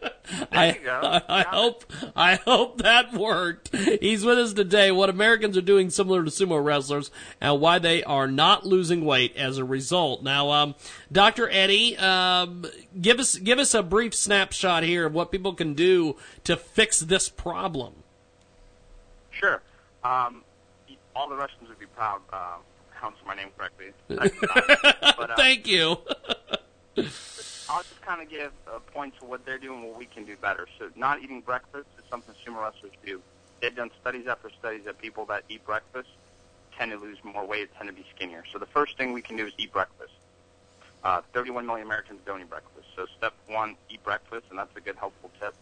I, 0.51 0.79
I, 0.87 1.21
I 1.27 1.41
hope 1.43 1.91
I 2.15 2.35
hope 2.35 2.81
that 2.81 3.13
worked. 3.13 3.75
He's 3.75 4.23
with 4.23 4.37
us 4.39 4.53
today. 4.53 4.91
What 4.91 5.09
Americans 5.09 5.57
are 5.57 5.61
doing 5.61 5.89
similar 5.89 6.23
to 6.23 6.29
sumo 6.29 6.63
wrestlers, 6.63 7.11
and 7.41 7.59
why 7.59 7.79
they 7.79 8.03
are 8.03 8.27
not 8.27 8.65
losing 8.65 9.03
weight 9.03 9.35
as 9.35 9.57
a 9.57 9.65
result. 9.65 10.23
Now, 10.23 10.51
um, 10.51 10.75
Dr. 11.11 11.49
Eddie, 11.49 11.97
um, 11.97 12.65
give 12.99 13.19
us 13.19 13.35
give 13.35 13.59
us 13.59 13.73
a 13.73 13.83
brief 13.83 14.15
snapshot 14.15 14.83
here 14.83 15.05
of 15.05 15.13
what 15.13 15.31
people 15.31 15.53
can 15.53 15.73
do 15.73 16.15
to 16.45 16.55
fix 16.55 16.99
this 16.99 17.27
problem. 17.29 17.93
Sure. 19.31 19.61
Um, 20.03 20.43
all 21.15 21.29
the 21.29 21.35
Russians 21.35 21.67
would 21.67 21.79
be 21.79 21.85
proud. 21.87 22.21
Uh, 22.31 22.57
pronounce 22.91 23.17
my 23.25 23.35
name 23.35 23.49
correctly. 23.57 23.91
but, 25.17 25.31
uh, 25.31 25.35
Thank 25.35 25.67
you. 25.67 25.97
I'll 27.73 27.81
just 27.81 28.03
kind 28.03 28.21
of 28.21 28.29
give 28.29 28.51
a 28.71 28.79
point 28.79 29.17
to 29.19 29.25
what 29.25 29.47
they're 29.47 29.57
doing, 29.57 29.81
what 29.81 29.97
we 29.97 30.05
can 30.05 30.25
do 30.25 30.37
better. 30.37 30.67
So, 30.77 30.89
not 30.95 31.23
eating 31.23 31.41
breakfast 31.41 31.87
is 31.97 32.03
something 32.07 32.35
sumo 32.45 32.61
wrestlers 32.61 32.91
do. 33.03 33.19
They've 33.61 33.75
done 33.75 33.89
studies 33.99 34.27
after 34.27 34.51
studies 34.59 34.81
that 34.85 34.99
people 34.99 35.25
that 35.25 35.43
eat 35.49 35.65
breakfast 35.65 36.09
tend 36.77 36.91
to 36.91 36.99
lose 36.99 37.17
more 37.23 37.43
weight, 37.43 37.69
tend 37.75 37.89
to 37.89 37.95
be 37.95 38.05
skinnier. 38.15 38.43
So, 38.53 38.59
the 38.59 38.67
first 38.67 38.95
thing 38.95 39.11
we 39.11 39.23
can 39.23 39.37
do 39.37 39.47
is 39.47 39.53
eat 39.57 39.73
breakfast. 39.73 40.13
Uh, 41.03 41.21
31 41.33 41.65
million 41.65 41.87
Americans 41.87 42.19
don't 42.27 42.41
eat 42.41 42.49
breakfast. 42.51 42.85
So, 42.95 43.07
step 43.17 43.33
one, 43.47 43.75
eat 43.89 44.03
breakfast, 44.03 44.45
and 44.51 44.59
that's 44.59 44.77
a 44.77 44.81
good 44.81 44.97
helpful 44.97 45.31
tip. 45.41 45.55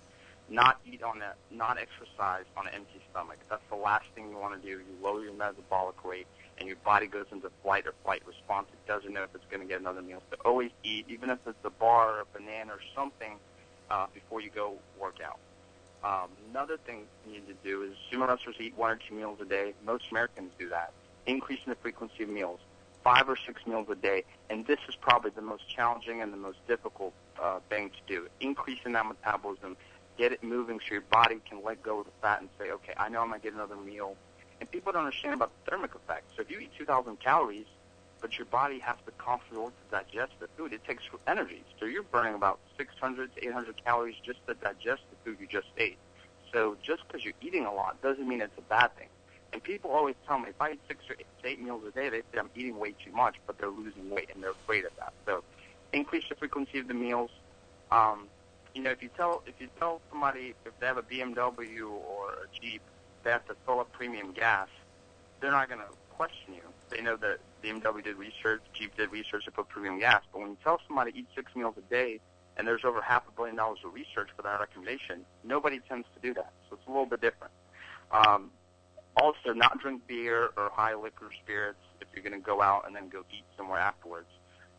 Not 0.50 0.82
eat 0.86 1.04
on 1.04 1.22
a, 1.22 1.34
not 1.50 1.78
exercise 1.78 2.44
on 2.58 2.68
an 2.68 2.74
empty 2.74 3.00
stomach. 3.10 3.38
That's 3.50 3.64
the 3.70 3.78
last 3.78 4.08
thing 4.16 4.30
you 4.30 4.38
want 4.38 4.62
to 4.62 4.68
do. 4.68 4.80
You 4.80 4.84
lower 5.02 5.24
your 5.24 5.34
metabolic 5.34 6.04
rate 6.04 6.28
and 6.62 6.68
your 6.68 6.78
body 6.86 7.08
goes 7.08 7.26
into 7.32 7.50
flight 7.64 7.88
or 7.88 7.94
flight 8.04 8.22
response. 8.28 8.68
It 8.72 8.88
doesn't 8.88 9.12
know 9.12 9.24
if 9.24 9.34
it's 9.34 9.44
going 9.50 9.62
to 9.62 9.68
get 9.68 9.82
another 9.82 10.04
meal. 10.04 10.22
So 10.30 10.38
always 10.46 10.70
eat, 10.84 11.08
even 11.10 11.32
if 11.32 11.40
it's 11.48 11.58
a 11.66 11.72
bar 11.72 12.18
or 12.18 12.22
a 12.22 12.26
banana 12.40 12.74
or 12.74 12.80
something, 12.96 13.34
uh, 13.90 14.06
before 14.14 14.42
you 14.42 14.52
go 14.54 14.76
work 15.00 15.16
out. 15.26 15.40
Um, 16.04 16.30
another 16.52 16.78
thing 16.78 17.06
you 17.26 17.34
need 17.34 17.48
to 17.48 17.56
do 17.64 17.82
is 17.82 17.94
sumo 18.12 18.28
wrestlers 18.28 18.58
eat 18.60 18.78
one 18.78 18.92
or 18.92 18.96
two 18.96 19.16
meals 19.16 19.40
a 19.42 19.46
day. 19.46 19.74
Most 19.84 20.06
Americans 20.12 20.54
do 20.60 20.70
that. 20.70 20.94
Increasing 21.26 21.66
the 21.68 21.76
frequency 21.76 22.24
of 22.24 22.30
meals, 22.30 22.60
five 23.04 23.28
or 23.28 23.36
six 23.36 23.66
meals 23.66 23.88
a 23.90 23.96
day, 23.96 24.24
and 24.52 24.66
this 24.68 24.80
is 24.88 24.96
probably 24.96 25.32
the 25.32 25.42
most 25.42 25.68
challenging 25.68 26.22
and 26.22 26.32
the 26.32 26.38
most 26.38 26.60
difficult 26.68 27.14
uh, 27.42 27.60
thing 27.70 27.90
to 27.90 27.98
do. 28.08 28.28
Increasing 28.40 28.92
that 28.94 29.08
metabolism, 29.08 29.76
get 30.16 30.32
it 30.32 30.44
moving 30.44 30.80
so 30.80 30.94
your 30.94 31.02
body 31.02 31.40
can 31.48 31.64
let 31.64 31.82
go 31.82 32.02
of 32.02 32.06
the 32.06 32.12
fat 32.22 32.40
and 32.40 32.50
say, 32.60 32.70
okay, 32.72 32.94
I 32.98 33.10
know 33.10 33.22
I'm 33.22 33.30
going 33.30 33.42
to 33.42 33.44
get 33.44 33.56
another 33.56 33.76
meal 33.76 34.16
and 34.62 34.72
people 34.72 34.92
don't 34.94 35.06
understand 35.06 35.34
about 35.34 35.52
the 35.66 35.72
thermic 35.72 35.96
effect. 35.96 36.32
So 36.36 36.44
if 36.44 36.52
you 36.52 36.60
eat 36.60 36.70
2,000 36.78 37.20
calories, 37.20 37.66
but 38.22 38.38
your 38.38 38.46
body 38.46 38.78
has 38.78 38.96
to 39.08 39.12
constantly 39.18 39.66
to 39.66 39.72
digest 39.90 40.34
the 40.40 40.48
food, 40.56 40.72
it 40.72 40.86
takes 40.86 41.04
energy. 41.28 41.64
So 41.80 41.88
you're 41.88 42.04
burning 42.04 42.36
about 42.36 42.60
600 42.78 43.36
to 43.36 43.48
800 43.48 43.84
calories 43.84 44.16
just 44.24 44.46
to 44.48 44.54
digest 44.54 45.02
the 45.10 45.18
food 45.26 45.40
you 45.42 45.48
just 45.48 45.68
ate. 45.78 45.98
So 46.54 46.78
just 46.84 47.02
because 47.08 47.26
you're 47.26 47.34
eating 47.42 47.66
a 47.66 47.74
lot 47.74 48.00
doesn't 48.04 48.28
mean 48.28 48.40
it's 48.40 48.58
a 48.58 48.62
bad 48.62 48.96
thing. 48.96 49.08
And 49.52 49.64
people 49.64 49.90
always 49.90 50.16
tell 50.28 50.38
me 50.38 50.50
if 50.50 50.62
I 50.62 50.74
eat 50.74 50.80
six 50.88 51.04
or 51.10 51.16
eight, 51.20 51.26
eight 51.44 51.62
meals 51.62 51.82
a 51.88 51.92
day, 51.92 52.10
they 52.10 52.20
say 52.20 52.38
I'm 52.38 52.52
eating 52.56 52.78
way 52.78 52.94
too 53.04 53.12
much, 53.12 53.38
but 53.48 53.58
they're 53.58 53.70
losing 53.70 54.12
weight 54.12 54.30
and 54.34 54.44
they're 54.44 54.52
afraid 54.52 54.86
of 54.86 54.92
that. 55.00 55.14
So 55.26 55.44
increase 55.92 56.24
the 56.30 56.36
frequency 56.36 56.78
of 56.78 56.88
the 56.88 56.94
meals. 56.94 57.32
Um, 57.92 58.28
you 58.76 58.84
know, 58.84 58.92
if 58.92 59.02
you 59.02 59.10
tell 59.18 59.42
if 59.48 59.56
you 59.60 59.68
tell 59.80 60.02
somebody 60.10 60.54
if 60.66 60.80
they 60.80 60.86
have 60.86 60.98
a 60.98 61.02
BMW 61.02 61.90
or 61.90 62.30
a 62.30 62.60
Jeep 62.62 62.82
have 63.30 63.45
to 63.48 63.56
fill 63.65 63.80
up 63.80 63.91
premium 63.91 64.31
gas, 64.31 64.68
they're 65.39 65.52
not 65.52 65.69
going 65.69 65.81
to 65.81 65.88
question 66.10 66.53
you. 66.53 66.61
They 66.89 67.02
know 67.02 67.15
that 67.18 67.38
BMW 67.64 68.03
did 68.03 68.18
research, 68.18 68.61
Jeep 68.73 68.95
did 68.98 69.11
research 69.11 69.45
to 69.45 69.52
put 69.52 69.69
premium 69.69 69.99
gas. 69.99 70.23
But 70.31 70.41
when 70.41 70.52
you 70.52 70.57
tell 70.64 70.80
somebody 70.88 71.11
to 71.11 71.18
eat 71.19 71.27
six 71.35 71.56
meals 71.56 71.76
a 71.77 71.81
day, 71.93 72.19
and 72.57 72.68
there's 72.68 72.84
over 72.84 73.02
half 73.02 73.23
a 73.27 73.31
billion 73.31 73.56
dollars 73.56 73.80
of 73.85 73.93
research 73.93 74.30
for 74.35 74.41
that 74.41 74.60
recommendation, 74.60 75.26
nobody 75.43 75.80
tends 75.88 76.07
to 76.14 76.19
do 76.27 76.34
that. 76.34 76.52
So 76.69 76.76
it's 76.76 76.88
a 76.88 76.89
little 76.89 77.06
bit 77.06 77.22
different. 77.22 77.53
Um, 78.11 78.52
also, 79.15 79.53
not 79.53 79.80
drink 79.80 80.06
beer 80.07 80.49
or 80.57 80.69
high 80.73 80.95
liquor 80.95 81.30
spirits 81.43 81.80
if 81.99 82.07
you're 82.14 82.23
going 82.23 82.39
to 82.39 82.45
go 82.45 82.61
out 82.61 82.85
and 82.88 82.95
then 82.95 83.10
go 83.10 83.23
eat 83.31 83.43
somewhere 83.57 83.80
afterwards. 83.80 84.27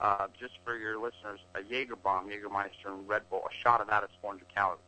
Uh, 0.01 0.27
just 0.39 0.55
for 0.65 0.77
your 0.77 0.97
listeners, 0.97 1.39
a 1.55 1.63
Jaeger 1.63 1.97
bomb, 1.97 2.29
Jägermeister, 2.29 2.87
and 2.87 3.09
Red 3.09 3.23
Bull, 3.31 3.43
a 3.49 3.55
shot 3.63 3.81
of 3.81 3.87
that 3.89 4.03
is 4.03 4.11
400 4.21 4.45
calories. 4.53 4.81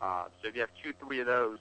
Uh, 0.00 0.24
so 0.40 0.48
if 0.48 0.54
you 0.54 0.60
have 0.60 0.70
two, 0.82 0.92
three 1.04 1.20
of 1.20 1.26
those, 1.26 1.58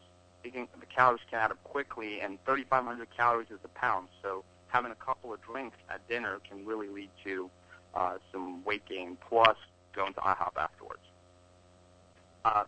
can, 0.52 0.68
the 0.80 0.86
calories 0.86 1.22
can 1.30 1.40
add 1.40 1.52
up 1.52 1.64
quickly, 1.64 2.22
and 2.22 2.38
3,500 2.46 3.08
calories 3.16 3.50
is 3.50 3.60
a 3.64 3.68
pound. 3.70 4.08
So 4.22 4.44
having 4.68 4.92
a 4.92 4.96
couple 4.96 5.34
of 5.34 5.42
drinks 5.42 5.78
at 5.90 6.08
dinner 6.10 6.40
can 6.48 6.66
really 6.66 6.88
lead 6.88 7.10
to 7.24 7.50
uh, 7.94 8.18
some 8.32 8.64
weight 8.64 8.86
gain, 8.88 9.18
plus 9.30 9.58
going 9.96 10.14
to 10.14 10.20
IHOP 10.20 10.58
afterwards. 10.58 11.02
Uh, 12.44 12.66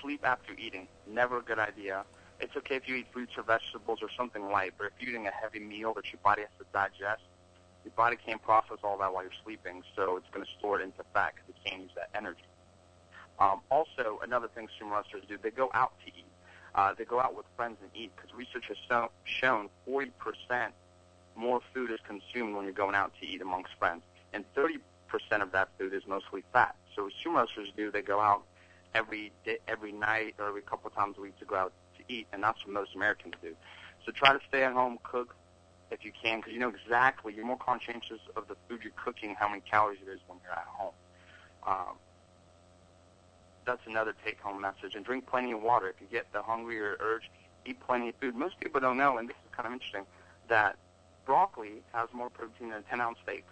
sleep 0.00 0.20
after 0.24 0.52
eating, 0.54 0.86
never 1.06 1.38
a 1.38 1.42
good 1.42 1.58
idea. 1.58 2.04
It's 2.40 2.56
okay 2.56 2.76
if 2.76 2.88
you 2.88 2.94
eat 2.94 3.06
fruits 3.12 3.32
or 3.36 3.42
vegetables 3.42 3.98
or 4.00 4.08
something 4.16 4.48
light, 4.50 4.74
but 4.78 4.86
if 4.86 4.92
you're 5.00 5.10
eating 5.10 5.26
a 5.26 5.32
heavy 5.32 5.58
meal 5.58 5.92
that 5.94 6.12
your 6.12 6.20
body 6.22 6.42
has 6.42 6.50
to 6.58 6.64
digest, 6.72 7.22
your 7.84 7.92
body 7.96 8.16
can't 8.16 8.42
process 8.42 8.78
all 8.84 8.96
that 8.98 9.12
while 9.12 9.22
you're 9.22 9.32
sleeping, 9.44 9.82
so 9.96 10.16
it's 10.16 10.28
going 10.32 10.44
to 10.44 10.52
store 10.58 10.80
it 10.80 10.84
into 10.84 11.02
fat 11.12 11.34
because 11.34 11.48
it 11.48 11.68
can't 11.68 11.82
use 11.82 11.90
that 11.96 12.10
energy. 12.14 12.44
Um, 13.40 13.60
also, 13.70 14.20
another 14.22 14.48
thing 14.48 14.68
sumo 14.80 14.92
wrestlers 14.92 15.24
do, 15.28 15.38
they 15.42 15.50
go 15.50 15.70
out 15.74 15.92
to 16.04 16.08
eat. 16.08 16.24
Uh, 16.78 16.94
they 16.96 17.04
go 17.04 17.18
out 17.18 17.34
with 17.34 17.44
friends 17.56 17.76
and 17.82 17.90
eat 17.92 18.12
because 18.14 18.32
research 18.36 18.66
has 18.68 18.76
so, 18.88 19.10
shown 19.24 19.68
40% 19.88 20.12
more 21.34 21.60
food 21.74 21.90
is 21.90 21.98
consumed 22.06 22.54
when 22.54 22.64
you're 22.64 22.72
going 22.72 22.94
out 22.94 23.10
to 23.20 23.26
eat 23.26 23.42
amongst 23.42 23.72
friends, 23.80 24.02
and 24.32 24.44
30% 24.54 24.78
of 25.42 25.50
that 25.50 25.70
food 25.76 25.92
is 25.92 26.04
mostly 26.06 26.44
fat. 26.52 26.76
So 26.94 27.02
what 27.02 27.12
sumo 27.24 27.40
wrestlers 27.40 27.72
do, 27.76 27.90
they 27.90 28.00
go 28.00 28.20
out 28.20 28.44
every 28.94 29.32
day, 29.44 29.58
every 29.66 29.90
night 29.90 30.36
or 30.38 30.46
every 30.46 30.62
couple 30.62 30.88
times 30.90 31.16
a 31.18 31.20
week 31.20 31.36
to 31.40 31.44
go 31.44 31.56
out 31.56 31.72
to 31.96 32.14
eat, 32.14 32.28
and 32.32 32.44
that's 32.44 32.64
what 32.64 32.72
most 32.72 32.94
Americans 32.94 33.34
do. 33.42 33.56
So 34.06 34.12
try 34.12 34.32
to 34.32 34.40
stay 34.48 34.62
at 34.62 34.72
home, 34.72 34.98
cook 35.02 35.34
if 35.90 36.04
you 36.04 36.12
can, 36.22 36.38
because 36.38 36.52
you 36.52 36.60
know 36.60 36.68
exactly, 36.84 37.34
you're 37.34 37.44
more 37.44 37.58
conscientious 37.58 38.20
of 38.36 38.46
the 38.46 38.54
food 38.68 38.82
you're 38.84 38.92
cooking, 39.04 39.34
how 39.36 39.48
many 39.48 39.62
calories 39.68 39.98
it 40.06 40.08
is 40.08 40.20
when 40.28 40.38
you're 40.44 40.52
at 40.52 40.68
home. 40.68 40.94
Um, 41.66 41.96
that's 43.68 43.86
another 43.86 44.14
take-home 44.24 44.60
message. 44.60 44.94
And 44.94 45.04
drink 45.04 45.26
plenty 45.26 45.52
of 45.52 45.62
water. 45.62 45.88
If 45.88 46.00
you 46.00 46.06
get 46.10 46.32
the 46.32 46.42
hungry 46.42 46.80
or 46.80 46.96
urge, 47.00 47.30
eat 47.66 47.78
plenty 47.86 48.08
of 48.08 48.14
food. 48.16 48.34
Most 48.34 48.58
people 48.58 48.80
don't 48.80 48.96
know, 48.96 49.18
and 49.18 49.28
this 49.28 49.36
is 49.44 49.54
kind 49.54 49.66
of 49.66 49.72
interesting, 49.72 50.06
that 50.48 50.76
broccoli 51.26 51.82
has 51.92 52.08
more 52.12 52.30
protein 52.30 52.70
than 52.70 52.82
a 52.90 52.94
10-ounce 52.94 53.18
steak. 53.22 53.44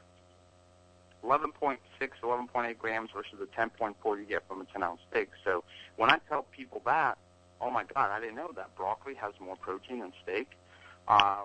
11.6, 1.22 1.78
11.8 2.00 2.78
grams 2.78 3.10
versus 3.14 3.34
the 3.38 3.46
10.4 3.46 4.18
you 4.18 4.24
get 4.24 4.46
from 4.48 4.60
a 4.60 4.64
10-ounce 4.64 5.00
steak. 5.10 5.28
So 5.44 5.64
when 5.96 6.10
I 6.10 6.18
tell 6.28 6.46
people 6.56 6.80
that, 6.86 7.18
oh 7.60 7.70
my 7.70 7.84
God, 7.94 8.10
I 8.10 8.20
didn't 8.20 8.36
know 8.36 8.50
that 8.56 8.74
broccoli 8.76 9.14
has 9.14 9.34
more 9.40 9.56
protein 9.56 10.00
than 10.00 10.12
steak. 10.22 10.48
Uh, 11.08 11.42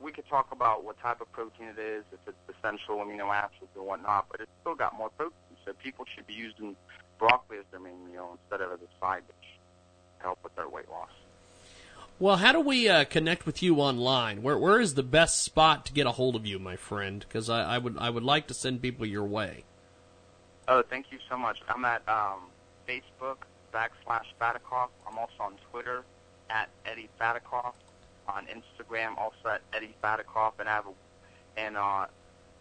we 0.00 0.12
could 0.12 0.26
talk 0.28 0.48
about 0.52 0.84
what 0.84 0.98
type 1.00 1.20
of 1.20 1.30
protein 1.32 1.68
it 1.68 1.78
is, 1.78 2.04
if 2.12 2.20
it's 2.26 2.56
essential 2.58 2.96
amino 2.96 3.34
acids 3.34 3.70
or 3.76 3.84
whatnot, 3.84 4.26
but 4.30 4.40
it's 4.40 4.50
still 4.60 4.74
got 4.74 4.96
more 4.96 5.10
protein. 5.10 5.34
So 5.64 5.72
people 5.72 6.04
should 6.14 6.26
be 6.26 6.34
using 6.34 6.76
broccoli 7.18 7.58
as 7.58 7.64
their 7.70 7.80
main 7.80 8.06
meal 8.10 8.38
instead 8.40 8.64
of 8.64 8.72
as 8.72 8.80
a 8.80 9.00
side 9.00 9.22
dish 9.26 9.50
to 10.18 10.24
help 10.24 10.38
with 10.42 10.54
their 10.56 10.68
weight 10.68 10.88
loss. 10.90 11.10
Well, 12.18 12.36
how 12.36 12.52
do 12.52 12.60
we 12.60 12.88
uh, 12.88 13.04
connect 13.04 13.44
with 13.44 13.62
you 13.62 13.76
online? 13.76 14.42
Where 14.42 14.56
where 14.56 14.80
is 14.80 14.94
the 14.94 15.02
best 15.02 15.42
spot 15.42 15.84
to 15.86 15.92
get 15.92 16.06
a 16.06 16.12
hold 16.12 16.36
of 16.36 16.46
you, 16.46 16.58
my 16.58 16.76
friend? 16.76 17.24
Because 17.26 17.50
I, 17.50 17.74
I 17.74 17.78
would 17.78 17.98
I 17.98 18.08
would 18.08 18.22
like 18.22 18.46
to 18.48 18.54
send 18.54 18.82
people 18.82 19.04
your 19.04 19.24
way. 19.24 19.64
Oh, 20.68 20.82
thank 20.82 21.10
you 21.10 21.18
so 21.28 21.36
much. 21.36 21.58
I'm 21.68 21.84
at 21.84 22.08
um, 22.08 22.42
Facebook 22.88 23.38
backslash 23.72 24.26
Fatakhov. 24.40 24.88
I'm 25.06 25.18
also 25.18 25.34
on 25.40 25.54
Twitter 25.70 26.04
at 26.48 26.68
Eddie 26.86 27.10
Fatakhov. 27.20 27.72
On 28.26 28.46
Instagram, 28.46 29.18
also 29.18 29.48
at 29.52 29.60
Eddie 29.74 29.94
Fatakhov, 30.02 30.52
and 30.58 30.66
I 30.66 30.72
have 30.72 30.86
a, 30.86 31.60
and 31.60 31.76
uh, 31.76 32.06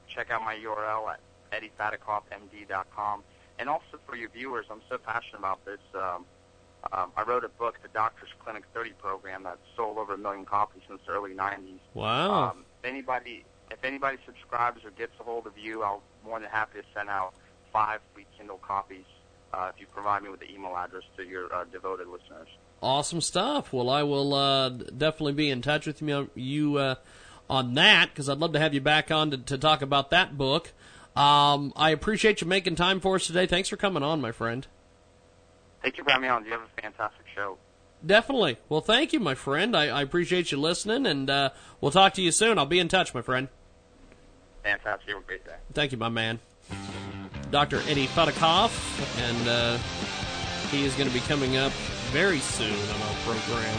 check 0.10 0.30
out 0.30 0.44
my 0.44 0.56
URL 0.56 1.10
at 1.10 1.22
eddiefatakhovmd.com. 1.54 3.24
And 3.60 3.70
also 3.70 4.00
for 4.06 4.16
your 4.16 4.30
viewers, 4.30 4.66
I'm 4.70 4.82
so 4.90 4.98
passionate 4.98 5.40
about 5.40 5.64
this. 5.66 5.80
Um, 5.94 6.26
um, 6.92 7.12
I 7.16 7.24
wrote 7.24 7.46
a 7.46 7.50
book, 7.50 7.76
the 7.82 7.88
Doctor's 7.90 8.30
Clinic 8.44 8.64
30 8.74 8.92
program, 9.00 9.44
that's 9.44 9.60
sold 9.76 9.98
over 9.98 10.16
a 10.16 10.18
million 10.18 10.46
copies 10.46 10.82
since 10.88 11.00
the 11.06 11.14
early 11.14 11.34
90s. 11.34 11.80
Wow. 11.94 12.50
Um, 12.50 12.66
if 12.82 12.90
anybody, 12.90 13.46
if 13.72 13.84
anybody 13.84 14.18
subscribes 14.26 14.84
or 14.84 14.92
gets 14.92 15.14
a 15.20 15.24
hold 15.24 15.48
of 15.48 15.58
you, 15.58 15.84
I'll 15.84 16.02
more 16.26 16.40
than 16.40 16.50
happy 16.50 16.80
to 16.80 16.86
send 16.94 17.10
out 17.10 17.34
five 17.72 18.02
free 18.14 18.26
Kindle 18.38 18.58
copies 18.58 19.06
uh, 19.54 19.72
if 19.74 19.80
you 19.80 19.88
provide 19.88 20.24
me 20.24 20.30
with 20.30 20.40
the 20.40 20.52
email 20.52 20.76
address 20.76 21.04
to 21.18 21.24
your 21.24 21.54
uh, 21.54 21.64
devoted 21.72 22.08
listeners. 22.08 22.48
Awesome 22.82 23.22
stuff. 23.22 23.72
Well, 23.72 23.90
I 23.90 24.04
will 24.04 24.34
uh, 24.34 24.70
definitely 24.70 25.34
be 25.34 25.50
in 25.50 25.62
touch 25.62 25.88
with 25.88 26.02
you, 26.02 26.30
you 26.36 26.78
uh, 26.78 26.96
on 27.50 27.74
that 27.76 28.10
because 28.10 28.30
I'd 28.30 28.40
love 28.40 28.54
to 28.54 28.60
have 28.60 28.74
you 28.74 28.82
back 28.82 29.10
on 29.12 29.32
to, 29.32 29.38
to 29.38 29.58
talk 29.58 29.82
about 29.82 30.10
that 30.10 30.38
book. 30.38 30.74
Um, 31.16 31.74
I 31.76 31.92
appreciate 31.92 32.42
you 32.42 32.48
making 32.48 32.76
time 32.76 33.00
for 33.00 33.16
us 33.16 33.28
today. 33.28 33.46
Thanks 33.46 33.70
for 33.70 33.78
coming 33.78 34.04
on, 34.04 34.20
my 34.20 34.32
friend. 34.32 34.66
Thank 35.82 35.98
you 35.98 36.04
for 36.04 36.12
having 36.12 36.24
me 36.24 36.28
on. 36.30 36.46
You 36.46 36.52
have 36.52 36.62
a 36.62 36.82
fantastic 36.82 37.26
show. 37.36 37.58
Definitely. 38.06 38.58
Well, 38.68 38.82
thank 38.82 39.14
you, 39.14 39.20
my 39.20 39.36
friend. 39.36 39.76
I, 39.76 39.88
I 39.88 40.02
appreciate 40.02 40.52
you 40.52 40.58
listening, 40.60 41.06
and 41.06 41.30
uh, 41.30 41.50
we'll 41.80 41.92
talk 41.92 42.14
to 42.16 42.22
you 42.22 42.32
soon. 42.32 42.58
I'll 42.58 42.66
be 42.66 42.80
in 42.80 42.88
touch, 42.88 43.14
my 43.14 43.22
friend. 43.22 43.48
Fantastic. 44.64 45.08
You 45.08 45.16
Have 45.16 45.24
a 45.24 45.28
great 45.28 45.46
day. 45.46 45.56
Thank 45.74 45.92
you, 45.92 45.98
my 45.98 46.10
man. 46.10 46.40
Dr. 47.52 47.82
Eddie 47.88 48.08
Fatakhov, 48.08 48.72
and 49.22 49.48
uh, 49.48 49.78
he 50.70 50.86
is 50.86 50.96
going 50.96 51.08
to 51.08 51.14
be 51.14 51.20
coming 51.22 51.58
up 51.58 51.72
very 52.12 52.40
soon 52.40 52.74
on 52.74 53.02
our 53.02 53.16
program. 53.24 53.78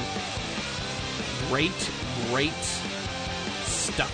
Great, 1.48 1.90
great 2.30 2.52
stuff. 3.64 4.12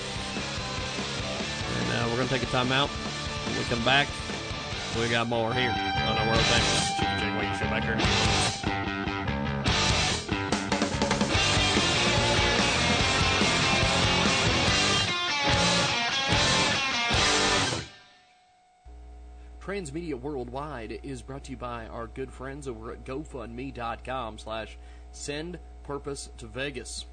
And 1.78 1.92
uh, 1.92 2.08
we're 2.08 2.16
going 2.16 2.28
to 2.28 2.34
take 2.34 2.42
a 2.42 2.50
time 2.50 2.72
out. 2.72 2.90
When 3.46 3.58
we 3.58 3.64
come 3.64 3.84
back, 3.84 4.08
we 4.98 5.08
got 5.08 5.28
more 5.28 5.52
here 5.54 5.70
on 5.70 6.18
our 6.18 6.26
World 6.26 6.40
Famous 6.40 6.96
Chicken 6.98 7.18
Chick 7.18 7.38
Wing 7.38 7.54
Show 7.58 7.66
back 7.70 7.84
here. 7.84 8.70
Transmedia 19.70 20.14
Worldwide 20.14 20.98
is 21.04 21.22
brought 21.22 21.44
to 21.44 21.52
you 21.52 21.56
by 21.56 21.86
our 21.86 22.08
good 22.08 22.32
friends 22.32 22.66
over 22.66 22.90
at 22.90 23.04
GoFundMe.com 23.04 24.38
slash 24.38 24.76
send 25.12 25.60
purpose 25.84 26.30
to 26.38 26.46
Vegas. 26.46 27.04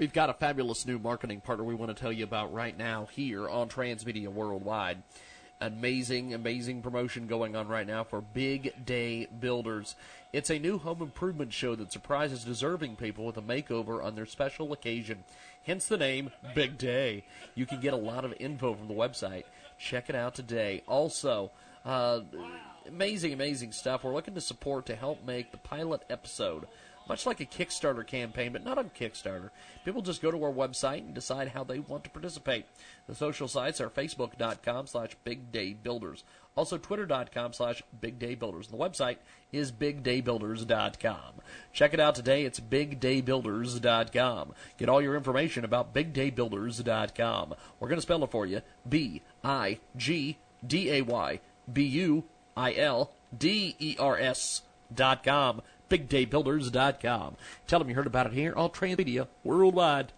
We've 0.00 0.14
got 0.14 0.30
a 0.30 0.32
fabulous 0.32 0.86
new 0.86 0.98
marketing 0.98 1.42
partner 1.42 1.62
we 1.62 1.74
want 1.74 1.94
to 1.94 2.00
tell 2.00 2.10
you 2.10 2.24
about 2.24 2.54
right 2.54 2.76
now 2.76 3.10
here 3.12 3.46
on 3.46 3.68
Transmedia 3.68 4.28
Worldwide. 4.28 5.02
Amazing, 5.60 6.32
amazing 6.32 6.80
promotion 6.80 7.26
going 7.26 7.54
on 7.54 7.68
right 7.68 7.86
now 7.86 8.02
for 8.02 8.22
Big 8.22 8.86
Day 8.86 9.26
Builders. 9.26 9.96
It's 10.32 10.48
a 10.48 10.58
new 10.58 10.78
home 10.78 11.02
improvement 11.02 11.52
show 11.52 11.74
that 11.74 11.92
surprises 11.92 12.44
deserving 12.44 12.96
people 12.96 13.26
with 13.26 13.36
a 13.36 13.42
makeover 13.42 14.02
on 14.02 14.14
their 14.14 14.24
special 14.24 14.72
occasion. 14.72 15.22
Hence 15.64 15.86
the 15.86 15.98
name 15.98 16.30
Big 16.54 16.78
Day. 16.78 17.24
You 17.54 17.66
can 17.66 17.80
get 17.80 17.92
a 17.92 17.98
lot 17.98 18.24
of 18.24 18.32
info 18.40 18.72
from 18.72 18.88
the 18.88 18.94
website. 18.94 19.44
Check 19.78 20.08
it 20.08 20.16
out 20.16 20.34
today. 20.34 20.82
Also, 20.88 21.50
uh, 21.84 22.20
amazing, 22.88 23.34
amazing 23.34 23.72
stuff. 23.72 24.02
We're 24.02 24.14
looking 24.14 24.34
to 24.34 24.40
support 24.40 24.86
to 24.86 24.96
help 24.96 25.26
make 25.26 25.52
the 25.52 25.58
pilot 25.58 26.04
episode 26.08 26.66
much 27.10 27.26
like 27.26 27.40
a 27.40 27.44
Kickstarter 27.44 28.06
campaign, 28.06 28.52
but 28.52 28.64
not 28.64 28.78
on 28.78 28.90
Kickstarter. 28.90 29.50
People 29.84 30.00
just 30.00 30.22
go 30.22 30.30
to 30.30 30.42
our 30.44 30.52
website 30.52 31.00
and 31.00 31.12
decide 31.12 31.48
how 31.48 31.64
they 31.64 31.80
want 31.80 32.04
to 32.04 32.10
participate. 32.10 32.64
The 33.08 33.14
social 33.14 33.48
sites 33.48 33.80
are 33.80 33.90
facebook.com 33.90 34.86
slash 34.86 35.16
bigdaybuilders. 35.26 36.22
Also 36.56 36.78
twitter.com 36.78 37.52
slash 37.52 37.82
bigdaybuilders. 38.00 38.70
And 38.70 38.78
the 38.78 38.78
website 38.78 39.16
is 39.52 39.72
bigdaybuilders.com. 39.72 41.34
Check 41.72 41.94
it 41.94 42.00
out 42.00 42.14
today. 42.14 42.44
It's 42.44 42.60
bigdaybuilders.com. 42.60 44.54
Get 44.78 44.88
all 44.88 45.02
your 45.02 45.16
information 45.16 45.64
about 45.64 45.92
bigdaybuilders.com. 45.92 47.54
We're 47.80 47.88
going 47.88 47.98
to 47.98 48.02
spell 48.02 48.24
it 48.24 48.30
for 48.30 48.46
you. 48.46 48.62
B-I-G-D-A-Y 48.88 49.80
B-U-I-L-D-E-R-S 51.72 52.22
dot 54.92 55.22
com 55.22 55.62
BigDayBuilders.com. 55.90 57.36
Tell 57.66 57.78
them 57.78 57.88
you 57.88 57.94
heard 57.94 58.06
about 58.06 58.26
it 58.26 58.32
here 58.32 58.54
on 58.56 58.70
Transmedia 58.70 59.28
Worldwide. 59.44 60.12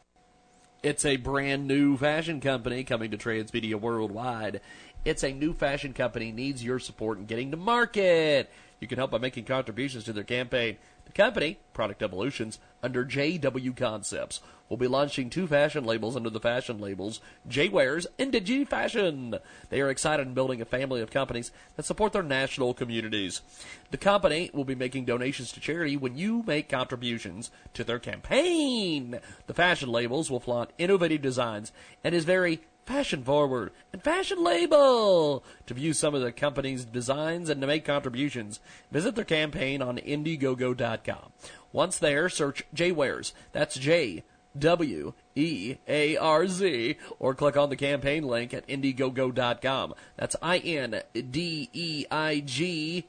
It's 0.83 1.05
a 1.05 1.17
brand 1.17 1.67
new 1.67 1.97
fashion 1.97 2.41
company 2.41 2.85
coming 2.85 3.11
to 3.11 3.17
Transmedia 3.17 3.81
Worldwide. 3.81 4.61
It's 5.05 5.25
a 5.25 5.33
new 5.33 5.53
fashion 5.53 5.93
company 5.93 6.31
needs 6.31 6.63
your 6.63 6.79
support 6.79 7.19
in 7.19 7.27
getting 7.27 7.51
to 7.51 7.57
market. 7.57 8.51
You 8.81 8.89
can 8.89 8.99
help 8.99 9.13
by 9.13 9.19
making 9.19 9.45
contributions 9.45 10.05
to 10.05 10.13
their 10.13 10.25
campaign. 10.25 10.77
The 11.05 11.13
company, 11.13 11.59
Product 11.73 12.03
Evolutions, 12.03 12.59
under 12.83 13.05
JW 13.05 13.77
Concepts, 13.77 14.41
will 14.69 14.79
be 14.79 14.89
launching 14.89 15.29
two 15.29 15.47
fashion 15.47 15.85
labels 15.85 16.17
under 16.17 16.31
the 16.31 16.41
fashion 16.41 16.81
labels 16.81 17.21
J-Wearz 17.47 18.07
and 18.19 18.33
Digi 18.33 18.67
Fashion. 18.67 19.35
They 19.69 19.83
are 19.83 19.91
excited 19.91 20.27
in 20.27 20.33
building 20.33 20.63
a 20.63 20.65
family 20.65 21.03
of 21.03 21.11
companies 21.11 21.51
that 21.77 21.85
support 21.85 22.15
their 22.15 22.23
national 22.23 22.73
communities. 22.73 23.43
The 23.91 23.99
company 23.99 24.51
will 24.55 24.65
be 24.65 24.75
making 24.75 25.05
donations 25.05 25.53
to 25.53 25.61
charity 25.61 25.99
when 25.99 26.17
you 26.17 26.43
make 26.47 26.71
contributions 26.71 27.51
to 27.75 27.85
their 27.85 27.99
campaign. 27.99 29.21
The 29.47 29.55
fashion 29.55 29.91
labels 29.91 30.31
will 30.31 30.41
flaunt 30.41 30.71
innovative 30.79 31.21
designs 31.21 31.71
and 32.03 32.15
is 32.15 32.25
very 32.25 32.63
fashion 32.87 33.23
forward 33.23 33.71
and 33.93 34.03
fashion 34.03 34.43
label. 34.43 35.45
To 35.67 35.75
view 35.75 35.93
some 35.93 36.15
of 36.15 36.23
the 36.23 36.33
company's 36.33 36.85
designs 36.85 37.49
and 37.49 37.61
to 37.61 37.67
make 37.67 37.85
contributions, 37.85 38.61
visit 38.91 39.15
their 39.15 39.25
campaign 39.25 39.83
on 39.83 39.99
Indiegogo.com. 39.99 41.33
Once 41.73 41.99
there, 41.99 42.29
search 42.29 42.65
J-Wearz. 42.75 43.33
That's 43.53 43.77
J 43.77 44.25
W 44.59 45.15
E 45.35 45.77
A 45.89 46.17
R 46.17 46.47
Z, 46.47 46.97
or 47.19 47.35
click 47.35 47.57
on 47.57 47.71
the 47.71 47.77
campaign 47.77 48.25
link 48.25 48.53
at 48.53 48.67
Indiegogo.com. 48.69 49.95
That's 50.17 50.37
I 50.43 50.59
N 50.59 51.03
D 51.13 51.71
E 51.73 52.05
I 52.11 52.41
G 52.41 53.07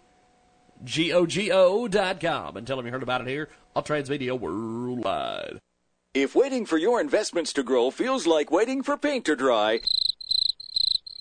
G 0.83 1.13
O 1.13 1.25
G 1.25 1.51
O 1.51 1.87
dot 1.87 2.19
com. 2.19 2.55
And 2.55 2.65
tell 2.65 2.77
them 2.77 2.85
you 2.85 2.91
heard 2.91 3.03
about 3.03 3.21
it 3.21 3.27
here 3.27 3.49
on 3.75 3.83
Transmedia 3.83 4.39
Worldwide. 4.39 5.59
If 6.13 6.35
waiting 6.35 6.67
for 6.67 6.77
your 6.77 7.01
investments 7.01 7.53
to 7.53 7.63
grow 7.63 7.89
feels 7.89 8.27
like 8.27 8.51
waiting 8.51 8.83
for 8.83 8.97
paint 8.97 9.25
to 9.25 9.35
dry, 9.35 9.81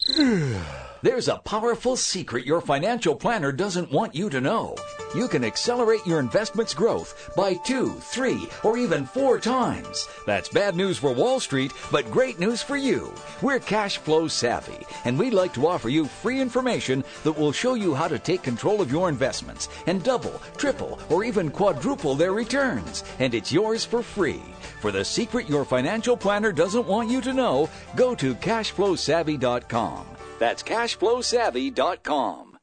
there's 1.02 1.26
a 1.26 1.38
powerful 1.38 1.96
secret 1.96 2.46
your 2.46 2.60
financial 2.60 3.14
planner 3.14 3.50
doesn't 3.50 3.90
want 3.90 4.14
you 4.14 4.30
to 4.30 4.40
know. 4.40 4.76
You 5.14 5.26
can 5.26 5.44
accelerate 5.44 6.06
your 6.06 6.20
investment's 6.20 6.72
growth 6.72 7.32
by 7.36 7.54
two, 7.54 7.90
three, 7.90 8.48
or 8.62 8.78
even 8.78 9.04
four 9.04 9.40
times. 9.40 10.08
That's 10.26 10.48
bad 10.48 10.76
news 10.76 10.98
for 10.98 11.12
Wall 11.12 11.40
Street, 11.40 11.72
but 11.90 12.10
great 12.10 12.38
news 12.38 12.62
for 12.62 12.76
you. 12.76 13.12
We're 13.42 13.58
cash 13.58 13.98
flow 13.98 14.28
savvy, 14.28 14.86
and 15.04 15.18
we'd 15.18 15.34
like 15.34 15.52
to 15.54 15.66
offer 15.66 15.88
you 15.88 16.06
free 16.06 16.40
information 16.40 17.02
that 17.24 17.32
will 17.32 17.52
show 17.52 17.74
you 17.74 17.94
how 17.94 18.06
to 18.06 18.18
take 18.18 18.42
control 18.42 18.80
of 18.80 18.92
your 18.92 19.08
investments 19.08 19.68
and 19.86 20.02
double, 20.04 20.40
triple, 20.56 21.00
or 21.10 21.24
even 21.24 21.50
quadruple 21.50 22.14
their 22.14 22.32
returns. 22.32 23.02
And 23.18 23.34
it's 23.34 23.52
yours 23.52 23.84
for 23.84 24.02
free. 24.02 24.42
For 24.80 24.92
the 24.92 25.04
secret 25.04 25.48
your 25.48 25.64
financial 25.64 26.16
planner 26.16 26.52
doesn't 26.52 26.86
want 26.86 27.10
you 27.10 27.20
to 27.22 27.32
know, 27.32 27.68
go 27.96 28.14
to 28.14 28.34
cashflowsavvy.com. 28.36 30.06
That's 30.42 30.64
cashflowsavvy.com. 30.64 32.58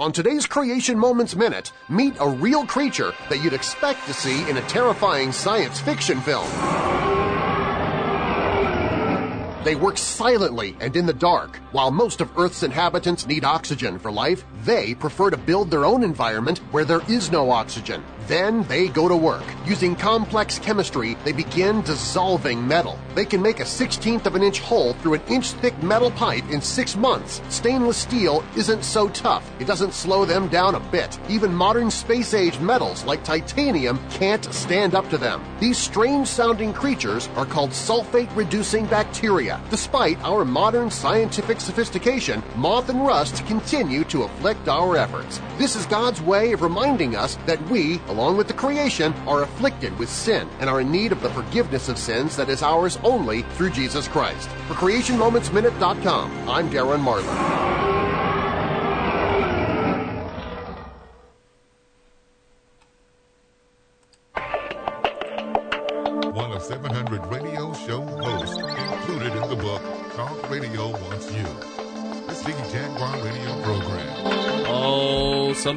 On 0.00 0.12
today's 0.12 0.46
Creation 0.46 0.98
Moments 0.98 1.36
Minute, 1.36 1.70
meet 1.90 2.14
a 2.18 2.26
real 2.26 2.64
creature 2.64 3.12
that 3.28 3.44
you'd 3.44 3.52
expect 3.52 4.06
to 4.06 4.14
see 4.14 4.48
in 4.48 4.56
a 4.56 4.62
terrifying 4.62 5.30
science 5.30 5.78
fiction 5.78 6.22
film. 6.22 6.48
They 9.62 9.74
work 9.74 9.98
silently 9.98 10.74
and 10.80 10.96
in 10.96 11.04
the 11.04 11.12
dark. 11.12 11.56
While 11.72 11.90
most 11.90 12.22
of 12.22 12.30
Earth's 12.38 12.62
inhabitants 12.62 13.26
need 13.26 13.44
oxygen 13.44 13.98
for 13.98 14.10
life, 14.10 14.46
they 14.64 14.94
prefer 14.94 15.28
to 15.28 15.36
build 15.36 15.70
their 15.70 15.84
own 15.84 16.02
environment 16.02 16.60
where 16.70 16.86
there 16.86 17.02
is 17.10 17.30
no 17.30 17.50
oxygen. 17.50 18.02
Then 18.28 18.62
they 18.64 18.88
go 18.88 19.08
to 19.08 19.16
work. 19.16 19.44
Using 19.66 19.96
complex 19.96 20.58
chemistry, 20.58 21.16
they 21.24 21.32
begin 21.32 21.82
dissolving 21.82 22.66
metal. 22.66 22.98
They 23.14 23.24
can 23.24 23.42
make 23.42 23.60
a 23.60 23.64
16th 23.64 24.26
of 24.26 24.34
an 24.34 24.42
inch 24.42 24.60
hole 24.60 24.94
through 24.94 25.14
an 25.14 25.22
inch 25.28 25.52
thick 25.52 25.80
metal 25.82 26.10
pipe 26.10 26.48
in 26.50 26.60
six 26.60 26.96
months. 26.96 27.42
Stainless 27.48 27.96
steel 27.96 28.44
isn't 28.56 28.84
so 28.84 29.08
tough. 29.08 29.50
It 29.60 29.66
doesn't 29.66 29.94
slow 29.94 30.24
them 30.24 30.48
down 30.48 30.74
a 30.74 30.80
bit. 30.80 31.18
Even 31.28 31.54
modern 31.54 31.90
space 31.90 32.34
age 32.34 32.58
metals 32.60 33.04
like 33.04 33.24
titanium 33.24 33.98
can't 34.10 34.44
stand 34.52 34.94
up 34.94 35.08
to 35.10 35.18
them. 35.18 35.44
These 35.60 35.78
strange 35.78 36.28
sounding 36.28 36.72
creatures 36.72 37.28
are 37.36 37.46
called 37.46 37.70
sulfate 37.70 38.34
reducing 38.34 38.86
bacteria. 38.86 39.60
Despite 39.70 40.22
our 40.22 40.44
modern 40.44 40.90
scientific 40.90 41.60
sophistication, 41.60 42.42
moth 42.56 42.88
and 42.88 43.06
rust 43.06 43.44
continue 43.46 44.04
to 44.04 44.22
afflict 44.24 44.68
our 44.68 44.96
efforts. 44.96 45.40
This 45.58 45.76
is 45.76 45.86
God's 45.86 46.20
way 46.22 46.52
of 46.52 46.62
reminding 46.62 47.16
us 47.16 47.36
that 47.46 47.62
we, 47.68 47.98
along 48.12 48.36
with 48.36 48.46
the 48.46 48.54
creation, 48.54 49.12
are 49.26 49.42
afflicted 49.42 49.98
with 49.98 50.08
sin 50.08 50.48
and 50.60 50.70
are 50.70 50.80
in 50.80 50.92
need 50.92 51.10
of 51.10 51.20
the 51.22 51.30
forgiveness 51.30 51.88
of 51.88 51.98
sins 51.98 52.36
that 52.36 52.48
is 52.48 52.62
ours 52.62 52.98
only 53.02 53.42
through 53.56 53.70
Jesus 53.70 54.06
Christ. 54.06 54.48
For 54.68 54.74
CreationMomentsMinute.com, 54.74 56.48
I'm 56.48 56.70
Darren 56.70 57.02
Marlar. 57.02 57.81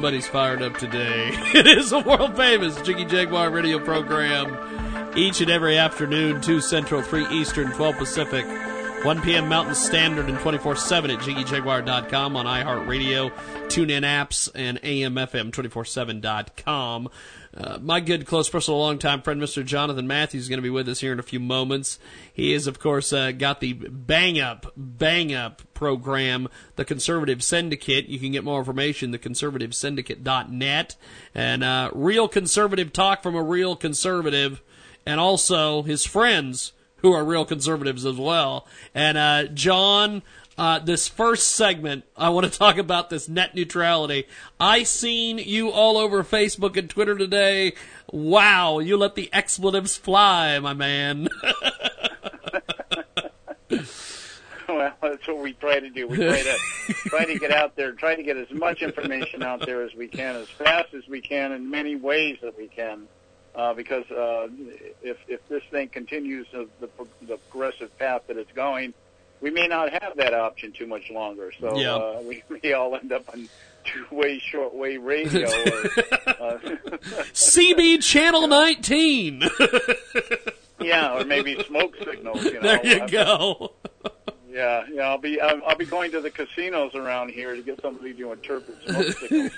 Somebody's 0.06 0.28
fired 0.28 0.62
up 0.62 0.78
today. 0.78 1.32
It 1.52 1.66
is 1.66 1.90
a 1.90 1.98
world 1.98 2.36
famous 2.36 2.80
Jiggy 2.82 3.06
Jaguar 3.06 3.50
radio 3.50 3.80
program. 3.80 4.56
Each 5.16 5.40
and 5.40 5.50
every 5.50 5.78
afternoon, 5.78 6.40
2 6.42 6.60
Central, 6.60 7.02
3 7.02 7.26
Eastern, 7.30 7.72
12 7.72 7.96
Pacific, 7.96 8.46
1 9.04 9.22
p.m. 9.22 9.48
Mountain 9.48 9.74
Standard, 9.74 10.28
and 10.28 10.38
24 10.38 10.76
7 10.76 11.10
at 11.10 11.18
JiggyJaguar.com 11.18 12.36
on 12.36 12.46
iHeartRadio, 12.46 13.32
TuneIn 13.66 14.04
apps, 14.04 14.48
and 14.54 14.80
AMFM247.com. 14.82 17.08
Uh, 17.56 17.78
my 17.80 18.00
good, 18.00 18.26
close 18.26 18.50
personal, 18.50 18.80
longtime 18.80 19.22
friend, 19.22 19.40
Mr. 19.40 19.64
Jonathan 19.64 20.06
Matthews, 20.06 20.42
is 20.42 20.48
going 20.48 20.58
to 20.58 20.62
be 20.62 20.68
with 20.68 20.88
us 20.88 21.00
here 21.00 21.12
in 21.12 21.18
a 21.18 21.22
few 21.22 21.40
moments. 21.40 21.98
He 22.30 22.52
has, 22.52 22.66
of 22.66 22.78
course, 22.78 23.14
uh, 23.14 23.32
got 23.32 23.60
the 23.60 23.72
Bang 23.72 24.38
Up, 24.38 24.72
Bang 24.76 25.32
Up 25.32 25.62
program, 25.72 26.48
The 26.76 26.84
Conservative 26.84 27.42
Syndicate. 27.42 28.08
You 28.08 28.18
can 28.18 28.32
get 28.32 28.44
more 28.44 28.58
information, 28.58 29.10
theconservativesyndicate.net. 29.12 30.96
And 31.34 31.64
uh, 31.64 31.90
real 31.94 32.28
conservative 32.28 32.92
talk 32.92 33.22
from 33.22 33.34
a 33.34 33.42
real 33.42 33.74
conservative, 33.74 34.60
and 35.06 35.18
also 35.18 35.82
his 35.82 36.04
friends 36.04 36.72
who 36.96 37.12
are 37.12 37.24
real 37.24 37.46
conservatives 37.46 38.04
as 38.04 38.16
well. 38.16 38.66
And 38.94 39.16
uh, 39.16 39.44
John, 39.46 40.22
uh, 40.58 40.78
this 40.78 41.08
first 41.08 41.48
segment, 41.48 42.04
I 42.16 42.30
want 42.30 42.50
to 42.50 42.58
talk 42.58 42.78
about 42.78 43.10
this 43.10 43.28
net 43.28 43.54
neutrality. 43.54 44.26
I 44.58 44.84
seen 44.84 45.38
you 45.38 45.70
all 45.70 45.98
over 45.98 46.24
Facebook 46.24 46.76
and 46.76 46.88
Twitter 46.88 47.16
today. 47.16 47.74
Wow, 48.10 48.78
you 48.78 48.96
let 48.96 49.14
the 49.14 49.28
expletives 49.32 49.96
fly, 49.96 50.58
my 50.58 50.72
man. 50.72 51.28
well, 54.68 54.94
that's 55.02 55.26
what 55.26 55.38
we 55.38 55.52
try 55.54 55.80
to 55.80 55.90
do. 55.90 56.06
We 56.08 56.16
try 56.16 56.42
to 56.42 56.58
try 57.08 57.24
to 57.24 57.38
get 57.38 57.50
out 57.50 57.76
there, 57.76 57.92
try 57.92 58.14
to 58.14 58.22
get 58.22 58.36
as 58.36 58.50
much 58.50 58.82
information 58.82 59.42
out 59.42 59.66
there 59.66 59.82
as 59.82 59.94
we 59.94 60.08
can, 60.08 60.36
as 60.36 60.48
fast 60.48 60.94
as 60.94 61.06
we 61.08 61.20
can, 61.20 61.52
in 61.52 61.70
many 61.70 61.96
ways 61.96 62.38
that 62.42 62.56
we 62.56 62.68
can. 62.68 63.08
Uh, 63.54 63.72
because 63.72 64.04
uh, 64.10 64.48
if 65.02 65.16
if 65.28 65.46
this 65.48 65.62
thing 65.70 65.88
continues 65.88 66.46
the, 66.52 66.68
the 66.80 66.88
the 67.22 67.38
progressive 67.50 67.96
path 67.98 68.22
that 68.26 68.36
it's 68.36 68.52
going, 68.52 68.92
we 69.40 69.50
may 69.50 69.66
not 69.68 69.90
have 69.92 70.16
that 70.16 70.34
option 70.34 70.72
too 70.72 70.86
much 70.86 71.10
longer. 71.10 71.52
So 71.60 71.76
Yeah. 71.78 71.94
uh, 71.94 72.22
we 72.22 72.42
may 72.62 72.72
all 72.72 72.94
end 72.96 73.12
up 73.12 73.28
on 73.32 73.48
two-way, 73.84 74.38
short-way 74.40 74.96
radio. 74.96 75.46
or, 75.46 75.50
uh, 76.26 76.58
CB 77.32 78.02
Channel 78.02 78.46
19. 78.48 79.42
yeah, 80.80 81.16
or 81.18 81.24
maybe 81.24 81.62
smoke 81.64 81.94
signals. 82.04 82.44
You 82.44 82.54
know, 82.54 82.60
there 82.62 82.86
you 82.86 82.96
I'm- 82.98 83.08
go. 83.08 83.72
Yeah, 84.48 84.84
yeah. 84.90 85.02
I'll 85.08 85.18
be 85.18 85.38
I'll, 85.38 85.62
I'll 85.66 85.76
be 85.76 85.84
going 85.84 86.10
to 86.12 86.20
the 86.22 86.30
casinos 86.30 86.94
around 86.94 87.28
here 87.30 87.54
to 87.54 87.60
get 87.62 87.78
somebody 87.82 88.14
to 88.14 88.32
interpret 88.32 88.78
smoke 88.86 89.06
signals. 89.18 89.52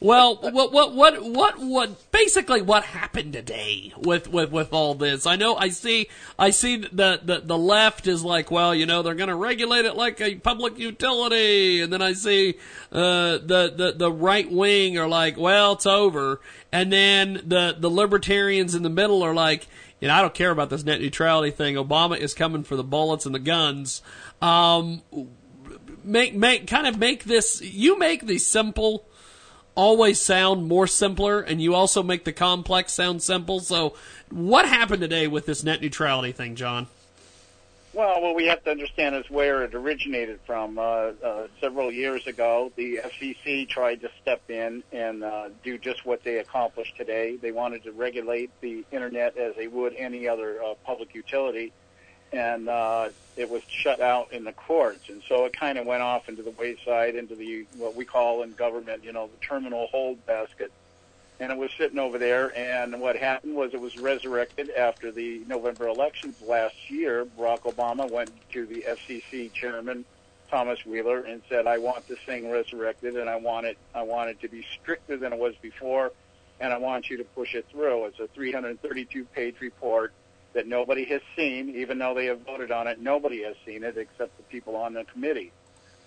Well, 0.00 0.36
what, 0.36 0.72
what, 0.72 0.94
what, 0.94 1.24
what, 1.24 1.58
what, 1.58 2.10
basically 2.10 2.62
what 2.62 2.84
happened 2.84 3.32
today 3.32 3.92
with, 3.96 4.28
with, 4.28 4.50
with 4.50 4.72
all 4.72 4.94
this? 4.94 5.26
I 5.26 5.36
know, 5.36 5.56
I 5.56 5.68
see, 5.68 6.08
I 6.38 6.50
see 6.50 6.76
the, 6.76 7.20
the, 7.22 7.42
the 7.44 7.58
left 7.58 8.06
is 8.06 8.24
like, 8.24 8.50
well, 8.50 8.74
you 8.74 8.86
know, 8.86 9.02
they're 9.02 9.14
gonna 9.14 9.36
regulate 9.36 9.84
it 9.84 9.96
like 9.96 10.20
a 10.20 10.34
public 10.36 10.78
utility, 10.78 11.80
and 11.80 11.92
then 11.92 12.02
I 12.02 12.14
see, 12.14 12.54
uh, 12.92 13.38
the, 13.38 13.72
the, 13.76 13.94
the 13.96 14.12
right 14.12 14.50
wing 14.50 14.98
are 14.98 15.08
like, 15.08 15.38
well, 15.38 15.72
it's 15.72 15.86
over, 15.86 16.40
and 16.72 16.92
then 16.92 17.34
the, 17.46 17.76
the 17.78 17.90
libertarians 17.90 18.74
in 18.74 18.82
the 18.82 18.90
middle 18.90 19.22
are 19.22 19.34
like, 19.34 19.68
you 20.00 20.08
know, 20.08 20.14
I 20.14 20.20
don't 20.20 20.34
care 20.34 20.50
about 20.50 20.68
this 20.68 20.84
net 20.84 21.00
neutrality 21.00 21.50
thing. 21.50 21.76
Obama 21.76 22.18
is 22.18 22.34
coming 22.34 22.62
for 22.64 22.76
the 22.76 22.84
bullets 22.84 23.24
and 23.24 23.34
the 23.34 23.38
guns. 23.38 24.02
Um, 24.42 25.00
make, 26.02 26.34
make, 26.34 26.66
kind 26.66 26.86
of 26.86 26.98
make 26.98 27.24
this, 27.24 27.62
you 27.62 27.98
make 27.98 28.26
the 28.26 28.36
simple, 28.36 29.06
always 29.74 30.20
sound 30.20 30.68
more 30.68 30.86
simpler, 30.86 31.40
and 31.40 31.60
you 31.60 31.74
also 31.74 32.02
make 32.02 32.24
the 32.24 32.32
complex 32.32 32.92
sound 32.92 33.22
simple. 33.22 33.60
So, 33.60 33.94
what 34.30 34.66
happened 34.66 35.00
today 35.00 35.26
with 35.26 35.46
this 35.46 35.62
net 35.64 35.80
neutrality 35.80 36.32
thing, 36.32 36.54
John? 36.54 36.86
Well, 37.94 38.20
what 38.22 38.34
we 38.34 38.46
have 38.46 38.64
to 38.64 38.72
understand 38.72 39.14
is 39.14 39.30
where 39.30 39.62
it 39.62 39.72
originated 39.72 40.40
from. 40.44 40.80
Uh, 40.80 40.82
uh, 40.82 41.46
several 41.60 41.92
years 41.92 42.26
ago, 42.26 42.72
the 42.74 42.98
FCC 43.04 43.68
tried 43.68 44.00
to 44.00 44.10
step 44.20 44.42
in 44.50 44.82
and 44.90 45.22
uh, 45.22 45.50
do 45.62 45.78
just 45.78 46.04
what 46.04 46.24
they 46.24 46.38
accomplished 46.38 46.96
today. 46.96 47.36
They 47.36 47.52
wanted 47.52 47.84
to 47.84 47.92
regulate 47.92 48.50
the 48.60 48.84
internet 48.90 49.36
as 49.36 49.54
they 49.54 49.68
would 49.68 49.94
any 49.94 50.26
other 50.26 50.60
uh, 50.60 50.74
public 50.84 51.14
utility, 51.14 51.72
and 52.32 52.68
uh, 52.68 53.08
it 53.36 53.50
was 53.50 53.62
shut 53.68 54.00
out 54.00 54.32
in 54.32 54.44
the 54.44 54.52
courts. 54.52 55.08
And 55.08 55.22
so 55.28 55.44
it 55.44 55.52
kind 55.52 55.78
of 55.78 55.86
went 55.86 56.02
off 56.02 56.28
into 56.28 56.42
the 56.42 56.50
wayside, 56.50 57.14
into 57.14 57.34
the 57.34 57.66
what 57.76 57.94
we 57.94 58.04
call 58.04 58.42
in 58.42 58.52
government, 58.52 59.04
you 59.04 59.12
know, 59.12 59.28
the 59.28 59.46
terminal 59.46 59.86
hold 59.88 60.24
basket 60.26 60.72
and 61.40 61.50
it 61.50 61.58
was 61.58 61.70
sitting 61.76 61.98
over 61.98 62.18
there. 62.18 62.56
And 62.56 63.00
what 63.00 63.16
happened 63.16 63.54
was 63.54 63.74
it 63.74 63.80
was 63.80 63.96
resurrected 63.96 64.70
after 64.70 65.10
the 65.10 65.42
November 65.46 65.88
elections 65.88 66.36
last 66.40 66.90
year. 66.90 67.26
Barack 67.38 67.60
Obama 67.60 68.10
went 68.10 68.30
to 68.52 68.66
the 68.66 68.84
FCC 68.88 69.52
chairman 69.52 70.04
Thomas 70.50 70.84
Wheeler 70.86 71.20
and 71.20 71.42
said, 71.48 71.66
"I 71.66 71.78
want 71.78 72.06
this 72.06 72.18
thing 72.20 72.50
resurrected, 72.50 73.16
and 73.16 73.28
I 73.28 73.36
want 73.36 73.66
it. 73.66 73.76
I 73.94 74.02
want 74.02 74.30
it 74.30 74.40
to 74.40 74.48
be 74.48 74.64
stricter 74.80 75.16
than 75.16 75.32
it 75.32 75.38
was 75.38 75.54
before, 75.56 76.12
and 76.60 76.72
I 76.72 76.78
want 76.78 77.10
you 77.10 77.16
to 77.16 77.24
push 77.24 77.54
it 77.54 77.66
through." 77.70 78.04
It's 78.06 78.20
a 78.20 78.28
332-page 78.28 79.60
report 79.60 80.12
that 80.54 80.66
nobody 80.66 81.04
has 81.04 81.20
seen, 81.36 81.70
even 81.76 81.98
though 81.98 82.14
they 82.14 82.26
have 82.26 82.40
voted 82.40 82.70
on 82.70 82.86
it. 82.86 83.00
Nobody 83.00 83.42
has 83.42 83.56
seen 83.66 83.84
it 83.84 83.98
except 83.98 84.36
the 84.36 84.42
people 84.44 84.76
on 84.76 84.94
the 84.94 85.04
committee. 85.04 85.52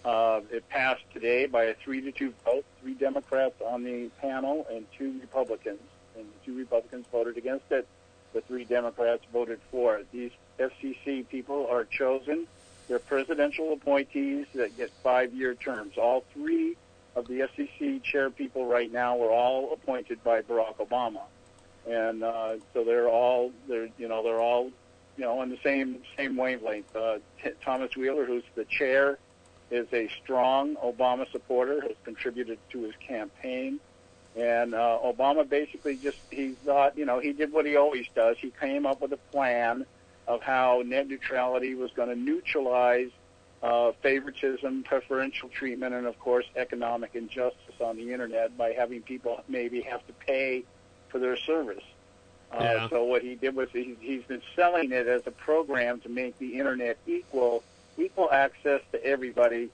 Uh, 0.03 0.41
it 0.51 0.67
passed 0.69 1.03
today 1.13 1.45
by 1.45 1.65
a 1.65 1.73
three 1.75 2.01
to 2.01 2.11
two 2.11 2.33
vote. 2.45 2.65
Three 2.81 2.93
Democrats 2.93 3.55
on 3.65 3.83
the 3.83 4.09
panel 4.21 4.65
and 4.71 4.85
two 4.97 5.19
Republicans, 5.19 5.81
and 6.15 6.25
the 6.25 6.45
two 6.45 6.57
Republicans 6.57 7.05
voted 7.11 7.37
against 7.37 7.71
it. 7.71 7.87
The 8.33 8.41
three 8.41 8.63
Democrats 8.63 9.23
voted 9.33 9.59
for 9.69 9.97
it. 9.97 10.07
These 10.11 10.31
FCC 10.59 11.27
people 11.27 11.67
are 11.69 11.83
chosen. 11.83 12.47
They're 12.87 12.99
presidential 12.99 13.73
appointees 13.73 14.45
that 14.55 14.77
get 14.77 14.91
five-year 15.03 15.55
terms. 15.55 15.97
All 15.97 16.23
three 16.33 16.77
of 17.17 17.27
the 17.27 17.41
FCC 17.41 18.01
chair 18.01 18.29
people 18.29 18.65
right 18.65 18.91
now 18.91 19.17
were 19.17 19.31
all 19.31 19.73
appointed 19.73 20.23
by 20.23 20.41
Barack 20.41 20.77
Obama, 20.77 21.23
and 21.87 22.23
uh, 22.23 22.55
so 22.73 22.83
they're 22.83 23.09
all 23.09 23.51
they're 23.67 23.89
you 23.97 24.07
know 24.07 24.23
they're 24.23 24.41
all 24.41 24.71
you 25.17 25.23
know 25.23 25.39
on 25.39 25.49
the 25.49 25.57
same 25.63 25.99
same 26.17 26.35
wavelength. 26.35 26.95
Uh, 26.95 27.19
T- 27.43 27.51
Thomas 27.63 27.95
Wheeler, 27.95 28.25
who's 28.25 28.43
the 28.55 28.65
chair 28.65 29.17
is 29.69 29.87
a 29.93 30.09
strong 30.23 30.75
Obama 30.77 31.29
supporter, 31.31 31.81
has 31.81 31.95
contributed 32.03 32.57
to 32.71 32.83
his 32.83 32.93
campaign. 33.05 33.79
And 34.35 34.75
uh, 34.75 34.99
Obama 35.03 35.49
basically 35.49 35.97
just, 35.97 36.17
he 36.29 36.51
thought, 36.63 36.97
you 36.97 37.05
know, 37.05 37.19
he 37.19 37.33
did 37.33 37.51
what 37.51 37.65
he 37.65 37.75
always 37.75 38.05
does. 38.15 38.37
He 38.39 38.51
came 38.51 38.85
up 38.85 39.01
with 39.01 39.11
a 39.11 39.17
plan 39.31 39.85
of 40.27 40.41
how 40.41 40.83
net 40.85 41.07
neutrality 41.07 41.73
was 41.73 41.91
going 41.91 42.09
to 42.09 42.15
neutralize 42.15 43.09
uh, 43.63 43.91
favoritism, 44.03 44.83
preferential 44.83 45.49
treatment, 45.49 45.95
and 45.95 46.05
of 46.05 46.19
course 46.19 46.45
economic 46.55 47.15
injustice 47.15 47.81
on 47.81 47.97
the 47.97 48.13
internet 48.13 48.55
by 48.57 48.71
having 48.73 49.01
people 49.01 49.43
maybe 49.47 49.81
have 49.81 50.05
to 50.05 50.13
pay 50.13 50.63
for 51.09 51.19
their 51.19 51.37
service. 51.37 51.83
Uh, 52.51 52.57
Yeah. 52.61 52.89
So 52.89 53.03
what 53.03 53.21
he 53.21 53.35
did 53.35 53.55
was 53.55 53.69
he, 53.71 53.95
he's 53.99 54.23
been 54.23 54.41
selling 54.55 54.91
it 54.91 55.07
as 55.07 55.21
a 55.25 55.31
program 55.31 55.99
to 56.01 56.09
make 56.09 56.37
the 56.39 56.57
internet 56.59 56.97
equal 57.05 57.63
equal 57.97 58.29
access 58.31 58.81
to 58.91 59.03
everybody, 59.03 59.69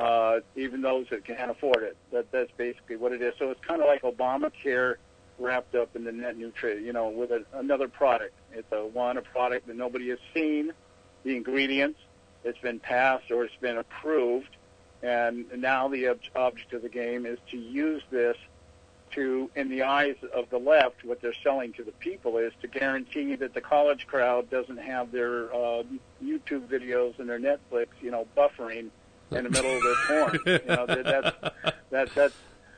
uh, 0.00 0.40
even 0.56 0.82
those 0.82 1.06
that 1.10 1.24
can't 1.24 1.50
afford 1.50 1.82
it. 1.84 1.96
That 2.12 2.30
that's 2.32 2.50
basically 2.56 2.96
what 2.96 3.12
it 3.12 3.22
is. 3.22 3.34
So 3.38 3.50
it's 3.50 3.64
kind 3.64 3.80
of 3.80 3.86
like 3.86 4.02
Obamacare 4.02 4.96
wrapped 5.38 5.74
up 5.76 5.94
in 5.94 6.02
the 6.04 6.10
net 6.12 6.36
neutrality, 6.36 6.82
you 6.84 6.92
know, 6.92 7.08
with 7.08 7.30
a, 7.30 7.44
another 7.54 7.86
product. 7.88 8.34
It's 8.52 8.70
a 8.72 8.84
one 8.84 9.16
a 9.16 9.22
product 9.22 9.68
that 9.68 9.76
nobody 9.76 10.08
has 10.10 10.18
seen, 10.34 10.72
the 11.24 11.36
ingredients. 11.36 12.00
It's 12.44 12.58
been 12.58 12.78
passed 12.80 13.30
or 13.30 13.44
it's 13.44 13.54
been 13.60 13.78
approved, 13.78 14.56
and 15.02 15.46
now 15.56 15.88
the 15.88 16.08
ob- 16.08 16.20
object 16.36 16.72
of 16.72 16.82
the 16.82 16.88
game 16.88 17.26
is 17.26 17.38
to 17.50 17.56
use 17.56 18.02
this 18.10 18.36
to, 19.12 19.50
in 19.54 19.68
the 19.68 19.82
eyes 19.82 20.16
of 20.34 20.50
the 20.50 20.58
left, 20.58 21.04
what 21.04 21.20
they're 21.20 21.34
selling 21.42 21.72
to 21.74 21.84
the 21.84 21.92
people 21.92 22.38
is 22.38 22.52
to 22.62 22.68
guarantee 22.68 23.36
that 23.36 23.54
the 23.54 23.60
college 23.60 24.06
crowd 24.06 24.50
doesn't 24.50 24.78
have 24.78 25.12
their 25.12 25.54
uh, 25.54 25.82
YouTube 26.22 26.68
videos 26.68 27.18
and 27.18 27.28
their 27.28 27.38
Netflix, 27.38 27.88
you 28.00 28.10
know, 28.10 28.26
buffering 28.36 28.90
in 29.30 29.44
the 29.44 29.50
middle 29.50 29.76
of 29.76 29.82
their 29.82 29.96
porn. 30.06 30.38
You 30.46 30.76
know, 30.76 30.86
that, 30.86 31.04
that's 31.04 31.76
that, 31.90 32.14
that's 32.14 32.34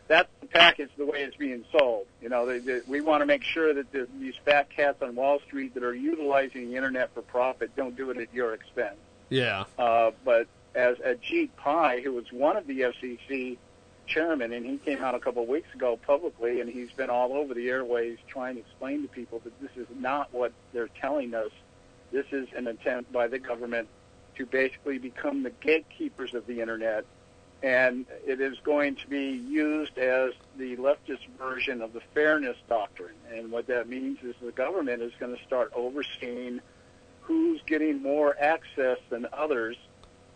that's 0.09 0.28
the 0.40 0.47
package 0.48 0.90
the 0.98 1.07
way 1.07 1.23
it's 1.23 1.36
being 1.36 1.65
sold. 1.70 2.07
You 2.20 2.28
know, 2.28 2.44
they, 2.44 2.59
they, 2.59 2.81
we 2.89 3.01
want 3.01 3.20
to 3.20 3.27
make 3.27 3.44
sure 3.44 3.73
that 3.73 3.93
the, 3.93 4.09
these 4.19 4.35
fat 4.44 4.69
cats 4.69 5.01
on 5.02 5.15
Wall 5.15 5.39
Street 5.47 5.74
that 5.74 5.85
are 5.85 5.94
utilizing 5.94 6.69
the 6.69 6.77
internet 6.77 7.15
for 7.15 7.23
profit 7.23 7.77
don't 7.77 7.97
do 7.97 8.11
it 8.11 8.16
at 8.16 8.35
your 8.35 8.52
expense. 8.52 8.97
Yeah. 9.28 9.65
Uh, 9.78 10.11
but 10.24 10.48
as 10.74 10.97
Ajit 10.98 11.51
Pai, 11.57 12.02
who 12.02 12.12
was 12.12 12.24
one 12.32 12.57
of 12.57 12.66
the 12.66 12.81
FCC 12.81 13.59
chairman, 14.11 14.53
and 14.53 14.66
he 14.66 14.77
came 14.78 15.03
out 15.03 15.15
a 15.15 15.20
couple 15.20 15.43
of 15.43 15.49
weeks 15.49 15.73
ago 15.74 15.99
publicly, 16.07 16.61
and 16.61 16.69
he's 16.69 16.91
been 16.93 17.11
all 17.11 17.32
over 17.32 17.55
the 17.55 17.69
airways 17.69 18.19
trying 18.28 18.57
to 18.57 18.61
explain 18.61 19.03
to 19.03 19.09
people 19.09 19.41
that 19.45 19.59
this 19.61 19.70
is 19.77 19.87
not 19.99 20.32
what 20.32 20.53
they're 20.73 20.91
telling 21.01 21.35
us. 21.35 21.51
This 22.12 22.27
is 22.32 22.49
an 22.57 22.66
attempt 22.66 23.12
by 23.12 23.28
the 23.28 23.39
government 23.39 23.89
to 24.37 24.47
basically 24.47 24.99
become 24.99 25.43
the 25.43 25.51
gatekeepers 25.51 26.35
of 26.35 26.47
the 26.47 26.61
internet, 26.61 27.05
and 27.62 28.07
it 28.27 28.41
is 28.41 28.59
going 28.65 28.97
to 28.97 29.07
be 29.09 29.31
used 29.31 29.97
as 29.99 30.32
the 30.59 30.77
leftist 30.77 31.27
version 31.39 31.82
of 31.82 31.93
the 31.93 32.01
fairness 32.15 32.57
doctrine. 32.69 33.15
And 33.32 33.53
what 33.53 33.66
that 33.69 33.89
means 33.89 34.19
is 34.23 34.35
the 34.43 34.53
government 34.53 35.03
is 35.03 35.12
going 35.20 35.37
to 35.37 35.43
start 35.45 35.73
overseeing 35.74 36.61
who's 37.20 37.61
getting 37.66 38.03
more 38.03 38.37
access 38.41 38.99
than 39.09 39.27
others 39.32 39.77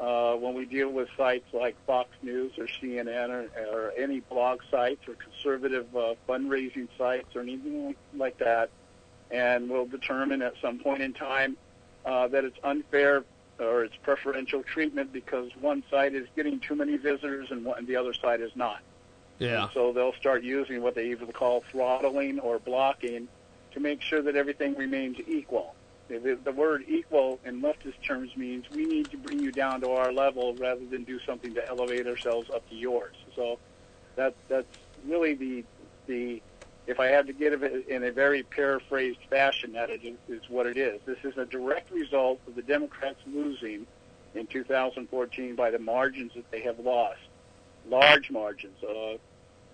uh, 0.00 0.34
when 0.34 0.54
we 0.54 0.64
deal 0.64 0.90
with 0.90 1.08
sites 1.16 1.46
like 1.52 1.76
Fox 1.86 2.10
News 2.22 2.52
or 2.58 2.66
CNN 2.66 3.28
or, 3.28 3.48
or 3.72 3.92
any 3.96 4.20
blog 4.20 4.60
sites 4.70 5.06
or 5.08 5.14
conservative 5.14 5.86
uh, 5.96 6.14
fundraising 6.28 6.88
sites 6.98 7.36
or 7.36 7.42
anything 7.42 7.94
like 8.16 8.38
that, 8.38 8.70
and 9.30 9.70
we'll 9.70 9.86
determine 9.86 10.42
at 10.42 10.54
some 10.60 10.78
point 10.78 11.02
in 11.02 11.12
time 11.12 11.56
uh, 12.04 12.28
that 12.28 12.44
it's 12.44 12.58
unfair 12.64 13.24
or 13.60 13.84
it's 13.84 13.96
preferential 14.02 14.62
treatment 14.62 15.12
because 15.12 15.50
one 15.60 15.84
site 15.90 16.14
is 16.14 16.26
getting 16.34 16.58
too 16.58 16.74
many 16.74 16.96
visitors 16.96 17.48
and, 17.50 17.64
one, 17.64 17.78
and 17.78 17.86
the 17.86 17.96
other 17.96 18.12
side 18.12 18.40
is 18.40 18.50
not. 18.56 18.80
Yeah. 19.38 19.64
And 19.64 19.72
so 19.72 19.92
they'll 19.92 20.14
start 20.14 20.42
using 20.42 20.82
what 20.82 20.94
they 20.94 21.10
either 21.10 21.26
call 21.26 21.62
throttling 21.70 22.40
or 22.40 22.58
blocking 22.58 23.28
to 23.72 23.80
make 23.80 24.00
sure 24.00 24.22
that 24.22 24.36
everything 24.36 24.74
remains 24.74 25.16
equal. 25.26 25.74
The, 26.08 26.38
the- 26.44 26.52
word 26.52 26.84
equal 26.86 27.40
in 27.44 27.60
leftist 27.62 28.02
terms 28.06 28.30
means 28.36 28.64
we 28.70 28.86
need 28.86 29.10
to 29.10 29.16
bring 29.16 29.40
you 29.40 29.52
down 29.52 29.80
to 29.80 29.90
our 29.90 30.12
level 30.12 30.54
rather 30.54 30.84
than 30.86 31.04
do 31.04 31.18
something 31.20 31.54
to 31.54 31.68
elevate 31.68 32.06
ourselves 32.06 32.48
up 32.54 32.68
to 32.68 32.74
yours. 32.74 33.16
So 33.34 33.58
that 34.16 34.34
that's 34.48 34.66
really 35.06 35.34
the 35.34 35.64
the 36.06 36.42
if 36.86 37.00
I 37.00 37.06
had 37.06 37.26
to 37.28 37.32
give 37.32 37.62
it 37.62 37.88
in 37.88 38.04
a 38.04 38.12
very 38.12 38.42
paraphrased 38.42 39.20
fashion, 39.30 39.72
that 39.72 39.90
is, 39.90 40.00
is 40.28 40.42
what 40.48 40.66
it 40.66 40.76
is. 40.76 41.00
This 41.06 41.16
is 41.24 41.36
a 41.38 41.46
direct 41.46 41.90
result 41.90 42.40
of 42.46 42.54
the 42.54 42.62
Democrats 42.62 43.18
losing 43.26 43.86
in 44.34 44.46
2014 44.46 45.56
by 45.56 45.70
the 45.70 45.78
margins 45.78 46.32
that 46.34 46.50
they 46.50 46.60
have 46.60 46.78
lost, 46.78 47.20
large 47.88 48.30
margins. 48.30 48.76
Uh, 48.82 49.16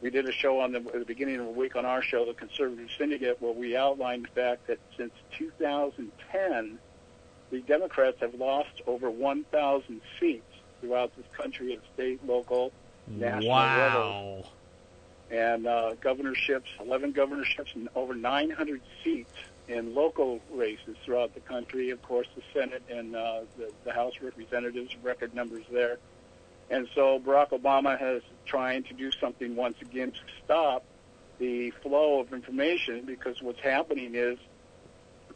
we 0.00 0.10
did 0.10 0.26
a 0.28 0.32
show 0.32 0.60
on 0.60 0.72
the, 0.72 0.78
at 0.78 0.92
the 0.92 1.04
beginning 1.04 1.40
of 1.40 1.46
the 1.46 1.52
week 1.52 1.76
on 1.76 1.84
our 1.84 2.02
show, 2.02 2.24
the 2.24 2.34
Conservative 2.34 2.88
Syndicate, 2.98 3.40
where 3.40 3.52
we 3.52 3.76
outlined 3.76 4.24
the 4.24 4.40
fact 4.40 4.66
that 4.68 4.78
since 4.96 5.12
2010, 5.36 6.78
the 7.50 7.60
Democrats 7.62 8.18
have 8.20 8.34
lost 8.34 8.80
over 8.86 9.10
1,000 9.10 10.00
seats 10.18 10.44
throughout 10.80 11.14
this 11.16 11.26
country 11.36 11.72
at 11.74 11.80
state, 11.94 12.24
local, 12.26 12.72
national 13.06 13.50
Wow. 13.50 14.44
and 15.30 15.66
uh, 15.66 15.94
governorships, 16.00 16.68
11 16.80 17.12
governorships, 17.12 17.72
and 17.74 17.88
over 17.94 18.14
900 18.14 18.80
seats 19.04 19.32
in 19.68 19.94
local 19.94 20.40
races 20.52 20.96
throughout 21.04 21.34
the 21.34 21.40
country. 21.40 21.90
Of 21.90 22.00
course, 22.02 22.26
the 22.34 22.42
Senate 22.54 22.82
and 22.88 23.14
uh, 23.14 23.42
the, 23.58 23.70
the 23.84 23.92
House 23.92 24.16
of 24.16 24.22
Representatives, 24.22 24.96
record 25.02 25.34
numbers 25.34 25.64
there. 25.70 25.98
And 26.70 26.88
so 26.94 27.18
Barack 27.18 27.50
Obama 27.50 27.98
has 27.98 28.22
trying 28.46 28.84
to 28.84 28.94
do 28.94 29.10
something 29.20 29.56
once 29.56 29.76
again 29.82 30.12
to 30.12 30.20
stop 30.44 30.84
the 31.38 31.70
flow 31.82 32.20
of 32.20 32.32
information 32.32 33.04
because 33.04 33.42
what's 33.42 33.60
happening 33.60 34.14
is 34.14 34.38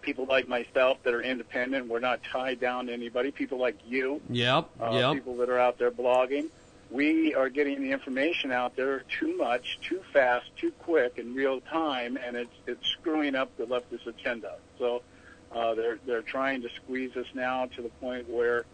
people 0.03 0.27
like 0.27 0.47
myself 0.47 0.99
that 1.03 1.15
are 1.15 1.23
independent, 1.23 1.89
we're 1.89 1.99
not 1.99 2.21
tied 2.23 2.61
down 2.61 2.87
to 2.87 2.93
anybody, 2.93 3.31
people 3.31 3.59
like 3.59 3.79
you, 3.87 4.21
Yep. 4.31 4.69
uh, 4.81 4.91
yep. 4.93 5.15
people 5.15 5.37
that 5.39 5.49
are 5.49 5.59
out 5.59 5.79
there 5.79 5.91
blogging. 5.91 6.51
We 6.91 7.35
are 7.35 7.49
getting 7.49 7.83
the 7.83 7.91
information 7.91 8.53
out 8.53 8.77
there 8.77 9.03
too 9.19 9.37
much, 9.37 9.79
too 9.83 10.03
fast, 10.13 10.47
too 10.57 10.71
quick, 10.73 11.15
in 11.17 11.35
real 11.35 11.61
time, 11.63 12.17
and 12.23 12.37
it's 12.37 12.55
it's 12.67 12.87
screwing 12.87 13.35
up 13.35 13.57
the 13.57 13.65
leftist 13.65 14.07
agenda. 14.07 14.57
So 14.79 15.03
uh, 15.51 15.75
they're 15.75 15.99
they're 16.07 16.23
trying 16.23 16.63
to 16.63 16.69
squeeze 16.77 17.17
us 17.17 17.27
now 17.35 17.67
to 17.75 17.83
the 17.83 17.89
point 17.89 18.29
where 18.29 18.65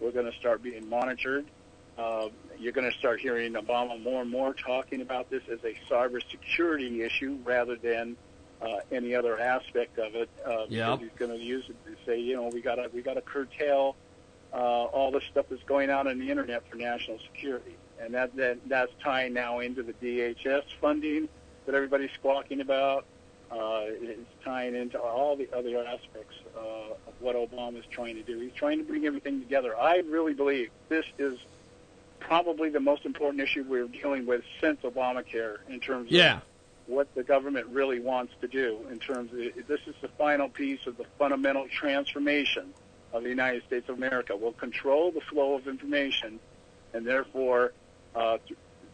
we're 0.00 0.12
going 0.12 0.30
to 0.30 0.38
start 0.38 0.62
being 0.62 0.88
monitored. 0.88 1.44
Uh, 1.98 2.28
you're 2.58 2.72
going 2.72 2.90
to 2.90 2.98
start 2.98 3.20
hearing 3.20 3.54
Obama 3.54 4.02
more 4.02 4.22
and 4.22 4.30
more 4.30 4.54
talking 4.54 5.00
about 5.00 5.30
this 5.30 5.42
as 5.50 5.58
a 5.64 5.74
cybersecurity 5.90 7.00
issue 7.00 7.38
rather 7.44 7.76
than 7.76 8.16
uh, 8.60 8.66
any 8.90 9.14
other 9.14 9.38
aspect 9.38 9.98
of 9.98 10.14
it. 10.14 10.28
Uh, 10.44 10.66
Yep. 10.68 11.00
He's 11.00 11.08
going 11.16 11.30
to 11.30 11.38
use 11.38 11.64
it 11.68 11.76
to 11.86 11.96
say, 12.06 12.18
you 12.20 12.36
know, 12.36 12.48
we 12.52 12.60
got 12.60 12.76
to 12.76 12.90
we 12.92 13.02
got 13.02 13.14
to 13.14 13.20
curtail 13.20 13.96
uh, 14.52 14.56
all 14.56 15.10
the 15.10 15.20
stuff 15.30 15.46
that's 15.50 15.62
going 15.64 15.90
on 15.90 16.06
on 16.08 16.18
the 16.18 16.30
internet 16.30 16.68
for 16.70 16.76
national 16.76 17.18
security, 17.32 17.76
and 18.00 18.14
that, 18.14 18.34
that 18.36 18.58
that's 18.68 18.92
tying 19.02 19.32
now 19.32 19.60
into 19.60 19.82
the 19.82 19.92
DHS 19.94 20.62
funding 20.80 21.28
that 21.66 21.74
everybody's 21.74 22.10
squawking 22.12 22.60
about. 22.60 23.04
Uh, 23.50 23.82
it's 23.84 24.20
tying 24.44 24.74
into 24.74 24.98
all 24.98 25.36
the 25.36 25.48
other 25.56 25.78
aspects 25.84 26.34
uh, 26.56 26.60
of 27.06 27.14
what 27.20 27.36
Obama 27.36 27.78
is 27.78 27.84
trying 27.90 28.16
to 28.16 28.22
do. 28.22 28.40
He's 28.40 28.52
trying 28.54 28.78
to 28.78 28.84
bring 28.84 29.06
everything 29.06 29.40
together. 29.40 29.78
I 29.78 29.98
really 29.98 30.34
believe 30.34 30.70
this 30.88 31.04
is 31.18 31.38
probably 32.26 32.70
the 32.70 32.80
most 32.80 33.04
important 33.04 33.40
issue 33.40 33.64
we're 33.68 33.86
dealing 33.86 34.26
with 34.26 34.42
since 34.60 34.80
Obamacare 34.82 35.58
in 35.68 35.78
terms 35.78 36.08
of 36.08 36.12
what 36.86 37.12
the 37.14 37.22
government 37.22 37.66
really 37.68 38.00
wants 38.00 38.32
to 38.40 38.48
do 38.48 38.78
in 38.90 38.98
terms 38.98 39.32
of 39.32 39.38
this 39.66 39.80
is 39.86 39.94
the 40.00 40.08
final 40.18 40.48
piece 40.48 40.86
of 40.86 40.96
the 40.96 41.04
fundamental 41.18 41.66
transformation 41.68 42.72
of 43.12 43.22
the 43.22 43.28
United 43.28 43.62
States 43.64 43.88
of 43.88 43.96
America. 43.96 44.36
We'll 44.36 44.52
control 44.52 45.12
the 45.12 45.20
flow 45.20 45.54
of 45.54 45.68
information, 45.68 46.40
and 46.92 47.06
therefore 47.06 47.72
uh, 48.14 48.38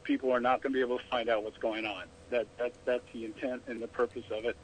people 0.03 0.31
are 0.31 0.41
not 0.41 0.63
going 0.63 0.75
to 0.75 0.77
be 0.77 0.83
able 0.83 0.99
to 0.99 1.05
find 1.07 1.29
out 1.31 1.43
what's 1.43 1.59
going 1.59 1.87
on. 1.87 2.05
That, 2.31 2.47
that 2.59 2.73
that's 2.85 3.05
the 3.13 3.25
intent 3.25 3.63
and 3.67 3.81
the 3.81 3.89
purpose 3.89 4.25
of 4.31 4.45
it. 4.45 4.57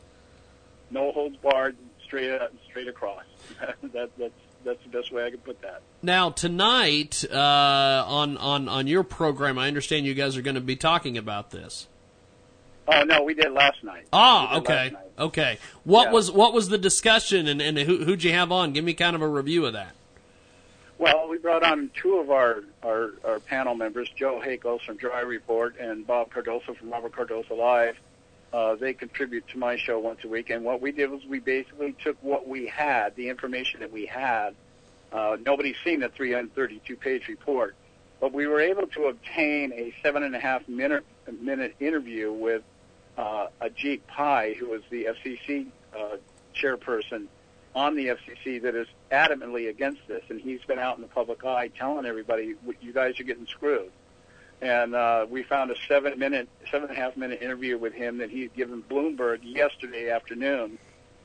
No 0.90 1.12
holds 1.12 1.36
barred, 1.38 1.76
straight 2.04 2.38
out, 2.38 2.52
straight 2.66 2.88
across. 2.88 3.24
that, 3.92 4.10
that's 4.18 4.32
that's 4.64 4.82
the 4.82 4.88
best 4.90 5.12
way 5.12 5.24
I 5.24 5.30
can 5.30 5.38
put 5.40 5.60
that. 5.62 5.80
Now 6.02 6.30
tonight 6.30 7.24
uh, 7.32 8.04
on 8.06 8.36
on 8.36 8.68
on 8.68 8.86
your 8.86 9.02
program, 9.04 9.58
I 9.58 9.66
understand 9.68 10.06
you 10.06 10.14
guys 10.14 10.36
are 10.36 10.42
going 10.42 10.54
to 10.56 10.60
be 10.60 10.76
talking 10.76 11.16
about 11.18 11.50
this. 11.50 11.88
Oh 12.86 13.02
no, 13.04 13.22
we 13.22 13.34
did 13.34 13.52
last 13.52 13.84
night. 13.84 14.06
Ah, 14.12 14.56
okay, 14.58 14.90
night. 14.92 15.10
okay. 15.18 15.58
What 15.84 16.06
Yeah. 16.08 16.12
was 16.12 16.30
what 16.30 16.52
was 16.54 16.68
the 16.70 16.78
discussion, 16.78 17.46
and, 17.48 17.60
and 17.60 17.78
who 17.78 18.04
who'd 18.04 18.22
you 18.24 18.32
have 18.32 18.50
on? 18.52 18.72
Give 18.72 18.84
me 18.84 18.94
kind 18.94 19.14
of 19.14 19.22
a 19.22 19.28
review 19.28 19.66
of 19.66 19.74
that. 19.74 19.94
Well, 20.98 21.28
we 21.28 21.38
brought 21.38 21.62
on 21.62 21.90
two 21.94 22.16
of 22.16 22.28
our, 22.32 22.64
our, 22.82 23.12
our 23.24 23.38
panel 23.38 23.76
members, 23.76 24.08
Joe 24.16 24.42
Hakos 24.44 24.80
from 24.84 24.96
Dry 24.96 25.20
Report 25.20 25.76
and 25.78 26.04
Bob 26.04 26.32
Cardoso 26.32 26.76
from 26.76 26.90
Robert 26.90 27.12
Cardoso 27.12 27.56
Live. 27.56 27.96
Uh, 28.52 28.76
they 28.76 28.94
contribute 28.94 29.46
to 29.48 29.58
my 29.58 29.76
show 29.76 29.98
once 29.98 30.24
a 30.24 30.28
week, 30.28 30.48
and 30.48 30.64
what 30.64 30.80
we 30.80 30.90
did 30.90 31.10
was 31.10 31.24
we 31.26 31.38
basically 31.38 31.94
took 32.02 32.16
what 32.22 32.48
we 32.48 32.66
had, 32.66 33.14
the 33.14 33.28
information 33.28 33.80
that 33.80 33.92
we 33.92 34.06
had. 34.06 34.54
Uh, 35.12 35.36
nobody's 35.44 35.76
seen 35.84 36.00
the 36.00 36.08
332-page 36.08 37.28
report, 37.28 37.74
but 38.20 38.32
we 38.32 38.46
were 38.46 38.60
able 38.60 38.86
to 38.86 39.04
obtain 39.04 39.72
a 39.72 39.92
seven 40.02 40.22
and 40.22 40.34
a 40.34 40.38
half 40.38 40.66
minute, 40.66 41.04
minute 41.40 41.76
interview 41.78 42.32
with 42.32 42.62
uh, 43.18 43.48
Ajit 43.60 44.00
Pai, 44.06 44.54
who 44.54 44.70
was 44.70 44.82
the 44.90 45.04
FCC 45.04 45.66
uh, 45.94 46.16
chairperson 46.54 47.26
on 47.74 47.96
the 47.96 48.08
FCC 48.08 48.62
that 48.62 48.74
is 48.74 48.88
adamantly 49.12 49.68
against 49.68 50.00
this, 50.08 50.22
and 50.30 50.40
he's 50.40 50.60
been 50.62 50.78
out 50.78 50.96
in 50.96 51.02
the 51.02 51.08
public 51.08 51.44
eye 51.44 51.68
telling 51.68 52.06
everybody, 52.06 52.54
"You 52.80 52.92
guys 52.92 53.20
are 53.20 53.24
getting 53.24 53.46
screwed." 53.46 53.90
And 54.60 54.94
uh, 54.94 55.26
we 55.30 55.44
found 55.44 55.70
a 55.70 55.76
seven-minute, 55.86 56.48
seven 56.70 56.88
and 56.88 56.98
a 56.98 57.00
half 57.00 57.16
minute 57.16 57.42
interview 57.42 57.78
with 57.78 57.92
him 57.92 58.18
that 58.18 58.30
he 58.30 58.42
had 58.42 58.54
given 58.54 58.82
Bloomberg 58.82 59.38
yesterday 59.42 60.10
afternoon, 60.10 60.78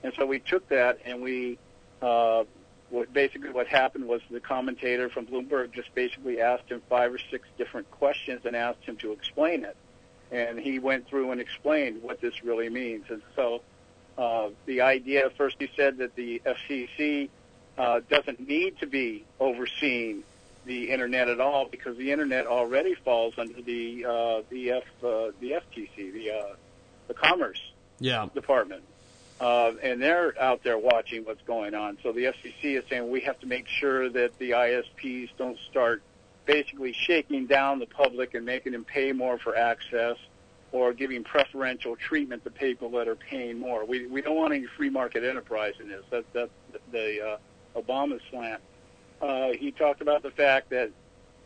and 0.03 0.13
so 0.15 0.25
we 0.25 0.39
took 0.39 0.67
that 0.69 0.99
and 1.05 1.21
we, 1.21 1.57
uh, 2.01 2.43
what 2.89 3.11
basically 3.11 3.49
what 3.49 3.67
happened 3.67 4.07
was 4.07 4.21
the 4.29 4.39
commentator 4.39 5.09
from 5.09 5.25
Bloomberg 5.25 5.71
just 5.71 5.95
basically 5.95 6.41
asked 6.41 6.69
him 6.69 6.83
five 6.89 7.11
or 7.11 7.17
six 7.31 7.47
different 7.57 7.89
questions 7.89 8.41
and 8.45 8.55
asked 8.55 8.83
him 8.83 8.97
to 8.97 9.13
explain 9.13 9.65
it, 9.65 9.77
and 10.31 10.59
he 10.59 10.77
went 10.77 11.07
through 11.07 11.31
and 11.31 11.41
explained 11.41 12.03
what 12.03 12.21
this 12.21 12.43
really 12.43 12.69
means, 12.69 13.05
and 13.09 13.23
so 13.35 13.63
uh, 14.17 14.49
the 14.67 14.81
idea 14.81 15.31
first 15.37 15.55
he 15.57 15.69
said 15.75 15.97
that 15.97 16.15
the 16.15 16.39
FCC 16.45 17.29
uh, 17.77 18.01
doesn't 18.09 18.47
need 18.47 18.77
to 18.79 18.85
be 18.85 19.25
overseeing 19.39 20.23
the 20.65 20.89
internet 20.89 21.27
at 21.29 21.39
all 21.39 21.67
because 21.69 21.97
the 21.97 22.11
internet 22.11 22.47
already 22.47 22.95
falls 22.95 23.33
under 23.37 23.61
the 23.61 24.05
uh, 24.05 24.41
the 24.49 24.71
F 24.71 24.83
uh, 25.03 25.31
the 25.39 25.51
FTC 25.61 26.13
the 26.13 26.31
uh, 26.31 26.55
the 27.07 27.13
Commerce 27.13 27.59
Yeah. 27.99 28.27
Department, 28.33 28.83
uh, 29.41 29.71
and 29.81 30.01
they're 30.01 30.33
out 30.41 30.63
there 30.63 30.77
watching 30.77 31.25
what's 31.25 31.41
going 31.43 31.73
on. 31.75 31.97
So 32.03 32.11
the 32.11 32.25
FCC 32.25 32.77
is 32.77 32.83
saying 32.89 33.09
we 33.09 33.21
have 33.21 33.39
to 33.41 33.45
make 33.47 33.67
sure 33.67 34.09
that 34.09 34.37
the 34.39 34.51
ISPs 34.51 35.29
don't 35.37 35.59
start 35.69 36.01
basically 36.45 36.93
shaking 36.93 37.45
down 37.45 37.79
the 37.79 37.85
public 37.85 38.33
and 38.33 38.45
making 38.45 38.71
them 38.73 38.83
pay 38.85 39.11
more 39.11 39.37
for 39.37 39.55
access 39.55 40.17
or 40.71 40.91
giving 40.93 41.23
preferential 41.23 41.95
treatment 41.95 42.43
to 42.43 42.49
people 42.49 42.89
that 42.91 43.07
are 43.07 43.15
paying 43.15 43.59
more. 43.59 43.85
We 43.85 44.07
we 44.07 44.21
don't 44.21 44.35
want 44.35 44.53
any 44.53 44.65
free 44.77 44.89
market 44.89 45.23
enterprise 45.23 45.75
in 45.79 45.87
this. 45.89 46.03
That's 46.09 46.25
that's 46.33 46.51
the 46.91 47.37
uh, 47.75 47.79
Obama 47.79 48.19
slant. 48.29 48.61
Uh, 49.23 49.53
he 49.53 49.71
talked 49.71 50.01
about 50.01 50.21
the 50.21 50.31
fact 50.31 50.69
that 50.71 50.91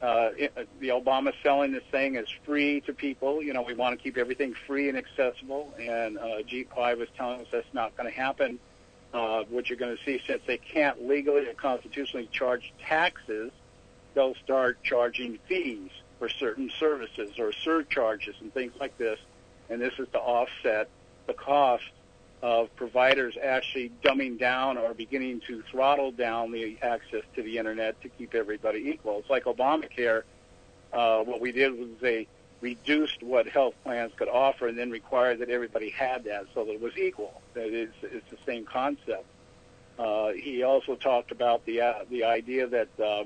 uh, 0.01 0.05
uh, 0.05 0.31
the 0.79 0.89
Obama 0.89 1.31
selling 1.43 1.71
this 1.71 1.83
thing 1.91 2.15
is 2.15 2.27
free 2.43 2.81
to 2.81 2.93
people. 2.93 3.43
You 3.43 3.53
know, 3.53 3.61
we 3.61 3.75
want 3.75 3.95
to 3.95 4.03
keep 4.03 4.17
everything 4.17 4.55
free 4.65 4.89
and 4.89 4.97
accessible. 4.97 5.71
And 5.79 6.17
uh, 6.17 6.41
G5 6.49 6.97
was 6.97 7.07
telling 7.15 7.41
us 7.41 7.47
that's 7.51 7.71
not 7.73 7.95
going 7.95 8.11
to 8.11 8.15
happen. 8.15 8.57
Uh, 9.13 9.43
what 9.49 9.69
you're 9.69 9.77
going 9.77 9.95
to 9.95 10.03
see, 10.03 10.19
since 10.25 10.41
they 10.47 10.57
can't 10.57 11.07
legally 11.07 11.47
or 11.47 11.53
constitutionally 11.53 12.27
charge 12.31 12.73
taxes, 12.81 13.51
they'll 14.15 14.35
start 14.43 14.81
charging 14.83 15.37
fees 15.47 15.91
for 16.17 16.29
certain 16.29 16.71
services 16.79 17.37
or 17.37 17.51
surcharges 17.51 18.35
and 18.41 18.51
things 18.55 18.73
like 18.79 18.97
this. 18.97 19.19
And 19.69 19.79
this 19.79 19.93
is 19.99 20.07
to 20.13 20.19
offset 20.19 20.89
the 21.27 21.33
cost 21.33 21.83
of 22.41 22.73
providers 22.75 23.35
actually 23.41 23.91
dumbing 24.03 24.37
down 24.37 24.77
or 24.77 24.93
beginning 24.93 25.41
to 25.47 25.63
throttle 25.71 26.11
down 26.11 26.51
the 26.51 26.77
access 26.81 27.23
to 27.35 27.41
the 27.41 27.57
internet 27.57 27.99
to 28.01 28.09
keep 28.09 28.35
everybody 28.35 28.89
equal. 28.89 29.19
It's 29.19 29.29
like 29.29 29.45
Obamacare. 29.45 30.23
Uh, 30.93 31.23
what 31.23 31.41
we 31.41 31.51
did 31.51 31.77
was 31.77 31.89
they 31.99 32.27
reduced 32.61 33.21
what 33.23 33.47
health 33.47 33.73
plans 33.83 34.11
could 34.17 34.29
offer 34.29 34.67
and 34.67 34.77
then 34.77 34.89
required 34.89 35.39
that 35.39 35.49
everybody 35.49 35.89
had 35.89 36.23
that 36.25 36.45
so 36.53 36.63
that 36.65 36.73
it 36.73 36.81
was 36.81 36.95
equal. 36.97 37.41
That 37.53 37.67
is, 37.67 37.89
it's 38.01 38.29
the 38.29 38.37
same 38.45 38.65
concept. 38.65 39.25
Uh, 39.97 40.29
he 40.33 40.63
also 40.63 40.95
talked 40.95 41.31
about 41.31 41.65
the 41.65 41.81
uh, 41.81 41.93
the 42.09 42.23
idea 42.23 42.67
that, 42.67 42.87
uh, 42.99 43.23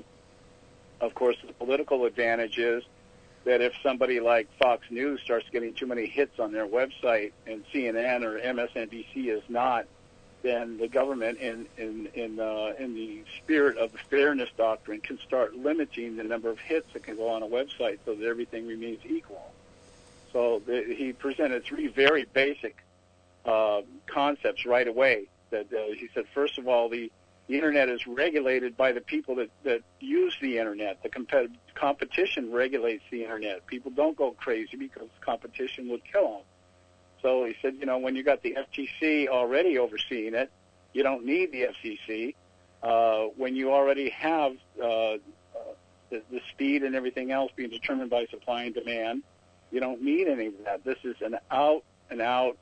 of 1.02 1.14
course, 1.14 1.36
the 1.46 1.52
political 1.52 2.06
advantage 2.06 2.58
is 2.58 2.82
that 3.44 3.60
if 3.60 3.72
somebody 3.82 4.20
like 4.20 4.48
Fox 4.58 4.86
News 4.90 5.20
starts 5.22 5.46
getting 5.50 5.74
too 5.74 5.86
many 5.86 6.06
hits 6.06 6.38
on 6.38 6.52
their 6.52 6.66
website 6.66 7.32
and 7.46 7.64
CNN 7.72 8.22
or 8.22 8.38
MSNBC 8.38 9.26
is 9.26 9.42
not, 9.48 9.86
then 10.42 10.76
the 10.78 10.88
government, 10.88 11.38
in 11.38 11.66
in 11.76 12.08
in, 12.14 12.40
uh, 12.40 12.72
in 12.78 12.94
the 12.94 13.22
spirit 13.42 13.78
of 13.78 13.92
the 13.92 13.98
fairness 14.10 14.48
doctrine, 14.56 15.00
can 15.00 15.18
start 15.18 15.54
limiting 15.54 16.16
the 16.16 16.24
number 16.24 16.50
of 16.50 16.58
hits 16.58 16.86
that 16.92 17.04
can 17.04 17.16
go 17.16 17.28
on 17.28 17.42
a 17.42 17.46
website 17.46 17.98
so 18.04 18.14
that 18.14 18.26
everything 18.26 18.66
remains 18.66 19.00
equal. 19.04 19.52
So 20.32 20.62
the, 20.66 20.94
he 20.96 21.12
presented 21.12 21.64
three 21.64 21.88
very 21.88 22.24
basic 22.24 22.76
uh, 23.44 23.82
concepts 24.06 24.66
right 24.66 24.86
away. 24.86 25.26
That 25.50 25.72
uh, 25.72 25.94
he 25.94 26.08
said, 26.14 26.24
first 26.34 26.58
of 26.58 26.66
all, 26.66 26.88
the 26.88 27.12
the 27.52 27.58
internet 27.58 27.90
is 27.90 28.06
regulated 28.06 28.78
by 28.78 28.92
the 28.92 29.02
people 29.02 29.34
that, 29.34 29.50
that 29.62 29.82
use 30.00 30.34
the 30.40 30.56
internet. 30.56 31.02
The 31.02 31.10
compet- 31.10 31.54
competition 31.74 32.50
regulates 32.50 33.04
the 33.10 33.24
internet. 33.24 33.66
People 33.66 33.90
don't 33.90 34.16
go 34.16 34.30
crazy 34.30 34.78
because 34.78 35.08
competition 35.20 35.90
would 35.90 36.00
kill 36.10 36.30
them. 36.30 36.42
So 37.20 37.44
he 37.44 37.54
said, 37.60 37.74
you 37.78 37.84
know, 37.84 37.98
when 37.98 38.16
you 38.16 38.22
got 38.22 38.42
the 38.42 38.56
FTC 38.56 39.28
already 39.28 39.78
overseeing 39.78 40.32
it, 40.34 40.50
you 40.94 41.02
don't 41.02 41.26
need 41.26 41.52
the 41.52 41.66
FCC. 41.66 42.34
Uh, 42.82 43.28
when 43.36 43.54
you 43.54 43.70
already 43.70 44.08
have 44.08 44.52
uh, 44.82 45.18
the, 46.08 46.22
the 46.30 46.40
speed 46.52 46.84
and 46.84 46.94
everything 46.94 47.32
else 47.32 47.52
being 47.54 47.68
determined 47.68 48.08
by 48.08 48.24
supply 48.30 48.62
and 48.62 48.74
demand, 48.74 49.24
you 49.70 49.78
don't 49.80 50.00
need 50.00 50.26
any 50.26 50.46
of 50.46 50.54
that. 50.64 50.84
This 50.86 50.98
is 51.04 51.16
an 51.20 51.36
out 51.50 51.84
and 52.08 52.22
out 52.22 52.56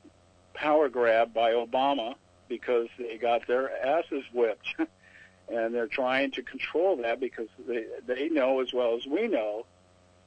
power 0.53 0.89
grab 0.89 1.33
by 1.33 1.53
Obama 1.53 2.15
because 2.51 2.89
they 2.99 3.17
got 3.17 3.47
their 3.47 3.71
asses 3.83 4.23
whipped. 4.33 4.67
and 5.49 5.73
they're 5.73 5.87
trying 5.87 6.31
to 6.31 6.43
control 6.43 6.97
that 6.97 7.19
because 7.19 7.47
they, 7.67 7.85
they 8.05 8.29
know 8.29 8.59
as 8.61 8.73
well 8.73 8.95
as 8.95 9.05
we 9.07 9.27
know 9.27 9.65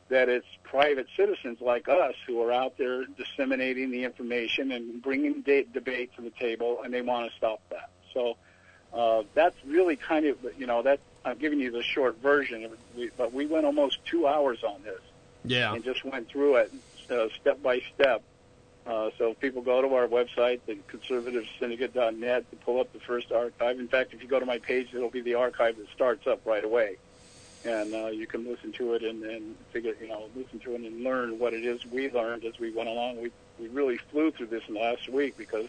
that 0.09 0.29
it's 0.29 0.47
private 0.63 1.07
citizens 1.17 1.59
like 1.61 1.89
us 1.89 2.15
who 2.27 2.43
are 2.43 2.51
out 2.53 2.77
there 2.79 3.05
disseminating 3.07 3.91
the 3.91 4.05
information 4.05 4.73
and 4.73 5.03
bringing 5.03 5.43
de- 5.43 5.65
debate 5.65 6.11
to 6.17 6.23
the 6.23 6.31
table, 6.31 6.81
and 6.83 6.93
they 6.93 7.03
want 7.03 7.31
to 7.31 7.37
stop 7.37 7.61
that. 7.71 7.91
So 8.13 8.37
uh, 8.93 9.23
that's 9.35 9.57
really 9.67 9.97
kind 9.97 10.27
of, 10.27 10.37
you 10.59 10.67
know, 10.67 10.83
that 10.83 11.01
I'm 11.25 11.39
giving 11.39 11.59
you 11.61 11.71
the 11.71 11.83
short 11.83 12.21
version, 12.21 12.69
we, 12.97 13.11
but 13.17 13.33
we 13.33 13.47
went 13.47 13.65
almost 13.65 14.05
two 14.05 14.27
hours 14.27 14.63
on 14.63 14.83
this 14.83 15.01
Yeah. 15.45 15.75
and 15.75 15.83
just 15.85 16.05
went 16.05 16.29
through 16.29 16.57
it 16.57 16.73
uh, 17.11 17.29
step 17.41 17.63
by 17.63 17.81
step. 17.95 18.23
Uh, 18.87 19.11
so 19.17 19.31
if 19.31 19.41
people 19.41 19.63
go 19.63 19.81
to 19.81 19.95
our 19.95 20.07
website, 20.07 20.61
the 20.67 20.77
conservativesyndicate.net, 20.93 22.51
to 22.51 22.57
pull 22.57 22.81
up 22.81 22.93
the 22.93 23.01
first 23.01 23.33
archive. 23.33 23.79
In 23.79 23.89
fact, 23.89 24.13
if 24.13 24.23
you 24.23 24.29
go 24.29 24.39
to 24.39 24.47
my 24.47 24.59
page, 24.59 24.89
it'll 24.93 25.09
be 25.11 25.23
the 25.23 25.35
archive 25.35 25.77
that 25.79 25.89
starts 25.95 26.27
up 26.27 26.41
right 26.45 26.65
away. 26.65 26.97
and 27.65 27.95
uh, 27.95 28.07
you 28.09 28.27
can 28.27 28.45
listen 28.47 28.73
to 28.73 28.93
it 28.93 29.03
and, 29.03 29.23
and 29.25 29.57
figure, 29.73 29.95
you 30.01 30.09
know, 30.09 30.29
listen 30.37 30.59
to 30.61 30.75
it 30.75 30.83
and 30.83 31.03
learn 31.03 31.39
what 31.39 31.55
it 31.55 31.65
is 31.65 31.85
we 31.87 32.11
learned 32.11 32.45
as 32.45 32.59
we 32.59 32.71
went 32.71 32.89
along. 32.89 33.21
We 33.21 33.31
we 33.59 33.69
really 33.69 33.97
flew 33.97 34.33
through 34.33 34.49
this 34.49 34.63
in 34.67 34.75
the 34.75 34.81
last 34.81 35.09
week 35.09 35.37
because, 35.37 35.69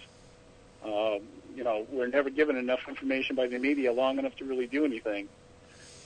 um, 0.84 1.20
you 1.56 1.64
know, 1.64 1.86
we're 1.92 2.08
never 2.08 2.30
given 2.30 2.56
enough 2.58 2.88
information 2.88 3.36
by 3.36 3.48
the 3.48 3.60
media 3.60 3.94
long 3.94 4.18
enough 4.18 4.36
to 4.38 4.46
really 4.46 4.66
do 4.68 4.86
anything. 4.86 5.30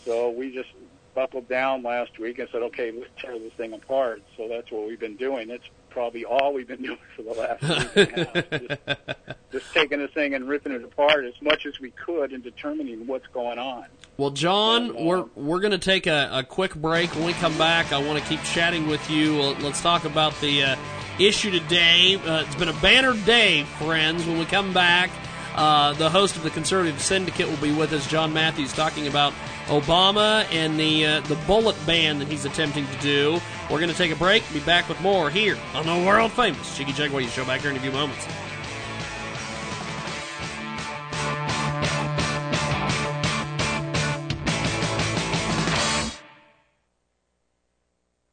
So 0.03 0.29
we 0.29 0.53
just 0.53 0.69
buckled 1.15 1.47
down 1.47 1.83
last 1.83 2.19
week 2.19 2.37
and 2.39 2.49
said, 2.51 2.61
okay, 2.63 2.91
let's 2.91 3.09
tear 3.17 3.39
this 3.39 3.53
thing 3.53 3.73
apart. 3.73 4.21
So 4.35 4.47
that's 4.49 4.69
what 4.71 4.87
we've 4.87 4.99
been 4.99 5.15
doing. 5.15 5.49
It's 5.49 5.69
probably 5.89 6.25
all 6.25 6.53
we've 6.53 6.67
been 6.67 6.81
doing 6.83 6.97
for 7.15 7.23
the 7.23 7.31
last 7.31 7.95
week 7.95 8.11
and 8.15 8.27
a 8.27 8.69
half. 8.69 8.87
Just, 9.07 9.41
just 9.51 9.73
taking 9.73 9.99
this 9.99 10.11
thing 10.11 10.33
and 10.33 10.47
ripping 10.47 10.71
it 10.71 10.83
apart 10.83 11.25
as 11.25 11.33
much 11.41 11.65
as 11.65 11.79
we 11.79 11.91
could 11.91 12.31
and 12.31 12.43
determining 12.43 13.07
what's 13.07 13.27
going 13.27 13.59
on. 13.59 13.85
Well, 14.17 14.31
John, 14.31 15.05
we're 15.05 15.25
we're 15.35 15.59
going 15.59 15.71
to 15.71 15.77
take 15.77 16.07
a, 16.07 16.29
a 16.31 16.43
quick 16.43 16.75
break. 16.75 17.15
When 17.15 17.25
we 17.25 17.33
come 17.33 17.57
back, 17.57 17.93
I 17.93 17.99
want 17.99 18.21
to 18.21 18.25
keep 18.27 18.41
chatting 18.43 18.87
with 18.87 19.09
you. 19.09 19.39
Let's 19.39 19.81
talk 19.81 20.05
about 20.05 20.39
the 20.41 20.63
uh, 20.63 20.75
issue 21.19 21.51
today. 21.51 22.15
Uh, 22.15 22.41
it's 22.41 22.55
been 22.55 22.69
a 22.69 22.81
banner 22.81 23.13
day, 23.25 23.63
friends. 23.63 24.25
When 24.25 24.37
we 24.37 24.45
come 24.45 24.73
back, 24.73 25.09
uh, 25.55 25.93
the 25.93 26.09
host 26.09 26.35
of 26.35 26.43
the 26.43 26.49
Conservative 26.49 27.01
Syndicate 27.01 27.47
will 27.47 27.57
be 27.57 27.73
with 27.73 27.93
us, 27.93 28.07
John 28.07 28.33
Matthews, 28.33 28.73
talking 28.73 29.07
about 29.07 29.33
Obama 29.69 30.45
and 30.51 30.79
the 30.79 31.05
uh, 31.05 31.19
the 31.21 31.35
bullet 31.47 31.75
ban 31.85 32.19
that 32.19 32.27
he's 32.27 32.45
attempting 32.45 32.87
to 32.87 32.97
do. 32.99 33.39
We're 33.69 33.79
going 33.79 33.89
to 33.89 33.95
take 33.95 34.11
a 34.11 34.15
break. 34.15 34.43
Be 34.51 34.59
back 34.61 34.89
with 34.89 34.99
more 35.01 35.29
here 35.29 35.57
on 35.73 35.85
the 35.85 36.07
world 36.07 36.31
famous 36.31 36.77
Jiggy 36.77 36.91
Jaguar 36.91 37.21
Show. 37.23 37.45
Back 37.45 37.61
here 37.61 37.71
in 37.71 37.77
a 37.77 37.79
few 37.79 37.91
moments. 37.91 38.25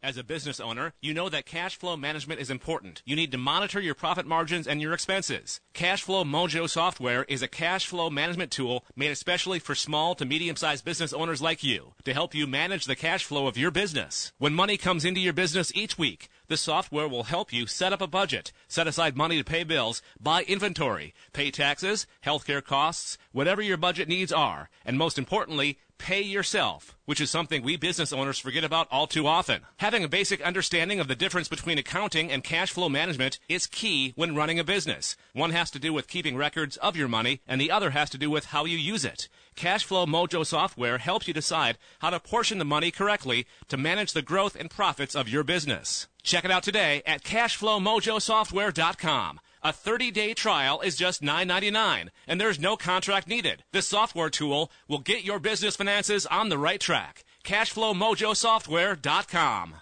As 0.06 0.16
a 0.16 0.22
business 0.22 0.60
owner, 0.60 0.92
you 1.00 1.12
know 1.12 1.28
that 1.28 1.46
cash 1.46 1.76
flow 1.76 1.96
management 1.96 2.40
is 2.40 2.48
important. 2.48 3.02
You 3.04 3.16
need 3.16 3.32
to 3.32 3.38
monitor 3.38 3.80
your 3.80 3.96
profit 3.96 4.24
margins 4.24 4.68
and 4.68 4.80
your 4.80 4.92
expenses. 4.92 5.60
Cashflow 5.74 6.24
Mojo 6.24 6.70
software 6.70 7.24
is 7.24 7.42
a 7.42 7.48
cash 7.48 7.88
flow 7.88 8.08
management 8.08 8.52
tool 8.52 8.84
made 8.94 9.10
especially 9.10 9.58
for 9.58 9.74
small 9.74 10.14
to 10.14 10.24
medium 10.24 10.54
sized 10.54 10.84
business 10.84 11.12
owners 11.12 11.42
like 11.42 11.64
you 11.64 11.94
to 12.04 12.14
help 12.14 12.36
you 12.36 12.46
manage 12.46 12.84
the 12.84 12.94
cash 12.94 13.24
flow 13.24 13.48
of 13.48 13.58
your 13.58 13.72
business. 13.72 14.32
When 14.38 14.54
money 14.54 14.76
comes 14.76 15.04
into 15.04 15.18
your 15.18 15.32
business 15.32 15.72
each 15.74 15.98
week, 15.98 16.28
the 16.46 16.56
software 16.56 17.08
will 17.08 17.24
help 17.24 17.52
you 17.52 17.66
set 17.66 17.92
up 17.92 18.00
a 18.00 18.06
budget, 18.06 18.52
set 18.68 18.86
aside 18.86 19.16
money 19.16 19.38
to 19.38 19.44
pay 19.44 19.64
bills, 19.64 20.02
buy 20.20 20.44
inventory, 20.44 21.14
pay 21.32 21.50
taxes, 21.50 22.06
healthcare 22.24 22.62
costs, 22.62 23.18
whatever 23.32 23.60
your 23.60 23.76
budget 23.76 24.06
needs 24.06 24.32
are, 24.32 24.70
and 24.84 24.96
most 24.96 25.18
importantly, 25.18 25.78
pay 25.98 26.22
yourself, 26.22 26.96
which 27.04 27.20
is 27.20 27.30
something 27.30 27.62
we 27.62 27.76
business 27.76 28.12
owners 28.12 28.38
forget 28.38 28.64
about 28.64 28.88
all 28.90 29.06
too 29.06 29.26
often. 29.26 29.62
Having 29.78 30.04
a 30.04 30.08
basic 30.08 30.40
understanding 30.42 31.00
of 31.00 31.08
the 31.08 31.14
difference 31.14 31.48
between 31.48 31.78
accounting 31.78 32.30
and 32.30 32.44
cash 32.44 32.70
flow 32.70 32.88
management 32.88 33.38
is 33.48 33.66
key 33.66 34.12
when 34.16 34.34
running 34.34 34.58
a 34.58 34.64
business. 34.64 35.16
One 35.32 35.50
has 35.50 35.70
to 35.72 35.78
do 35.78 35.92
with 35.92 36.08
keeping 36.08 36.36
records 36.36 36.76
of 36.78 36.96
your 36.96 37.08
money, 37.08 37.40
and 37.46 37.60
the 37.60 37.70
other 37.70 37.90
has 37.90 38.10
to 38.10 38.18
do 38.18 38.30
with 38.30 38.46
how 38.46 38.64
you 38.64 38.78
use 38.78 39.04
it. 39.04 39.28
Cashflow 39.56 40.06
Mojo 40.06 40.44
software 40.44 40.98
helps 40.98 41.26
you 41.26 41.34
decide 41.34 41.78
how 42.00 42.10
to 42.10 42.20
portion 42.20 42.58
the 42.58 42.64
money 42.64 42.90
correctly 42.90 43.46
to 43.68 43.76
manage 43.76 44.12
the 44.12 44.22
growth 44.22 44.54
and 44.54 44.70
profits 44.70 45.14
of 45.14 45.28
your 45.28 45.44
business. 45.44 46.08
Check 46.22 46.44
it 46.44 46.50
out 46.50 46.62
today 46.62 47.02
at 47.06 47.22
cashflowmojosoftware.com. 47.22 49.40
A 49.66 49.72
30-day 49.72 50.34
trial 50.34 50.80
is 50.80 50.94
just 50.94 51.22
$9.99, 51.22 52.10
and 52.28 52.40
there's 52.40 52.60
no 52.60 52.76
contract 52.76 53.26
needed. 53.26 53.64
This 53.72 53.88
software 53.88 54.30
tool 54.30 54.70
will 54.86 55.00
get 55.00 55.24
your 55.24 55.40
business 55.40 55.74
finances 55.74 56.24
on 56.24 56.50
the 56.50 56.56
right 56.56 56.80
track. 56.80 57.24
CashflowMojoSoftware.com. 57.42 59.74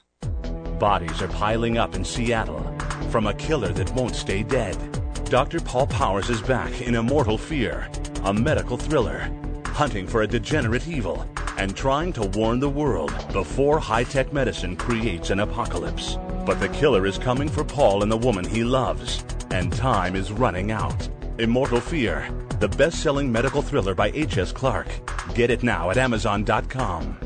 Bodies 0.78 1.20
are 1.20 1.28
piling 1.28 1.76
up 1.76 1.94
in 1.94 2.02
Seattle 2.02 2.62
from 3.10 3.26
a 3.26 3.34
killer 3.34 3.74
that 3.74 3.92
won't 3.92 4.16
stay 4.16 4.42
dead. 4.42 4.78
Dr. 5.26 5.60
Paul 5.60 5.88
Powers 5.88 6.30
is 6.30 6.40
back 6.40 6.80
in 6.80 6.94
Immortal 6.94 7.36
Fear, 7.36 7.90
a 8.24 8.32
medical 8.32 8.78
thriller, 8.78 9.30
hunting 9.66 10.06
for 10.06 10.22
a 10.22 10.26
degenerate 10.26 10.88
evil 10.88 11.28
and 11.58 11.76
trying 11.76 12.10
to 12.14 12.24
warn 12.28 12.58
the 12.58 12.70
world 12.70 13.12
before 13.34 13.78
high-tech 13.78 14.32
medicine 14.32 14.76
creates 14.76 15.28
an 15.28 15.40
apocalypse. 15.40 16.16
But 16.44 16.60
the 16.60 16.68
killer 16.68 17.06
is 17.06 17.18
coming 17.18 17.48
for 17.48 17.64
Paul 17.64 18.02
and 18.02 18.12
the 18.12 18.16
woman 18.16 18.44
he 18.44 18.64
loves, 18.64 19.24
and 19.50 19.72
time 19.72 20.14
is 20.14 20.30
running 20.30 20.72
out. 20.72 21.08
Immortal 21.38 21.80
Fear, 21.80 22.28
the 22.60 22.68
best-selling 22.68 23.30
medical 23.32 23.62
thriller 23.62 23.94
by 23.94 24.10
H.S. 24.14 24.52
Clark. 24.52 24.88
Get 25.34 25.50
it 25.50 25.62
now 25.62 25.90
at 25.90 25.96
Amazon.com. 25.96 27.23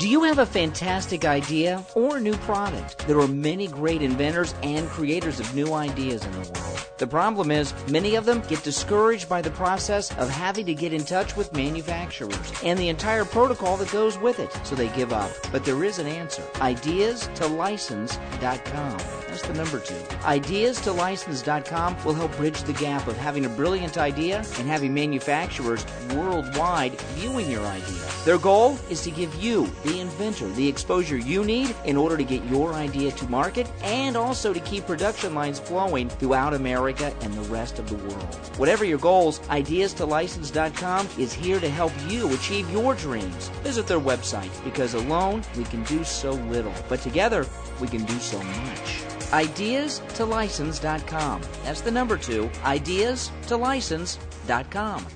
Do 0.00 0.08
you 0.08 0.22
have 0.22 0.38
a 0.38 0.46
fantastic 0.46 1.26
idea 1.26 1.84
or 1.94 2.20
new 2.20 2.32
product? 2.32 3.06
There 3.06 3.20
are 3.20 3.28
many 3.28 3.66
great 3.66 4.00
inventors 4.00 4.54
and 4.62 4.88
creators 4.88 5.38
of 5.40 5.54
new 5.54 5.74
ideas 5.74 6.24
in 6.24 6.32
the 6.32 6.38
world. 6.38 6.86
The 6.96 7.06
problem 7.06 7.50
is, 7.50 7.74
many 7.86 8.14
of 8.14 8.24
them 8.24 8.40
get 8.48 8.62
discouraged 8.62 9.28
by 9.28 9.42
the 9.42 9.50
process 9.50 10.10
of 10.16 10.30
having 10.30 10.64
to 10.64 10.74
get 10.74 10.94
in 10.94 11.04
touch 11.04 11.36
with 11.36 11.52
manufacturers 11.52 12.50
and 12.64 12.78
the 12.78 12.88
entire 12.88 13.26
protocol 13.26 13.76
that 13.76 13.92
goes 13.92 14.18
with 14.18 14.40
it, 14.40 14.50
so 14.64 14.74
they 14.74 14.88
give 14.88 15.12
up. 15.12 15.30
But 15.52 15.66
there 15.66 15.84
is 15.84 15.98
an 15.98 16.06
answer. 16.06 16.44
Ideas 16.62 17.28
to 17.34 17.46
license.com. 17.46 19.29
The 19.46 19.54
number 19.54 19.80
two. 19.80 19.96
Ideas 20.24 20.80
to 20.82 20.92
license.com 20.92 22.04
will 22.04 22.14
help 22.14 22.36
bridge 22.36 22.62
the 22.62 22.72
gap 22.74 23.08
of 23.08 23.16
having 23.16 23.46
a 23.46 23.48
brilliant 23.48 23.98
idea 23.98 24.38
and 24.58 24.68
having 24.68 24.94
manufacturers 24.94 25.84
worldwide 26.14 27.00
viewing 27.14 27.50
your 27.50 27.64
idea. 27.66 28.00
Their 28.24 28.38
goal 28.38 28.78
is 28.90 29.02
to 29.02 29.10
give 29.10 29.34
you, 29.36 29.66
the 29.82 29.98
inventor, 29.98 30.46
the 30.50 30.68
exposure 30.68 31.16
you 31.16 31.44
need 31.44 31.74
in 31.84 31.96
order 31.96 32.16
to 32.16 32.22
get 32.22 32.44
your 32.44 32.74
idea 32.74 33.10
to 33.12 33.24
market 33.30 33.66
and 33.82 34.16
also 34.16 34.52
to 34.52 34.60
keep 34.60 34.86
production 34.86 35.34
lines 35.34 35.58
flowing 35.58 36.08
throughout 36.08 36.54
America 36.54 37.14
and 37.22 37.32
the 37.32 37.48
rest 37.48 37.78
of 37.78 37.88
the 37.88 37.96
world. 37.96 38.34
Whatever 38.56 38.84
your 38.84 38.98
goals, 38.98 39.40
Ideas 39.48 39.94
to 39.94 40.04
License.com 40.04 41.08
is 41.18 41.32
here 41.32 41.58
to 41.60 41.68
help 41.68 41.92
you 42.08 42.32
achieve 42.34 42.70
your 42.70 42.94
dreams. 42.94 43.48
Visit 43.62 43.86
their 43.86 44.00
website 44.00 44.52
because 44.64 44.94
alone 44.94 45.42
we 45.56 45.64
can 45.64 45.82
do 45.84 46.04
so 46.04 46.32
little, 46.32 46.74
but 46.88 47.00
together 47.00 47.46
we 47.80 47.88
can 47.88 48.04
do 48.04 48.18
so 48.18 48.40
much. 48.42 49.02
Ideas 49.32 50.02
to 50.14 50.24
License.com. 50.24 51.42
That's 51.64 51.80
the 51.80 51.90
number 51.90 52.16
two. 52.16 52.50
Ideas 52.64 53.30
to 53.46 53.56
License.com. 53.56 55.06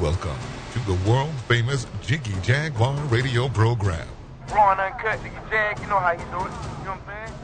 Welcome 0.00 0.38
to 0.72 0.78
the 0.86 0.96
world 1.10 1.34
famous 1.48 1.86
Jiggy 2.02 2.34
Jaguar 2.42 2.94
radio 3.06 3.48
program. 3.48 4.06
Raw 4.54 4.70
and 4.72 4.80
uncut, 4.80 5.18
nigga 5.20 5.50
Jag, 5.50 5.80
you 5.80 5.86
know 5.88 5.98
how 5.98 6.12
you 6.12 6.18
do 6.18 6.24
it. 6.24 6.30
You 6.30 6.38
know 6.38 6.92
what 6.92 7.00
I'm 7.08 7.26
saying? 7.26 7.37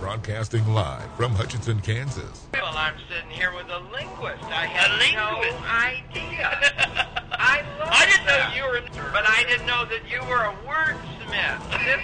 Broadcasting 0.00 0.66
live 0.68 1.10
from 1.16 1.32
Hutchinson, 1.32 1.80
Kansas. 1.80 2.46
Well, 2.52 2.72
I'm 2.76 2.94
sitting 3.08 3.30
here 3.30 3.52
with 3.54 3.66
a 3.68 3.78
linguist. 3.92 4.44
I 4.44 4.66
had 4.66 4.90
no 5.14 5.42
idea. 5.66 6.50
I 7.32 7.62
love 7.78 7.88
I 7.90 8.06
didn't 8.06 8.26
know 8.26 8.54
you 8.54 8.70
were, 8.70 9.10
but 9.12 9.28
I 9.28 9.44
didn't 9.48 9.66
know 9.66 9.84
that 9.84 10.10
you 10.10 10.20
were 10.28 10.44
a 10.44 10.54
wordsmith. 10.66 12.00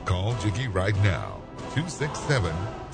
Call 0.04 0.34
Jiggy 0.36 0.68
right 0.68 0.96
now. 1.02 1.42
267 1.74 2.54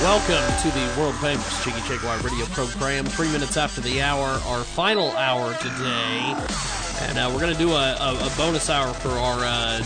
Welcome 0.00 0.46
to 0.62 0.70
the 0.70 1.00
world 1.00 1.16
famous 1.16 1.64
Jiggy 1.64 1.80
Jaguar 1.88 2.18
radio 2.18 2.44
program. 2.46 3.04
Three 3.04 3.30
minutes 3.32 3.56
after 3.56 3.80
the 3.80 4.00
hour, 4.00 4.26
our 4.46 4.62
final 4.62 5.10
hour 5.12 5.54
today. 5.54 6.36
And 7.00 7.18
uh, 7.18 7.28
we're 7.32 7.40
going 7.40 7.52
to 7.52 7.58
do 7.58 7.72
a, 7.72 7.96
a, 7.96 8.14
a 8.14 8.32
bonus 8.36 8.70
hour 8.70 8.94
for 8.94 9.08
our 9.08 9.40
uh, 9.42 9.82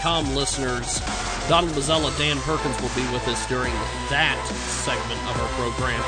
.com 0.00 0.34
listeners. 0.36 1.00
Donald 1.48 1.72
Mazzella, 1.72 2.16
Dan 2.18 2.38
Perkins 2.38 2.80
will 2.80 2.94
be 2.94 3.02
with 3.12 3.26
us 3.26 3.44
during 3.48 3.72
that 4.10 4.38
segment 4.46 5.20
of 5.28 5.40
our 5.40 5.48
program. 5.58 6.02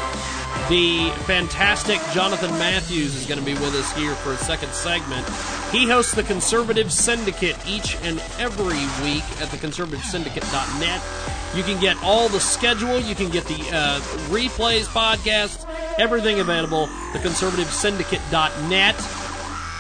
The 0.69 1.11
fantastic 1.25 2.01
Jonathan 2.13 2.51
Matthews 2.53 3.17
is 3.17 3.27
going 3.27 3.41
to 3.41 3.45
be 3.45 3.55
with 3.55 3.75
us 3.75 3.93
here 3.97 4.15
for 4.15 4.33
a 4.33 4.37
second 4.37 4.71
segment. 4.73 5.27
He 5.73 5.89
hosts 5.89 6.15
the 6.15 6.23
Conservative 6.23 6.93
Syndicate 6.93 7.57
each 7.67 7.97
and 8.03 8.21
every 8.39 8.79
week 9.05 9.25
at 9.43 9.49
theconservativesyndicate.net. 9.49 11.44
You 11.55 11.63
can 11.63 11.81
get 11.81 11.97
all 12.03 12.29
the 12.29 12.41
schedule, 12.41 12.99
you 12.99 13.15
can 13.15 13.31
get 13.31 13.45
the 13.45 13.55
uh, 13.73 14.01
replays, 14.31 14.85
podcasts, 14.87 15.65
Everything 15.97 16.41
available. 16.41 16.89
TheConservativeSyndicate.net. 17.13 18.97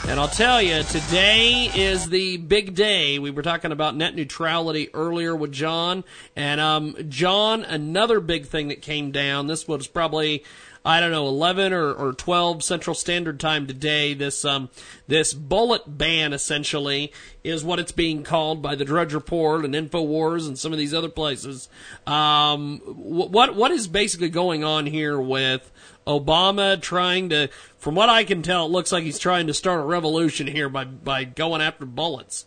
And 0.06 0.20
I'll 0.20 0.28
tell 0.28 0.62
you, 0.62 0.84
today 0.84 1.70
is 1.74 2.08
the 2.08 2.36
big 2.36 2.74
day. 2.74 3.18
We 3.18 3.32
were 3.32 3.42
talking 3.42 3.72
about 3.72 3.96
net 3.96 4.14
neutrality 4.14 4.90
earlier 4.94 5.34
with 5.34 5.50
John. 5.50 6.04
And, 6.36 6.60
um, 6.60 6.94
John, 7.08 7.64
another 7.64 8.20
big 8.20 8.46
thing 8.46 8.68
that 8.68 8.80
came 8.80 9.10
down, 9.10 9.48
this 9.48 9.66
was 9.66 9.88
probably, 9.88 10.44
I 10.86 11.00
don't 11.00 11.10
know, 11.10 11.26
11 11.28 11.72
or, 11.72 11.92
or 11.94 12.12
12 12.12 12.62
Central 12.62 12.94
Standard 12.94 13.40
Time 13.40 13.66
today. 13.66 14.12
This, 14.12 14.44
um, 14.44 14.68
this 15.08 15.32
bullet 15.32 15.82
ban 15.86 16.34
essentially 16.34 17.10
is 17.42 17.64
what 17.64 17.78
it's 17.78 17.92
being 17.92 18.22
called 18.22 18.60
by 18.60 18.74
the 18.74 18.84
Drudge 18.84 19.14
Report 19.14 19.64
and 19.64 19.74
InfoWars 19.74 20.46
and 20.46 20.58
some 20.58 20.72
of 20.72 20.78
these 20.78 20.92
other 20.92 21.08
places. 21.08 21.70
Um, 22.06 22.80
what, 22.84 23.56
what 23.56 23.70
is 23.70 23.88
basically 23.88 24.28
going 24.28 24.62
on 24.62 24.84
here 24.84 25.18
with 25.18 25.72
Obama 26.06 26.78
trying 26.80 27.30
to, 27.30 27.48
from 27.78 27.94
what 27.94 28.10
I 28.10 28.24
can 28.24 28.42
tell, 28.42 28.66
it 28.66 28.70
looks 28.70 28.92
like 28.92 29.04
he's 29.04 29.18
trying 29.18 29.46
to 29.46 29.54
start 29.54 29.80
a 29.80 29.84
revolution 29.84 30.46
here 30.46 30.68
by, 30.68 30.84
by 30.84 31.24
going 31.24 31.62
after 31.62 31.86
bullets. 31.86 32.44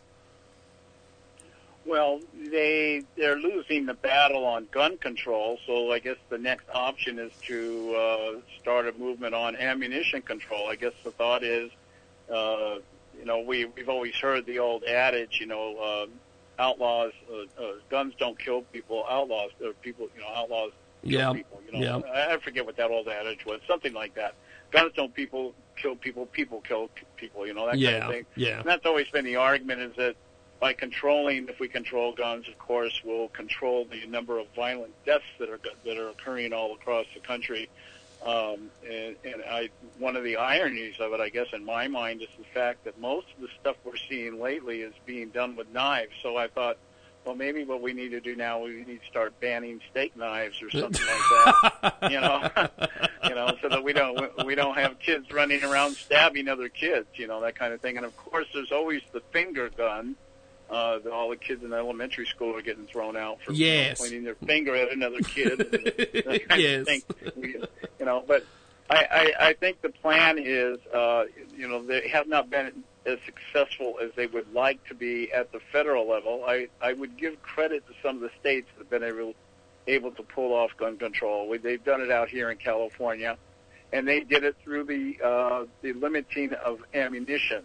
Well, 1.88 2.20
they 2.50 3.04
they're 3.16 3.38
losing 3.38 3.86
the 3.86 3.94
battle 3.94 4.46
on 4.46 4.68
gun 4.72 4.98
control, 4.98 5.60
so 5.66 5.92
I 5.92 6.00
guess 6.00 6.18
the 6.30 6.38
next 6.38 6.66
option 6.74 7.20
is 7.20 7.32
to 7.48 7.96
uh, 7.96 8.32
start 8.60 8.88
a 8.88 8.94
movement 8.94 9.34
on 9.36 9.56
ammunition 9.56 10.22
control. 10.22 10.68
I 10.68 10.76
guess 10.76 10.94
the 11.04 11.12
thought 11.12 11.44
is, 11.44 11.72
uh, 12.34 12.76
you 13.18 13.26
know, 13.26 13.40
we 13.42 13.66
we've 13.66 13.90
always 13.90 14.16
heard 14.16 14.46
the 14.46 14.60
old 14.60 14.84
adage, 14.84 15.40
you 15.40 15.48
know, 15.48 15.78
uh, 15.78 16.62
outlaws 16.62 17.14
uh, 17.32 17.62
uh, 17.64 17.72
guns 17.90 18.14
don't 18.18 18.38
kill 18.38 18.62
people, 18.64 19.06
outlaws 19.10 19.52
or 19.64 19.74
people, 19.74 20.08
you 20.16 20.22
know, 20.22 20.28
outlaws 20.36 20.72
kill 21.04 21.12
Yeah. 21.20 21.34
people. 21.34 21.62
You 21.72 21.80
know, 21.80 22.04
I 22.14 22.34
I 22.34 22.38
forget 22.40 22.66
what 22.66 22.78
that 22.78 22.90
old 22.92 23.08
adage 23.08 23.46
was, 23.46 23.60
something 23.68 23.94
like 23.94 24.16
that. 24.16 24.36
Guns 24.72 24.92
don't 24.96 25.14
people 25.14 25.54
kill 25.76 25.96
people, 25.96 26.26
people 26.26 26.62
kill 26.62 26.90
people. 27.16 27.48
You 27.48 27.54
know 27.54 27.66
that 27.68 27.74
kind 27.74 28.04
of 28.04 28.12
thing. 28.12 28.26
yeah. 28.36 28.60
And 28.60 28.66
that's 28.68 28.86
always 28.86 29.08
been 29.10 29.26
the 29.26 29.36
argument 29.38 29.82
is 29.82 29.96
that 29.98 30.16
by 30.60 30.74
controlling, 30.74 31.48
if 31.50 31.60
we 31.60 31.68
control 31.68 32.14
guns, 32.14 32.48
of 32.48 32.58
course, 32.58 33.02
we'll 33.06 33.30
control 33.30 33.86
the 33.86 34.06
number 34.08 34.40
of 34.40 34.48
violent 34.56 34.94
deaths 35.06 35.26
that 35.40 35.50
are 35.50 35.60
that 35.86 35.98
are 35.98 36.10
occurring 36.10 36.54
all 36.54 36.74
across 36.74 37.06
the 37.14 37.20
country. 37.20 37.70
Um, 38.26 38.72
and, 38.90 39.16
and 39.24 39.44
I, 39.48 39.70
one 40.00 40.16
of 40.16 40.24
the 40.24 40.38
ironies 40.38 40.96
of 41.00 41.14
it, 41.14 41.20
I 41.20 41.30
guess, 41.30 41.48
in 41.54 41.64
my 41.64 41.88
mind, 41.88 42.22
is 42.22 42.28
the 42.38 42.46
fact 42.46 42.84
that 42.86 43.00
most 43.00 43.28
of 43.36 43.42
the 43.42 43.48
stuff 43.62 43.76
we're 43.84 43.96
seeing 44.10 44.42
lately 44.42 44.82
is 44.82 44.94
being 45.06 45.30
done 45.30 45.56
with 45.56 45.72
knives. 45.72 46.14
So 46.24 46.36
I 46.36 46.48
thought, 46.48 46.78
well, 47.26 47.36
maybe 47.36 47.64
what 47.64 47.82
we 47.82 47.94
need 47.94 48.10
to 48.10 48.20
do 48.20 48.36
now, 48.36 48.64
we 48.64 48.84
need 48.86 49.02
to 49.02 49.08
start 49.08 49.40
banning 49.40 49.82
steak 49.92 50.16
knives 50.18 50.62
or 50.62 50.72
something 50.72 51.06
like 51.06 51.22
that. 51.82 51.94
You 52.12 52.22
know, 52.22 52.50
you 53.30 53.36
know, 53.36 53.58
so 53.62 53.70
that 53.70 53.84
we 53.84 53.92
don't 53.92 54.46
we 54.46 54.56
don't 54.56 54.76
have 54.78 54.98
kids 55.00 55.32
running 55.32 55.64
around 55.64 55.96
stabbing 55.96 56.48
other 56.48 56.70
kids. 56.70 57.08
You 57.16 57.28
know, 57.28 57.42
that 57.42 57.56
kind 57.56 57.74
of 57.74 57.82
thing. 57.82 57.98
And 57.98 58.06
of 58.06 58.16
course, 58.16 58.48
there's 58.54 58.72
always 58.72 59.02
the 59.12 59.20
finger 59.32 59.70
gun. 59.70 60.16
Uh, 60.70 61.00
that 61.00 61.12
all 61.14 61.30
the 61.30 61.38
kids 61.38 61.64
in 61.64 61.72
elementary 61.72 62.26
school 62.26 62.54
are 62.56 62.62
getting 62.62 62.86
thrown 62.88 63.16
out 63.16 63.42
for 63.42 63.54
you 63.54 63.66
know, 63.66 63.72
pointing 64.00 64.24
their 64.26 64.36
finger 64.36 64.76
at 64.76 64.92
another 64.92 65.20
kid. 65.22 65.60
Yes. 66.60 66.86
We, 67.38 67.56
you 68.00 68.06
know, 68.06 68.24
but 68.28 68.46
I, 68.90 69.34
I, 69.40 69.48
I 69.50 69.54
think 69.54 69.82
the 69.82 69.90
plan 69.90 70.38
is, 70.40 70.78
uh, 70.94 71.24
you 71.56 71.68
know, 71.70 71.82
they 71.84 72.10
have 72.10 72.28
not 72.28 72.50
been 72.50 72.84
as 73.06 73.18
successful 73.26 73.96
as 74.04 74.12
they 74.18 74.28
would 74.28 74.54
like 74.54 74.86
to 74.90 74.94
be 74.94 75.32
at 75.32 75.54
the 75.54 75.60
federal 75.72 76.06
level. 76.10 76.44
I, 76.46 76.68
I 76.82 76.92
would 76.94 77.16
give 77.18 77.42
credit 77.42 77.88
to 77.88 77.94
some 78.04 78.16
of 78.18 78.22
the 78.22 78.32
states 78.40 78.68
that 78.76 78.80
have 78.84 78.90
been 78.90 79.04
able, 79.04 79.36
able 79.88 80.12
to 80.12 80.24
pull 80.24 80.54
off 80.54 80.72
gun 80.78 80.98
control. 80.98 81.48
We- 81.48 81.60
They've 81.60 81.84
done 81.84 82.02
it 82.02 82.12
out 82.12 82.28
here 82.28 82.50
in 82.52 82.58
California, 82.58 83.38
and 83.94 84.06
they 84.06 84.20
did 84.20 84.44
it 84.44 84.58
through 84.66 84.84
the 84.84 85.18
uh, 85.24 85.66
the 85.82 85.94
limiting 85.94 86.52
of 86.54 86.82
ammunition. 86.94 87.64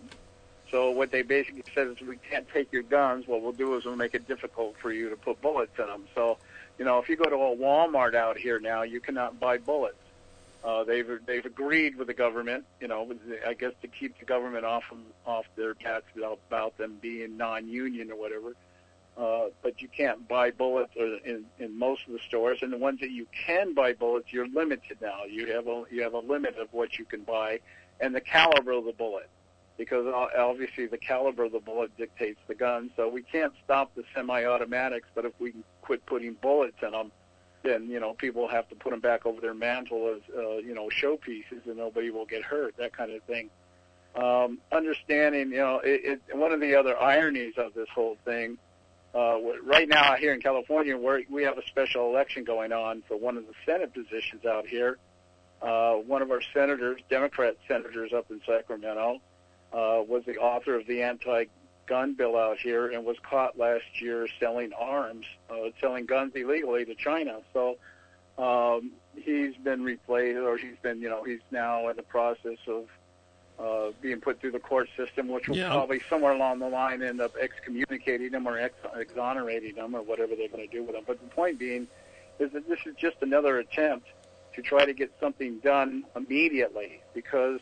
So 0.73 0.91
what 0.91 1.13
they 1.13 1.21
basically 1.21 1.63
said 1.75 1.87
is, 1.87 2.01
we 2.01 2.17
can't 2.17 2.49
take 2.49 2.73
your 2.73 2.83
guns. 2.83 3.29
What 3.29 3.43
we'll 3.43 3.53
do 3.53 3.77
is 3.77 3.85
we'll 3.85 3.95
make 3.95 4.15
it 4.15 4.27
difficult 4.27 4.75
for 4.81 4.91
you 4.91 5.11
to 5.11 5.17
put 5.17 5.41
bullets 5.43 5.79
in 5.79 5.87
them. 5.87 6.07
So, 6.15 6.39
you 6.79 6.87
know, 6.87 6.99
if 6.99 7.09
you 7.11 7.17
go 7.17 7.29
to 7.29 7.37
a 7.37 7.57
Walmart 7.57 8.15
out 8.15 8.39
here 8.39 8.59
now, 8.59 8.83
you 8.83 8.99
cannot 8.99 9.39
buy 9.39 9.59
bullets. 9.59 9.97
Uh, 10.65 10.83
they've 10.85 11.21
they've 11.27 11.45
agreed 11.45 11.97
with 11.97 12.07
the 12.07 12.15
government, 12.15 12.65
you 12.81 12.89
know, 12.89 13.13
I 13.47 13.53
guess 13.55 13.73
to 13.83 13.89
keep 13.89 14.19
the 14.19 14.25
government 14.25 14.65
off 14.65 14.85
of, 14.91 14.99
off 15.27 15.45
their 15.57 15.75
backs 15.75 16.07
about, 16.17 16.39
about 16.49 16.79
them 16.79 16.99
being 17.03 17.37
non-union 17.37 18.11
or 18.11 18.17
whatever. 18.17 18.55
Uh, 19.15 19.49
but 19.63 19.83
you 19.83 19.89
can't 19.89 20.27
buy 20.27 20.51
bullets 20.51 20.95
in, 20.97 21.45
in 21.59 21.79
most 21.79 22.01
of 22.07 22.15
the 22.15 22.21
stores, 22.29 22.61
and 22.63 22.73
the 22.73 22.79
ones 22.79 23.01
that 23.01 23.11
you 23.11 23.27
can 23.47 23.75
buy 23.75 23.93
bullets, 23.93 24.33
you're 24.33 24.49
limited 24.49 24.97
now. 25.03 25.25
You 25.29 25.53
have 25.53 25.67
a 25.67 25.85
you 25.91 26.03
have 26.03 26.15
a 26.15 26.21
limit 26.21 26.57
of 26.57 26.73
what 26.73 26.99
you 26.99 27.05
can 27.05 27.23
buy, 27.23 27.61
and 28.01 28.15
the 28.15 28.23
caliber 28.23 28.73
of 28.73 28.87
the 28.87 28.93
bullet, 28.93 29.29
because 29.79 30.07
obviously 30.37 30.87
the 30.87 30.99
caliber 30.99 31.45
of 31.45 31.53
the 31.53 31.61
bullet 31.61 31.97
dictates 31.97 32.39
the 32.47 32.55
gun. 32.55 32.91
So 32.97 33.09
we 33.09 33.23
can't 33.23 33.53
stop 33.65 33.95
the 33.95 34.05
semi-automatics, 34.15 35.09
but 35.15 35.25
if 35.25 35.33
we 35.39 35.55
quit 35.81 36.05
putting 36.07 36.35
bullets 36.35 36.77
in 36.83 36.93
them, 36.93 37.11
then 37.63 37.89
you 37.89 38.01
know 38.01 38.15
people 38.15 38.49
have 38.49 38.69
to 38.69 38.75
put 38.75 38.91
them 38.91 39.01
back 39.01 39.25
over 39.25 39.41
their 39.41 39.55
mantle 39.55 40.15
as 40.17 40.23
uh, 40.37 40.57
you 40.57 40.75
know 40.75 40.89
showpieces, 40.89 41.67
and 41.67 41.77
nobody 41.77 42.11
will 42.11 42.27
get 42.27 42.43
hurt. 42.43 42.77
That 42.77 42.97
kind 42.97 43.13
of 43.13 43.23
thing. 43.25 43.51
Um, 44.15 44.59
understanding, 44.71 45.53
you 45.53 45.59
know, 45.59 45.81
it, 45.83 46.21
it, 46.29 46.37
one 46.37 46.53
of 46.53 46.61
the 46.61 46.75
other 46.75 47.01
ironies 47.01 47.55
of 47.57 47.73
this 47.73 47.89
whole 47.95 48.19
thing. 48.27 48.59
Uh, 49.15 49.39
right 49.63 49.89
now, 49.89 50.17
here 50.17 50.33
in 50.33 50.41
California, 50.41 50.97
where 50.97 51.23
we 51.31 51.43
have 51.45 51.57
a 51.57 51.67
special 51.67 52.11
election 52.11 52.45
going 52.45 52.73
on 52.73 53.03
for 53.09 53.17
one 53.17 53.37
of 53.37 53.47
the 53.47 53.53
Senate 53.65 53.93
positions 53.95 54.45
out 54.45 54.67
here. 54.67 54.99
Uh, 55.63 55.95
one 55.95 56.23
of 56.23 56.31
our 56.31 56.43
senators, 56.53 57.01
Democrat 57.09 57.57
senators 57.69 58.13
up 58.13 58.31
in 58.31 58.41
Sacramento, 58.47 59.21
uh, 59.73 60.03
was 60.07 60.23
the 60.27 60.37
author 60.37 60.75
of 60.75 60.87
the 60.87 61.03
anti-gun 61.03 62.15
bill 62.15 62.37
out 62.37 62.59
here 62.59 62.89
and 62.89 63.05
was 63.05 63.17
caught 63.23 63.59
last 63.59 64.01
year 64.01 64.27
selling 64.39 64.73
arms, 64.79 65.27
uh, 65.51 65.71
selling 65.81 66.07
guns 66.07 66.33
illegally 66.35 66.85
to 66.85 66.95
China. 66.95 67.41
So 67.53 67.77
um, 68.39 68.93
he's 69.17 69.55
been 69.57 69.83
replaced, 69.83 70.39
or 70.39 70.57
he's 70.57 70.77
been, 70.83 71.01
you 71.01 71.09
know, 71.09 71.23
he's 71.25 71.41
now 71.51 71.89
in 71.89 71.97
the 71.97 72.03
process 72.03 72.59
of 72.67 72.85
uh, 73.59 73.93
being 74.01 74.21
put 74.21 74.41
through 74.41 74.51
the 74.51 74.59
court 74.59 74.89
system, 74.97 75.29
which 75.29 75.49
will 75.49 75.57
Yeah. 75.57 75.69
probably 75.69 76.01
somewhere 76.09 76.33
along 76.33 76.59
the 76.59 76.69
line 76.69 77.03
end 77.03 77.21
up 77.21 77.37
excommunicating 77.37 78.33
him 78.33 78.47
or 78.49 78.59
ex- 78.59 78.75
exonerating 78.97 79.77
him 79.77 79.95
or 79.95 80.03
whatever 80.03 80.35
they're 80.35 80.49
going 80.49 80.67
to 80.69 80.73
do 80.75 80.83
with 80.83 80.97
him. 80.97 81.05
But 81.07 81.21
the 81.21 81.29
point 81.29 81.59
being 81.59 81.87
is 82.39 82.51
that 82.53 82.69
this 82.69 82.81
is 82.87 82.95
just 82.97 83.17
another 83.21 83.59
attempt 83.59 84.09
to 84.55 84.63
try 84.63 84.85
to 84.85 84.93
get 84.93 85.13
something 85.21 85.59
done 85.59 86.05
immediately 86.17 87.03
because 87.15 87.61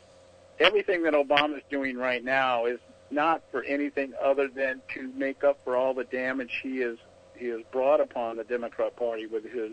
everything 0.61 1.03
that 1.03 1.15
Obama's 1.15 1.63
doing 1.71 1.97
right 1.97 2.23
now 2.23 2.67
is 2.67 2.79
not 3.11 3.43
for 3.51 3.65
anything 3.65 4.13
other 4.23 4.49
than 4.49 4.81
to 4.95 5.13
make 5.17 5.43
up 5.43 5.59
for 5.65 5.75
all 5.77 5.95
the 5.95 6.05
damage 6.05 6.61
he 6.63 6.79
has 6.79 6.97
he 7.37 7.47
has 7.47 7.63
brought 7.73 8.01
upon 8.01 8.37
the 8.37 8.45
Democrat 8.45 8.95
Party 8.97 9.27
with 9.27 9.45
his 9.45 9.73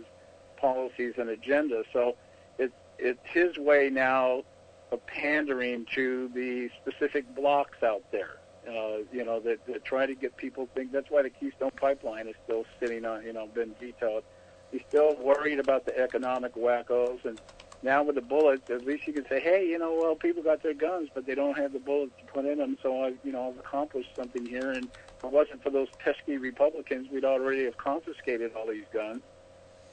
policies 0.55 1.15
and 1.17 1.29
agenda. 1.29 1.83
So 1.93 2.15
it's 2.57 2.73
it's 2.97 3.19
his 3.25 3.57
way 3.57 3.89
now 3.91 4.43
of 4.91 5.05
pandering 5.05 5.85
to 5.93 6.29
the 6.33 6.69
specific 6.81 7.35
blocks 7.35 7.83
out 7.83 8.03
there. 8.11 8.37
Uh, 8.67 9.03
you 9.13 9.23
know, 9.23 9.39
that, 9.39 9.65
that 9.65 9.85
try 9.85 10.05
to 10.05 10.15
get 10.15 10.35
people 10.35 10.65
to 10.65 10.73
think 10.73 10.91
that's 10.91 11.09
why 11.09 11.21
the 11.21 11.29
Keystone 11.29 11.71
Pipeline 11.77 12.27
is 12.27 12.35
still 12.43 12.65
sitting 12.81 13.05
on, 13.05 13.23
you 13.23 13.31
know, 13.31 13.47
been 13.47 13.73
vetoed. 13.79 14.23
He's 14.71 14.81
still 14.89 15.15
worried 15.21 15.59
about 15.59 15.85
the 15.85 15.97
economic 15.97 16.55
wackos, 16.55 17.23
and 17.23 17.39
now 17.83 18.03
with 18.03 18.15
the 18.15 18.21
bullets, 18.21 18.69
at 18.69 18.85
least 18.85 19.07
you 19.07 19.13
can 19.13 19.27
say, 19.27 19.39
hey, 19.39 19.67
you 19.67 19.77
know, 19.77 19.97
well, 19.99 20.15
people 20.15 20.43
got 20.43 20.63
their 20.63 20.73
guns, 20.73 21.09
but 21.13 21.25
they 21.25 21.35
don't 21.35 21.57
have 21.57 21.73
the 21.73 21.79
bullets 21.79 22.13
to 22.19 22.33
put 22.33 22.45
in 22.45 22.57
them, 22.57 22.77
so 22.81 23.03
I, 23.03 23.13
you 23.23 23.31
know, 23.31 23.49
I've 23.49 23.59
accomplished 23.59 24.09
something 24.15 24.45
here. 24.45 24.71
And 24.71 24.85
if 24.85 25.23
it 25.23 25.31
wasn't 25.31 25.63
for 25.63 25.69
those 25.69 25.87
pesky 25.99 26.37
Republicans, 26.37 27.07
we'd 27.11 27.25
already 27.25 27.65
have 27.65 27.77
confiscated 27.77 28.53
all 28.55 28.67
these 28.67 28.85
guns. 28.91 29.21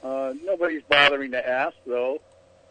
Uh, 0.03 0.33
nobody's 0.43 0.83
bothering 0.89 1.31
to 1.31 1.47
ask, 1.47 1.75
though, 1.85 2.21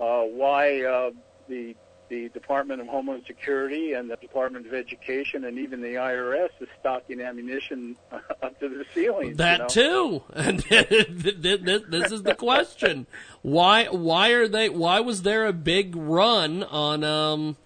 uh, 0.01 0.23
why 0.23 0.83
uh, 0.83 1.11
the 1.49 1.77
the 2.15 2.29
Department 2.29 2.81
of 2.81 2.87
Homeland 2.87 3.25
Security 3.27 3.95
and 3.95 4.09
the 4.09 4.17
Department 4.17 4.67
of 4.67 4.75
Education 4.75 5.45
and 5.45 5.59
even 5.59 5.81
the 5.81 5.95
IRS 5.95 6.51
is 6.61 6.69
stocking 6.79 7.21
ammunition 7.21 7.97
up 8.13 8.59
to 8.61 8.69
the 8.69 8.85
ceiling. 8.95 9.35
That 9.37 9.75
you 9.75 9.83
know? 9.83 10.19
too, 10.21 10.23
and 10.35 10.61
this, 10.61 11.83
this 11.89 12.13
is 12.13 12.23
the 12.23 12.35
question: 12.35 13.07
why 13.43 13.87
why 13.87 14.31
are 14.31 14.47
they? 14.47 14.69
Why 14.69 15.01
was 15.01 15.23
there 15.23 15.47
a 15.47 15.53
big 15.53 15.97
run 15.97 16.63
on 16.63 17.03
um 17.03 17.57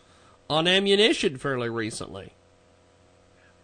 on 0.49 0.67
ammunition 0.67 1.37
fairly 1.37 1.69
recently? 1.69 2.33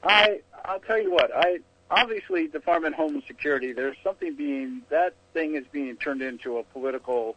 I 0.03 0.41
I'll 0.65 0.81
tell 0.81 1.01
you 1.01 1.13
what. 1.13 1.31
I 1.35 1.61
obviously 1.91 2.49
Department 2.49 2.95
of 2.95 2.99
Homeland 2.99 3.25
Security. 3.27 3.73
There's 3.73 3.97
something 4.05 4.35
being 4.35 4.83
that 4.91 5.15
thing 5.33 5.55
is 5.55 5.65
being 5.73 5.97
turned 5.97 6.23
into 6.23 6.59
a 6.59 6.63
political 6.63 7.37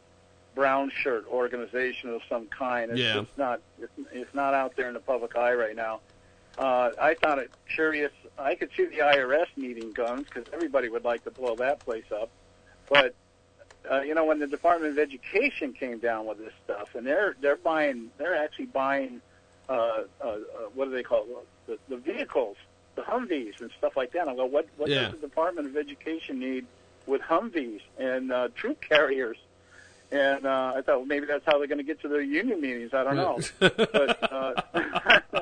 brown 0.57 0.89
shirt 1.03 1.23
organization 1.27 2.09
of 2.09 2.21
some 2.27 2.47
kind. 2.47 2.89
It's 2.91 2.99
Yeah. 2.99 3.21
just 3.21 3.37
not 3.37 3.61
it's, 3.79 3.91
it's 4.11 4.33
not 4.33 4.55
out 4.55 4.75
there 4.75 4.87
in 4.87 4.95
the 4.95 4.99
public 4.99 5.35
eye 5.37 5.53
right 5.53 5.75
now. 5.75 6.01
Uh, 6.57 6.89
I 6.99 7.13
found 7.13 7.39
it 7.39 7.51
curious. 7.75 8.11
I 8.39 8.55
could 8.55 8.71
see 8.75 8.85
the 8.85 8.97
IRS 9.03 9.45
needing 9.55 9.93
guns 9.93 10.25
because 10.25 10.45
everybody 10.51 10.89
would 10.89 11.03
like 11.05 11.23
to 11.25 11.31
blow 11.31 11.55
that 11.57 11.85
place 11.85 12.09
up, 12.11 12.29
but 12.89 13.13
uh, 13.89 14.01
you 14.01 14.15
know, 14.15 14.25
when 14.25 14.39
the 14.39 14.47
Department 14.47 14.91
of 14.93 14.99
Education 14.99 15.73
came 15.73 15.99
down 15.99 16.25
with 16.25 16.39
this 16.39 16.51
stuff, 16.65 16.89
and 16.95 17.05
they're 17.05 17.35
they're 17.39 17.55
buying, 17.55 18.09
they're 18.17 18.35
actually 18.35 18.65
buying, 18.65 19.21
uh, 19.69 19.73
uh, 19.73 20.27
uh, 20.27 20.37
what 20.73 20.85
do 20.85 20.91
they 20.91 21.03
call 21.03 21.23
it? 21.23 21.47
The, 21.67 21.77
the 21.95 22.01
vehicles, 22.01 22.57
the 22.95 23.03
Humvees 23.03 23.61
and 23.61 23.69
stuff 23.77 23.93
like 23.95 24.11
that. 24.13 24.27
I 24.27 24.35
go, 24.35 24.45
what 24.45 24.67
what 24.77 24.89
Yeah. 24.89 25.03
does 25.03 25.11
the 25.21 25.27
Department 25.27 25.67
of 25.67 25.77
Education 25.77 26.39
need 26.39 26.65
with 27.05 27.21
Humvees 27.21 27.81
and 27.99 28.31
uh, 28.31 28.47
troop 28.55 28.81
carriers? 28.81 29.37
And 30.11 30.45
uh, 30.45 30.73
I 30.75 30.81
thought 30.81 30.97
well, 30.99 31.05
maybe 31.05 31.25
that's 31.25 31.45
how 31.45 31.57
they're 31.57 31.67
going 31.67 31.79
to 31.79 31.83
get 31.83 32.01
to 32.01 32.07
their 32.07 32.21
union 32.21 32.61
meetings. 32.61 32.93
I 32.93 33.03
don't 33.03 33.17
know, 33.17 33.39
but 33.59 34.31
uh, 34.31 34.53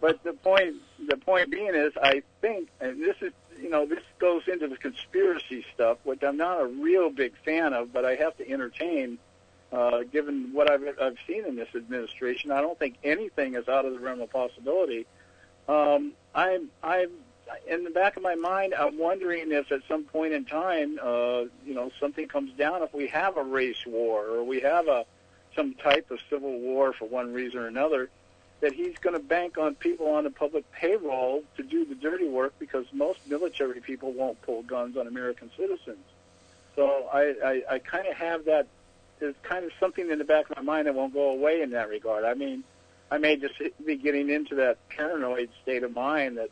but 0.00 0.22
the 0.24 0.34
point 0.34 0.76
the 1.08 1.16
point 1.16 1.50
being 1.50 1.74
is, 1.74 1.92
I 2.02 2.22
think, 2.42 2.68
and 2.80 3.00
this 3.02 3.16
is 3.22 3.32
you 3.58 3.70
know 3.70 3.86
this 3.86 4.02
goes 4.18 4.42
into 4.46 4.68
the 4.68 4.76
conspiracy 4.76 5.64
stuff, 5.74 5.98
which 6.04 6.22
I'm 6.22 6.36
not 6.36 6.60
a 6.60 6.66
real 6.66 7.08
big 7.08 7.32
fan 7.44 7.72
of, 7.72 7.92
but 7.92 8.04
I 8.04 8.16
have 8.16 8.36
to 8.38 8.50
entertain. 8.50 9.18
Uh, 9.70 10.02
given 10.10 10.50
what 10.54 10.70
I've 10.70 10.82
I've 11.00 11.18
seen 11.26 11.44
in 11.44 11.56
this 11.56 11.68
administration, 11.74 12.50
I 12.50 12.60
don't 12.60 12.78
think 12.78 12.96
anything 13.04 13.54
is 13.54 13.68
out 13.68 13.84
of 13.84 13.92
the 13.92 13.98
realm 13.98 14.20
of 14.20 14.30
possibility. 14.30 15.06
Um, 15.68 16.12
I'm 16.34 16.70
I'm 16.82 17.10
in 17.66 17.84
the 17.84 17.90
back 17.90 18.16
of 18.16 18.22
my 18.22 18.34
mind, 18.34 18.74
I'm 18.74 18.98
wondering 18.98 19.52
if 19.52 19.70
at 19.72 19.80
some 19.88 20.04
point 20.04 20.32
in 20.32 20.44
time, 20.44 20.98
uh, 21.02 21.44
you 21.64 21.74
know, 21.74 21.90
something 22.00 22.28
comes 22.28 22.52
down. 22.52 22.82
If 22.82 22.92
we 22.94 23.08
have 23.08 23.36
a 23.36 23.42
race 23.42 23.84
war 23.86 24.24
or 24.26 24.44
we 24.44 24.60
have 24.60 24.88
a 24.88 25.04
some 25.54 25.74
type 25.74 26.10
of 26.10 26.18
civil 26.30 26.58
war 26.60 26.92
for 26.92 27.06
one 27.06 27.32
reason 27.32 27.60
or 27.60 27.66
another, 27.66 28.10
that 28.60 28.72
he's 28.72 28.96
going 28.98 29.14
to 29.14 29.22
bank 29.22 29.58
on 29.58 29.74
people 29.74 30.08
on 30.08 30.24
the 30.24 30.30
public 30.30 30.70
payroll 30.72 31.42
to 31.56 31.62
do 31.62 31.84
the 31.84 31.94
dirty 31.94 32.28
work 32.28 32.52
because 32.58 32.86
most 32.92 33.18
military 33.26 33.80
people 33.80 34.12
won't 34.12 34.40
pull 34.42 34.62
guns 34.62 34.96
on 34.96 35.06
American 35.06 35.50
citizens. 35.56 36.04
So 36.76 37.08
I, 37.12 37.34
I, 37.44 37.62
I 37.74 37.78
kind 37.78 38.06
of 38.06 38.14
have 38.14 38.44
that. 38.46 38.66
There's 39.18 39.34
kind 39.42 39.64
of 39.64 39.72
something 39.80 40.10
in 40.10 40.18
the 40.18 40.24
back 40.24 40.48
of 40.48 40.56
my 40.56 40.62
mind 40.62 40.86
that 40.86 40.94
won't 40.94 41.12
go 41.12 41.30
away 41.30 41.60
in 41.60 41.70
that 41.70 41.88
regard. 41.88 42.24
I 42.24 42.34
mean, 42.34 42.62
I 43.10 43.18
may 43.18 43.36
just 43.36 43.54
be 43.84 43.96
getting 43.96 44.30
into 44.30 44.56
that 44.56 44.88
paranoid 44.88 45.50
state 45.62 45.82
of 45.82 45.94
mind 45.94 46.38
that, 46.38 46.50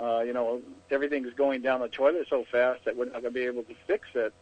uh, 0.00 0.20
you 0.20 0.32
know, 0.32 0.60
everything's 0.90 1.32
going 1.34 1.62
down 1.62 1.80
the 1.80 1.88
toilet 1.88 2.26
so 2.30 2.44
fast 2.50 2.84
that 2.84 2.96
we're 2.96 3.06
not 3.06 3.14
going 3.14 3.24
to 3.24 3.30
be 3.30 3.44
able 3.44 3.64
to 3.64 3.74
fix 3.86 4.08
it. 4.14 4.32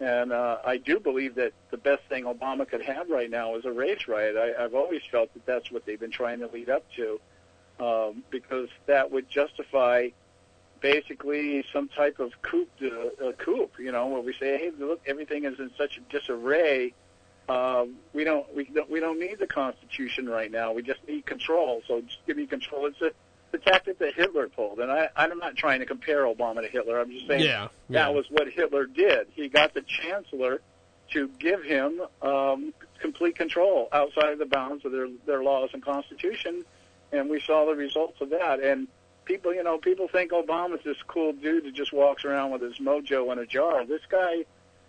And 0.00 0.32
uh, 0.32 0.58
I 0.64 0.78
do 0.78 0.98
believe 0.98 1.34
that 1.34 1.52
the 1.70 1.76
best 1.76 2.02
thing 2.08 2.24
Obama 2.24 2.66
could 2.66 2.80
have 2.82 3.10
right 3.10 3.30
now 3.30 3.56
is 3.56 3.66
a 3.66 3.72
race 3.72 4.08
riot. 4.08 4.34
I, 4.36 4.64
I've 4.64 4.74
always 4.74 5.02
felt 5.10 5.32
that 5.34 5.44
that's 5.44 5.70
what 5.70 5.84
they've 5.84 6.00
been 6.00 6.10
trying 6.10 6.40
to 6.40 6.46
lead 6.46 6.70
up 6.70 6.84
to, 6.96 7.20
um, 7.78 8.24
because 8.30 8.68
that 8.86 9.10
would 9.10 9.28
justify 9.28 10.08
basically 10.80 11.64
some 11.70 11.88
type 11.88 12.18
of 12.18 12.32
coup, 12.40 12.66
uh, 12.82 13.26
uh, 13.26 13.32
coup. 13.32 13.68
You 13.78 13.92
know, 13.92 14.06
where 14.06 14.22
we 14.22 14.32
say, 14.32 14.56
"Hey, 14.56 14.70
look, 14.78 15.02
everything 15.06 15.44
is 15.44 15.58
in 15.58 15.70
such 15.76 16.00
disarray. 16.08 16.94
Um, 17.50 17.96
we 18.14 18.24
don't, 18.24 18.46
we 18.56 18.64
don't, 18.64 18.88
we 18.88 19.00
don't 19.00 19.20
need 19.20 19.38
the 19.38 19.46
Constitution 19.46 20.28
right 20.30 20.50
now. 20.50 20.72
We 20.72 20.82
just 20.82 21.06
need 21.06 21.26
control. 21.26 21.82
So 21.86 22.00
just 22.00 22.24
give 22.26 22.38
me 22.38 22.46
control." 22.46 22.86
It's 22.86 23.02
a 23.02 23.12
the 23.52 23.58
tactic 23.58 23.98
that 23.98 24.14
Hitler 24.14 24.48
pulled, 24.48 24.78
and 24.80 24.90
I, 24.90 25.08
I'm 25.16 25.38
not 25.38 25.56
trying 25.56 25.80
to 25.80 25.86
compare 25.86 26.24
Obama 26.24 26.62
to 26.62 26.68
Hitler. 26.68 27.00
I'm 27.00 27.10
just 27.10 27.26
saying 27.26 27.42
Yeah, 27.42 27.68
yeah. 27.88 28.04
that 28.04 28.14
was 28.14 28.26
what 28.30 28.48
Hitler 28.48 28.86
did. 28.86 29.28
He 29.34 29.48
got 29.48 29.74
the 29.74 29.82
chancellor 29.82 30.60
to 31.12 31.28
give 31.38 31.62
him 31.64 32.00
um, 32.22 32.72
complete 33.00 33.36
control 33.36 33.88
outside 33.92 34.32
of 34.32 34.38
the 34.38 34.46
bounds 34.46 34.84
of 34.84 34.92
their 34.92 35.08
their 35.26 35.42
laws 35.42 35.70
and 35.72 35.82
constitution, 35.82 36.64
and 37.12 37.28
we 37.28 37.40
saw 37.40 37.66
the 37.66 37.74
results 37.74 38.20
of 38.20 38.30
that. 38.30 38.60
And 38.60 38.86
people, 39.24 39.54
you 39.54 39.62
know, 39.62 39.78
people 39.78 40.08
think 40.08 40.32
Obama's 40.32 40.84
this 40.84 40.96
cool 41.06 41.32
dude 41.32 41.64
that 41.64 41.74
just 41.74 41.92
walks 41.92 42.24
around 42.24 42.52
with 42.52 42.62
his 42.62 42.78
mojo 42.78 43.32
in 43.32 43.38
a 43.38 43.46
jar. 43.46 43.84
This 43.84 44.02
guy, 44.08 44.44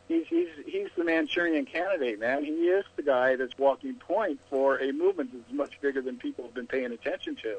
he's 0.07 0.27
he's 0.27 0.49
he's 0.65 0.89
the 0.95 1.03
Manchurian 1.03 1.65
candidate, 1.65 2.19
man. 2.19 2.43
He 2.43 2.67
is 2.67 2.85
the 2.95 3.03
guy 3.03 3.35
that's 3.35 3.57
walking 3.57 3.95
point 3.95 4.39
for 4.49 4.77
a 4.77 4.91
movement 4.91 5.31
that's 5.33 5.51
much 5.51 5.79
bigger 5.81 6.01
than 6.01 6.17
people 6.17 6.45
have 6.45 6.53
been 6.53 6.67
paying 6.67 6.91
attention 6.91 7.35
to. 7.37 7.57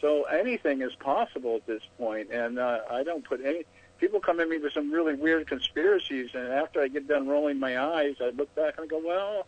So 0.00 0.24
anything 0.24 0.82
is 0.82 0.94
possible 0.94 1.56
at 1.56 1.66
this 1.66 1.82
point, 1.98 2.30
and 2.30 2.58
uh, 2.58 2.80
I 2.90 3.02
don't 3.02 3.24
put 3.24 3.44
any. 3.44 3.64
People 3.98 4.20
come 4.20 4.38
at 4.38 4.48
me 4.48 4.58
with 4.58 4.72
some 4.72 4.92
really 4.92 5.14
weird 5.14 5.48
conspiracies, 5.48 6.30
and 6.34 6.52
after 6.52 6.80
I 6.80 6.88
get 6.88 7.08
done 7.08 7.26
rolling 7.26 7.58
my 7.58 7.78
eyes, 7.78 8.14
I 8.20 8.30
look 8.30 8.54
back 8.54 8.74
and 8.78 8.84
I 8.84 8.86
go, 8.86 9.00
"Well, 9.04 9.46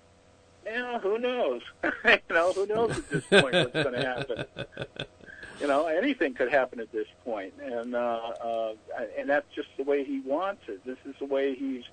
yeah, 0.65 0.99
who 0.99 1.19
knows? 1.19 1.63
you 1.85 2.19
know, 2.31 2.53
who 2.53 2.67
knows 2.67 2.99
at 2.99 3.09
this 3.11 3.25
point 3.27 3.55
what's 3.55 3.73
going 3.73 3.93
to 3.93 4.05
happen? 4.05 4.45
You 5.61 5.67
know, 5.67 5.87
anything 5.87 6.35
could 6.35 6.51
happen 6.51 6.81
at 6.81 6.91
this 6.91 7.07
point, 7.25 7.55
and 7.63 7.95
uh, 7.95 7.99
uh, 7.99 8.75
and 9.19 9.29
that's 9.29 9.47
just 9.55 9.69
the 9.77 9.85
way 9.85 10.05
he 10.05 10.21
wants 10.21 10.63
it. 10.69 10.85
This 10.85 10.99
is 11.05 11.15
the 11.19 11.27
way 11.27 11.55
he's 11.55 11.85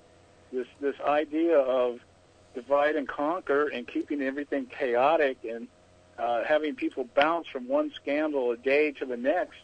this 0.52 0.66
this 0.80 0.96
idea 1.06 1.58
of 1.58 2.00
divide 2.54 2.96
and 2.96 3.06
conquer 3.06 3.68
and 3.68 3.86
keeping 3.86 4.22
everything 4.22 4.66
chaotic 4.66 5.38
and 5.48 5.68
uh, 6.18 6.44
having 6.44 6.74
people 6.74 7.08
bounce 7.14 7.46
from 7.48 7.68
one 7.68 7.92
scandal 7.94 8.50
a 8.50 8.56
day 8.56 8.92
to 8.92 9.06
the 9.06 9.16
next, 9.16 9.60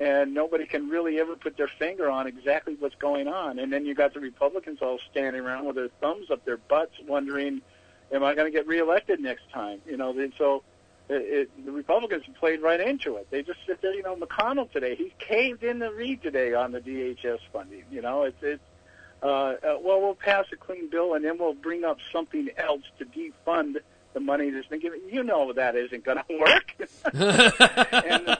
and 0.00 0.32
nobody 0.32 0.64
can 0.64 0.88
really 0.88 1.20
ever 1.20 1.36
put 1.36 1.56
their 1.56 1.70
finger 1.78 2.08
on 2.10 2.26
exactly 2.26 2.74
what's 2.78 2.94
going 2.94 3.28
on. 3.28 3.58
And 3.58 3.72
then 3.72 3.84
you 3.84 3.94
got 3.94 4.14
the 4.14 4.20
Republicans 4.20 4.78
all 4.80 4.98
standing 5.10 5.42
around 5.42 5.66
with 5.66 5.76
their 5.76 5.90
thumbs 6.00 6.30
up 6.30 6.44
their 6.44 6.56
butts, 6.56 6.94
wondering, 7.06 7.60
"Am 8.10 8.24
I 8.24 8.34
going 8.34 8.50
to 8.50 8.56
get 8.56 8.66
reelected 8.66 9.20
next 9.20 9.50
time?" 9.52 9.82
You 9.86 9.98
know, 9.98 10.18
and 10.18 10.32
so 10.38 10.62
it, 11.10 11.48
it, 11.50 11.66
the 11.66 11.72
Republicans 11.72 12.24
played 12.38 12.62
right 12.62 12.80
into 12.80 13.16
it. 13.16 13.28
They 13.30 13.42
just 13.42 13.58
sit 13.66 13.82
there. 13.82 13.92
You 13.92 14.02
know, 14.02 14.16
McConnell 14.16 14.70
today, 14.72 14.94
he 14.94 15.12
caved 15.18 15.62
in 15.62 15.80
the 15.80 15.92
Reed 15.92 16.22
today 16.22 16.54
on 16.54 16.72
the 16.72 16.80
DHS 16.80 17.40
funding. 17.52 17.84
You 17.90 18.00
know, 18.00 18.22
it's 18.22 18.42
it's. 18.42 18.62
Uh, 19.22 19.26
uh, 19.26 19.76
well, 19.82 20.00
we'll 20.00 20.14
pass 20.14 20.46
a 20.50 20.56
clean 20.56 20.88
bill 20.88 21.12
and 21.12 21.22
then 21.22 21.36
we'll 21.36 21.52
bring 21.52 21.84
up 21.84 21.98
something 22.10 22.48
else 22.56 22.84
to 22.98 23.04
defund 23.04 23.76
the 24.12 24.20
money 24.20 24.50
that's 24.50 24.66
been 24.66 24.80
given. 24.80 25.00
You 25.08 25.22
know 25.22 25.52
that 25.52 25.76
isn't 25.76 26.04
going 26.04 26.18
to 26.28 26.38
work. 26.38 26.74
and, 27.92 28.38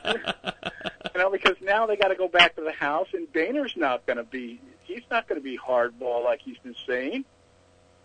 you 1.14 1.20
know, 1.20 1.30
because 1.30 1.56
now 1.60 1.86
they 1.86 1.96
got 1.96 2.08
to 2.08 2.14
go 2.16 2.28
back 2.28 2.56
to 2.56 2.62
the 2.62 2.72
House, 2.72 3.08
and 3.12 3.30
Boehner's 3.32 3.74
not 3.76 4.06
going 4.06 4.16
to 4.18 4.24
be. 4.24 4.60
He's 4.84 5.02
not 5.10 5.28
going 5.28 5.40
to 5.40 5.44
be 5.44 5.56
hardball 5.58 6.24
like 6.24 6.40
he's 6.42 6.58
been 6.58 6.74
saying, 6.86 7.24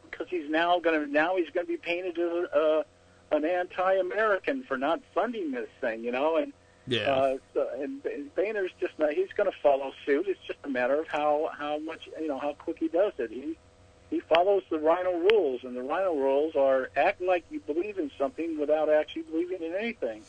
because 0.10 0.28
he's 0.30 0.50
now 0.50 0.80
going 0.80 1.04
to 1.06 1.12
now 1.12 1.36
he's 1.38 1.50
going 1.50 1.66
to 1.66 1.72
be 1.72 1.78
painted 1.78 2.18
as 2.20 2.50
uh, 2.54 2.84
an 3.32 3.44
anti-American 3.46 4.64
for 4.64 4.78
not 4.78 5.02
funding 5.14 5.52
this 5.52 5.70
thing. 5.82 6.04
You 6.04 6.12
know, 6.12 6.38
and 6.38 6.54
Yeah. 6.88 7.00
uh, 7.12 7.38
so, 7.54 7.68
and, 7.82 8.06
and 8.06 8.34
Boehner's 8.36 8.72
just 8.80 8.94
not. 9.00 9.14
He's 9.14 9.30
going 9.36 9.50
to 9.52 9.58
follow 9.64 9.92
suit. 10.06 10.28
It's 10.28 10.40
just 10.46 10.60
a 10.64 10.70
matter 10.70 11.00
of 11.00 11.08
how 11.08 11.50
how 11.58 11.80
much 11.80 12.08
you 12.20 12.28
know 12.28 12.38
how 12.40 12.54
quick 12.54 12.78
he 12.80 12.88
does 12.88 13.14
it. 13.18 13.32
He 13.32 13.58
he 14.10 14.20
follows 14.20 14.64
the 14.70 14.78
RINO 14.78 15.30
rules, 15.32 15.64
and 15.64 15.76
the 15.76 15.82
RINO 15.82 16.16
rules 16.16 16.56
are 16.56 16.90
act 16.96 17.22
like 17.22 17.44
you 17.50 17.60
believe 17.62 17.98
in 17.98 18.12
something 18.18 18.60
without 18.60 18.90
actually 18.90 19.24
believing 19.24 19.64
in 19.64 19.74
anything. 19.74 20.22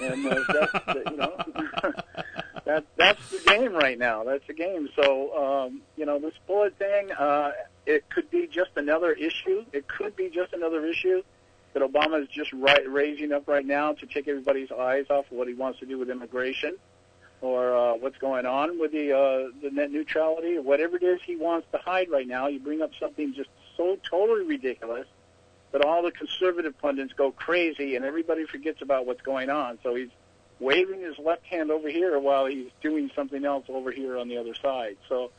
And 0.00 0.26
uh, 0.26 0.44
that's 0.48 0.72
the, 0.86 1.02
you 1.10 1.16
know 1.16 1.36
that 2.64 2.84
that's 2.96 3.30
the 3.30 3.42
game 3.46 3.72
right 3.72 3.98
now. 3.98 4.24
That's 4.24 4.46
the 4.46 4.54
game. 4.54 4.88
So 4.94 5.36
um, 5.36 5.82
you 5.96 6.06
know 6.06 6.18
this 6.18 6.34
bullet 6.46 6.76
thing. 6.78 7.10
Uh, 7.12 7.52
it 7.86 8.08
could 8.10 8.30
be 8.30 8.46
just 8.46 8.70
another 8.76 9.12
issue. 9.12 9.64
It 9.72 9.88
could 9.88 10.14
be 10.14 10.28
just 10.28 10.52
another 10.52 10.84
issue 10.86 11.22
that 11.72 11.82
Obama 11.82 12.22
is 12.22 12.28
just 12.28 12.52
right, 12.52 12.88
raising 12.88 13.32
up 13.32 13.48
right 13.48 13.64
now 13.64 13.92
to 13.92 14.06
take 14.06 14.28
everybody's 14.28 14.70
eyes 14.72 15.06
off 15.08 15.30
of 15.30 15.36
what 15.36 15.48
he 15.48 15.54
wants 15.54 15.80
to 15.80 15.86
do 15.86 15.98
with 15.98 16.10
immigration 16.10 16.76
or 17.40 17.74
uh, 17.74 17.94
what's 17.94 18.18
going 18.18 18.46
on 18.46 18.78
with 18.78 18.92
the 18.92 19.12
uh, 19.12 19.50
the 19.62 19.70
net 19.70 19.90
neutrality 19.90 20.56
or 20.56 20.62
whatever 20.62 20.96
it 20.96 21.02
is 21.02 21.20
he 21.24 21.36
wants 21.36 21.66
to 21.72 21.78
hide 21.78 22.10
right 22.10 22.26
now. 22.26 22.48
You 22.48 22.58
bring 22.58 22.82
up 22.82 22.90
something 23.00 23.34
just 23.34 23.48
so 23.76 23.96
totally 24.08 24.44
ridiculous 24.44 25.06
that 25.72 25.84
all 25.84 26.02
the 26.02 26.10
conservative 26.10 26.76
pundits 26.78 27.12
go 27.14 27.30
crazy 27.30 27.96
and 27.96 28.04
everybody 28.04 28.44
forgets 28.44 28.82
about 28.82 29.06
what's 29.06 29.22
going 29.22 29.50
on. 29.50 29.78
So 29.82 29.94
he's 29.94 30.10
waving 30.58 31.00
his 31.00 31.18
left 31.18 31.44
hand 31.46 31.70
over 31.70 31.88
here 31.88 32.18
while 32.18 32.46
he's 32.46 32.68
doing 32.82 33.10
something 33.14 33.44
else 33.44 33.64
over 33.68 33.90
here 33.90 34.18
on 34.18 34.28
the 34.28 34.36
other 34.36 34.54
side. 34.54 34.96
So 35.08 35.30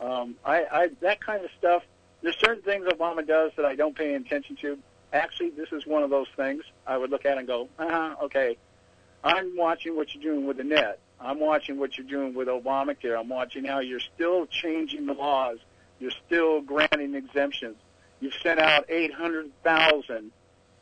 um, 0.00 0.36
I, 0.44 0.64
I 0.70 0.88
that 1.00 1.20
kind 1.20 1.44
of 1.44 1.50
stuff. 1.58 1.82
There's 2.22 2.38
certain 2.38 2.62
things 2.62 2.86
Obama 2.86 3.26
does 3.26 3.52
that 3.56 3.64
I 3.64 3.76
don't 3.76 3.96
pay 3.96 4.14
attention 4.14 4.56
to. 4.56 4.78
Actually, 5.12 5.50
this 5.50 5.68
is 5.72 5.86
one 5.86 6.02
of 6.02 6.10
those 6.10 6.26
things 6.36 6.62
I 6.86 6.96
would 6.98 7.10
look 7.10 7.24
at 7.24 7.38
and 7.38 7.46
go, 7.46 7.68
uh-huh, 7.78 8.16
okay, 8.24 8.56
I'm 9.22 9.56
watching 9.56 9.96
what 9.96 10.14
you're 10.14 10.22
doing 10.22 10.46
with 10.46 10.58
the 10.58 10.64
net. 10.64 10.98
I'm 11.20 11.40
watching 11.40 11.78
what 11.78 11.98
you're 11.98 12.06
doing 12.06 12.34
with 12.34 12.48
Obamacare. 12.48 13.18
I'm 13.18 13.28
watching 13.28 13.64
how 13.64 13.80
you're 13.80 14.00
still 14.00 14.46
changing 14.46 15.06
the 15.06 15.14
laws. 15.14 15.58
You're 15.98 16.12
still 16.26 16.60
granting 16.60 17.14
exemptions. 17.14 17.76
You've 18.20 18.34
sent 18.42 18.60
out 18.60 18.84
800,000 18.88 20.30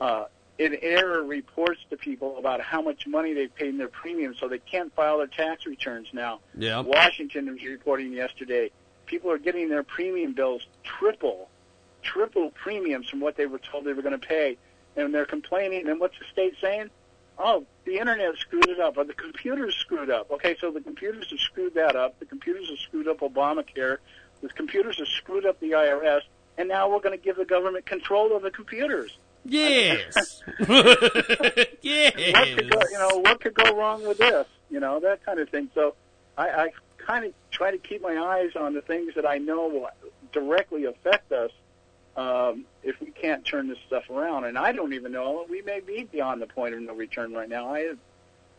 uh, 0.01 0.25
in 0.59 0.77
error 0.81 1.23
reports 1.23 1.81
to 1.91 1.97
people 1.97 2.39
about 2.39 2.61
how 2.61 2.81
much 2.81 3.07
money 3.07 3.35
they've 3.35 3.55
paid 3.55 3.69
in 3.69 3.79
their 3.79 3.89
premiums, 3.89 4.39
so 4.39 4.49
they 4.49 4.59
can't 4.59 4.95
file 4.95 5.19
their 5.19 5.27
tax 5.27 5.67
returns 5.67 6.09
now. 6.13 6.41
Yeah. 6.57 6.81
Washington 6.81 7.51
was 7.51 7.63
reporting 7.63 8.13
yesterday. 8.13 8.71
People 9.07 9.31
are 9.31 9.39
getting 9.39 9.69
their 9.69 9.83
premium 9.83 10.33
bills 10.33 10.67
triple, 10.83 11.49
triple 12.03 12.51
premiums 12.51 13.09
from 13.09 13.21
what 13.21 13.37
they 13.37 13.47
were 13.47 13.59
told 13.59 13.85
they 13.85 13.93
were 13.93 14.03
going 14.03 14.19
to 14.19 14.27
pay, 14.27 14.57
and 14.97 15.15
they're 15.15 15.27
complaining. 15.27 15.89
And 15.89 16.01
what's 16.01 16.19
the 16.19 16.25
state 16.33 16.55
saying? 16.61 16.91
Oh, 17.39 17.65
the 17.85 17.99
internet 17.99 18.37
screwed 18.39 18.69
it 18.69 18.81
up, 18.81 18.97
or 18.97 19.05
the 19.05 19.13
computers 19.13 19.75
screwed 19.77 20.11
up. 20.11 20.31
Okay, 20.31 20.57
so 20.61 20.71
the 20.71 20.81
computers 20.81 21.29
have 21.31 21.39
screwed 21.41 21.75
that 21.75 21.95
up. 21.95 22.19
The 22.19 22.25
computers 22.25 22.69
have 22.71 22.79
screwed 22.79 23.09
up 23.09 23.21
Obamacare. 23.21 23.99
The 24.41 24.49
computers 24.49 24.99
have 24.99 25.09
screwed 25.09 25.47
up 25.47 25.61
the 25.61 25.73
IRS. 25.73 26.23
and 26.59 26.69
now 26.69 26.89
we're 26.89 27.01
going 27.01 27.17
to 27.17 27.23
give 27.23 27.37
the 27.37 27.45
government 27.45 27.85
control 27.85 28.35
of 28.35 28.43
the 28.43 28.51
computers. 28.51 29.19
Yes. 29.45 30.43
yes. 31.83 32.15
What 32.33 32.57
could 32.57 32.71
go, 32.71 32.81
you 32.91 32.99
know, 32.99 33.19
what 33.19 33.41
could 33.41 33.55
go 33.55 33.77
wrong 33.77 34.07
with 34.07 34.19
this? 34.19 34.47
You 34.71 34.81
know, 34.81 35.01
that 35.01 35.25
kind 35.25 35.39
of 35.39 35.49
thing. 35.51 35.71
So 35.75 35.95
I, 36.37 36.49
I 36.49 36.69
kind 36.97 37.27
of 37.27 37.33
try 37.51 37.71
to 37.71 37.79
keep 37.79 38.03
my 38.03 38.17
eyes 38.17 38.57
on 38.57 38.75
the 38.75 38.81
things 38.81 39.15
that 39.15 39.27
I 39.27 39.39
know 39.39 39.69
will 39.69 39.91
directly 40.33 40.85
affect 40.85 41.31
us 41.33 41.51
um, 42.17 42.65
if 42.83 43.01
we 43.01 43.11
can't 43.11 43.45
turn 43.45 43.69
this 43.69 43.79
stuff 43.87 44.09
around. 44.11 44.45
And 44.45 44.59
I 44.59 44.73
don't 44.73 44.93
even 44.95 45.13
know. 45.13 45.47
We 45.49 45.63
may 45.63 45.81
be 45.81 46.05
beyond 46.05 46.41
the 46.41 46.47
point 46.47 46.75
of 46.75 46.81
no 46.81 46.95
return 46.95 47.33
right 47.33 47.49
now. 47.49 47.75
I, 47.75 47.95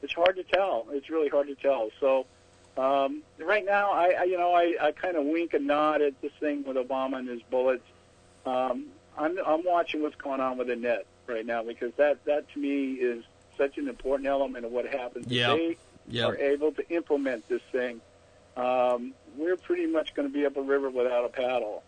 it's 0.02 0.14
hard 0.14 0.36
to 0.36 0.44
tell. 0.44 0.86
It's 0.92 1.10
really 1.10 1.30
hard 1.30 1.48
to 1.48 1.56
tell. 1.56 1.90
So 2.00 2.26
um, 2.78 3.24
right 3.40 3.66
now, 3.66 3.92
I, 3.92 4.10
I 4.20 4.24
you 4.24 4.38
know, 4.38 4.54
I, 4.54 4.76
I 4.80 4.92
kind 4.92 5.18
of 5.18 5.26
wink 5.26 5.54
and 5.54 5.66
nod 5.68 6.02
at 6.02 6.22
this 6.22 6.32
thing 6.40 6.64
with 6.64 6.78
Obama 6.78 7.18
and 7.18 7.28
his 7.28 7.42
bullets. 7.50 7.86
Um, 8.46 8.86
I'm, 9.18 9.38
I'm 9.46 9.64
watching 9.66 10.04
what's 10.04 10.16
going 10.16 10.40
on 10.40 10.58
with 10.58 10.68
the 10.68 10.76
net 10.76 11.06
right 11.26 11.46
now 11.46 11.64
because 11.64 11.92
that, 11.98 12.24
that 12.26 12.48
to 12.54 12.60
me 12.60 12.94
is 12.94 13.24
such 13.58 13.80
an 13.80 13.88
important 13.88 14.28
element 14.28 14.66
of 14.66 14.72
what 14.72 14.86
happens. 14.86 15.26
If 15.26 15.32
they 15.58 15.78
Yep. 16.10 16.30
are 16.30 16.38
able 16.38 16.72
to 16.72 16.90
implement 16.90 17.50
this 17.50 17.62
thing, 17.72 18.00
um, 18.56 19.14
we're 19.36 19.58
pretty 19.58 19.86
much 19.88 20.16
going 20.16 20.28
to 20.28 20.34
be 20.34 20.46
up 20.46 20.56
a 20.56 20.62
river 20.62 20.90
without 20.90 21.26
a 21.26 21.30
paddle. 21.30 21.84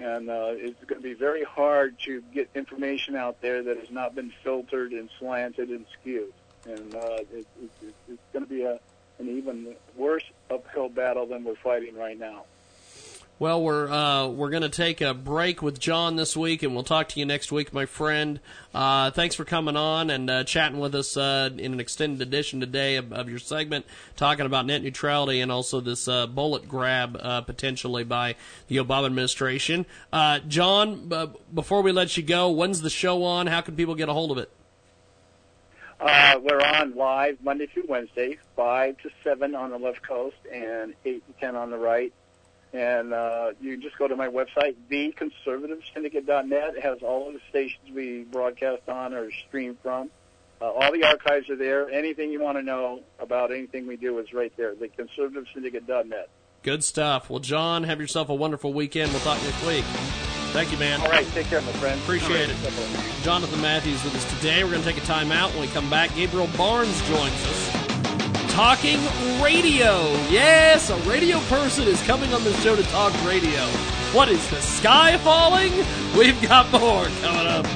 And 0.00 0.28
uh, 0.28 0.52
it's 0.54 0.82
going 0.84 1.00
to 1.00 1.08
be 1.08 1.14
very 1.14 1.44
hard 1.44 1.98
to 2.00 2.22
get 2.32 2.50
information 2.54 3.14
out 3.14 3.40
there 3.40 3.62
that 3.62 3.78
has 3.78 3.90
not 3.90 4.14
been 4.14 4.32
filtered 4.42 4.92
and 4.92 5.08
slanted 5.18 5.68
and 5.68 5.86
skewed. 6.00 6.32
And 6.66 6.94
uh, 6.94 7.18
it, 7.32 7.46
it, 7.62 7.70
it, 7.82 7.94
it's 8.08 8.22
going 8.32 8.44
to 8.44 8.50
be 8.50 8.62
a, 8.62 8.80
an 9.18 9.28
even 9.28 9.74
worse 9.96 10.24
uphill 10.50 10.88
battle 10.88 11.26
than 11.26 11.44
we're 11.44 11.54
fighting 11.56 11.96
right 11.96 12.18
now. 12.18 12.44
Well, 13.40 13.60
we're 13.64 13.90
uh, 13.90 14.28
we're 14.28 14.50
going 14.50 14.62
to 14.62 14.68
take 14.68 15.00
a 15.00 15.12
break 15.12 15.60
with 15.60 15.80
John 15.80 16.14
this 16.14 16.36
week, 16.36 16.62
and 16.62 16.72
we'll 16.72 16.84
talk 16.84 17.08
to 17.08 17.18
you 17.18 17.26
next 17.26 17.50
week, 17.50 17.72
my 17.72 17.84
friend. 17.84 18.38
Uh, 18.72 19.10
thanks 19.10 19.34
for 19.34 19.44
coming 19.44 19.76
on 19.76 20.08
and 20.08 20.30
uh, 20.30 20.44
chatting 20.44 20.78
with 20.78 20.94
us 20.94 21.16
uh, 21.16 21.50
in 21.58 21.72
an 21.72 21.80
extended 21.80 22.22
edition 22.22 22.60
today 22.60 22.94
of, 22.94 23.12
of 23.12 23.28
your 23.28 23.40
segment, 23.40 23.86
talking 24.14 24.46
about 24.46 24.66
net 24.66 24.84
neutrality 24.84 25.40
and 25.40 25.50
also 25.50 25.80
this 25.80 26.06
uh, 26.06 26.28
bullet 26.28 26.68
grab 26.68 27.18
uh, 27.20 27.40
potentially 27.40 28.04
by 28.04 28.36
the 28.68 28.76
Obama 28.76 29.06
administration. 29.06 29.84
Uh, 30.12 30.38
John, 30.38 31.10
before 31.52 31.82
we 31.82 31.90
let 31.90 32.16
you 32.16 32.22
go, 32.22 32.52
when's 32.52 32.82
the 32.82 32.90
show 32.90 33.24
on? 33.24 33.48
How 33.48 33.62
can 33.62 33.74
people 33.74 33.96
get 33.96 34.08
a 34.08 34.12
hold 34.12 34.30
of 34.30 34.38
it? 34.38 34.48
Uh, 35.98 36.38
we're 36.40 36.60
on 36.60 36.94
live 36.94 37.38
Monday 37.42 37.66
through 37.66 37.86
Wednesday, 37.88 38.38
5 38.54 38.98
to 38.98 39.10
7 39.24 39.56
on 39.56 39.70
the 39.70 39.78
left 39.78 40.02
coast 40.02 40.36
and 40.52 40.94
8 41.04 41.26
to 41.26 41.40
10 41.40 41.56
on 41.56 41.70
the 41.70 41.78
right. 41.78 42.12
And 42.74 43.14
uh, 43.14 43.52
you 43.60 43.76
just 43.76 43.96
go 43.96 44.08
to 44.08 44.16
my 44.16 44.26
website, 44.26 44.74
theconservativesyndicate.net. 44.90 46.74
It 46.76 46.82
has 46.82 46.98
all 47.02 47.28
of 47.28 47.34
the 47.34 47.40
stations 47.48 47.88
we 47.94 48.24
broadcast 48.24 48.88
on 48.88 49.14
or 49.14 49.30
stream 49.46 49.78
from. 49.80 50.10
Uh, 50.60 50.70
all 50.70 50.92
the 50.92 51.04
archives 51.04 51.48
are 51.50 51.56
there. 51.56 51.88
Anything 51.88 52.32
you 52.32 52.40
want 52.40 52.58
to 52.58 52.62
know 52.62 53.00
about 53.20 53.52
anything 53.52 53.86
we 53.86 53.96
do 53.96 54.18
is 54.18 54.32
right 54.32 54.52
there, 54.56 54.74
theconservativesyndicate.net. 54.74 56.28
Good 56.62 56.82
stuff. 56.82 57.30
Well, 57.30 57.40
John, 57.40 57.84
have 57.84 58.00
yourself 58.00 58.28
a 58.28 58.34
wonderful 58.34 58.72
weekend. 58.72 59.12
We'll 59.12 59.20
talk 59.20 59.40
next 59.42 59.64
week. 59.66 59.84
Thank 60.54 60.72
you, 60.72 60.78
man. 60.78 61.00
All 61.00 61.08
right, 61.08 61.26
take 61.28 61.46
care, 61.46 61.60
my 61.60 61.72
friend. 61.72 62.00
Appreciate 62.00 62.48
it. 62.48 62.56
Jonathan 63.22 63.60
Matthews 63.60 64.02
with 64.02 64.14
us 64.16 64.36
today. 64.36 64.64
We're 64.64 64.70
going 64.70 64.82
to 64.82 64.92
take 64.92 65.02
a 65.02 65.06
time 65.06 65.30
out. 65.30 65.50
When 65.50 65.60
we 65.60 65.68
come 65.68 65.90
back, 65.90 66.14
Gabriel 66.14 66.48
Barnes 66.56 67.00
joins 67.08 67.32
us. 67.46 67.63
Talking 68.54 69.00
radio. 69.42 70.12
Yes, 70.30 70.88
a 70.88 70.96
radio 71.10 71.40
person 71.40 71.88
is 71.88 72.00
coming 72.02 72.32
on 72.32 72.44
the 72.44 72.52
show 72.58 72.76
to 72.76 72.84
talk 72.84 73.12
radio. 73.26 73.66
What 74.12 74.28
is 74.28 74.48
the 74.48 74.60
sky 74.60 75.18
falling? 75.18 75.72
We've 76.16 76.40
got 76.40 76.70
more 76.70 77.04
coming 77.20 77.48
up. 77.48 77.66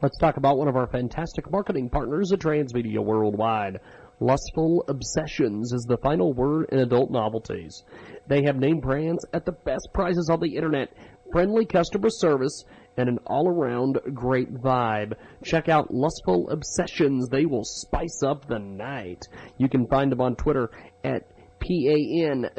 Let's 0.00 0.16
talk 0.16 0.38
about 0.38 0.56
one 0.56 0.68
of 0.68 0.76
our 0.76 0.86
fantastic 0.86 1.50
marketing 1.50 1.90
partners 1.90 2.32
at 2.32 2.38
Transmedia 2.38 3.04
Worldwide. 3.04 3.80
Lustful 4.20 4.84
Obsessions 4.86 5.72
is 5.72 5.86
the 5.88 5.96
final 5.96 6.34
word 6.34 6.68
in 6.70 6.78
adult 6.78 7.10
novelties. 7.10 7.82
They 8.28 8.44
have 8.44 8.56
name 8.56 8.80
brands 8.80 9.24
at 9.32 9.46
the 9.46 9.52
best 9.52 9.88
prices 9.94 10.28
on 10.30 10.40
the 10.40 10.56
internet, 10.56 10.92
friendly 11.32 11.64
customer 11.64 12.10
service, 12.10 12.64
and 12.98 13.08
an 13.08 13.18
all-around 13.26 13.98
great 14.12 14.52
vibe. 14.52 15.14
Check 15.42 15.70
out 15.70 15.92
Lustful 15.92 16.50
Obsessions. 16.50 17.28
They 17.30 17.46
will 17.46 17.64
spice 17.64 18.22
up 18.22 18.46
the 18.46 18.58
night. 18.58 19.22
You 19.56 19.70
can 19.70 19.86
find 19.86 20.12
them 20.12 20.20
on 20.20 20.36
Twitter 20.36 20.70
at 21.02 21.22
P-A-N-W-O-R-A 21.60 22.52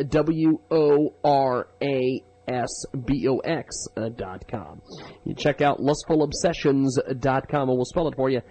S-B-O-X 2.48 3.88
uh, 3.96 4.10
dot 4.10 4.48
com. 4.50 4.82
You 5.26 5.36
check 5.36 5.62
out 5.62 5.80
lustfulobsessions 5.80 7.20
dot 7.20 7.48
com 7.48 7.70
and 7.70 7.78
we'll 7.78 7.86
spell 7.86 8.08
it 8.08 8.16
for 8.16 8.30
you. 8.30 8.42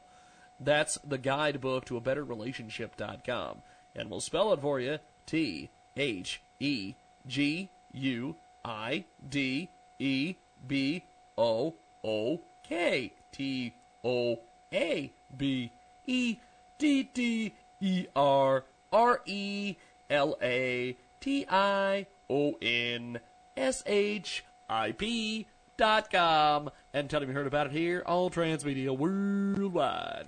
That's 0.59 0.99
the 1.03 1.17
guidebook 1.17 1.85
to 1.85 1.97
a 1.97 2.01
better 2.01 2.23
relationship.com. 2.23 3.63
And 3.95 4.09
we'll 4.09 4.21
spell 4.21 4.53
it 4.53 4.61
for 4.61 4.79
you 4.79 4.99
T 5.25 5.71
H 5.97 6.41
E 6.59 6.93
G 7.27 7.69
U 7.93 8.35
I 8.63 9.05
D 9.27 9.69
E 9.99 10.35
B 10.65 11.03
O 11.37 11.75
O 12.03 12.41
K 12.63 13.13
T 13.31 13.73
O 14.03 14.39
A 14.71 15.11
B 15.35 15.71
E 16.05 16.37
D 16.77 17.09
D 17.13 17.53
E 17.79 18.05
R 18.15 18.65
R 18.93 19.21
E 19.25 19.75
L 20.09 20.37
A 20.41 20.97
T 21.19 21.45
I 21.49 22.05
O 22.29 22.53
N 22.61 23.19
S 23.57 23.83
H 23.85 24.45
I 24.69 24.91
P 24.91 25.47
dot 25.81 26.11
com 26.11 26.69
and 26.93 27.09
tell 27.09 27.21
them 27.21 27.29
you 27.29 27.35
heard 27.35 27.47
about 27.47 27.65
it 27.65 27.71
here 27.71 28.03
on 28.05 28.29
Transmedia 28.29 28.95
Worldwide. 28.95 30.27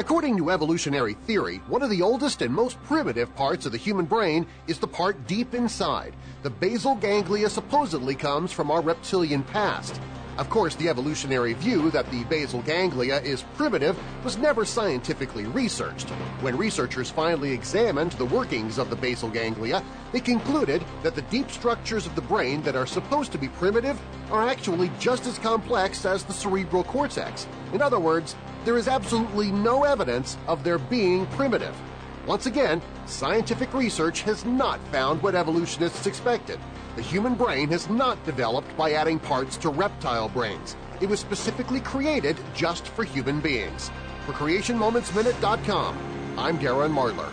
According 0.07 0.37
to 0.37 0.53
evolutionary 0.53 1.15
theory, 1.15 1.57
one 1.67 1.83
of 1.83 1.91
the 1.91 2.01
oldest 2.01 2.41
and 2.41 2.55
most 2.55 2.81
primitive 2.85 3.35
parts 3.35 3.67
of 3.67 3.73
the 3.73 3.79
human 3.79 4.05
brain 4.05 4.47
is 4.69 4.79
the 4.79 4.87
part 4.87 5.27
deep 5.27 5.53
inside. 5.53 6.15
The 6.45 6.51
basal 6.51 6.95
ganglia 6.95 7.51
supposedly 7.51 8.15
comes 8.15 8.53
from 8.53 8.71
our 8.71 8.81
reptilian 8.81 9.43
past. 9.43 10.01
Of 10.39 10.49
course, 10.49 10.77
the 10.77 10.89
evolutionary 10.89 11.55
view 11.55 11.91
that 11.91 12.09
the 12.13 12.23
basal 12.25 12.63
ganglia 12.63 13.21
is 13.23 13.43
primitive 13.57 13.99
was 14.23 14.39
never 14.39 14.65
scientifically 14.65 15.47
researched. 15.47 16.09
When 16.41 16.57
researchers 16.57 17.11
finally 17.11 17.51
examined 17.51 18.13
the 18.13 18.27
workings 18.27 18.79
of 18.79 18.91
the 18.91 18.97
basal 18.97 19.29
ganglia, 19.29 19.83
they 20.13 20.21
concluded 20.21 20.85
that 21.03 21.17
the 21.17 21.23
deep 21.23 21.51
structures 21.51 22.07
of 22.07 22.15
the 22.15 22.23
brain 22.23 22.63
that 22.63 22.77
are 22.77 22.87
supposed 22.87 23.33
to 23.33 23.39
be 23.39 23.49
primitive 23.49 24.01
are 24.31 24.49
actually 24.49 24.93
just 25.01 25.27
as 25.27 25.41
complex 25.41 26.07
as 26.07 26.23
the 26.23 26.33
cerebral 26.33 26.85
cortex. 26.85 27.49
In 27.73 27.83
other 27.83 27.99
words, 27.99 28.37
there 28.67 28.77
is 28.77 28.89
absolutely 28.89 29.53
no 29.53 29.85
evidence 29.85 30.37
of 30.49 30.65
their 30.65 30.77
being 30.77 31.25
primitive. 31.29 31.75
Once 32.27 32.47
again, 32.47 32.83
scientific 33.07 33.73
research 33.73 34.23
has 34.23 34.45
not 34.45 34.81
found 34.89 35.23
what 35.23 35.37
evolutionists 35.37 36.09
expected. 36.09 36.59
The 36.97 37.03
human 37.03 37.37
brain 37.37 37.69
has 37.69 37.89
not 37.89 38.23
developed 38.27 38.77
by 38.77 38.95
adding 38.95 39.21
parts 39.21 39.57
to 39.59 39.69
reptile 39.69 40.29
brains. 40.29 40.75
It 41.01 41.09
was 41.09 41.21
specifically 41.21 41.79
created 41.79 42.37
just 42.57 42.89
for 42.89 43.05
human 43.05 43.41
beings. 43.41 43.93
For 44.27 44.33
CreationMomentsMinute.com, 44.33 46.35
I'm 46.37 46.59
Darren 46.59 46.93
Marlar. 46.93 47.33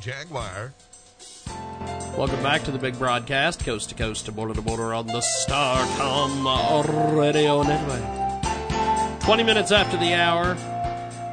Jaguar. 0.00 0.72
Welcome 2.16 2.44
back 2.44 2.62
to 2.62 2.70
the 2.70 2.78
big 2.78 2.96
broadcast, 2.96 3.64
coast 3.64 3.88
to 3.88 3.96
coast 3.96 4.26
to 4.26 4.32
border 4.32 4.54
to 4.54 4.62
border 4.62 4.94
on 4.94 5.08
the 5.08 5.20
Starcom 5.48 7.16
Radio 7.18 7.64
Network. 7.64 9.20
20 9.22 9.42
minutes 9.42 9.72
after 9.72 9.96
the 9.96 10.14
hour, 10.14 10.56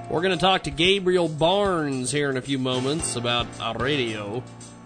we're 0.10 0.24
going 0.24 0.36
to 0.36 0.42
talk 0.42 0.64
to 0.64 0.72
Gabriel 0.72 1.30
Barnes 1.30 2.12
here 2.12 2.32
in 2.32 2.38
a 2.38 2.42
few 2.42 2.58
moments 2.58 3.16
about 3.16 3.46
a 3.62 3.78
radio. 3.78 4.42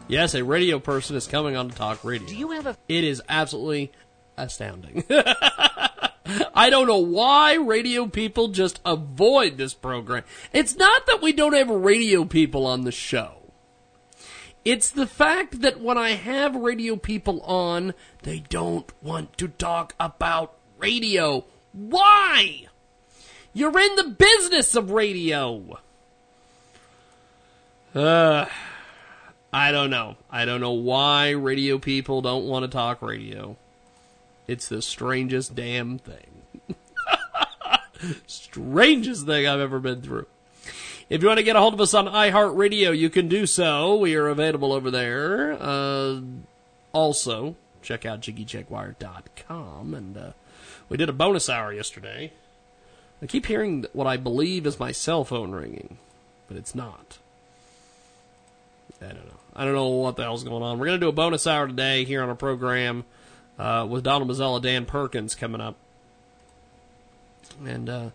Yes, 0.09 0.35
a 0.35 0.43
radio 0.43 0.79
person 0.79 1.15
is 1.15 1.27
coming 1.27 1.55
on 1.55 1.69
to 1.69 1.75
talk 1.75 2.03
radio. 2.03 2.27
Do 2.27 2.35
you 2.35 2.51
have 2.51 2.67
a. 2.67 2.75
It 2.89 3.05
is 3.05 3.21
absolutely 3.29 3.93
astounding. 4.35 5.05
I 5.09 6.69
don't 6.69 6.87
know 6.87 6.99
why 6.99 7.53
radio 7.53 8.05
people 8.07 8.49
just 8.49 8.81
avoid 8.85 9.55
this 9.55 9.73
program. 9.73 10.25
It's 10.51 10.75
not 10.75 11.05
that 11.07 11.21
we 11.21 11.31
don't 11.31 11.53
have 11.53 11.69
radio 11.69 12.25
people 12.25 12.65
on 12.65 12.81
the 12.81 12.91
show. 12.91 13.44
It's 14.65 14.89
the 14.89 15.05
fact 15.05 15.61
that 15.61 15.79
when 15.79 15.95
I 15.95 16.11
have 16.11 16.55
radio 16.55 16.95
people 16.95 17.39
on, 17.41 17.93
they 18.23 18.39
don't 18.49 18.91
want 18.99 19.37
to 19.37 19.47
talk 19.47 19.93
about 19.99 20.55
radio. 20.79 21.45
Why? 21.71 22.65
You're 23.53 23.79
in 23.79 23.95
the 23.95 24.15
business 24.17 24.75
of 24.75 24.89
radio. 24.89 25.79
Uh, 27.93 28.47
I 29.53 29.71
don't 29.71 29.91
know. 29.91 30.17
I 30.31 30.45
don't 30.45 30.61
know 30.61 30.71
why 30.71 31.29
radio 31.29 31.77
people 31.77 32.23
don't 32.23 32.45
want 32.45 32.63
to 32.63 32.67
talk 32.67 33.03
radio. 33.03 33.55
It's 34.47 34.67
the 34.67 34.81
strangest 34.81 35.53
damn 35.53 35.99
thing. 35.99 36.43
strangest 38.27 39.27
thing 39.27 39.47
I've 39.47 39.59
ever 39.59 39.79
been 39.79 40.01
through. 40.01 40.25
If 41.07 41.21
you 41.21 41.27
want 41.27 41.37
to 41.37 41.43
get 41.43 41.55
a 41.55 41.59
hold 41.59 41.75
of 41.75 41.81
us 41.81 41.93
on 41.93 42.07
iHeartRadio, 42.07 42.97
you 42.97 43.09
can 43.11 43.27
do 43.27 43.45
so. 43.45 43.95
We 43.95 44.15
are 44.15 44.27
available 44.27 44.73
over 44.73 44.89
there. 44.89 45.55
Uh, 45.59 46.21
also, 46.93 47.55
check 47.83 48.05
out 48.05 48.21
JiggyJaguar.com. 48.21 49.93
And 49.93 50.17
uh, 50.17 50.31
we 50.89 50.97
did 50.97 51.09
a 51.09 51.13
bonus 51.13 51.47
hour 51.47 51.71
yesterday. 51.71 52.33
I 53.21 53.27
keep 53.27 53.45
hearing 53.45 53.85
what 53.93 54.07
I 54.07 54.17
believe 54.17 54.65
is 54.65 54.79
my 54.79 54.91
cell 54.91 55.23
phone 55.23 55.51
ringing, 55.51 55.97
but 56.47 56.57
it's 56.57 56.73
not. 56.73 57.19
I 58.99 59.07
don't 59.07 59.27
know. 59.27 59.39
I 59.55 59.63
don't 59.63 59.75
know 59.75 59.87
what 59.87 60.15
the 60.15 60.23
hell's 60.23 60.43
going 60.43 60.63
on. 60.63 60.79
We're 60.79 60.87
going 60.87 60.99
to 60.99 61.05
do 61.05 61.09
a 61.09 61.13
bonus 61.13 61.45
hour 61.45 61.67
today 61.67 62.03
here 62.03 62.23
on 62.23 62.29
our 62.29 62.35
program 62.35 63.05
uh, 63.59 63.85
with 63.89 64.03
Donald 64.03 64.29
Mazzella, 64.29 64.61
Dan 64.61 64.85
Perkins 64.85 65.35
coming 65.35 65.61
up. 65.61 65.75
And 67.65 67.89
uh, 67.89 68.09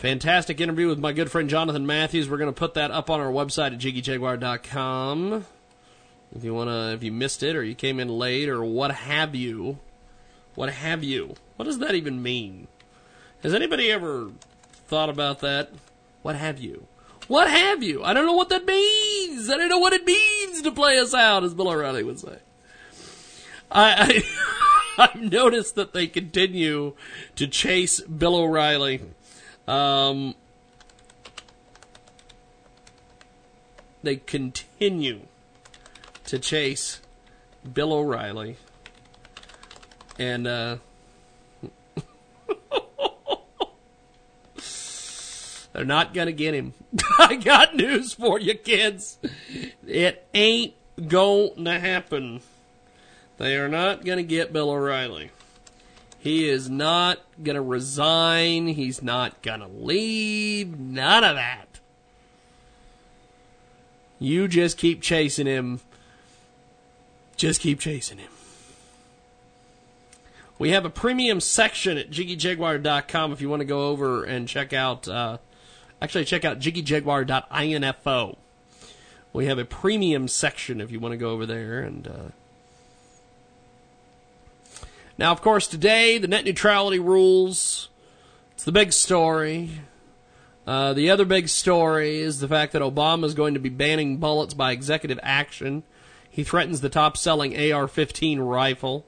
fantastic 0.00 0.62
interview 0.62 0.88
with 0.88 0.98
my 0.98 1.12
good 1.12 1.30
friend 1.30 1.50
Jonathan 1.50 1.86
Matthews. 1.86 2.28
We're 2.28 2.38
going 2.38 2.52
to 2.52 2.58
put 2.58 2.72
that 2.72 2.90
up 2.90 3.10
on 3.10 3.20
our 3.20 3.30
website 3.30 3.74
at 3.74 3.78
jiggyjaguar.com. 3.78 5.44
If 6.34 6.42
you 6.42 6.54
want 6.54 6.70
to, 6.70 6.94
if 6.94 7.02
you 7.02 7.12
missed 7.12 7.42
it 7.42 7.54
or 7.54 7.62
you 7.62 7.74
came 7.74 8.00
in 8.00 8.08
late 8.08 8.48
or 8.48 8.64
what 8.64 8.92
have 8.92 9.34
you, 9.34 9.78
what 10.54 10.70
have 10.70 11.04
you? 11.04 11.34
What 11.56 11.66
does 11.66 11.80
that 11.80 11.94
even 11.94 12.22
mean? 12.22 12.66
Has 13.42 13.52
anybody 13.52 13.92
ever 13.92 14.30
thought 14.86 15.10
about 15.10 15.40
that? 15.40 15.70
What 16.22 16.34
have 16.34 16.58
you? 16.58 16.86
What 17.28 17.50
have 17.50 17.82
you? 17.82 18.02
I 18.02 18.14
don't 18.14 18.26
know 18.26 18.32
what 18.32 18.48
that 18.48 18.64
means. 18.64 19.50
I 19.50 19.58
don't 19.58 19.68
know 19.68 19.78
what 19.78 19.92
it 19.92 20.06
means 20.06 20.62
to 20.62 20.72
play 20.72 20.98
us 20.98 21.12
out, 21.12 21.44
as 21.44 21.52
Bill 21.52 21.68
O'Reilly 21.68 22.04
would 22.04 22.18
say. 22.18 22.38
I, 23.70 24.22
I 24.96 25.08
I've 25.12 25.20
noticed 25.20 25.74
that 25.74 25.92
they 25.92 26.06
continue 26.06 26.94
to 27.36 27.46
chase 27.46 28.00
Bill 28.00 28.36
O'Reilly. 28.36 29.00
Um, 29.70 30.34
they 34.02 34.16
continue 34.16 35.20
to 36.24 36.40
chase 36.40 37.00
Bill 37.72 37.92
O'Reilly, 37.92 38.56
and 40.18 40.48
uh, 40.48 40.78
they're 45.72 45.84
not 45.84 46.14
gonna 46.14 46.32
get 46.32 46.52
him. 46.54 46.74
I 47.20 47.36
got 47.36 47.76
news 47.76 48.12
for 48.12 48.40
you, 48.40 48.54
kids. 48.54 49.18
It 49.86 50.26
ain't 50.34 50.74
going 51.06 51.64
to 51.64 51.78
happen. 51.78 52.40
They 53.38 53.56
are 53.56 53.68
not 53.68 54.04
going 54.04 54.18
to 54.18 54.24
get 54.24 54.52
Bill 54.52 54.70
O'Reilly. 54.70 55.30
He 56.20 56.46
is 56.46 56.68
not 56.68 57.18
going 57.42 57.56
to 57.56 57.62
resign. 57.62 58.68
He's 58.68 59.02
not 59.02 59.40
going 59.40 59.60
to 59.60 59.66
leave. 59.66 60.78
None 60.78 61.24
of 61.24 61.34
that. 61.34 61.80
You 64.18 64.46
just 64.46 64.76
keep 64.76 65.00
chasing 65.00 65.46
him. 65.46 65.80
Just 67.36 67.62
keep 67.62 67.80
chasing 67.80 68.18
him. 68.18 68.30
We 70.58 70.72
have 70.72 70.84
a 70.84 70.90
premium 70.90 71.40
section 71.40 71.96
at 71.96 72.10
jiggyjaguar.com 72.10 73.32
if 73.32 73.40
you 73.40 73.48
want 73.48 73.60
to 73.60 73.66
go 73.66 73.88
over 73.88 74.24
and 74.24 74.46
check 74.46 74.74
out, 74.74 75.08
uh, 75.08 75.38
actually, 76.02 76.26
check 76.26 76.44
out 76.44 76.58
jiggyjaguar.info. 76.58 78.36
We 79.32 79.46
have 79.46 79.58
a 79.58 79.64
premium 79.64 80.28
section 80.28 80.82
if 80.82 80.90
you 80.90 81.00
want 81.00 81.12
to 81.12 81.16
go 81.16 81.30
over 81.30 81.46
there 81.46 81.80
and, 81.80 82.06
uh, 82.06 82.39
now, 85.20 85.32
of 85.32 85.42
course, 85.42 85.66
today, 85.66 86.16
the 86.16 86.28
net 86.28 86.46
neutrality 86.46 86.98
rules. 86.98 87.90
It's 88.52 88.64
the 88.64 88.72
big 88.72 88.90
story. 88.94 89.82
Uh, 90.66 90.94
the 90.94 91.10
other 91.10 91.26
big 91.26 91.50
story 91.50 92.20
is 92.20 92.40
the 92.40 92.48
fact 92.48 92.72
that 92.72 92.80
Obama 92.80 93.24
is 93.24 93.34
going 93.34 93.52
to 93.52 93.60
be 93.60 93.68
banning 93.68 94.16
bullets 94.16 94.54
by 94.54 94.72
executive 94.72 95.20
action. 95.22 95.82
He 96.30 96.42
threatens 96.42 96.80
the 96.80 96.88
top 96.88 97.18
selling 97.18 97.54
AR 97.70 97.86
15 97.86 98.40
rifle. 98.40 99.04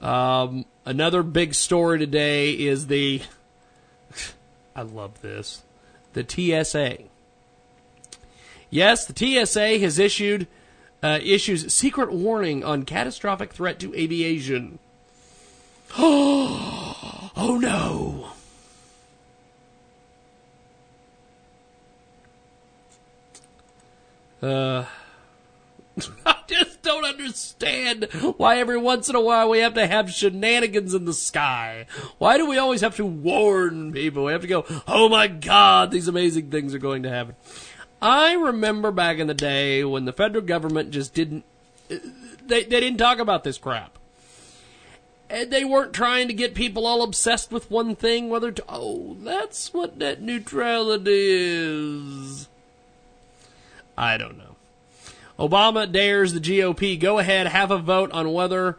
Um, 0.00 0.64
another 0.84 1.22
big 1.22 1.54
story 1.54 2.00
today 2.00 2.50
is 2.50 2.88
the. 2.88 3.22
I 4.74 4.82
love 4.82 5.22
this. 5.22 5.62
The 6.14 6.26
TSA. 6.28 7.04
Yes, 8.70 9.06
the 9.06 9.46
TSA 9.46 9.78
has 9.78 10.00
issued 10.00 10.48
uh, 11.02 11.18
issues 11.22 11.72
secret 11.72 12.12
warning 12.12 12.64
on 12.64 12.84
catastrophic 12.84 13.52
threat 13.52 13.78
to 13.80 13.94
aviation. 13.94 14.78
oh 15.98 17.58
no! 17.60 18.30
Uh, 24.42 24.86
I 26.26 26.36
just 26.46 26.82
don't 26.82 27.04
understand 27.04 28.04
why 28.36 28.58
every 28.58 28.78
once 28.78 29.08
in 29.08 29.14
a 29.14 29.20
while 29.20 29.50
we 29.50 29.58
have 29.58 29.74
to 29.74 29.86
have 29.86 30.10
shenanigans 30.10 30.94
in 30.94 31.04
the 31.04 31.12
sky. 31.12 31.86
Why 32.18 32.38
do 32.38 32.46
we 32.46 32.58
always 32.58 32.80
have 32.80 32.96
to 32.96 33.06
warn 33.06 33.92
people? 33.92 34.24
We 34.24 34.32
have 34.32 34.40
to 34.40 34.46
go, 34.46 34.64
oh 34.86 35.08
my 35.08 35.26
god, 35.26 35.90
these 35.90 36.08
amazing 36.08 36.50
things 36.50 36.74
are 36.74 36.78
going 36.78 37.02
to 37.02 37.10
happen. 37.10 37.36
I 38.02 38.32
remember 38.34 38.90
back 38.90 39.18
in 39.18 39.26
the 39.26 39.34
day 39.34 39.84
when 39.84 40.04
the 40.04 40.12
federal 40.12 40.44
government 40.44 40.90
just 40.90 41.14
didn't 41.14 41.44
They, 41.88 42.64
they 42.64 42.80
didn't 42.80 42.98
talk 42.98 43.18
about 43.18 43.44
this 43.44 43.58
crap. 43.58 43.98
And 45.28 45.52
they 45.52 45.64
weren't 45.64 45.92
trying 45.92 46.26
to 46.28 46.34
get 46.34 46.54
people 46.54 46.86
all 46.86 47.02
obsessed 47.02 47.52
with 47.52 47.70
one 47.70 47.94
thing, 47.94 48.28
whether 48.28 48.50
to, 48.50 48.64
oh, 48.68 49.16
that's 49.20 49.72
what 49.72 49.96
net 49.96 50.20
neutrality 50.20 51.28
is. 51.30 52.48
I 53.96 54.16
don't 54.16 54.38
know. 54.38 54.56
Obama 55.38 55.90
dares 55.90 56.32
the 56.32 56.40
GOP. 56.40 56.98
Go 56.98 57.18
ahead, 57.18 57.46
have 57.46 57.70
a 57.70 57.78
vote 57.78 58.10
on 58.12 58.32
whether 58.32 58.76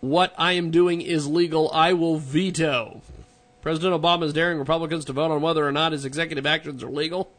what 0.00 0.32
I 0.38 0.52
am 0.52 0.70
doing 0.70 1.00
is 1.00 1.26
legal. 1.26 1.70
I 1.72 1.92
will 1.92 2.18
veto. 2.18 3.02
President 3.60 4.00
Obama 4.00 4.24
is 4.24 4.32
daring 4.32 4.58
Republicans 4.58 5.04
to 5.06 5.12
vote 5.12 5.32
on 5.32 5.42
whether 5.42 5.66
or 5.66 5.72
not 5.72 5.90
his 5.90 6.04
executive 6.04 6.46
actions 6.46 6.84
are 6.84 6.90
legal. 6.90 7.30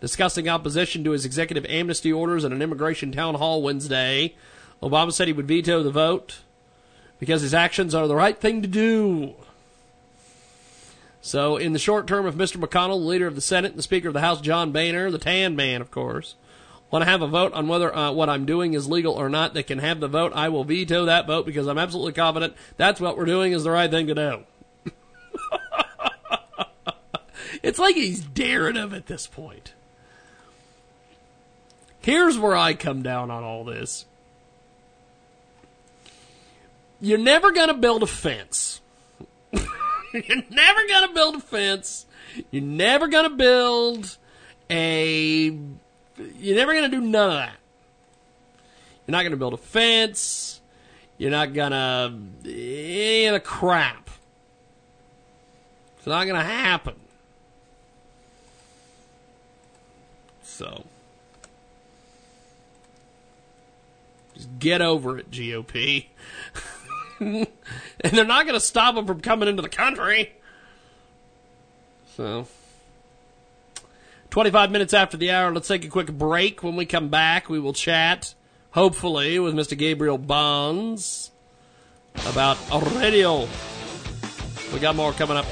Discussing 0.00 0.48
opposition 0.48 1.04
to 1.04 1.12
his 1.12 1.24
executive 1.24 1.64
amnesty 1.66 2.12
orders 2.12 2.44
at 2.44 2.52
an 2.52 2.62
immigration 2.62 3.12
town 3.12 3.36
hall 3.36 3.62
Wednesday, 3.62 4.34
Obama 4.82 5.12
said 5.12 5.26
he 5.26 5.32
would 5.32 5.48
veto 5.48 5.82
the 5.82 5.90
vote 5.90 6.40
because 7.18 7.42
his 7.42 7.54
actions 7.54 7.94
are 7.94 8.06
the 8.06 8.14
right 8.14 8.38
thing 8.38 8.60
to 8.62 8.68
do. 8.68 9.34
So, 11.22 11.56
in 11.56 11.72
the 11.72 11.78
short 11.78 12.06
term, 12.06 12.26
if 12.26 12.34
Mr. 12.34 12.58
McConnell, 12.58 13.00
the 13.00 13.06
leader 13.06 13.26
of 13.26 13.34
the 13.34 13.40
Senate, 13.40 13.72
and 13.72 13.78
the 13.78 13.82
Speaker 13.82 14.08
of 14.08 14.14
the 14.14 14.20
House, 14.20 14.40
John 14.40 14.70
Boehner, 14.70 15.10
the 15.10 15.18
tan 15.18 15.56
man, 15.56 15.80
of 15.80 15.90
course, 15.90 16.36
want 16.90 17.04
to 17.04 17.10
have 17.10 17.22
a 17.22 17.26
vote 17.26 17.52
on 17.52 17.66
whether 17.66 17.94
uh, 17.94 18.12
what 18.12 18.28
I'm 18.28 18.44
doing 18.46 18.74
is 18.74 18.88
legal 18.88 19.14
or 19.14 19.28
not, 19.28 19.54
they 19.54 19.62
can 19.62 19.78
have 19.78 19.98
the 19.98 20.08
vote. 20.08 20.32
I 20.34 20.48
will 20.50 20.62
veto 20.62 21.06
that 21.06 21.26
vote 21.26 21.46
because 21.46 21.66
I'm 21.66 21.78
absolutely 21.78 22.12
confident 22.12 22.54
that's 22.76 23.00
what 23.00 23.16
we're 23.16 23.24
doing 23.24 23.52
is 23.52 23.64
the 23.64 23.70
right 23.70 23.90
thing 23.90 24.06
to 24.06 24.14
do. 24.14 24.44
it's 27.62 27.78
like 27.78 27.96
he's 27.96 28.20
daring 28.20 28.76
him 28.76 28.94
at 28.94 29.06
this 29.06 29.26
point. 29.26 29.74
Here's 32.06 32.38
where 32.38 32.56
I 32.56 32.74
come 32.74 33.02
down 33.02 33.32
on 33.32 33.42
all 33.42 33.64
this. 33.64 34.06
You're 37.00 37.18
never 37.18 37.50
going 37.50 37.66
to 37.74 37.74
build 37.74 38.04
a 38.04 38.06
fence. 38.06 38.80
You're 39.50 40.44
never 40.48 40.86
going 40.86 41.08
to 41.08 41.12
build 41.12 41.34
a 41.34 41.40
fence. 41.40 42.06
You're 42.52 42.62
never 42.62 43.08
going 43.08 43.28
to 43.28 43.36
build 43.36 44.18
a. 44.70 45.58
You're 46.38 46.54
never 46.54 46.74
going 46.74 46.88
to 46.88 46.96
do 46.96 47.02
none 47.02 47.30
of 47.30 47.38
that. 47.38 47.56
You're 49.04 49.12
not 49.12 49.22
going 49.22 49.32
to 49.32 49.36
build 49.36 49.54
a 49.54 49.56
fence. 49.56 50.60
You're 51.18 51.32
not 51.32 51.54
going 51.54 51.72
to. 51.72 52.14
Any 52.44 53.26
of 53.26 53.32
the 53.32 53.40
crap. 53.40 54.10
It's 55.96 56.06
not 56.06 56.22
going 56.22 56.36
to 56.36 56.46
happen. 56.46 56.94
So. 60.44 60.84
Just 64.36 64.58
get 64.58 64.82
over 64.82 65.18
it, 65.18 65.30
GOP. 65.30 66.06
and 67.20 67.46
they're 68.02 68.24
not 68.24 68.44
going 68.44 68.58
to 68.58 68.64
stop 68.64 68.94
them 68.94 69.06
from 69.06 69.20
coming 69.20 69.48
into 69.48 69.62
the 69.62 69.68
country. 69.68 70.34
So, 72.16 72.46
25 74.30 74.70
minutes 74.70 74.94
after 74.94 75.16
the 75.16 75.30
hour, 75.30 75.52
let's 75.52 75.68
take 75.68 75.84
a 75.84 75.88
quick 75.88 76.12
break. 76.12 76.62
When 76.62 76.76
we 76.76 76.86
come 76.86 77.08
back, 77.08 77.48
we 77.48 77.58
will 77.58 77.72
chat, 77.72 78.34
hopefully, 78.72 79.38
with 79.38 79.54
Mr. 79.54 79.76
Gabriel 79.76 80.18
Bonds 80.18 81.30
about 82.28 82.58
a 82.70 82.80
radio. 82.98 83.48
We 84.72 84.78
got 84.78 84.96
more 84.96 85.12
coming 85.12 85.36
up. 85.36 85.46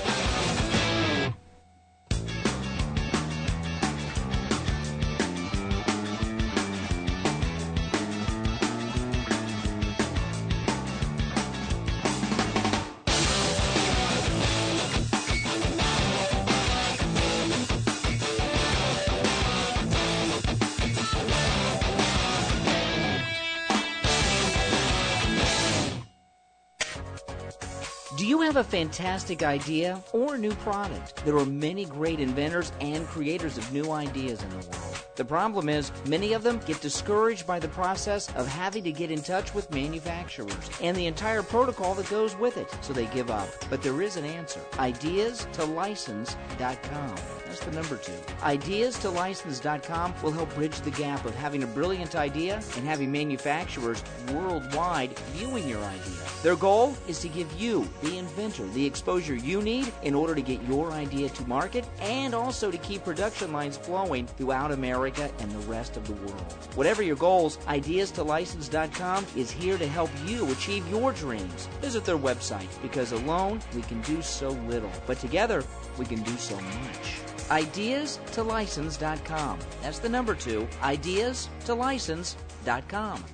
Have 28.54 28.66
a 28.66 28.70
fantastic 28.70 29.42
idea 29.42 30.00
or 30.12 30.38
new 30.38 30.54
product? 30.56 31.16
There 31.24 31.36
are 31.36 31.44
many 31.44 31.86
great 31.86 32.20
inventors 32.20 32.70
and 32.80 33.04
creators 33.08 33.58
of 33.58 33.72
new 33.72 33.90
ideas 33.90 34.40
in 34.44 34.50
the 34.50 34.56
world. 34.58 35.04
The 35.16 35.24
problem 35.24 35.68
is, 35.68 35.90
many 36.06 36.34
of 36.34 36.44
them 36.44 36.60
get 36.64 36.80
discouraged 36.80 37.48
by 37.48 37.58
the 37.58 37.66
process 37.68 38.32
of 38.36 38.46
having 38.46 38.84
to 38.84 38.92
get 38.92 39.10
in 39.10 39.22
touch 39.22 39.52
with 39.54 39.72
manufacturers 39.72 40.70
and 40.80 40.96
the 40.96 41.06
entire 41.06 41.42
protocol 41.42 41.94
that 41.94 42.08
goes 42.08 42.36
with 42.36 42.56
it, 42.56 42.72
so 42.80 42.92
they 42.92 43.06
give 43.06 43.28
up. 43.28 43.48
But 43.70 43.82
there 43.82 44.00
is 44.02 44.16
an 44.16 44.24
answer. 44.24 44.60
Ideas 44.78 45.48
to 45.54 45.64
license.com. 45.64 47.16
The 47.60 47.70
number 47.72 47.96
to 47.96 49.10
license.com 49.10 50.14
will 50.22 50.32
help 50.32 50.54
bridge 50.54 50.80
the 50.80 50.90
gap 50.90 51.24
of 51.24 51.34
having 51.34 51.62
a 51.62 51.66
brilliant 51.66 52.16
idea 52.16 52.56
and 52.76 52.86
having 52.86 53.10
manufacturers 53.10 54.02
worldwide 54.32 55.18
viewing 55.32 55.68
your 55.68 55.82
idea. 55.82 56.14
Their 56.42 56.56
goal 56.56 56.96
is 57.08 57.20
to 57.20 57.28
give 57.28 57.50
you, 57.60 57.88
the 58.02 58.18
inventor, 58.18 58.66
the 58.68 58.84
exposure 58.84 59.34
you 59.34 59.62
need 59.62 59.92
in 60.02 60.14
order 60.14 60.34
to 60.34 60.42
get 60.42 60.62
your 60.64 60.92
idea 60.92 61.28
to 61.30 61.48
market 61.48 61.84
and 62.00 62.34
also 62.34 62.70
to 62.70 62.78
keep 62.78 63.04
production 63.04 63.52
lines 63.52 63.76
flowing 63.76 64.26
throughout 64.26 64.72
America 64.72 65.30
and 65.38 65.50
the 65.50 65.66
rest 65.70 65.96
of 65.96 66.06
the 66.06 66.14
world. 66.14 66.52
Whatever 66.74 67.02
your 67.02 67.16
goals, 67.16 67.58
Ideas 67.66 68.10
to 68.12 68.22
License.com 68.22 69.26
is 69.36 69.50
here 69.50 69.78
to 69.78 69.86
help 69.86 70.10
you 70.26 70.50
achieve 70.52 70.86
your 70.88 71.12
dreams. 71.12 71.68
Visit 71.80 72.04
their 72.04 72.18
website 72.18 72.68
because 72.82 73.12
alone 73.12 73.60
we 73.74 73.82
can 73.82 74.00
do 74.02 74.20
so 74.22 74.50
little, 74.68 74.90
but 75.06 75.18
together 75.18 75.64
we 75.98 76.04
can 76.04 76.22
do 76.22 76.36
so 76.36 76.56
much. 76.56 77.20
Ideas 77.50 78.18
to 78.32 78.42
License.com. 78.42 79.58
That's 79.82 79.98
the 79.98 80.08
number 80.08 80.34
two. 80.34 80.66
Ideas 80.82 81.48
to 81.66 81.74
License.com. 81.74 83.24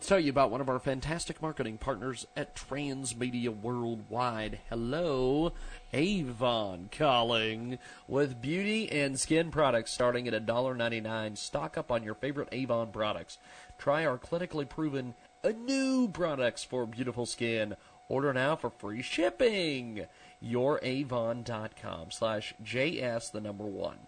Let's 0.00 0.08
tell 0.08 0.18
you 0.18 0.30
about 0.30 0.50
one 0.50 0.62
of 0.62 0.70
our 0.70 0.78
fantastic 0.78 1.42
marketing 1.42 1.76
partners 1.76 2.26
at 2.34 2.56
Transmedia 2.56 3.54
Worldwide. 3.54 4.60
Hello, 4.70 5.52
Avon 5.92 6.88
calling 6.90 7.78
with 8.08 8.40
beauty 8.40 8.90
and 8.90 9.20
skin 9.20 9.50
products 9.50 9.92
starting 9.92 10.26
at 10.26 10.46
$1.99. 10.46 11.36
Stock 11.36 11.76
up 11.76 11.90
on 11.90 12.02
your 12.02 12.14
favorite 12.14 12.48
Avon 12.50 12.88
products. 12.92 13.36
Try 13.76 14.06
our 14.06 14.16
clinically 14.16 14.66
proven 14.66 15.12
uh, 15.44 15.50
new 15.50 16.08
products 16.08 16.64
for 16.64 16.86
beautiful 16.86 17.26
skin. 17.26 17.76
Order 18.08 18.32
now 18.32 18.56
for 18.56 18.70
free 18.70 19.02
shipping. 19.02 20.06
YourAvon.com 20.42 22.10
slash 22.10 22.54
JS 22.62 23.32
the 23.32 23.40
number 23.40 23.64
one. 23.64 23.98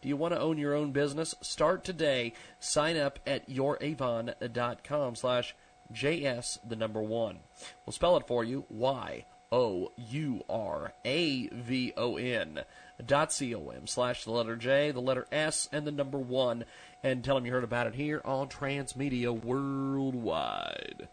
Do 0.00 0.08
you 0.08 0.16
want 0.16 0.34
to 0.34 0.40
own 0.40 0.58
your 0.58 0.74
own 0.74 0.92
business? 0.92 1.34
Start 1.40 1.84
today. 1.84 2.32
Sign 2.58 2.96
up 2.96 3.18
at 3.26 3.48
YourAvon.com 3.48 5.14
slash 5.14 5.54
JS 5.92 6.58
the 6.66 6.76
number 6.76 7.02
one. 7.02 7.38
We'll 7.84 7.92
spell 7.92 8.16
it 8.16 8.26
for 8.26 8.42
you. 8.44 8.64
Y 8.70 9.24
O 9.52 9.92
U 9.96 10.44
R 10.48 10.94
A 11.04 11.48
V 11.48 11.92
O 11.96 12.16
N 12.16 12.60
dot 13.04 13.32
C 13.32 13.54
O 13.54 13.68
M 13.68 13.86
slash 13.86 14.24
the 14.24 14.30
letter 14.30 14.56
J, 14.56 14.90
the 14.90 15.00
letter 15.00 15.26
S, 15.30 15.68
and 15.70 15.86
the 15.86 15.92
number 15.92 16.18
one. 16.18 16.64
And 17.02 17.22
tell 17.22 17.34
them 17.34 17.44
you 17.44 17.52
heard 17.52 17.64
about 17.64 17.86
it 17.86 17.94
here 17.94 18.22
on 18.24 18.48
Transmedia 18.48 19.30
Worldwide. 19.30 21.08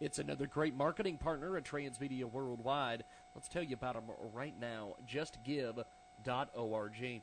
It's 0.00 0.20
another 0.20 0.46
great 0.46 0.76
marketing 0.76 1.18
partner 1.18 1.56
at 1.56 1.64
Transmedia 1.64 2.24
Worldwide. 2.24 3.02
Let's 3.38 3.48
tell 3.48 3.62
you 3.62 3.74
about 3.74 3.94
them 3.94 4.10
right 4.34 4.58
now. 4.60 4.96
JustGive.org. 5.06 7.22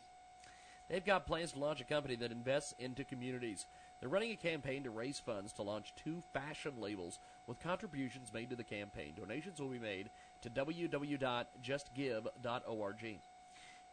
They've 0.87 1.05
got 1.05 1.25
plans 1.25 1.51
to 1.51 1.59
launch 1.59 1.81
a 1.81 1.83
company 1.83 2.15
that 2.15 2.31
invests 2.31 2.73
into 2.79 3.03
communities. 3.03 3.65
They're 3.99 4.07
running 4.07 4.31
a 4.31 4.37
campaign 4.37 4.83
to 4.83 4.91
raise 4.91 5.19
funds 5.19 5.51
to 5.51 5.61
launch 5.61 5.93
two 5.93 6.23
fashion 6.31 6.75
labels 6.79 7.19
with 7.47 7.59
contributions 7.59 8.31
made 8.31 8.49
to 8.51 8.55
the 8.55 8.63
campaign. 8.63 9.15
Donations 9.17 9.59
will 9.59 9.67
be 9.67 9.77
made 9.77 10.09
to 10.39 10.49
www.justgive.org. 10.49 13.19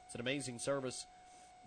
It's 0.05 0.15
an 0.15 0.21
amazing 0.21 0.59
service. 0.59 1.07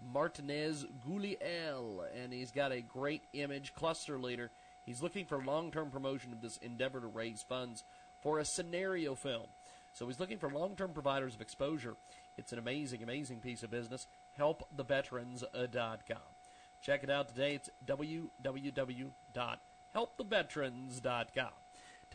Martinez 0.03 0.87
Guliel, 1.07 2.07
and 2.17 2.33
he's 2.33 2.51
got 2.51 2.73
a 2.73 2.81
great 2.81 3.25
image 3.35 3.75
cluster 3.75 4.19
leader. 4.19 4.51
He's 4.87 5.03
looking 5.03 5.27
for 5.27 5.45
long 5.45 5.71
term 5.71 5.91
promotion 5.91 6.33
of 6.33 6.41
this 6.41 6.57
endeavor 6.57 7.03
to 7.03 7.07
raise 7.07 7.43
funds 7.43 7.85
for 8.23 8.39
a 8.39 8.47
scenario 8.47 9.15
film. 9.15 9.49
So 9.93 10.07
he's 10.07 10.21
looking 10.21 10.39
for 10.39 10.49
long 10.49 10.75
term 10.75 10.93
providers 10.93 11.35
of 11.35 11.43
exposure. 11.43 11.97
It's 12.39 12.53
an 12.53 12.59
amazing, 12.59 13.03
amazing 13.03 13.41
piece 13.41 13.63
of 13.63 13.71
business. 13.71 14.07
HelpTheVeterans.com. 14.39 16.17
Uh, 16.17 16.19
Check 16.81 17.03
it 17.03 17.11
out 17.11 17.29
today. 17.29 17.57
It's 17.57 17.69
www.helptheveterans.com. 17.87 19.59
Tell 19.93 20.09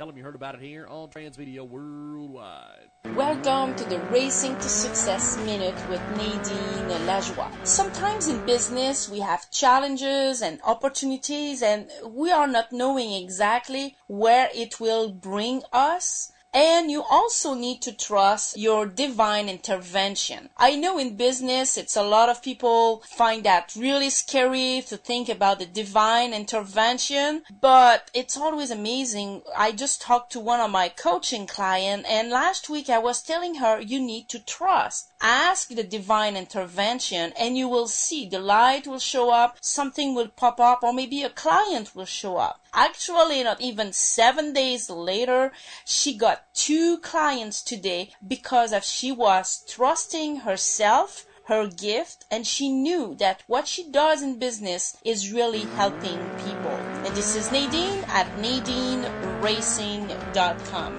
them 0.07 0.17
you 0.17 0.23
heard 0.23 0.35
about 0.35 0.55
it 0.55 0.61
here 0.61 0.87
on 0.87 1.09
Transmedia 1.09 1.67
Worldwide. 1.67 2.89
Welcome 3.15 3.75
to 3.75 3.83
the 3.83 3.99
Racing 4.11 4.55
to 4.55 4.69
Success 4.69 5.37
Minute 5.39 5.75
with 5.89 6.01
Nadine 6.11 7.05
Lajoie. 7.05 7.51
Sometimes 7.65 8.29
in 8.29 8.45
business 8.45 9.09
we 9.09 9.19
have 9.19 9.51
challenges 9.51 10.41
and 10.41 10.61
opportunities 10.63 11.61
and 11.61 11.91
we 12.05 12.31
are 12.31 12.47
not 12.47 12.71
knowing 12.71 13.11
exactly 13.11 13.97
where 14.07 14.49
it 14.55 14.79
will 14.79 15.11
bring 15.11 15.61
us. 15.73 16.31
And 16.55 16.89
you 16.89 17.03
also 17.03 17.53
need 17.53 17.81
to 17.81 17.91
trust 17.91 18.57
your 18.57 18.85
divine 18.85 19.49
intervention. 19.49 20.49
I 20.55 20.77
know 20.77 20.97
in 20.97 21.17
business, 21.17 21.75
it's 21.75 21.97
a 21.97 22.01
lot 22.01 22.29
of 22.29 22.41
people 22.41 23.03
find 23.05 23.43
that 23.43 23.73
really 23.75 24.09
scary 24.09 24.81
to 24.87 24.95
think 24.95 25.27
about 25.27 25.59
the 25.59 25.65
divine 25.65 26.33
intervention, 26.33 27.43
but 27.59 28.09
it's 28.13 28.37
always 28.37 28.71
amazing. 28.71 29.41
I 29.53 29.73
just 29.73 30.01
talked 30.01 30.31
to 30.31 30.39
one 30.39 30.61
of 30.61 30.71
my 30.71 30.87
coaching 30.87 31.45
clients 31.45 32.07
and 32.09 32.29
last 32.29 32.69
week 32.69 32.89
I 32.89 32.99
was 32.99 33.21
telling 33.21 33.55
her 33.55 33.81
you 33.81 33.99
need 33.99 34.29
to 34.29 34.39
trust. 34.39 35.11
Ask 35.21 35.67
the 35.67 35.83
divine 35.83 36.37
intervention 36.37 37.33
and 37.37 37.57
you 37.57 37.67
will 37.67 37.89
see 37.89 38.29
the 38.29 38.39
light 38.39 38.87
will 38.87 38.99
show 38.99 39.29
up, 39.29 39.57
something 39.59 40.15
will 40.15 40.29
pop 40.29 40.61
up, 40.61 40.83
or 40.83 40.93
maybe 40.93 41.21
a 41.21 41.29
client 41.29 41.93
will 41.93 42.05
show 42.05 42.37
up. 42.37 42.61
Actually, 42.75 43.41
not 43.41 43.59
even 43.61 43.93
seven 43.93 44.51
days 44.51 44.89
later, 44.89 45.53
she 45.85 46.17
got 46.17 46.53
two 46.53 46.97
clients 46.97 47.63
today 47.63 48.11
because 48.27 48.73
of 48.73 48.83
she 48.83 49.13
was 49.13 49.63
trusting 49.65 50.41
herself, 50.41 51.25
her 51.45 51.67
gift, 51.67 52.25
and 52.29 52.45
she 52.45 52.67
knew 52.67 53.15
that 53.15 53.43
what 53.47 53.65
she 53.65 53.89
does 53.89 54.21
in 54.21 54.37
business 54.37 54.97
is 55.05 55.31
really 55.31 55.63
helping 55.77 56.19
people. 56.43 56.77
And 57.05 57.15
this 57.15 57.37
is 57.37 57.49
Nadine 57.49 58.03
at 58.09 58.27
NadineRacing.com. 58.39 60.97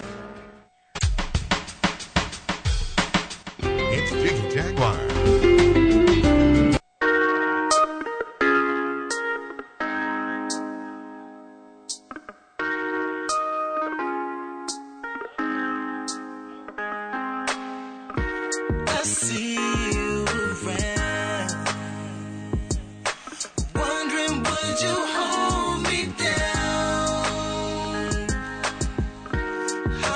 It's 3.58 4.10
Jiggy 4.12 4.48
Jaguar. 4.54 5.05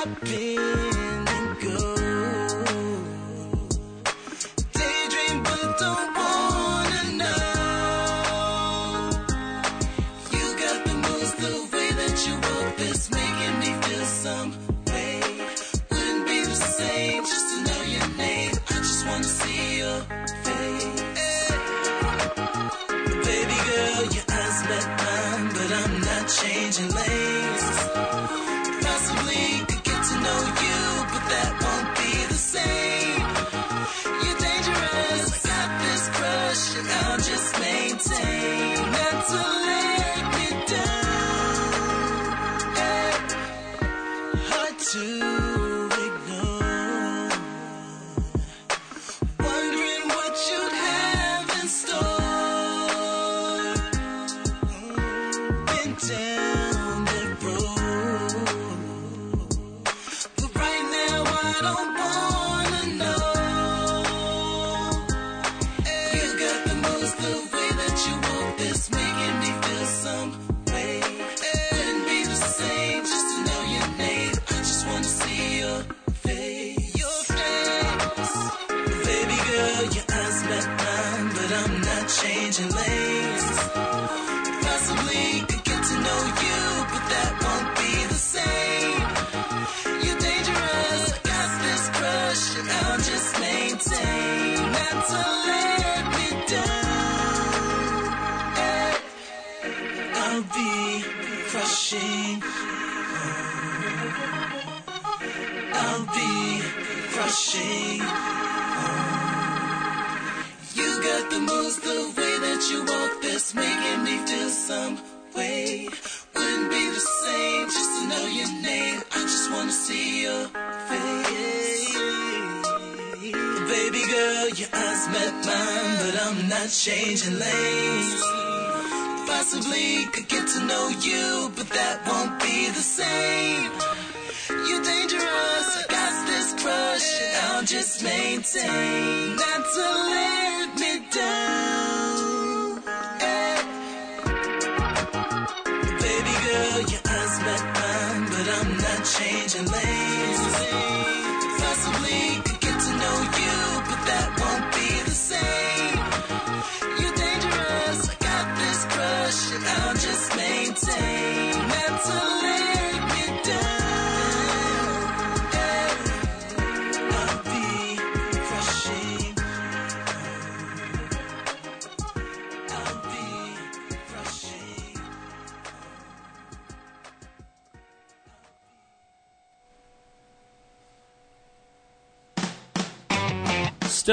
In 0.03 0.60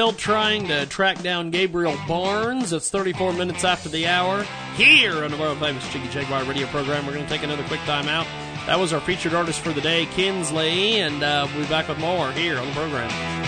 Still 0.08 0.16
trying 0.16 0.68
to 0.68 0.86
track 0.86 1.20
down 1.20 1.50
Gabriel 1.50 1.94
Barnes. 2.08 2.72
It's 2.72 2.88
34 2.88 3.34
minutes 3.34 3.62
after 3.62 3.90
the 3.90 4.06
hour. 4.06 4.42
Here 4.74 5.22
on 5.22 5.30
the 5.30 5.36
world 5.36 5.58
famous 5.58 5.86
Jiggy 5.92 6.08
Jaguar 6.08 6.44
radio 6.44 6.66
program, 6.68 7.04
we're 7.04 7.12
going 7.12 7.26
to 7.26 7.30
take 7.30 7.42
another 7.42 7.64
quick 7.64 7.80
time 7.80 8.08
out. 8.08 8.26
That 8.64 8.78
was 8.78 8.94
our 8.94 9.00
featured 9.02 9.34
artist 9.34 9.60
for 9.60 9.74
the 9.74 9.82
day, 9.82 10.06
Kinsley, 10.06 11.02
and 11.02 11.22
uh, 11.22 11.46
we'll 11.52 11.64
be 11.64 11.68
back 11.68 11.88
with 11.88 11.98
more 11.98 12.32
here 12.32 12.58
on 12.58 12.66
the 12.68 12.72
program. 12.72 13.47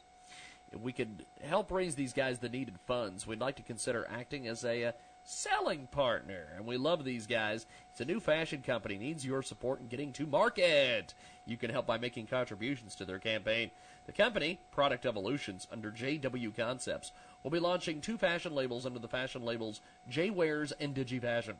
If 0.72 0.80
we 0.80 0.92
could 0.92 1.26
help 1.44 1.70
raise 1.70 1.94
these 1.94 2.12
guys 2.12 2.40
the 2.40 2.48
needed 2.48 2.80
funds, 2.86 3.24
we'd 3.24 3.38
like 3.38 3.54
to 3.56 3.62
consider 3.62 4.04
acting 4.10 4.48
as 4.48 4.64
a 4.64 4.86
uh, 4.86 4.92
selling 5.24 5.88
partner. 5.88 6.48
And 6.56 6.66
we 6.66 6.76
love 6.76 7.04
these 7.04 7.26
guys. 7.26 7.66
It's 7.90 8.00
a 8.00 8.04
new 8.04 8.20
fashion 8.20 8.62
company, 8.62 8.96
needs 8.96 9.24
your 9.24 9.42
support 9.42 9.80
in 9.80 9.88
getting 9.88 10.12
to 10.12 10.26
market. 10.26 11.14
You 11.46 11.56
can 11.56 11.70
help 11.70 11.86
by 11.86 11.98
making 11.98 12.26
contributions 12.26 12.94
to 12.96 13.04
their 13.04 13.18
campaign. 13.18 13.70
The 14.06 14.12
company, 14.12 14.60
Product 14.70 15.06
Evolutions, 15.06 15.66
under 15.72 15.90
JW 15.90 16.54
Concepts, 16.54 17.12
will 17.42 17.50
be 17.50 17.58
launching 17.58 18.00
two 18.00 18.18
fashion 18.18 18.54
labels 18.54 18.84
under 18.84 18.98
the 18.98 19.08
fashion 19.08 19.44
labels 19.44 19.80
J 20.08 20.30
Wearz 20.30 20.72
and 20.78 20.94
DigiFashion. 20.94 21.54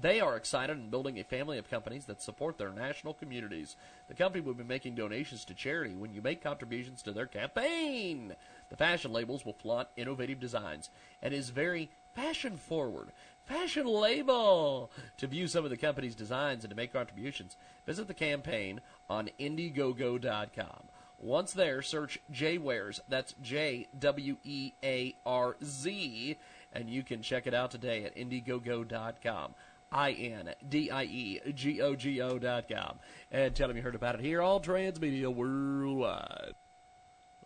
They 0.00 0.20
are 0.20 0.36
excited 0.36 0.76
in 0.76 0.90
building 0.90 1.18
a 1.18 1.24
family 1.24 1.58
of 1.58 1.70
companies 1.70 2.04
that 2.06 2.22
support 2.22 2.58
their 2.58 2.70
national 2.70 3.14
communities. 3.14 3.76
The 4.08 4.14
company 4.14 4.42
will 4.42 4.54
be 4.54 4.64
making 4.64 4.94
donations 4.94 5.44
to 5.46 5.54
charity 5.54 5.94
when 5.94 6.12
you 6.12 6.22
make 6.22 6.42
contributions 6.42 7.02
to 7.02 7.12
their 7.12 7.26
campaign. 7.26 8.34
The 8.70 8.76
fashion 8.76 9.12
labels 9.12 9.44
will 9.44 9.54
flaunt 9.54 9.88
innovative 9.96 10.40
designs 10.40 10.90
and 11.22 11.34
is 11.34 11.50
very 11.50 11.90
fashion 12.14 12.56
forward. 12.56 13.12
Fashion 13.44 13.86
label! 13.86 14.90
To 15.16 15.26
view 15.26 15.46
some 15.46 15.64
of 15.64 15.70
the 15.70 15.76
company's 15.76 16.14
designs 16.14 16.64
and 16.64 16.70
to 16.70 16.76
make 16.76 16.92
contributions, 16.92 17.56
visit 17.86 18.06
the 18.06 18.14
campaign 18.14 18.80
on 19.08 19.30
Indiegogo.com. 19.40 20.88
Once 21.20 21.52
there, 21.52 21.82
search 21.82 22.20
J 22.30 22.58
Wearz. 22.58 23.00
That's 23.08 23.34
J 23.42 23.88
W 23.98 24.36
E 24.44 24.72
A 24.84 25.16
R 25.26 25.56
Z, 25.64 26.36
and 26.72 26.88
you 26.88 27.02
can 27.02 27.22
check 27.22 27.46
it 27.46 27.54
out 27.54 27.70
today 27.70 28.04
at 28.04 28.14
Indiegogo.com. 28.14 29.54
I 29.90 30.12
N 30.12 30.54
D 30.68 30.90
I 30.90 31.04
E 31.04 31.40
G 31.54 31.80
O 31.80 31.94
G 31.94 32.20
O 32.20 32.38
dot 32.38 32.68
com. 32.68 32.98
And 33.30 33.54
tell 33.54 33.68
them 33.68 33.76
you 33.76 33.82
heard 33.82 33.94
about 33.94 34.16
it 34.16 34.20
here, 34.20 34.42
all 34.42 34.60
Transmedia 34.60 35.32
Worldwide. 35.34 36.54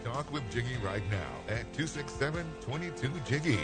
Talk 0.02 0.33
with 0.33 0.50
Jiggy 0.50 0.76
right 0.83 1.05
now 1.12 1.31
at 1.49 1.73
267-22-JIGGY 1.75 3.60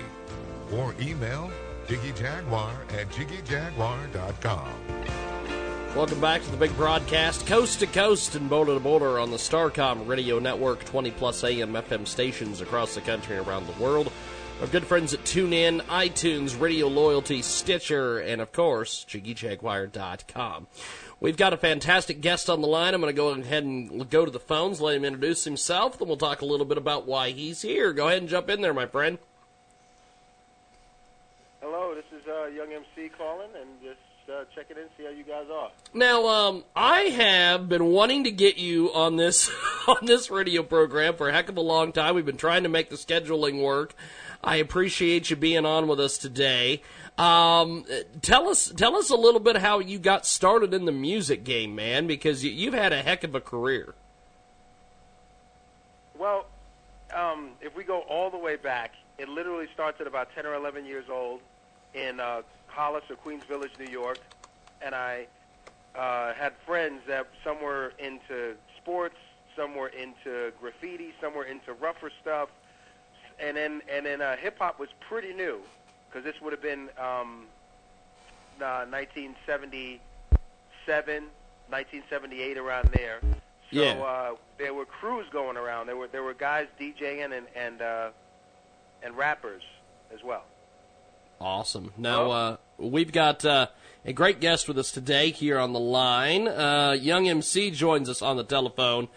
or 0.73 0.95
email 1.01 1.51
jiggyjaguar 1.89 2.73
at 2.93 3.09
jiggyjaguar.com. 3.09 5.34
Welcome 5.95 6.21
back 6.21 6.43
to 6.43 6.51
the 6.51 6.57
big 6.57 6.77
broadcast, 6.77 7.47
coast 7.47 7.79
to 7.79 7.87
coast 7.87 8.35
and 8.35 8.51
border 8.51 8.75
to 8.75 8.81
border 8.81 9.21
on 9.21 9.31
the 9.31 9.37
Starcom 9.37 10.09
Radio 10.09 10.41
Network, 10.41 10.85
20 10.85 11.13
plus 11.13 11.45
AM 11.45 11.73
FM 11.73 12.05
stations 12.09 12.61
across 12.61 12.97
the 12.97 13.01
country 13.01 13.39
and 13.39 13.47
around 13.47 13.69
the 13.69 13.81
world. 13.81 14.11
Our 14.61 14.67
good 14.67 14.85
friends 14.85 15.15
at 15.15 15.21
TuneIn, 15.21 15.83
iTunes, 15.83 16.61
Radio 16.61 16.89
Loyalty, 16.89 17.43
Stitcher, 17.43 18.19
and 18.19 18.41
of 18.41 18.51
course, 18.51 19.07
JiggyJaguar.com. 19.09 20.67
We've 21.21 21.37
got 21.37 21.53
a 21.53 21.57
fantastic 21.57 22.21
guest 22.21 22.51
on 22.51 22.61
the 22.61 22.67
line. 22.67 22.93
I'm 22.93 23.01
going 23.01 23.15
to 23.15 23.17
go 23.17 23.29
ahead 23.29 23.63
and 23.63 24.11
go 24.11 24.25
to 24.25 24.33
the 24.33 24.41
phones, 24.41 24.81
let 24.81 24.97
him 24.97 25.05
introduce 25.05 25.45
himself, 25.45 26.01
then 26.01 26.09
we'll 26.09 26.17
talk 26.17 26.43
a 26.43 26.45
little 26.45 26.67
bit 26.67 26.77
about 26.77 27.07
why 27.07 27.31
he's 27.31 27.63
here. 27.63 27.93
Go 27.93 28.09
ahead 28.09 28.19
and 28.19 28.29
jump 28.29 28.51
in 28.51 28.63
there, 28.63 28.75
my 28.75 28.87
friend. 28.87 29.19
Hello, 31.61 31.95
this 31.95 32.05
is 32.21 32.27
uh, 32.27 32.47
Young 32.47 32.73
MC 32.73 33.11
calling 33.17 33.51
and 33.55 33.84
uh, 34.35 34.45
checking 34.55 34.77
in, 34.77 34.85
see 34.97 35.05
how 35.05 35.11
you 35.11 35.25
guys 35.25 35.47
are. 35.53 35.71
Now, 35.93 36.27
um, 36.27 36.65
I 36.75 37.03
have 37.03 37.69
been 37.69 37.87
wanting 37.87 38.25
to 38.25 38.31
get 38.31 38.59
you 38.59 38.93
on 38.93 39.17
this 39.17 39.51
on 39.89 40.07
this 40.07 40.31
radio 40.31 40.63
program 40.63 41.15
for 41.15 41.29
a 41.29 41.33
heck 41.33 41.49
of 41.49 41.57
a 41.57 41.63
long 41.63 41.93
time. 41.93 42.15
We've 42.15 42.27
been 42.27 42.37
trying 42.37 42.63
to 42.65 42.69
make 42.69 42.91
the 42.91 42.97
scheduling 42.97 43.63
work. 43.63 43.95
I 44.43 44.57
appreciate 44.57 45.31
you 45.31 45.37
being 45.37 45.65
on 45.65 45.89
with 45.89 46.01
us 46.01 46.19
today. 46.19 46.83
Um, 47.17 47.85
tell 48.23 48.49
us 48.49 48.73
tell 48.77 48.97
us 48.97 49.11
a 49.11 49.17
little 49.17 49.41
bit 49.41 49.57
how 49.57 49.79
you 49.79 49.99
got 49.99 50.27
started 50.27 50.75
in 50.75 50.85
the 50.85 50.93
music 50.93 51.45
game, 51.45 51.75
man, 51.75 52.07
because 52.07 52.45
you, 52.45 52.51
you've 52.51 52.75
had 52.75 52.93
a 52.93 53.03
heck 53.03 53.25
of 53.25 53.35
a 53.35 53.41
career. 53.41 53.95
Well, 56.19 56.47
um, 57.15 57.51
if 57.61 57.77
we 57.77 57.85
go 57.85 58.01
all 58.01 58.31
the 58.31 58.39
way 58.39 58.57
back, 58.57 58.93
it 59.19 59.29
literally 59.29 59.67
starts 59.73 60.01
at 60.01 60.07
about 60.07 60.29
10 60.35 60.47
or 60.47 60.55
11 60.55 60.85
years 60.85 61.05
old 61.11 61.41
in 61.95 62.19
uh, 62.19 62.43
Hollis 62.75 63.05
or 63.11 63.17
Queens 63.17 63.43
Village, 63.49 63.71
New 63.79 63.87
York, 63.87 64.21
and 64.83 64.95
I 64.95 65.27
uh, 65.95 66.35
had 66.35 66.53
friends 66.67 67.01
that 67.07 67.27
some 67.45 67.63
were 67.63 67.93
into 67.99 68.55
sports, 68.83 69.17
some 69.57 69.75
were 69.77 69.89
into 69.89 70.53
graffiti, 70.61 71.13
some 71.21 71.35
were 71.35 71.45
into 71.45 71.73
rougher 71.73 72.11
stuff, 72.21 72.49
and 73.39 73.57
then 73.57 73.81
and 73.91 74.05
then 74.05 74.21
uh, 74.21 74.37
hip 74.37 74.59
hop 74.59 74.79
was 74.81 74.89
pretty 75.09 75.33
new 75.33 75.61
because 76.09 76.25
this 76.25 76.35
would 76.43 76.53
have 76.53 76.63
been 76.63 76.89
um, 76.99 77.47
uh, 78.61 78.85
1977, 78.87 80.01
1978, 81.69 82.59
around 82.59 82.89
there. 82.93 83.21
So 83.23 83.29
Yeah. 83.71 83.93
uh, 84.03 84.35
there 84.59 84.75
were 84.75 84.85
crews 84.85 85.27
going 85.33 85.57
around. 85.57 85.87
There 85.87 85.97
were 85.97 86.09
there 86.09 86.23
were 86.23 86.35
guys 86.35 86.67
DJing 86.79 87.25
and 87.25 87.47
and 87.57 87.83
uh, 87.83 88.11
and 89.03 89.17
rappers 89.17 89.63
as 90.13 90.23
well. 90.23 90.45
Awesome. 91.45 91.93
Now, 91.99 92.31
uh, 92.31 92.57
we've 92.79 93.13
got 93.13 93.45
uh, 93.45 93.67
a 94.03 94.15
great 94.15 94.41
guest 94.41 94.67
with 94.67 94.79
us 94.79 94.91
today 94.91 95.31
here 95.31 95.59
on 95.59 95.75
the 95.75 95.79
line. 95.79 96.49
Uh, 96.49 96.97
Young 96.99 97.29
MC 97.29 97.71
joins 97.71 98.09
us 98.09 98.23
on 98.23 98.39
the 98.39 98.45
telephone. 98.45 99.09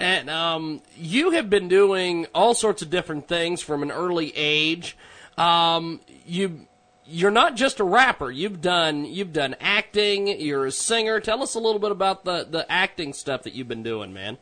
And 0.00 0.28
um, 0.28 0.82
you 0.96 1.30
have 1.30 1.48
been 1.48 1.68
doing 1.68 2.26
all 2.34 2.54
sorts 2.54 2.82
of 2.82 2.90
different 2.90 3.28
things 3.28 3.62
from 3.62 3.84
an 3.84 3.92
early 3.92 4.32
age. 4.34 4.96
Um, 5.38 6.00
you 6.26 6.66
you're 7.06 7.30
not 7.30 7.54
just 7.54 7.78
a 7.78 7.84
rapper. 7.84 8.32
You've 8.32 8.60
done 8.60 9.04
you've 9.04 9.32
done 9.32 9.54
acting. 9.60 10.26
You're 10.26 10.66
a 10.66 10.72
singer. 10.72 11.20
Tell 11.20 11.40
us 11.40 11.54
a 11.54 11.60
little 11.60 11.78
bit 11.78 11.92
about 11.92 12.24
the 12.24 12.44
the 12.50 12.70
acting 12.70 13.12
stuff 13.12 13.44
that 13.44 13.54
you've 13.54 13.68
been 13.68 13.84
doing, 13.84 14.12
man. 14.12 14.38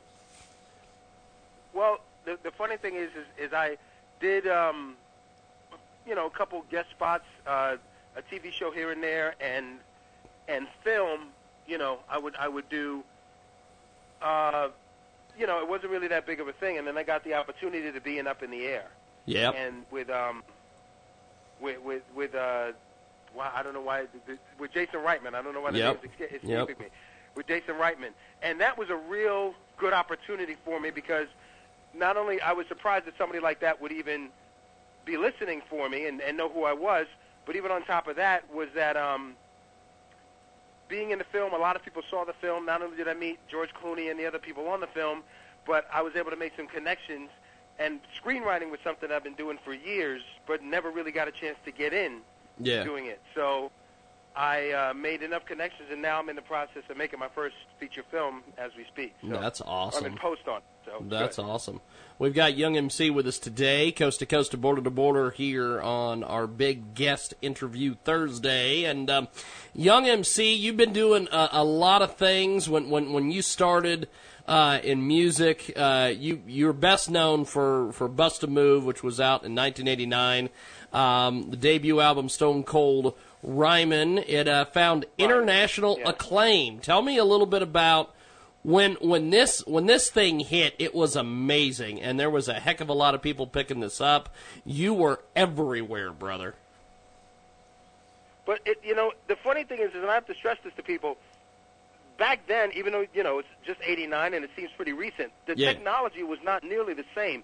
Well, 1.75 1.99
the 2.25 2.39
the 2.43 2.51
funny 2.53 2.79
thing 2.79 2.95
is 2.97 3.11
is, 3.11 3.49
is 3.49 3.53
I 3.53 3.77
did 4.19 4.47
um, 4.49 4.97
you 6.07 6.15
know 6.15 6.27
a 6.27 6.31
couple 6.31 6.65
guest 6.71 6.91
spots, 6.91 7.25
uh, 7.47 7.77
a 8.17 8.23
TV 8.23 8.53
show 8.53 8.71
here 8.71 8.91
and 8.91 9.03
there, 9.03 9.35
and 9.41 9.79
and 10.49 10.67
film. 10.83 11.29
You 11.67 11.79
know, 11.79 11.99
I 12.11 12.19
would 12.19 12.37
I 12.37 12.49
would 12.49 12.69
do. 12.69 13.03
Uh, 14.23 14.69
you 15.39 15.47
know, 15.47 15.59
it 15.61 15.69
wasn't 15.69 15.91
really 15.91 16.09
that 16.09 16.27
big 16.27 16.41
of 16.41 16.49
a 16.49 16.53
thing, 16.53 16.79
and 16.79 16.87
then 16.87 16.97
I 16.97 17.03
got 17.03 17.25
the 17.25 17.35
opportunity 17.35 17.91
to 17.91 18.01
be 18.01 18.19
in 18.19 18.27
Up 18.27 18.43
in 18.43 18.51
the 18.51 18.65
Air. 18.67 18.87
Yep. 19.27 19.55
And 19.57 19.85
with 19.91 20.11
um, 20.11 20.43
with 21.61 21.81
with 21.83 22.03
with 22.15 22.35
uh, 22.35 22.73
why 23.33 23.51
I 23.55 23.63
don't 23.63 23.75
know 23.75 23.81
why 23.81 24.05
with 24.59 24.73
Jason 24.73 25.01
Reitman. 25.01 25.35
I 25.35 25.43
don't 25.43 25.55
know 25.55 25.61
why 25.63 25.71
the 25.73 25.79
Yep. 25.79 26.03
name's 26.05 26.15
esca- 26.17 26.35
escaping 26.37 26.51
Yep. 26.51 26.79
me. 26.81 26.87
With 27.35 27.49
Jason 27.49 27.75
Reitman, 27.75 28.11
and 28.43 28.61
that 28.61 28.79
was 28.79 28.91
a 28.91 28.97
real 28.97 29.55
good 29.77 29.93
opportunity 29.93 30.57
for 30.65 30.79
me 30.79 30.91
because 30.91 31.27
not 31.93 32.17
only 32.17 32.41
I 32.41 32.53
was 32.53 32.69
surprised 32.69 33.07
that 33.07 33.15
somebody 33.19 33.41
like 33.41 33.59
that 33.61 33.81
would 33.83 33.91
even 33.91 34.29
be 35.05 35.17
listening 35.17 35.63
for 35.69 35.89
me 35.89 36.07
and, 36.07 36.21
and 36.21 36.37
know 36.37 36.49
who 36.49 36.65
I 36.65 36.73
was, 36.73 37.07
but 37.47 37.57
even 37.57 37.71
on 37.71 37.85
top 37.85 38.09
of 38.09 38.17
that 38.17 38.53
was 38.55 38.69
that 38.75 38.97
um, 38.97 39.35
being 40.89 41.11
in 41.11 41.19
the 41.19 41.25
film, 41.25 41.53
a 41.53 41.59
lot 41.59 41.77
of 41.77 41.83
people 41.85 42.03
saw 42.11 42.25
the 42.25 42.33
film. 42.35 42.67
Not 42.67 42.83
only 42.83 42.97
did 42.97 43.09
I 43.09 43.15
meet 43.15 43.39
George 43.51 43.71
Clooney 43.75 44.11
and 44.11 44.19
the 44.19 44.27
other 44.27 44.39
people 44.39 44.69
on 44.69 44.81
the 44.81 44.87
film, 44.89 45.23
but 45.67 45.87
I 45.93 46.03
was 46.03 46.15
able 46.17 46.31
to 46.31 46.37
make 46.37 46.53
some 46.57 46.67
connections. 46.67 47.31
And 47.79 48.01
screenwriting 48.23 48.71
was 48.71 48.81
something 48.85 49.11
I've 49.11 49.25
been 49.25 49.35
doing 49.35 49.59
for 49.65 49.73
years, 49.75 50.23
but 50.47 50.63
never 50.63 50.91
really 50.91 51.11
got 51.11 51.27
a 51.27 51.33
chance 51.33 51.57
to 51.65 51.73
get 51.73 51.93
in 51.93 52.21
Yeah. 52.59 52.85
doing 52.85 53.07
it. 53.07 53.21
So 53.35 53.71
I 54.37 54.71
uh, 54.73 54.95
made 54.95 55.23
enough 55.23 55.45
connections, 55.47 55.89
and 55.93 56.03
now 56.03 56.19
I'm 56.19 56.29
in 56.29 56.35
the 56.35 56.43
process 56.43 56.83
of 56.91 56.97
making 56.97 57.21
my 57.21 57.29
first 57.35 57.55
feature 57.79 58.03
film 58.11 58.43
as 58.59 58.73
we 58.77 58.85
speak. 58.85 59.15
So 59.23 59.29
That's 59.29 59.61
I'm 59.61 59.69
awesome. 59.69 60.07
in 60.07 60.17
post 60.17 60.49
on. 60.49 60.61
So 60.85 61.05
That's 61.09 61.37
good. 61.37 61.45
awesome. 61.45 61.81
We've 62.19 62.35
got 62.35 62.57
Young 62.57 62.77
MC 62.77 63.11
with 63.11 63.27
us 63.27 63.39
today, 63.39 63.93
coast 63.93 64.19
to 64.21 64.27
coast 64.27 64.51
to 64.51 64.57
border 64.57 64.83
to 64.83 64.91
border 64.91 65.31
here 65.31 65.81
on 65.81 66.25
our 66.25 66.47
big 66.47 66.95
guest 66.95 67.35
interview 67.43 67.95
Thursday. 68.05 68.85
And 68.85 69.09
um, 69.09 69.29
Young 69.73 70.07
MC, 70.07 70.55
you've 70.55 70.77
been 70.77 70.93
doing 70.93 71.29
a, 71.31 71.49
a 71.53 71.65
lot 71.65 72.03
of 72.03 72.17
things. 72.17 72.69
When 72.69 72.91
when 72.91 73.13
when 73.13 73.31
you 73.31 73.41
started 73.41 74.09
uh, 74.47 74.81
in 74.83 75.07
music, 75.07 75.73
uh, 75.77 76.13
you 76.17 76.43
you're 76.47 76.73
best 76.73 77.09
known 77.09 77.45
for 77.45 77.93
for 77.93 78.09
Bust 78.09 78.43
a 78.43 78.47
Move, 78.49 78.85
which 78.85 79.03
was 79.03 79.21
out 79.21 79.45
in 79.45 79.55
1989. 79.55 80.51
Um, 80.93 81.51
the 81.51 81.57
debut 81.57 82.01
album 82.01 82.29
Stone 82.29 82.65
Cold 82.65 83.15
Rhymin'. 83.45 84.19
It 84.27 84.49
uh, 84.49 84.65
found 84.67 85.07
international 85.19 85.99
acclaim. 86.05 86.79
Tell 86.81 87.03
me 87.03 87.19
a 87.19 87.25
little 87.25 87.47
bit 87.47 87.63
about 87.63 88.15
when 88.63 88.95
when 88.95 89.31
this 89.31 89.65
when 89.67 89.87
this 89.87 90.11
thing 90.11 90.41
hit, 90.41 90.75
it 90.79 90.95
was 90.95 91.17
amazing, 91.17 92.01
and 92.01 92.19
there 92.19 92.31
was 92.31 92.49
a 92.49 92.55
heck 92.55 92.81
of 92.81 92.89
a 92.89 92.95
lot 92.95 93.15
of 93.15 93.21
people 93.23 93.47
picking 93.47 93.81
this 93.81 94.01
up. 94.01 94.31
You 94.65 94.95
were 94.95 95.21
everywhere, 95.37 96.13
brother. 96.13 96.55
But 98.47 98.61
it, 98.67 98.79
you 98.85 98.95
know, 98.95 99.13
the 99.27 99.37
funny 99.37 99.65
thing 99.65 99.81
is, 99.81 99.91
is, 99.91 99.97
and 99.97 100.07
I 100.11 100.15
have 100.15 100.27
to 100.27 100.35
stress 100.35 100.59
this 100.65 100.73
to 100.77 100.83
people. 100.83 101.17
Back 102.19 102.47
then, 102.47 102.71
even 102.75 102.93
though 102.93 103.07
you 103.13 103.23
know 103.23 103.39
it's 103.41 103.49
just 103.67 103.81
'89 103.85 104.35
and 104.35 104.45
it 104.45 104.51
seems 104.57 104.71
pretty 104.77 104.93
recent, 104.93 105.33
the 105.47 105.57
Yeah. 105.57 105.73
technology 105.73 106.23
was 106.23 106.39
not 106.43 106.63
nearly 106.63 106.95
the 106.95 107.05
same. 107.15 107.43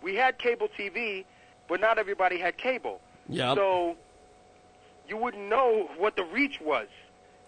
We 0.00 0.14
had 0.14 0.38
cable 0.38 0.68
TV, 0.78 1.24
but 1.68 1.80
not 1.80 1.98
everybody 1.98 2.38
had 2.38 2.56
cable. 2.56 3.00
Yep. 3.28 3.56
So 3.56 3.96
you 5.08 5.16
wouldn't 5.16 5.48
know 5.48 5.88
what 5.96 6.16
the 6.16 6.24
reach 6.24 6.60
was. 6.60 6.86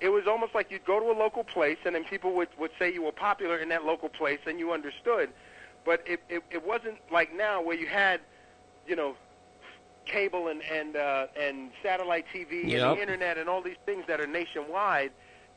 It 0.01 0.09
was 0.09 0.27
almost 0.27 0.55
like 0.55 0.71
you'd 0.71 0.87
go 0.87 0.99
to 0.99 1.11
a 1.11 1.19
local 1.19 1.45
place, 1.45 1.77
and 1.85 1.95
then 1.95 2.05
people 2.05 2.33
would 2.33 2.49
would 2.59 2.71
say 2.79 2.93
you 2.93 3.03
were 3.03 3.13
popular 3.13 3.59
in 3.59 3.69
that 3.69 3.85
local 3.85 4.09
place, 4.09 4.41
and 4.47 4.59
you 4.59 4.73
understood. 4.73 5.31
But 5.85 6.03
it 6.07 6.23
it, 6.29 6.43
it 6.51 6.67
wasn't 6.67 6.97
like 7.13 7.35
now 7.35 7.63
where 7.63 7.77
you 7.77 7.87
had, 7.87 8.21
you 8.87 8.97
know, 8.97 9.15
cable 10.07 10.49
and 10.49 10.63
and 10.63 10.97
uh, 10.97 11.27
and 11.39 11.71
satellite 11.83 12.25
TV 12.35 12.63
and 12.63 12.97
the 12.97 13.03
internet 13.03 13.37
and 13.37 13.49
all 13.49 13.61
these 13.61 13.77
things 13.85 14.05
that 14.09 14.21
are 14.21 14.27
nationwide. 14.27 15.13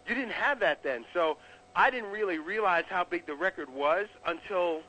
you 0.08 0.14
didn't 0.16 0.32
have 0.34 0.60
that 0.60 0.84
then. 0.84 1.06
So 1.14 1.38
I 1.76 1.90
didn't 1.90 2.12
really 2.12 2.38
realize 2.38 2.84
how 2.90 3.06
big 3.06 3.26
the 3.26 3.36
record 3.36 3.70
was 3.70 4.08
until. 4.26 4.82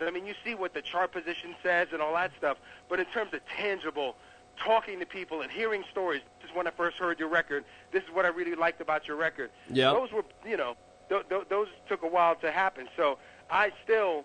I 0.00 0.10
mean, 0.10 0.26
you 0.26 0.34
see 0.44 0.54
what 0.54 0.72
the 0.74 0.82
chart 0.82 1.12
position 1.12 1.54
says 1.62 1.88
and 1.92 2.00
all 2.02 2.14
that 2.14 2.32
stuff, 2.38 2.56
but 2.88 2.98
in 2.98 3.06
terms 3.06 3.32
of 3.34 3.40
tangible, 3.46 4.16
talking 4.64 4.98
to 5.00 5.06
people 5.06 5.42
and 5.42 5.50
hearing 5.50 5.84
stories. 5.90 6.22
This 6.40 6.50
is 6.50 6.56
when 6.56 6.66
I 6.66 6.70
first 6.70 6.96
heard 6.96 7.18
your 7.18 7.28
record. 7.28 7.64
This 7.92 8.02
is 8.04 8.08
what 8.12 8.24
I 8.24 8.28
really 8.28 8.54
liked 8.54 8.80
about 8.80 9.06
your 9.08 9.16
record. 9.16 9.50
Yeah. 9.70 9.92
Those 9.92 10.12
were, 10.12 10.24
you 10.46 10.56
know, 10.56 10.76
th- 11.08 11.28
th- 11.28 11.48
those 11.48 11.68
took 11.88 12.02
a 12.02 12.08
while 12.08 12.34
to 12.36 12.50
happen. 12.50 12.88
So 12.96 13.18
I 13.50 13.72
still 13.84 14.24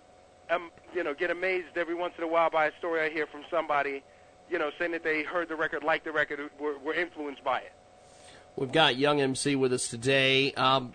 am, 0.49 0.71
you 0.95 1.03
know, 1.03 1.13
get 1.13 1.31
amazed 1.31 1.77
every 1.77 1.95
once 1.95 2.13
in 2.17 2.23
a 2.23 2.27
while 2.27 2.49
by 2.49 2.67
a 2.67 2.71
story 2.79 3.01
I 3.01 3.09
hear 3.09 3.27
from 3.27 3.43
somebody, 3.49 4.03
you 4.49 4.59
know, 4.59 4.71
saying 4.77 4.91
that 4.91 5.03
they 5.03 5.23
heard 5.23 5.49
the 5.49 5.55
record, 5.55 5.83
liked 5.83 6.05
the 6.05 6.11
record, 6.11 6.39
were, 6.59 6.77
were 6.79 6.93
influenced 6.93 7.43
by 7.43 7.59
it. 7.59 7.73
We've 8.57 8.71
got 8.71 8.97
Young 8.97 9.21
MC 9.21 9.55
with 9.55 9.71
us 9.71 9.87
today. 9.87 10.53
Um, 10.53 10.91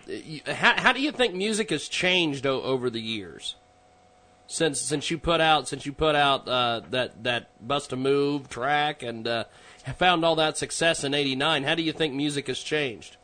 how, 0.46 0.74
how 0.78 0.92
do 0.92 1.00
you 1.00 1.10
think 1.10 1.34
music 1.34 1.70
has 1.70 1.88
changed 1.88 2.46
o- 2.46 2.60
over 2.62 2.90
the 2.90 3.00
years? 3.00 3.56
Since 4.48 4.80
since 4.80 5.10
you 5.10 5.18
put 5.18 5.40
out 5.40 5.66
since 5.66 5.86
you 5.86 5.92
put 5.92 6.14
out 6.14 6.48
uh, 6.48 6.82
that 6.90 7.24
that 7.24 7.66
Bust 7.66 7.92
a 7.92 7.96
Move 7.96 8.48
track 8.48 9.02
and 9.02 9.26
uh, 9.26 9.44
found 9.96 10.24
all 10.24 10.36
that 10.36 10.56
success 10.56 11.02
in 11.02 11.14
'89, 11.14 11.64
how 11.64 11.74
do 11.74 11.82
you 11.82 11.92
think 11.92 12.14
music 12.14 12.46
has 12.46 12.60
changed? 12.60 13.16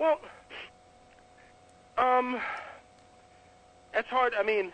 Well, 0.00 0.20
um, 1.96 2.40
it's 3.94 4.08
hard. 4.08 4.34
I 4.34 4.42
mean, 4.42 4.72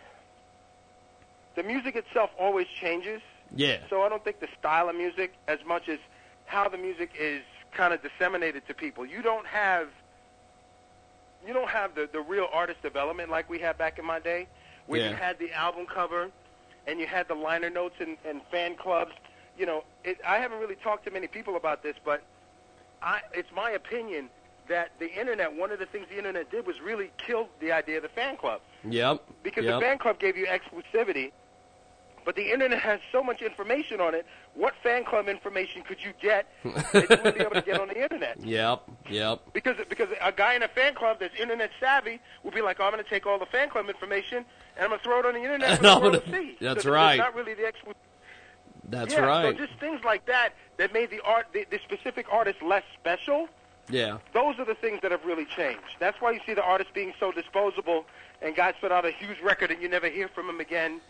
the 1.56 1.62
music 1.62 1.96
itself 1.96 2.30
always 2.38 2.66
changes. 2.80 3.20
Yeah. 3.54 3.78
So 3.90 4.02
I 4.02 4.08
don't 4.08 4.24
think 4.24 4.40
the 4.40 4.48
style 4.58 4.88
of 4.88 4.96
music 4.96 5.34
as 5.46 5.58
much 5.66 5.88
as 5.88 5.98
how 6.46 6.68
the 6.68 6.78
music 6.78 7.12
is 7.18 7.42
kind 7.72 7.92
of 7.92 8.00
disseminated 8.02 8.66
to 8.68 8.74
people. 8.74 9.04
You 9.04 9.22
don't 9.22 9.46
have 9.46 9.88
you 11.46 11.52
don't 11.52 11.68
have 11.70 11.94
the 11.94 12.08
the 12.12 12.20
real 12.20 12.48
artist 12.52 12.82
development 12.82 13.30
like 13.30 13.48
we 13.48 13.58
had 13.58 13.78
back 13.78 13.98
in 13.98 14.04
my 14.04 14.20
day, 14.20 14.46
where 14.86 15.00
you 15.08 15.14
had 15.16 15.38
the 15.38 15.52
album 15.52 15.86
cover 15.86 16.30
and 16.86 17.00
you 17.00 17.06
had 17.06 17.28
the 17.28 17.34
liner 17.34 17.70
notes 17.70 17.94
and, 18.00 18.16
and 18.26 18.42
fan 18.50 18.76
clubs. 18.76 19.12
You 19.56 19.66
know, 19.66 19.84
it, 20.04 20.18
I 20.26 20.38
haven't 20.38 20.58
really 20.58 20.76
talked 20.76 21.04
to 21.04 21.10
many 21.10 21.26
people 21.26 21.56
about 21.56 21.82
this, 21.82 21.96
but 22.04 22.22
I, 23.02 23.20
it's 23.32 23.48
my 23.54 23.70
opinion 23.70 24.28
that 24.68 24.90
the 24.98 25.12
internet. 25.18 25.54
One 25.54 25.70
of 25.70 25.78
the 25.78 25.86
things 25.86 26.06
the 26.10 26.18
internet 26.18 26.50
did 26.50 26.66
was 26.66 26.80
really 26.80 27.10
kill 27.24 27.48
the 27.60 27.72
idea 27.72 27.96
of 27.98 28.02
the 28.02 28.08
fan 28.10 28.36
club 28.36 28.60
Yep. 28.88 29.22
because 29.42 29.64
yep. 29.64 29.74
the 29.74 29.80
fan 29.80 29.98
club 29.98 30.18
gave 30.18 30.36
you 30.36 30.46
exclusivity, 30.46 31.32
but 32.24 32.36
the 32.36 32.52
internet 32.52 32.80
has 32.80 33.00
so 33.12 33.22
much 33.22 33.42
information 33.42 34.00
on 34.00 34.14
it. 34.14 34.26
What 34.54 34.74
fan 34.82 35.04
club 35.04 35.28
information 35.28 35.82
could 35.82 35.98
you 36.02 36.12
get 36.20 36.46
that 36.64 36.94
you 36.94 37.00
wouldn't 37.08 37.36
be 37.36 37.42
able 37.42 37.54
to 37.54 37.62
get 37.62 37.80
on 37.80 37.88
the 37.88 38.02
internet? 38.02 38.40
Yep. 38.44 38.82
Yep. 39.10 39.40
Because 39.52 39.76
because 39.88 40.08
a 40.20 40.32
guy 40.32 40.54
in 40.54 40.62
a 40.62 40.68
fan 40.68 40.94
club 40.94 41.18
that's 41.20 41.38
internet 41.38 41.70
savvy 41.80 42.20
will 42.42 42.52
be 42.52 42.62
like, 42.62 42.78
oh, 42.80 42.84
I'm 42.84 42.92
going 42.92 43.02
to 43.02 43.08
take 43.10 43.26
all 43.26 43.38
the 43.38 43.46
fan 43.46 43.68
club 43.68 43.88
information 43.88 44.44
and 44.76 44.84
I'm 44.84 44.88
going 44.88 45.00
to 45.00 45.04
throw 45.04 45.20
it 45.20 45.26
on 45.26 45.34
the 45.34 45.42
internet 45.42 45.76
for 45.78 45.82
the 45.82 46.00
world 46.00 46.24
to 46.24 46.30
see. 46.30 46.56
that's 46.60 46.84
So 46.84 46.90
right. 46.92 47.18
Not 47.18 47.34
really 47.34 47.54
the 47.54 47.70
That's 48.88 49.14
yeah, 49.14 49.20
right. 49.20 49.56
So 49.56 49.66
just 49.66 49.78
things 49.80 50.02
like 50.04 50.26
that 50.26 50.50
that 50.78 50.92
made 50.92 51.10
the 51.10 51.20
art, 51.24 51.46
the, 51.52 51.66
the 51.70 51.78
specific 51.78 52.26
artist, 52.32 52.62
less 52.62 52.84
special. 52.98 53.48
Yeah. 53.90 54.18
Those 54.32 54.58
are 54.58 54.64
the 54.64 54.74
things 54.74 55.00
that 55.02 55.10
have 55.10 55.24
really 55.24 55.44
changed. 55.44 55.96
That's 55.98 56.20
why 56.20 56.32
you 56.32 56.40
see 56.46 56.54
the 56.54 56.62
artist 56.62 56.94
being 56.94 57.12
so 57.20 57.32
disposable, 57.32 58.06
and 58.40 58.56
guys 58.56 58.74
put 58.80 58.92
out 58.92 59.04
a 59.04 59.10
huge 59.10 59.40
record 59.40 59.70
and 59.70 59.82
you 59.82 59.88
never 59.88 60.08
hear 60.08 60.28
from 60.28 60.46
them 60.46 60.60
again, 60.60 61.00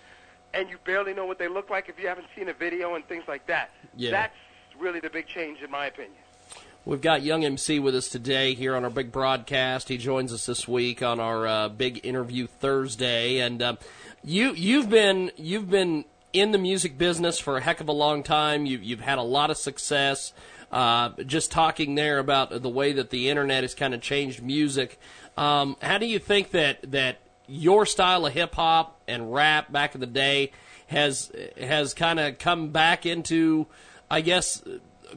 and 0.54 0.70
you 0.70 0.78
barely 0.84 1.12
know 1.12 1.26
what 1.26 1.38
they 1.38 1.48
look 1.48 1.68
like 1.68 1.88
if 1.88 1.98
you 1.98 2.08
haven't 2.08 2.26
seen 2.36 2.48
a 2.48 2.52
video 2.54 2.94
and 2.94 3.06
things 3.06 3.24
like 3.26 3.46
that. 3.46 3.70
Yeah. 3.96 4.10
That's 4.10 4.36
really 4.78 5.00
the 5.00 5.10
big 5.10 5.26
change, 5.26 5.60
in 5.60 5.70
my 5.70 5.86
opinion. 5.86 6.16
We've 6.86 7.00
got 7.00 7.22
Young 7.22 7.44
MC 7.44 7.78
with 7.78 7.94
us 7.94 8.08
today 8.10 8.52
here 8.54 8.76
on 8.76 8.84
our 8.84 8.90
big 8.90 9.10
broadcast. 9.10 9.88
He 9.88 9.96
joins 9.96 10.32
us 10.32 10.44
this 10.46 10.68
week 10.68 11.02
on 11.02 11.18
our 11.18 11.46
uh, 11.46 11.68
big 11.70 12.04
interview 12.04 12.46
Thursday, 12.46 13.38
and 13.38 13.62
uh, 13.62 13.76
you 14.22 14.52
you've 14.52 14.90
been 14.90 15.30
you've 15.36 15.70
been 15.70 16.04
in 16.34 16.52
the 16.52 16.58
music 16.58 16.98
business 16.98 17.38
for 17.38 17.56
a 17.56 17.62
heck 17.62 17.80
of 17.80 17.88
a 17.88 17.92
long 17.92 18.22
time. 18.22 18.66
You, 18.66 18.78
you've 18.78 19.00
had 19.00 19.16
a 19.16 19.22
lot 19.22 19.50
of 19.50 19.56
success. 19.56 20.34
Uh, 20.70 21.10
just 21.24 21.50
talking 21.50 21.94
there 21.94 22.18
about 22.18 22.60
the 22.60 22.68
way 22.68 22.92
that 22.92 23.08
the 23.10 23.30
internet 23.30 23.62
has 23.62 23.74
kind 23.74 23.94
of 23.94 24.02
changed 24.02 24.42
music. 24.42 24.98
Um, 25.38 25.76
how 25.80 25.96
do 25.98 26.06
you 26.06 26.18
think 26.18 26.50
that 26.50 26.90
that 26.92 27.18
your 27.46 27.86
style 27.86 28.26
of 28.26 28.32
hip 28.32 28.54
hop 28.54 29.00
and 29.06 29.32
rap 29.32 29.70
back 29.70 29.94
in 29.94 30.00
the 30.00 30.06
day 30.06 30.52
has 30.86 31.30
has 31.60 31.94
kind 31.94 32.20
of 32.20 32.38
come 32.38 32.70
back 32.70 33.06
into, 33.06 33.66
I 34.10 34.20
guess, 34.20 34.62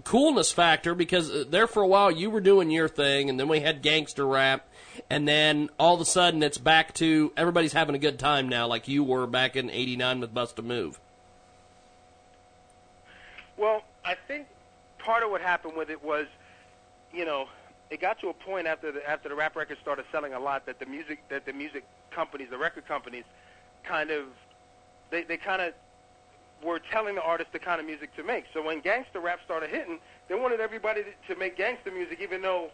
coolness 0.03 0.51
factor 0.51 0.95
because 0.95 1.29
uh, 1.29 1.43
there 1.49 1.67
for 1.67 1.81
a 1.81 1.87
while 1.87 2.11
you 2.11 2.29
were 2.29 2.41
doing 2.41 2.69
your 2.69 2.87
thing 2.87 3.29
and 3.29 3.39
then 3.39 3.47
we 3.47 3.59
had 3.59 3.81
gangster 3.81 4.25
rap 4.25 4.67
and 5.09 5.27
then 5.27 5.69
all 5.79 5.95
of 5.95 6.01
a 6.01 6.05
sudden 6.05 6.43
it's 6.43 6.57
back 6.57 6.93
to 6.93 7.31
everybody's 7.35 7.73
having 7.73 7.95
a 7.95 7.99
good 7.99 8.19
time 8.19 8.47
now 8.47 8.67
like 8.67 8.87
you 8.87 9.03
were 9.03 9.25
back 9.25 9.55
in 9.55 9.69
89 9.69 10.19
with 10.19 10.33
Bust 10.33 10.59
a 10.59 10.61
Move. 10.61 10.99
Well, 13.57 13.83
I 14.05 14.15
think 14.27 14.47
part 14.99 15.23
of 15.23 15.31
what 15.31 15.41
happened 15.41 15.75
with 15.75 15.89
it 15.89 16.03
was, 16.03 16.27
you 17.11 17.25
know, 17.25 17.47
it 17.89 18.01
got 18.01 18.19
to 18.21 18.29
a 18.29 18.33
point 18.33 18.67
after 18.67 18.91
the 18.91 19.07
after 19.09 19.29
the 19.29 19.35
rap 19.35 19.55
records 19.55 19.79
started 19.81 20.05
selling 20.11 20.33
a 20.33 20.39
lot 20.39 20.65
that 20.65 20.79
the 20.79 20.85
music 20.85 21.19
that 21.29 21.45
the 21.45 21.53
music 21.53 21.85
companies, 22.11 22.49
the 22.49 22.57
record 22.57 22.87
companies, 22.87 23.23
kind 23.83 24.11
of 24.11 24.25
they 25.11 25.23
they 25.23 25.37
kind 25.37 25.61
of 25.61 25.73
were 26.63 26.79
telling 26.91 27.15
the 27.15 27.21
artists 27.21 27.53
the 27.53 27.59
kind 27.59 27.79
of 27.79 27.85
music 27.85 28.15
to 28.15 28.23
make. 28.23 28.45
So 28.53 28.63
when 28.63 28.81
gangster 28.81 29.19
rap 29.19 29.39
started 29.45 29.69
hitting, 29.69 29.99
they 30.27 30.35
wanted 30.35 30.59
everybody 30.59 31.03
to, 31.03 31.33
to 31.33 31.39
make 31.39 31.55
gangster 31.55 31.91
music, 31.91 32.19
even 32.21 32.41
though 32.41 32.71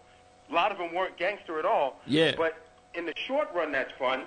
a 0.49 0.53
lot 0.53 0.71
of 0.71 0.77
them 0.77 0.93
weren't 0.93 1.17
gangster 1.17 1.59
at 1.59 1.65
all. 1.65 1.99
Yeah. 2.07 2.33
But 2.37 2.53
in 2.93 3.05
the 3.05 3.13
short 3.27 3.49
run, 3.53 3.71
that's 3.73 3.91
fun. 3.99 4.23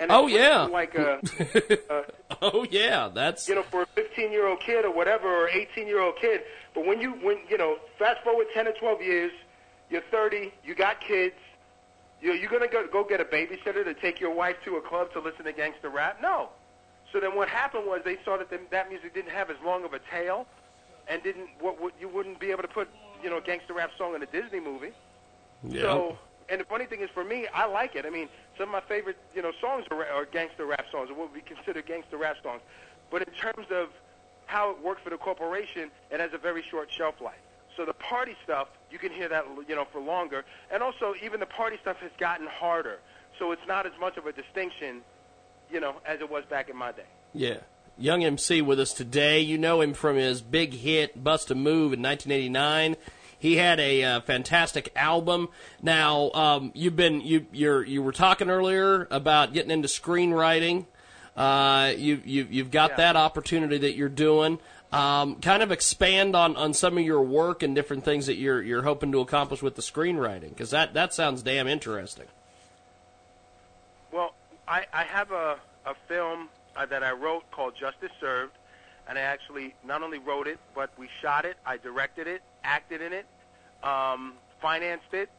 And 0.00 0.10
Oh, 0.12 0.26
yeah. 0.26 0.62
like 0.62 0.98
uh, 0.98 1.18
a, 1.38 1.78
a 1.90 1.94
uh, 1.98 2.02
Oh 2.42 2.66
yeah, 2.70 3.08
that's 3.12 3.48
you 3.48 3.54
know, 3.54 3.62
for 3.62 3.82
a 3.82 3.86
15 3.86 4.30
year 4.30 4.46
old 4.46 4.60
kid 4.60 4.84
or 4.84 4.90
whatever, 4.92 5.28
or 5.28 5.48
18 5.48 5.86
year 5.86 6.00
old 6.00 6.16
kid. 6.20 6.42
But 6.74 6.86
when 6.86 7.00
you, 7.00 7.12
when 7.12 7.38
you 7.48 7.56
know, 7.58 7.76
fast 7.98 8.22
forward 8.24 8.46
10 8.54 8.68
or 8.68 8.72
12 8.72 9.02
years, 9.02 9.32
you're 9.92 10.02
30, 10.10 10.52
you 10.64 10.74
got 10.74 11.00
kids. 11.00 11.34
You 12.20 12.32
you're 12.32 12.50
gonna 12.50 12.68
go 12.68 12.86
go 12.90 13.04
get 13.04 13.20
a 13.20 13.24
babysitter 13.24 13.84
to 13.84 13.94
take 13.94 14.20
your 14.20 14.34
wife 14.34 14.56
to 14.64 14.76
a 14.76 14.80
club 14.80 15.12
to 15.12 15.20
listen 15.20 15.44
to 15.44 15.52
gangster 15.52 15.90
rap? 15.90 16.18
No. 16.22 16.48
So 17.12 17.20
then 17.20 17.36
what 17.36 17.48
happened 17.48 17.84
was 17.86 18.00
they 18.04 18.16
saw 18.24 18.38
that 18.38 18.48
the, 18.48 18.58
that 18.70 18.88
music 18.88 19.12
didn't 19.12 19.32
have 19.32 19.50
as 19.50 19.56
long 19.64 19.84
of 19.84 19.92
a 19.92 20.00
tail, 20.10 20.46
and 21.08 21.22
didn't 21.22 21.48
what, 21.60 21.80
what 21.80 21.92
you 22.00 22.08
wouldn't 22.08 22.40
be 22.40 22.50
able 22.50 22.62
to 22.62 22.68
put 22.68 22.88
you 23.22 23.28
know 23.28 23.36
a 23.36 23.40
gangster 23.42 23.74
rap 23.74 23.90
song 23.98 24.14
in 24.14 24.22
a 24.22 24.26
Disney 24.26 24.60
movie. 24.60 24.92
yeah. 25.68 25.82
So, 25.82 26.18
and 26.48 26.60
the 26.60 26.64
funny 26.64 26.86
thing 26.86 27.00
is, 27.00 27.10
for 27.10 27.24
me, 27.24 27.46
I 27.52 27.66
like 27.66 27.96
it. 27.96 28.06
I 28.06 28.10
mean, 28.10 28.28
some 28.58 28.68
of 28.68 28.72
my 28.72 28.80
favorite, 28.80 29.16
you 29.34 29.42
know, 29.42 29.52
songs 29.60 29.84
are, 29.90 30.04
are 30.06 30.24
gangster 30.24 30.64
rap 30.66 30.86
songs, 30.90 31.10
or 31.10 31.14
what 31.14 31.32
would 31.32 31.44
be 31.44 31.54
considered 31.54 31.86
gangster 31.86 32.16
rap 32.16 32.36
songs. 32.42 32.62
But 33.10 33.22
in 33.22 33.34
terms 33.34 33.66
of 33.70 33.88
how 34.46 34.70
it 34.70 34.82
works 34.82 35.02
for 35.02 35.10
the 35.10 35.16
corporation, 35.16 35.90
it 36.10 36.20
has 36.20 36.32
a 36.32 36.38
very 36.38 36.62
short 36.62 36.90
shelf 36.90 37.20
life. 37.20 37.34
So 37.76 37.84
the 37.84 37.94
party 37.94 38.36
stuff, 38.44 38.68
you 38.90 38.98
can 38.98 39.12
hear 39.12 39.28
that, 39.28 39.44
you 39.68 39.74
know, 39.74 39.86
for 39.90 40.00
longer. 40.00 40.44
And 40.70 40.82
also, 40.82 41.14
even 41.24 41.40
the 41.40 41.46
party 41.46 41.76
stuff 41.80 41.96
has 41.98 42.10
gotten 42.18 42.46
harder. 42.46 42.98
So 43.38 43.52
it's 43.52 43.66
not 43.66 43.86
as 43.86 43.92
much 43.98 44.16
of 44.18 44.26
a 44.26 44.32
distinction, 44.32 45.00
you 45.70 45.80
know, 45.80 45.94
as 46.06 46.20
it 46.20 46.30
was 46.30 46.44
back 46.44 46.68
in 46.68 46.76
my 46.76 46.92
day. 46.92 47.06
Yeah. 47.32 47.58
Young 47.98 48.24
MC 48.24 48.62
with 48.62 48.78
us 48.80 48.92
today. 48.92 49.40
You 49.40 49.58
know 49.58 49.80
him 49.80 49.94
from 49.94 50.16
his 50.16 50.40
big 50.42 50.74
hit 50.74 51.22
Bust 51.22 51.50
a 51.50 51.54
Move 51.54 51.92
in 51.92 52.02
1989. 52.02 52.96
He 53.38 53.56
had 53.56 53.80
a 53.80 54.04
uh, 54.04 54.20
fantastic 54.20 54.92
album. 54.94 55.48
Now, 55.82 56.30
um, 56.32 56.70
you've 56.74 56.94
been 56.96 57.20
you 57.22 57.46
you're 57.52 57.82
you 57.84 58.00
were 58.02 58.12
talking 58.12 58.48
earlier 58.50 59.08
about 59.10 59.52
getting 59.52 59.70
into 59.72 59.88
screenwriting. 59.88 60.86
Uh, 61.36 61.92
you 61.96 62.20
you 62.24 62.46
you've 62.50 62.70
got 62.70 62.90
Yeah. 62.90 62.96
that 62.98 63.16
opportunity 63.16 63.78
that 63.78 63.94
you're 63.96 64.08
doing. 64.08 64.58
Um, 64.92 65.36
kind 65.36 65.62
of 65.62 65.72
expand 65.72 66.36
on, 66.36 66.54
on 66.54 66.74
some 66.74 66.98
of 66.98 67.04
your 67.04 67.22
work 67.22 67.62
and 67.62 67.74
different 67.74 68.04
things 68.04 68.26
that 68.26 68.36
you're 68.36 68.60
you're 68.60 68.82
hoping 68.82 69.10
to 69.12 69.20
accomplish 69.20 69.62
with 69.62 69.74
the 69.74 69.80
screenwriting 69.80 70.50
because 70.50 70.70
that 70.70 70.92
that 70.92 71.14
sounds 71.14 71.42
damn 71.42 71.66
interesting. 71.66 72.26
Well, 74.12 74.34
I, 74.68 74.84
I 74.92 75.04
have 75.04 75.30
a, 75.32 75.56
a 75.86 75.94
film 76.08 76.50
uh, 76.76 76.84
that 76.86 77.02
I 77.02 77.12
wrote 77.12 77.50
called 77.50 77.74
Justice 77.74 78.10
Served, 78.20 78.52
and 79.08 79.18
I 79.18 79.22
actually 79.22 79.74
not 79.82 80.02
only 80.02 80.18
wrote 80.18 80.46
it, 80.46 80.58
but 80.74 80.90
we 80.98 81.08
shot 81.22 81.46
it, 81.46 81.56
I 81.64 81.78
directed 81.78 82.26
it, 82.26 82.42
acted 82.62 83.00
in 83.00 83.14
it, 83.14 83.26
um, 83.82 84.34
financed 84.60 85.14
it, 85.14 85.30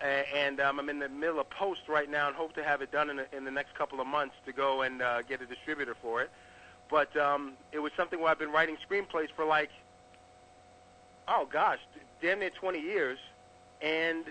and 0.00 0.60
um, 0.60 0.78
I'm 0.78 0.88
in 0.88 0.98
the 0.98 1.08
middle 1.08 1.40
of 1.40 1.50
post 1.50 1.82
right 1.88 2.10
now 2.10 2.28
and 2.28 2.36
hope 2.36 2.54
to 2.54 2.64
have 2.64 2.82
it 2.82 2.90
done 2.90 3.10
in 3.10 3.16
the, 3.16 3.36
in 3.36 3.44
the 3.44 3.50
next 3.50 3.74
couple 3.74 4.00
of 4.00 4.06
months 4.06 4.34
to 4.46 4.52
go 4.52 4.82
and 4.82 5.02
uh, 5.02 5.22
get 5.22 5.42
a 5.42 5.46
distributor 5.46 5.96
for 6.00 6.22
it. 6.22 6.30
But 6.90 7.14
um, 7.16 7.52
it 7.72 7.78
was 7.80 7.92
something 7.96 8.20
where 8.20 8.30
I've 8.30 8.38
been 8.38 8.52
writing 8.52 8.76
screenplays 8.88 9.28
for 9.36 9.44
like, 9.44 9.70
oh 11.26 11.46
gosh, 11.50 11.78
damn 12.22 12.38
near 12.40 12.50
20 12.50 12.80
years, 12.80 13.18
and 13.82 14.24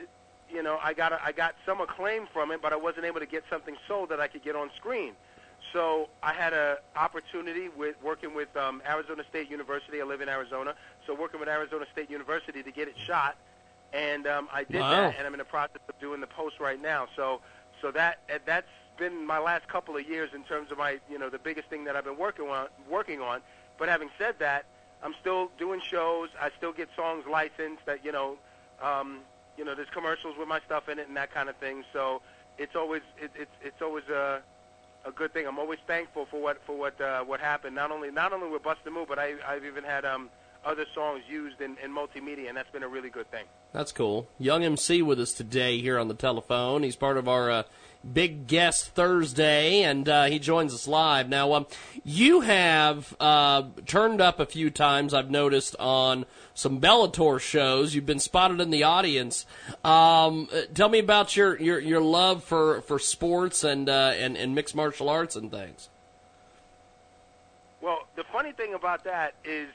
you 0.50 0.64
know 0.64 0.80
I 0.82 0.94
got 0.94 1.12
a, 1.14 1.20
I 1.24 1.32
got 1.32 1.56
some 1.66 1.82
acclaim 1.82 2.28
from 2.34 2.52
it, 2.52 2.62
but 2.62 2.74
I 2.74 2.76
wasn't 2.76 3.06
able 3.06 3.20
to 3.20 3.26
get 3.26 3.44
something 3.50 3.76
sold 3.88 4.10
that 4.10 4.20
I 4.20 4.28
could 4.28 4.44
get 4.44 4.56
on 4.56 4.70
screen. 4.76 5.14
So 5.74 6.10
I 6.24 6.34
had 6.34 6.54
a 6.54 6.78
opportunity 6.96 7.68
with 7.70 7.96
working 8.04 8.34
with 8.34 8.56
um, 8.56 8.82
Arizona 8.88 9.24
State 9.30 9.50
University. 9.50 10.02
I 10.02 10.06
live 10.06 10.22
in 10.22 10.30
Arizona, 10.30 10.76
so 11.06 11.14
working 11.14 11.40
with 11.40 11.50
Arizona 11.50 11.86
State 11.92 12.10
University 12.10 12.64
to 12.64 12.72
get 12.72 12.88
it 12.88 12.96
shot 13.06 13.38
and 13.94 14.28
um, 14.28 14.50
I 14.54 14.66
did 14.66 14.82
Wow. 14.82 14.92
that, 14.92 15.16
and 15.18 15.26
I'm 15.26 15.34
in 15.34 15.38
the 15.38 15.46
process 15.46 15.80
of 15.88 15.98
doing 16.02 16.20
the 16.20 16.28
post 16.28 16.60
right 16.60 16.82
now. 16.82 17.08
So, 17.16 17.40
so 17.82 17.90
that 17.92 18.20
that's 18.46 18.68
been 18.98 19.26
my 19.26 19.40
last 19.40 19.68
couple 19.68 19.96
of 19.96 20.08
years 20.08 20.32
in 20.34 20.44
terms 20.44 20.72
of 20.72 20.78
my, 20.78 21.00
you 21.10 21.18
know, 21.18 21.30
the 21.30 21.40
biggest 21.40 21.70
thing 21.70 21.84
that 21.86 21.96
I've 21.96 22.06
been 22.06 22.18
working 22.18 22.50
on. 22.50 22.68
Working 22.90 23.22
on. 23.22 23.42
But 23.78 23.90
having 23.90 24.10
said 24.18 24.36
that, 24.40 24.66
I'm 25.04 25.14
still 25.22 25.52
doing 25.58 25.82
shows. 25.82 26.30
I 26.42 26.50
still 26.58 26.74
get 26.74 26.90
songs 26.96 27.26
licensed. 27.30 27.86
That 27.86 28.04
you 28.04 28.12
know, 28.12 28.38
um, 28.82 29.20
you 29.58 29.66
know, 29.66 29.76
there's 29.76 29.90
commercials 29.90 30.36
with 30.38 30.48
my 30.48 30.60
stuff 30.66 30.90
in 30.90 31.00
it 31.00 31.08
and 31.08 31.18
that 31.18 31.34
kind 31.34 31.50
of 31.50 31.56
thing. 31.58 31.84
So 31.94 32.22
it's 32.58 32.76
always 32.76 33.02
it, 33.22 33.32
it's 33.36 33.52
it's 33.64 33.82
always 33.82 34.06
a 34.10 34.42
a 35.06 35.12
good 35.12 35.34
thing. 35.34 35.48
I'm 35.48 35.60
always 35.60 35.80
thankful 35.88 36.26
for 36.26 36.42
what 36.42 36.62
for 36.66 36.78
what 36.78 37.00
uh, 37.00 37.24
what 37.24 37.40
happened. 37.40 37.76
Not 37.76 37.92
only 37.92 38.12
not 38.12 38.34
only 38.34 38.50
with 38.50 38.64
Bust 38.64 38.80
a 38.86 38.92
Move, 38.92 39.08
but 39.08 39.20
I 39.20 39.36
I've 39.48 39.66
even 39.66 39.84
had 39.84 40.06
um 40.06 40.30
other 40.66 40.86
songs 40.94 41.22
used 41.30 41.62
in, 41.62 41.78
in 41.84 41.92
multimedia, 41.94 42.50
and 42.50 42.58
that's 42.58 42.70
been 42.72 42.84
a 42.84 42.88
really 42.88 43.10
good 43.10 43.30
thing. 43.32 43.46
That's 43.72 43.92
cool. 43.92 44.28
Young 44.38 44.64
MC 44.64 45.02
with 45.02 45.20
us 45.20 45.32
today 45.32 45.80
here 45.80 45.98
on 45.98 46.08
the 46.08 46.14
telephone. 46.14 46.84
He's 46.84 46.96
part 46.96 47.18
of 47.18 47.28
our 47.28 47.50
uh, 47.50 47.64
big 48.14 48.48
guest 48.48 48.90
Thursday, 48.96 49.84
and 49.84 50.08
uh, 50.08 50.26
he 50.26 50.40
joins 50.40 50.74
us 50.74 50.88
live. 50.88 51.30
Now, 51.30 51.54
um, 51.54 51.68
you 52.04 52.42
have 52.42 53.16
uh, 53.20 53.64
turned 53.86 54.22
up 54.22 54.40
a 54.40 54.46
few 54.46 54.70
times, 54.70 55.14
I've 55.14 55.30
noticed, 55.30 55.76
on 55.80 56.26
some 56.54 56.80
Bellator 56.80 57.40
shows. 57.40 57.94
You've 57.94 58.06
been 58.06 58.20
spotted 58.20 58.60
in 58.62 58.70
the 58.70 58.84
audience. 58.84 59.46
Um, 59.84 60.50
tell 60.74 60.90
me 60.90 61.00
about 61.00 61.36
your, 61.36 61.60
your, 61.60 61.80
your 61.80 62.02
love 62.02 62.44
for, 62.44 62.82
for 62.82 63.00
sports 63.00 63.64
and, 63.64 63.90
uh, 63.90 64.14
and, 64.16 64.38
and 64.38 64.56
mixed 64.56 64.76
martial 64.76 65.10
arts 65.10 65.36
and 65.36 65.52
things. 65.52 65.90
Well, 67.82 68.08
the 68.16 68.24
funny 68.34 68.52
thing 68.52 68.74
about 68.74 69.04
that 69.04 69.36
is 69.46 69.70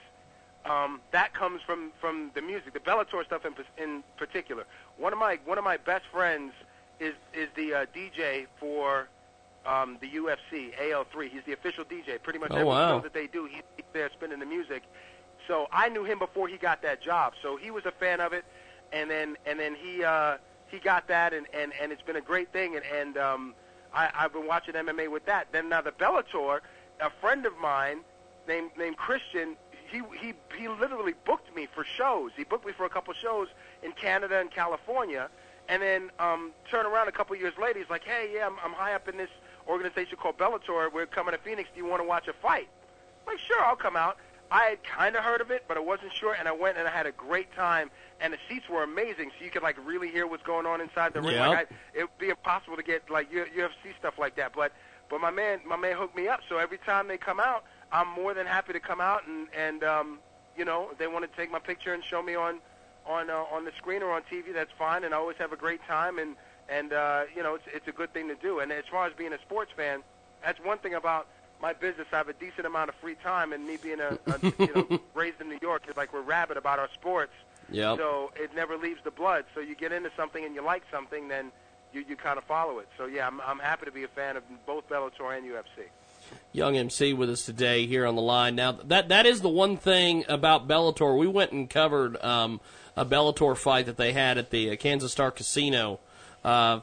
um, 0.65 1.01
that 1.11 1.35
comes 1.35 1.61
from 1.63 1.93
from 2.01 2.31
the 2.35 2.43
music, 2.43 2.73
the 2.73 2.81
Bellator 2.81 3.25
stuff 3.25 3.45
in 3.45 3.55
in 3.83 4.05
particular. 4.17 4.65
One 4.97 5.13
of 5.13 5.19
my 5.19 5.39
one 5.45 5.59
of 5.59 5.65
my 5.65 5.77
best 5.77 6.05
friends 6.13 6.53
is 7.03 7.15
is 7.35 7.49
the 7.57 7.75
uh, 7.75 7.87
DJ 7.95 8.47
for 8.61 9.09
um, 9.67 9.99
the 10.01 10.09
UFC 10.09 10.75
AL3. 10.81 11.29
He's 11.31 11.43
the 11.47 11.53
official 11.53 11.85
DJ. 11.85 12.23
Pretty 12.23 12.39
much 12.39 12.51
Oh, 12.53 12.57
every 12.57 12.67
wow. 12.69 12.99
show 12.99 13.03
that 13.03 13.13
they 13.15 13.27
do, 13.27 13.47
he's 13.47 13.63
there 13.93 14.11
spinning 14.13 14.39
the 14.41 14.47
music. 14.47 14.83
So 15.49 15.67
I 15.73 15.89
knew 15.89 16.05
him 16.05 16.19
before 16.19 16.49
he 16.49 16.57
got 16.57 16.83
that 16.83 17.03
job. 17.03 17.35
So 17.43 17.57
he 17.57 17.71
was 17.71 17.85
a 17.87 17.91
fan 17.93 18.21
of 18.21 18.33
it, 18.33 18.45
and 18.93 19.11
then 19.11 19.37
and 19.47 19.59
then 19.59 19.75
he 19.75 20.05
uh, 20.05 20.37
he 20.69 20.79
got 20.79 21.09
that, 21.09 21.35
and, 21.35 21.47
and, 21.53 21.73
and 21.81 21.93
it's 21.93 22.03
been 22.03 22.17
a 22.17 22.21
great 22.23 22.53
thing. 22.53 22.77
And, 22.77 22.85
and 22.87 23.19
um, 23.19 23.55
I, 23.93 24.11
I've 24.15 24.33
been 24.33 24.47
watching 24.47 24.75
MMA 24.75 25.11
with 25.11 25.27
that. 25.27 25.49
Then 25.53 25.69
now 25.69 25.83
the 25.83 25.93
Bellator, 25.93 26.61
a 27.01 27.11
friend 27.21 27.45
of 27.47 27.53
mine 27.59 27.99
named 28.49 28.71
named 28.79 28.97
Christian, 28.97 29.57
he 29.91 30.01
he 30.21 30.33
he 30.57 30.69
literally 30.69 31.15
booked 31.27 31.55
me 31.55 31.67
for 31.75 31.85
shows. 31.85 32.31
He 32.37 32.45
booked 32.45 32.67
me 32.67 32.73
for 32.73 32.85
a 32.87 32.91
couple 32.91 33.13
shows 33.15 33.49
in 33.83 33.93
Canada 33.93 34.39
and 34.41 34.51
California, 34.51 35.29
and 35.69 35.83
then 35.83 36.11
um, 36.19 36.51
turn 36.71 36.87
around 36.87 37.09
a 37.09 37.13
couple 37.13 37.37
years 37.37 37.55
later, 37.61 37.79
he's 37.79 37.91
like, 37.91 38.05
"Hey, 38.05 38.31
yeah, 38.35 38.47
I'm, 38.47 38.57
I'm 38.65 38.73
high 38.73 38.95
up 38.95 39.09
in 39.09 39.17
this 39.17 39.31
organization 39.69 40.17
called 40.17 40.39
Bellator. 40.39 40.93
We're 40.93 41.07
coming 41.07 41.33
to 41.33 41.39
Phoenix. 41.39 41.69
Do 41.75 41.81
you 41.81 41.87
want 41.87 42.03
to 42.03 42.09
watch 42.09 42.29
a 42.29 42.33
fight?" 42.33 42.69
I'm 43.27 43.35
like, 43.35 43.41
sure, 43.41 43.65
I'll 43.65 43.77
come 43.77 43.97
out. 43.97 44.17
I 44.51 44.65
had 44.65 44.85
kind 44.85 45.17
of 45.17 45.25
heard 45.25 45.41
of 45.41 45.51
it, 45.51 45.65
but 45.67 45.79
I 45.79 45.81
wasn't 45.81 46.13
sure, 46.13 46.35
and 46.35 46.47
I 46.47 46.53
went 46.53 46.77
and 46.77 46.87
I 46.87 46.91
had 46.91 47.07
a 47.07 47.13
great 47.13 47.53
time. 47.55 47.91
And 48.21 48.35
the 48.35 48.39
seats 48.49 48.69
were 48.69 48.83
amazing, 48.83 49.31
so 49.37 49.45
you 49.45 49.51
could 49.51 49.63
like 49.63 49.77
really 49.85 50.11
hear 50.11 50.27
what's 50.27 50.43
going 50.43 50.67
on 50.67 50.81
inside 50.81 51.15
the 51.15 51.23
ring. 51.23 51.37
Yep. 51.37 51.49
Like 51.49 51.73
I, 51.73 51.99
it 51.99 52.03
would 52.03 52.19
be 52.19 52.29
impossible 52.29 52.77
to 52.77 52.83
get 52.83 53.09
like 53.11 53.33
UFC 53.33 53.97
stuff 53.99 54.15
like 54.19 54.37
that. 54.37 54.53
But 54.55 54.73
but 55.09 55.21
my 55.21 55.31
man 55.31 55.61
my 55.67 55.77
man 55.77 55.97
hooked 55.97 56.15
me 56.15 56.29
up. 56.29 56.41
So 56.49 56.59
every 56.59 56.79
time 56.79 57.09
they 57.09 57.17
come 57.17 57.41
out, 57.41 57.65
I'm 57.91 58.09
more 58.09 58.35
than 58.35 58.47
happy 58.47 58.75
to 58.75 58.81
come 58.81 59.01
out 59.01 59.27
and 59.27 59.49
and 59.57 59.83
um, 59.83 60.19
you 60.57 60.65
know 60.65 60.91
they 60.99 61.07
want 61.07 61.29
to 61.29 61.37
take 61.37 61.51
my 61.51 61.59
picture 61.59 61.95
and 61.95 62.05
show 62.05 62.23
me 62.23 62.35
on 62.35 62.61
on 63.07 63.31
uh, 63.31 63.45
on 63.53 63.65
the 63.65 63.73
screen 63.77 64.03
or 64.03 64.13
on 64.13 64.23
TV. 64.23 64.53
That's 64.53 64.73
fine, 64.79 65.05
and 65.05 65.15
I 65.15 65.17
always 65.17 65.37
have 65.39 65.53
a 65.53 65.57
great 65.57 65.83
time. 65.87 66.19
And 66.19 66.37
and 66.69 66.93
uh, 66.93 67.25
you 67.35 67.43
know 67.43 67.55
it's 67.55 67.65
it's 67.73 67.89
a 67.89 67.93
good 67.93 68.13
thing 68.13 68.29
to 68.29 68.35
do. 68.35 68.61
And 68.61 68.73
as 68.73 68.85
far 68.91 69.07
as 69.07 69.13
being 69.15 69.33
a 69.33 69.41
sports 69.41 69.73
fan, 69.77 70.03
that's 70.45 70.59
one 70.61 70.79
thing 70.79 70.95
about 70.95 71.29
my 71.61 71.73
business. 71.73 72.07
I 72.13 72.17
have 72.17 72.29
a 72.29 72.35
decent 72.35 72.67
amount 72.67 72.89
of 72.89 72.97
free 72.97 73.17
time, 73.17 73.53
and 73.53 73.67
me 73.67 73.77
being 73.77 74.01
a, 74.01 74.19
a 74.27 74.53
you 74.59 74.75
know 74.75 75.01
raised 75.15 75.41
in 75.41 75.49
New 75.49 75.59
York 75.63 75.85
is 75.89 75.97
like 75.97 76.13
we're 76.13 76.23
rabid 76.23 76.57
about 76.57 76.79
our 76.79 76.89
sports. 76.93 77.33
Yep. 77.71 77.99
So 77.99 78.33
it 78.37 78.55
never 78.55 78.77
leaves 78.77 79.01
the 79.05 79.11
blood. 79.11 79.45
So 79.55 79.61
you 79.61 79.75
get 79.75 79.93
into 79.93 80.11
something 80.17 80.45
and 80.45 80.55
you 80.55 80.63
like 80.63 80.83
something, 80.91 81.29
then 81.29 81.53
you 81.93 82.05
you 82.09 82.17
kind 82.17 82.39
of 82.39 82.45
follow 82.45 82.79
it. 82.79 82.89
So 82.99 83.07
yeah, 83.07 83.27
I'm 83.27 83.41
I'm 83.41 83.59
happy 83.59 83.87
to 83.87 83.93
be 83.93 84.05
a 84.05 84.09
fan 84.09 84.37
of 84.37 84.43
both 84.67 84.89
Bellator 84.89 85.37
and 85.37 85.47
UFC. 85.47 85.87
Young 86.53 86.77
MC 86.77 87.13
with 87.13 87.31
us 87.31 87.45
today 87.45 87.87
here 87.87 88.07
on 88.07 88.15
the 88.15 88.23
line. 88.23 88.55
Now 88.57 88.73
that 88.73 89.09
that 89.09 89.27
is 89.27 89.41
the 89.41 89.49
one 89.49 89.77
thing 89.77 90.25
about 90.29 90.69
Bellator. 90.69 91.17
We 91.17 91.27
went 91.27 91.53
and 91.53 91.69
covered 91.69 92.23
um, 92.23 92.61
a 92.97 93.05
Bellator 93.05 93.57
fight 93.57 93.87
that 93.87 93.97
they 93.97 94.13
had 94.13 94.39
at 94.39 94.51
the 94.51 94.71
uh, 94.71 94.77
Kansas 94.77 95.13
Star 95.13 95.31
Casino 95.31 96.01
uh, 96.45 96.81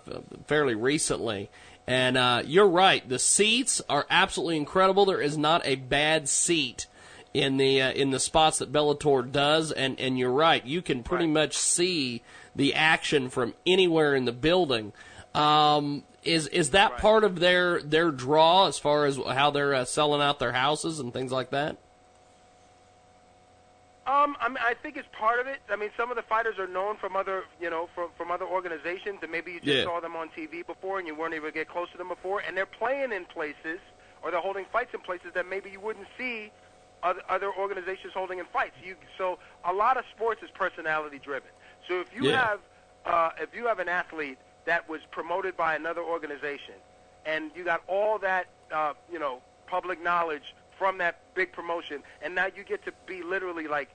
fairly 0.47 0.75
recently. 0.75 1.49
And 1.87 2.17
uh, 2.17 2.43
you're 2.45 2.69
right. 2.69 3.07
The 3.07 3.19
seats 3.19 3.81
are 3.89 4.05
absolutely 4.09 4.57
incredible. 4.57 5.05
There 5.05 5.21
is 5.21 5.37
not 5.37 5.65
a 5.65 5.75
bad 5.75 6.29
seat 6.29 6.85
in 7.33 7.57
the 7.57 7.81
uh, 7.81 7.91
in 7.91 8.11
the 8.11 8.19
spots 8.19 8.59
that 8.59 8.71
Bellator 8.71 9.29
does. 9.31 9.71
And 9.71 9.99
and 9.99 10.17
you're 10.17 10.31
right. 10.31 10.63
You 10.65 10.81
can 10.81 11.03
pretty 11.03 11.27
much 11.27 11.57
see 11.57 12.21
the 12.55 12.75
action 12.75 13.29
from 13.29 13.55
anywhere 13.65 14.15
in 14.15 14.25
the 14.25 14.31
building. 14.31 14.93
Um, 15.33 16.03
is 16.23 16.47
is 16.47 16.71
that 16.71 16.97
part 16.97 17.23
of 17.23 17.39
their 17.39 17.81
their 17.81 18.11
draw 18.11 18.67
as 18.67 18.77
far 18.77 19.05
as 19.05 19.17
how 19.17 19.51
they're 19.51 19.73
uh, 19.73 19.85
selling 19.85 20.21
out 20.21 20.39
their 20.39 20.51
houses 20.51 20.99
and 20.99 21.13
things 21.13 21.31
like 21.31 21.51
that? 21.51 21.77
Um, 24.09 24.35
I 24.41 24.47
mean, 24.49 24.57
I 24.59 24.73
think 24.73 24.97
it's 24.97 25.07
part 25.11 25.39
of 25.39 25.45
it. 25.45 25.59
I 25.69 25.75
mean, 25.75 25.91
some 25.95 26.09
of 26.09 26.15
the 26.17 26.23
fighters 26.23 26.57
are 26.57 26.65
known 26.67 26.97
from 26.97 27.15
other, 27.15 27.43
you 27.61 27.69
know, 27.69 27.87
from 27.93 28.09
from 28.17 28.31
other 28.31 28.45
organizations, 28.45 29.19
and 29.21 29.31
maybe 29.31 29.51
you 29.51 29.59
just 29.59 29.77
Yeah. 29.77 29.83
saw 29.83 29.99
them 29.99 30.15
on 30.15 30.29
TV 30.29 30.63
before, 30.65 30.97
and 30.97 31.07
you 31.07 31.13
weren't 31.13 31.35
able 31.35 31.45
to 31.47 31.51
get 31.51 31.67
close 31.69 31.91
to 31.91 31.97
them 31.97 32.07
before, 32.07 32.39
and 32.39 32.57
they're 32.57 32.65
playing 32.65 33.11
in 33.11 33.25
places, 33.25 33.79
or 34.23 34.31
they're 34.31 34.41
holding 34.41 34.65
fights 34.65 34.95
in 34.95 35.01
places 35.01 35.33
that 35.33 35.45
maybe 35.45 35.69
you 35.69 35.79
wouldn't 35.79 36.07
see 36.17 36.51
other, 37.03 37.21
other 37.29 37.53
organizations 37.53 38.11
holding 38.13 38.39
in 38.39 38.45
fights. 38.45 38.75
You 38.83 38.95
so 39.15 39.37
a 39.63 39.73
lot 39.73 39.95
of 39.97 40.05
sports 40.15 40.41
is 40.41 40.49
personality 40.49 41.19
driven. 41.19 41.51
So 41.87 41.99
if 42.01 42.11
you 42.15 42.29
Yeah. 42.29 42.47
have 42.47 42.59
uh, 43.05 43.29
if 43.39 43.53
you 43.53 43.67
have 43.67 43.77
an 43.77 43.89
athlete 43.89 44.39
that 44.65 44.89
was 44.89 45.01
promoted 45.11 45.55
by 45.55 45.75
another 45.75 46.01
organization, 46.01 46.75
and 47.27 47.51
you 47.55 47.63
got 47.63 47.83
all 47.85 48.17
that 48.17 48.47
uh, 48.71 48.93
you 49.11 49.19
know 49.19 49.43
public 49.67 50.01
knowledge 50.01 50.55
from 50.79 50.97
that 50.97 51.19
big 51.35 51.51
promotion, 51.51 52.01
and 52.23 52.33
now 52.33 52.47
you 52.47 52.63
get 52.63 52.83
to 52.85 52.91
be 53.05 53.21
literally 53.21 53.67
like 53.67 53.89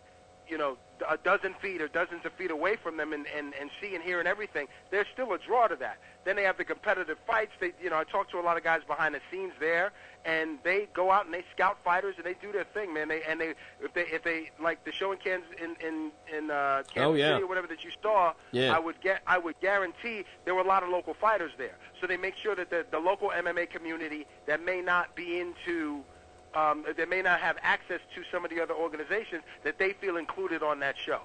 you 0.48 0.58
know 0.58 0.76
a 1.08 1.16
dozen 1.16 1.54
feet 1.54 1.82
or 1.82 1.88
dozens 1.88 2.24
of 2.24 2.32
feet 2.34 2.50
away 2.52 2.76
from 2.76 2.96
them 2.96 3.12
and, 3.12 3.26
and, 3.36 3.52
and 3.60 3.68
see 3.80 3.94
and 3.96 4.02
hear 4.04 4.20
and 4.20 4.28
everything, 4.28 4.68
there's 4.92 5.06
still 5.12 5.32
a 5.32 5.38
draw 5.38 5.66
to 5.66 5.74
that. 5.76 5.98
Then 6.24 6.36
they 6.36 6.44
have 6.44 6.56
the 6.56 6.64
competitive 6.64 7.18
fights. 7.26 7.50
They, 7.60 7.72
you 7.82 7.90
know, 7.90 7.96
I 7.98 8.04
talk 8.04 8.30
to 8.30 8.38
a 8.38 8.40
lot 8.42 8.56
of 8.56 8.62
guys 8.62 8.80
behind 8.86 9.14
the 9.14 9.20
scenes 9.30 9.52
there, 9.58 9.92
and 10.24 10.58
they 10.62 10.88
go 10.94 11.10
out 11.10 11.24
and 11.26 11.34
they 11.34 11.44
scout 11.54 11.78
fighters 11.84 12.14
and 12.16 12.24
they 12.24 12.34
do 12.40 12.52
their 12.52 12.64
thing, 12.64 12.94
man. 12.94 13.08
They 13.08 13.22
and 13.24 13.40
they 13.40 13.54
if 13.82 13.92
they 13.92 14.02
if 14.02 14.22
they 14.22 14.50
like 14.62 14.84
the 14.84 14.92
show 14.92 15.10
in 15.12 15.18
Kansas 15.18 15.48
in 15.62 15.74
in 15.86 16.12
in 16.34 16.50
uh, 16.50 16.84
Kansas 16.86 16.92
Oh, 16.96 17.14
yeah. 17.14 17.32
City 17.32 17.42
or 17.42 17.46
whatever 17.48 17.66
that 17.66 17.82
you 17.84 17.90
saw, 18.00 18.32
Yeah. 18.52 18.74
I 18.74 18.78
would 18.78 19.00
get 19.00 19.20
I 19.26 19.36
would 19.38 19.58
guarantee 19.60 20.24
there 20.44 20.54
were 20.54 20.62
a 20.62 20.66
lot 20.66 20.84
of 20.84 20.88
local 20.90 21.14
fighters 21.14 21.52
there. 21.58 21.76
So 22.00 22.06
they 22.06 22.16
make 22.16 22.36
sure 22.36 22.54
that 22.54 22.70
the 22.70 22.86
the 22.90 23.00
local 23.00 23.30
MMA 23.30 23.68
community 23.68 24.26
that 24.46 24.64
may 24.64 24.80
not 24.80 25.14
be 25.16 25.40
into 25.40 26.04
um, 26.54 26.84
that 26.96 27.08
may 27.08 27.22
not 27.22 27.40
have 27.40 27.56
access 27.62 28.00
to 28.14 28.22
some 28.32 28.44
of 28.44 28.50
the 28.50 28.60
other 28.60 28.74
organizations 28.74 29.42
that 29.62 29.78
they 29.78 29.92
feel 29.92 30.16
included 30.16 30.62
on 30.62 30.80
that 30.80 30.96
show. 30.96 31.20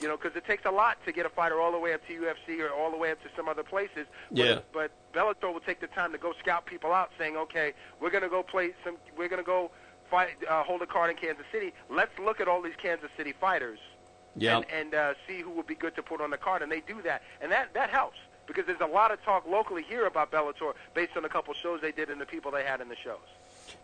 You 0.00 0.08
know, 0.08 0.16
because 0.16 0.34
it 0.34 0.46
takes 0.46 0.64
a 0.64 0.70
lot 0.70 0.96
to 1.04 1.12
get 1.12 1.26
a 1.26 1.28
fighter 1.28 1.60
all 1.60 1.72
the 1.72 1.78
way 1.78 1.92
up 1.92 2.00
to 2.06 2.12
UFC 2.14 2.60
or 2.60 2.70
all 2.70 2.90
the 2.90 2.96
way 2.96 3.10
up 3.10 3.22
to 3.22 3.28
some 3.36 3.48
other 3.48 3.62
places. 3.62 4.06
Yeah. 4.30 4.60
But, 4.72 4.90
but 5.12 5.42
Bellator 5.42 5.52
will 5.52 5.60
take 5.60 5.80
the 5.80 5.88
time 5.88 6.12
to 6.12 6.18
go 6.18 6.32
scout 6.40 6.64
people 6.64 6.92
out, 6.92 7.10
saying, 7.18 7.36
okay, 7.36 7.74
we're 8.00 8.08
going 8.10 8.22
to 8.22 8.30
go 8.30 8.42
play 8.42 8.72
some, 8.82 8.96
we're 9.18 9.28
going 9.28 9.42
to 9.42 9.46
go 9.46 9.70
fight, 10.10 10.30
uh, 10.48 10.62
hold 10.62 10.80
a 10.80 10.86
card 10.86 11.10
in 11.10 11.16
Kansas 11.16 11.44
City. 11.52 11.72
Let's 11.90 12.18
look 12.18 12.40
at 12.40 12.48
all 12.48 12.62
these 12.62 12.76
Kansas 12.82 13.10
City 13.16 13.32
fighters 13.38 13.78
Yep. 14.36 14.64
and, 14.72 14.72
and 14.72 14.94
uh, 14.94 15.14
see 15.26 15.40
who 15.40 15.50
would 15.50 15.66
be 15.66 15.74
good 15.74 15.96
to 15.96 16.02
put 16.02 16.20
on 16.20 16.30
the 16.30 16.38
card. 16.38 16.62
And 16.62 16.70
they 16.72 16.80
do 16.80 17.02
that, 17.02 17.22
and 17.42 17.50
that 17.52 17.74
that 17.74 17.90
helps 17.90 18.16
because 18.46 18.64
there's 18.64 18.80
a 18.80 18.86
lot 18.86 19.10
of 19.10 19.22
talk 19.24 19.46
locally 19.46 19.82
here 19.82 20.06
about 20.06 20.30
Bellator 20.32 20.72
based 20.94 21.16
on 21.16 21.24
a 21.24 21.28
couple 21.28 21.52
shows 21.54 21.80
they 21.80 21.92
did 21.92 22.10
and 22.10 22.20
the 22.20 22.26
people 22.26 22.50
they 22.50 22.64
had 22.64 22.80
in 22.80 22.88
the 22.88 22.96
shows. 22.96 23.18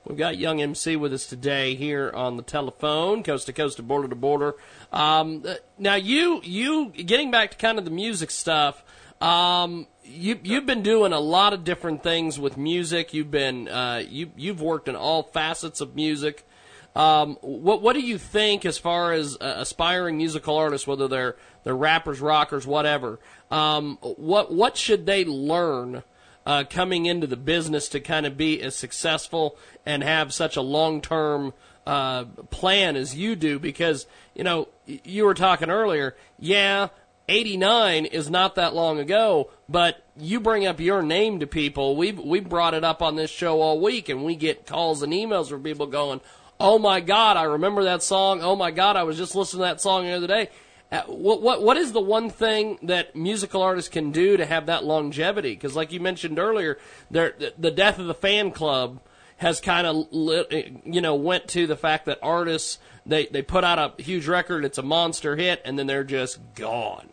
We've 0.04 0.18
got 0.18 0.38
Young 0.38 0.60
MC 0.60 0.96
with 0.96 1.12
us 1.12 1.26
today 1.26 1.74
here 1.74 2.10
on 2.14 2.36
the 2.36 2.42
telephone, 2.42 3.22
coast 3.22 3.46
to 3.46 3.52
coast, 3.52 3.76
to 3.78 3.82
border 3.82 4.08
to 4.08 4.14
border. 4.14 4.54
Um, 4.92 5.42
uh, 5.46 5.54
now, 5.78 5.94
you 5.94 6.40
you 6.44 6.90
getting 6.90 7.30
back 7.30 7.52
to 7.52 7.56
kind 7.56 7.78
of 7.78 7.84
the 7.84 7.90
music 7.90 8.30
stuff. 8.30 8.84
Um, 9.20 9.86
you 10.04 10.38
you've 10.42 10.66
been 10.66 10.82
doing 10.82 11.12
a 11.12 11.20
lot 11.20 11.52
of 11.52 11.64
different 11.64 12.02
things 12.02 12.38
with 12.38 12.56
music. 12.56 13.14
You've 13.14 13.30
been 13.30 13.68
uh, 13.68 14.02
you 14.08 14.30
you've 14.36 14.60
worked 14.60 14.88
in 14.88 14.96
all 14.96 15.22
facets 15.22 15.80
of 15.80 15.94
music. 15.94 16.46
Um, 16.94 17.36
what 17.42 17.82
what 17.82 17.94
do 17.94 18.00
you 18.00 18.16
think 18.16 18.64
as 18.64 18.78
far 18.78 19.12
as 19.12 19.36
uh, 19.40 19.56
aspiring 19.58 20.16
musical 20.16 20.56
artists, 20.56 20.86
whether 20.86 21.08
they're 21.08 21.36
they're 21.64 21.76
rappers, 21.76 22.20
rockers, 22.20 22.66
whatever? 22.66 23.18
Um, 23.50 23.98
what 24.00 24.52
what 24.52 24.76
should 24.76 25.04
they 25.06 25.24
learn? 25.24 26.02
Uh, 26.46 26.64
coming 26.70 27.04
into 27.04 27.26
the 27.26 27.36
business 27.36 27.88
to 27.88 28.00
kind 28.00 28.24
of 28.24 28.36
be 28.36 28.62
as 28.62 28.74
successful 28.74 29.58
and 29.84 30.02
have 30.02 30.32
such 30.32 30.56
a 30.56 30.62
long 30.62 31.02
term 31.02 31.52
uh, 31.86 32.24
plan 32.50 32.96
as 32.96 33.14
you 33.14 33.36
do 33.36 33.58
because 33.58 34.06
you 34.34 34.42
know 34.42 34.68
you 34.86 35.24
were 35.24 35.34
talking 35.34 35.70
earlier 35.70 36.16
yeah 36.38 36.88
89 37.28 38.06
is 38.06 38.30
not 38.30 38.54
that 38.54 38.74
long 38.74 39.00
ago, 39.00 39.50
but 39.68 40.04
you 40.16 40.38
bring 40.38 40.66
up 40.66 40.78
your 40.78 41.02
name 41.02 41.40
to 41.40 41.46
people. 41.46 41.96
We've 41.96 42.18
we've 42.18 42.48
brought 42.48 42.74
it 42.74 42.84
up 42.84 43.02
on 43.02 43.16
this 43.16 43.30
show 43.30 43.60
all 43.60 43.80
week, 43.80 44.08
and 44.08 44.24
we 44.24 44.36
get 44.36 44.66
calls 44.66 45.02
and 45.02 45.12
emails 45.12 45.48
from 45.48 45.62
people 45.62 45.86
going, 45.86 46.20
"Oh 46.60 46.78
my 46.78 47.00
God, 47.00 47.36
I 47.36 47.42
remember 47.42 47.84
that 47.84 48.02
song. 48.02 48.42
Oh 48.42 48.54
my 48.54 48.70
God, 48.70 48.96
I 48.96 49.02
was 49.02 49.16
just 49.16 49.34
listening 49.34 49.62
to 49.62 49.68
that 49.68 49.80
song 49.80 50.04
the 50.04 50.12
other 50.12 50.28
day." 50.28 50.50
Uh, 50.92 51.02
what 51.06 51.42
what 51.42 51.62
what 51.62 51.76
is 51.76 51.92
the 51.92 52.00
one 52.00 52.30
thing 52.30 52.78
that 52.82 53.16
musical 53.16 53.60
artists 53.60 53.90
can 53.90 54.12
do 54.12 54.36
to 54.36 54.46
have 54.46 54.66
that 54.66 54.84
longevity? 54.84 55.50
Because, 55.52 55.74
like 55.74 55.90
you 55.90 55.98
mentioned 55.98 56.38
earlier, 56.38 56.78
there 57.10 57.34
the, 57.38 57.52
the 57.58 57.72
death 57.72 57.98
of 57.98 58.06
the 58.06 58.14
fan 58.14 58.52
club 58.52 59.00
has 59.38 59.60
kind 59.60 59.86
of 59.86 60.06
you 60.12 61.00
know 61.00 61.14
went 61.16 61.48
to 61.48 61.66
the 61.66 61.76
fact 61.76 62.06
that 62.06 62.18
artists 62.22 62.78
they 63.04 63.26
they 63.26 63.42
put 63.42 63.64
out 63.64 63.78
a 63.98 64.00
huge 64.02 64.28
record, 64.28 64.64
it's 64.64 64.78
a 64.78 64.82
monster 64.82 65.34
hit, 65.34 65.60
and 65.64 65.76
then 65.76 65.88
they're 65.88 66.04
just 66.04 66.38
gone. 66.54 67.08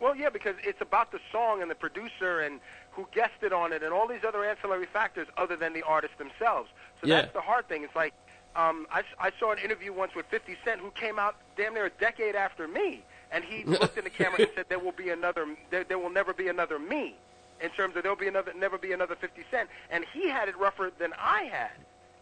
Well, 0.00 0.14
yeah, 0.14 0.28
because 0.28 0.54
it's 0.62 0.80
about 0.80 1.10
the 1.10 1.18
song 1.32 1.60
and 1.62 1.70
the 1.70 1.74
producer 1.74 2.40
and 2.40 2.60
who 2.92 3.08
guested 3.12 3.52
on 3.52 3.72
it 3.72 3.82
and 3.82 3.92
all 3.92 4.06
these 4.06 4.24
other 4.26 4.44
ancillary 4.44 4.86
factors 4.86 5.26
other 5.36 5.56
than 5.56 5.72
the 5.72 5.82
artists 5.82 6.16
themselves. 6.18 6.68
So 7.00 7.06
Yeah. 7.06 7.22
that's 7.22 7.32
the 7.32 7.40
hard 7.40 7.68
thing. 7.68 7.82
It's 7.82 7.96
like 7.96 8.14
um, 8.58 8.86
I, 8.90 9.02
I 9.20 9.30
saw 9.38 9.52
an 9.52 9.58
interview 9.58 9.92
once 9.92 10.14
with 10.16 10.26
50 10.26 10.56
Cent 10.64 10.80
who 10.80 10.90
came 10.90 11.18
out 11.18 11.36
damn 11.56 11.74
near 11.74 11.86
a 11.86 11.90
decade 11.90 12.34
after 12.34 12.66
me, 12.66 13.04
and 13.30 13.44
he 13.44 13.62
looked 13.80 13.96
in 13.96 14.04
the 14.04 14.10
camera 14.10 14.40
and 14.40 14.48
said, 14.54 14.66
"There 14.68 14.80
will 14.80 14.92
be 14.92 15.10
another. 15.10 15.46
There, 15.70 15.84
there 15.84 15.98
will 15.98 16.10
never 16.10 16.34
be 16.34 16.48
another 16.48 16.78
me." 16.78 17.14
In 17.60 17.70
terms 17.70 17.96
of 17.96 18.02
there'll 18.02 18.16
be 18.16 18.28
another, 18.28 18.52
never 18.56 18.78
be 18.78 18.92
another 18.92 19.16
50 19.16 19.42
Cent, 19.50 19.68
and 19.90 20.04
he 20.12 20.28
had 20.28 20.48
it 20.48 20.56
rougher 20.58 20.92
than 20.98 21.12
I 21.18 21.44
had 21.44 21.70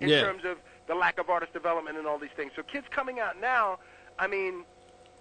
in 0.00 0.08
Yeah. 0.08 0.20
terms 0.22 0.44
of 0.44 0.58
the 0.86 0.94
lack 0.94 1.18
of 1.18 1.28
artist 1.28 1.52
development 1.52 1.98
and 1.98 2.06
all 2.06 2.18
these 2.18 2.30
things. 2.36 2.52
So 2.56 2.62
kids 2.62 2.86
coming 2.90 3.18
out 3.20 3.38
now, 3.40 3.78
I 4.18 4.28
mean, 4.28 4.64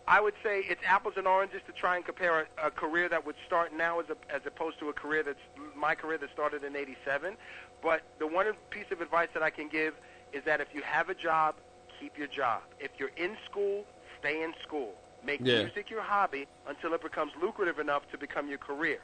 I 0.07 0.21
would 0.21 0.35
say 0.41 0.59
it's 0.69 0.81
apples 0.87 1.15
and 1.17 1.27
oranges 1.27 1.61
to 1.67 1.73
try 1.73 1.95
and 1.97 2.05
compare 2.05 2.47
a, 2.61 2.67
a 2.67 2.71
career 2.71 3.09
that 3.09 3.25
would 3.25 3.35
start 3.45 3.73
now 3.73 3.99
as, 3.99 4.05
a, 4.09 4.15
as 4.33 4.41
opposed 4.45 4.79
to 4.79 4.87
a 4.89 4.93
career 4.93 5.21
that's 5.23 5.39
my 5.75 5.95
career 5.95 6.17
that 6.17 6.31
started 6.31 6.63
in 6.63 6.75
'87. 6.77 7.35
But 7.83 8.03
the 8.19 8.27
one 8.27 8.45
piece 8.69 8.91
of 8.91 9.01
advice 9.01 9.29
that 9.33 9.43
I 9.43 9.49
can 9.49 9.67
give 9.67 9.95
is 10.33 10.43
that 10.45 10.61
if 10.61 10.67
you 10.73 10.81
have 10.81 11.09
a 11.09 11.15
job, 11.15 11.55
keep 11.99 12.17
your 12.17 12.27
job. 12.27 12.61
If 12.79 12.91
you're 12.97 13.11
in 13.17 13.37
school, 13.49 13.85
stay 14.19 14.43
in 14.43 14.53
school. 14.63 14.93
Make 15.23 15.39
Yeah. 15.43 15.63
music 15.63 15.89
your 15.89 16.01
hobby 16.01 16.47
until 16.67 16.93
it 16.93 17.01
becomes 17.01 17.31
lucrative 17.41 17.79
enough 17.79 18.09
to 18.11 18.17
become 18.17 18.47
your 18.47 18.57
career. 18.59 18.99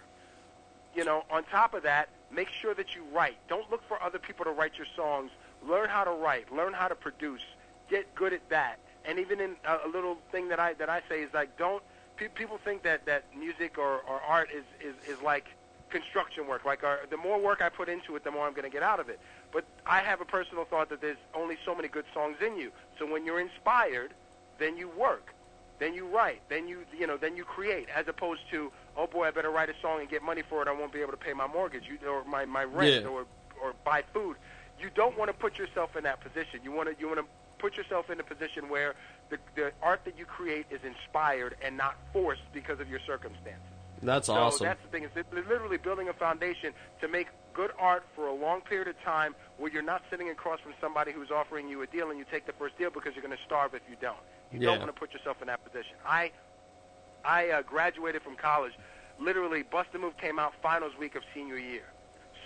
You 0.93 1.05
know, 1.05 1.23
on 1.31 1.43
top 1.45 1.73
of 1.73 1.83
that, 1.83 2.09
make 2.31 2.49
sure 2.49 2.73
that 2.75 2.95
you 2.95 3.03
write. 3.13 3.37
Don't 3.47 3.69
look 3.71 3.81
for 3.87 4.01
other 4.03 4.19
people 4.19 4.45
to 4.45 4.51
write 4.51 4.77
your 4.77 4.87
songs. 4.95 5.31
Learn 5.65 5.89
how 5.89 6.03
to 6.03 6.11
write. 6.11 6.51
Learn 6.53 6.73
how 6.73 6.87
to 6.89 6.95
produce. 6.95 7.41
Get 7.89 8.13
good 8.13 8.33
at 8.33 8.47
that. 8.49 8.77
And 9.05 9.17
even 9.19 9.39
in 9.39 9.55
a, 9.65 9.79
a 9.85 9.87
little 9.87 10.17
thing 10.31 10.49
that 10.49 10.59
I 10.59 10.73
that 10.75 10.89
I 10.89 11.01
say 11.09 11.21
is 11.21 11.33
like, 11.33 11.57
don't. 11.57 11.81
Pe- 12.17 12.27
people 12.27 12.59
think 12.63 12.83
that 12.83 13.05
that 13.05 13.23
music 13.35 13.77
or, 13.77 14.01
or 14.07 14.21
art 14.27 14.49
is, 14.53 14.63
is 14.79 14.95
is 15.07 15.21
like 15.23 15.45
construction 15.89 16.45
work. 16.47 16.65
Like, 16.65 16.83
our, 16.83 16.99
the 17.09 17.17
more 17.17 17.39
work 17.39 17.61
I 17.61 17.69
put 17.69 17.89
into 17.89 18.15
it, 18.15 18.23
the 18.23 18.31
more 18.31 18.45
I'm 18.45 18.53
going 18.53 18.63
to 18.63 18.69
get 18.69 18.83
out 18.83 18.99
of 18.99 19.09
it. 19.09 19.19
But 19.51 19.65
I 19.85 19.99
have 19.99 20.21
a 20.21 20.25
personal 20.25 20.65
thought 20.65 20.89
that 20.89 21.01
there's 21.01 21.17
only 21.33 21.57
so 21.65 21.75
many 21.75 21.87
good 21.87 22.05
songs 22.13 22.37
in 22.45 22.57
you. 22.57 22.71
So 22.97 23.05
when 23.05 23.25
you're 23.25 23.39
inspired, 23.41 24.13
then 24.59 24.77
you 24.77 24.87
work, 24.89 25.33
then 25.79 25.93
you 25.93 26.05
write, 26.07 26.41
then 26.49 26.67
you 26.67 26.79
you 26.97 27.07
know 27.07 27.17
then 27.17 27.35
you 27.35 27.43
create, 27.43 27.87
as 27.93 28.07
opposed 28.07 28.41
to 28.51 28.71
oh 28.97 29.07
boy, 29.07 29.25
I 29.27 29.31
better 29.31 29.49
write 29.51 29.69
a 29.69 29.73
song 29.81 29.99
and 29.99 30.09
get 30.09 30.21
money 30.23 30.43
for 30.47 30.61
it. 30.61 30.67
I 30.67 30.71
won't 30.71 30.93
be 30.93 31.01
able 31.01 31.11
to 31.11 31.17
pay 31.17 31.33
my 31.33 31.47
mortgage 31.47 31.83
you, 31.87 31.97
or 32.07 32.23
my 32.25 32.45
my 32.45 32.63
rent 32.63 33.03
Yeah. 33.03 33.09
or 33.09 33.25
or 33.61 33.73
buy 33.83 34.03
food. 34.13 34.37
You 34.79 34.89
don't 34.95 35.17
want 35.17 35.29
to 35.29 35.33
put 35.33 35.57
yourself 35.57 35.95
in 35.95 36.03
that 36.03 36.21
position. 36.21 36.61
You 36.63 36.71
want 36.71 36.89
to 36.89 36.95
you 36.99 37.07
want 37.07 37.19
to 37.19 37.25
put 37.59 37.75
yourself 37.77 38.09
in 38.09 38.19
a 38.19 38.23
position 38.23 38.69
where 38.69 38.95
the 39.29 39.37
the 39.55 39.71
art 39.81 40.01
that 40.05 40.17
you 40.17 40.25
create 40.25 40.65
is 40.69 40.79
inspired 40.83 41.55
and 41.63 41.75
not 41.77 41.95
forced 42.13 42.41
because 42.53 42.79
of 42.79 42.87
your 42.89 42.99
circumstances. 43.05 43.61
That's 44.01 44.27
so 44.27 44.33
awesome. 44.33 44.65
that's 44.65 44.81
the 44.83 44.89
thing. 44.89 45.03
Is 45.03 45.11
li- 45.15 45.23
literally 45.47 45.77
building 45.77 46.09
a 46.09 46.13
foundation 46.13 46.73
to 47.01 47.07
make 47.07 47.27
good 47.53 47.71
art 47.79 48.03
for 48.15 48.27
a 48.27 48.33
long 48.33 48.61
period 48.61 48.87
of 48.87 48.99
time, 49.01 49.35
where 49.57 49.71
you're 49.71 49.81
not 49.83 50.01
sitting 50.09 50.29
across 50.29 50.59
from 50.59 50.73
somebody 50.81 51.11
who's 51.11 51.31
offering 51.31 51.67
you 51.67 51.81
a 51.81 51.87
deal 51.87 52.09
and 52.09 52.17
you 52.17 52.25
take 52.31 52.45
the 52.45 52.53
first 52.53 52.77
deal 52.77 52.89
because 52.89 53.13
you're 53.15 53.23
going 53.25 53.35
to 53.37 53.43
starve 53.45 53.73
if 53.73 53.81
you 53.89 53.95
don't. 54.01 54.17
You 54.51 54.59
Yeah. 54.59 54.67
don't 54.67 54.79
want 54.79 54.93
to 54.93 54.99
put 54.99 55.13
yourself 55.13 55.37
in 55.41 55.47
that 55.47 55.63
position. 55.63 55.95
I 56.05 56.31
I 57.23 57.49
uh, 57.49 57.61
graduated 57.61 58.21
from 58.23 58.35
college. 58.35 58.73
Literally, 59.19 59.61
Bust 59.63 59.89
a 59.93 59.99
Move 59.99 60.17
came 60.17 60.39
out 60.39 60.53
finals 60.63 60.93
week 60.99 61.15
of 61.15 61.23
senior 61.33 61.57
year. 61.57 61.83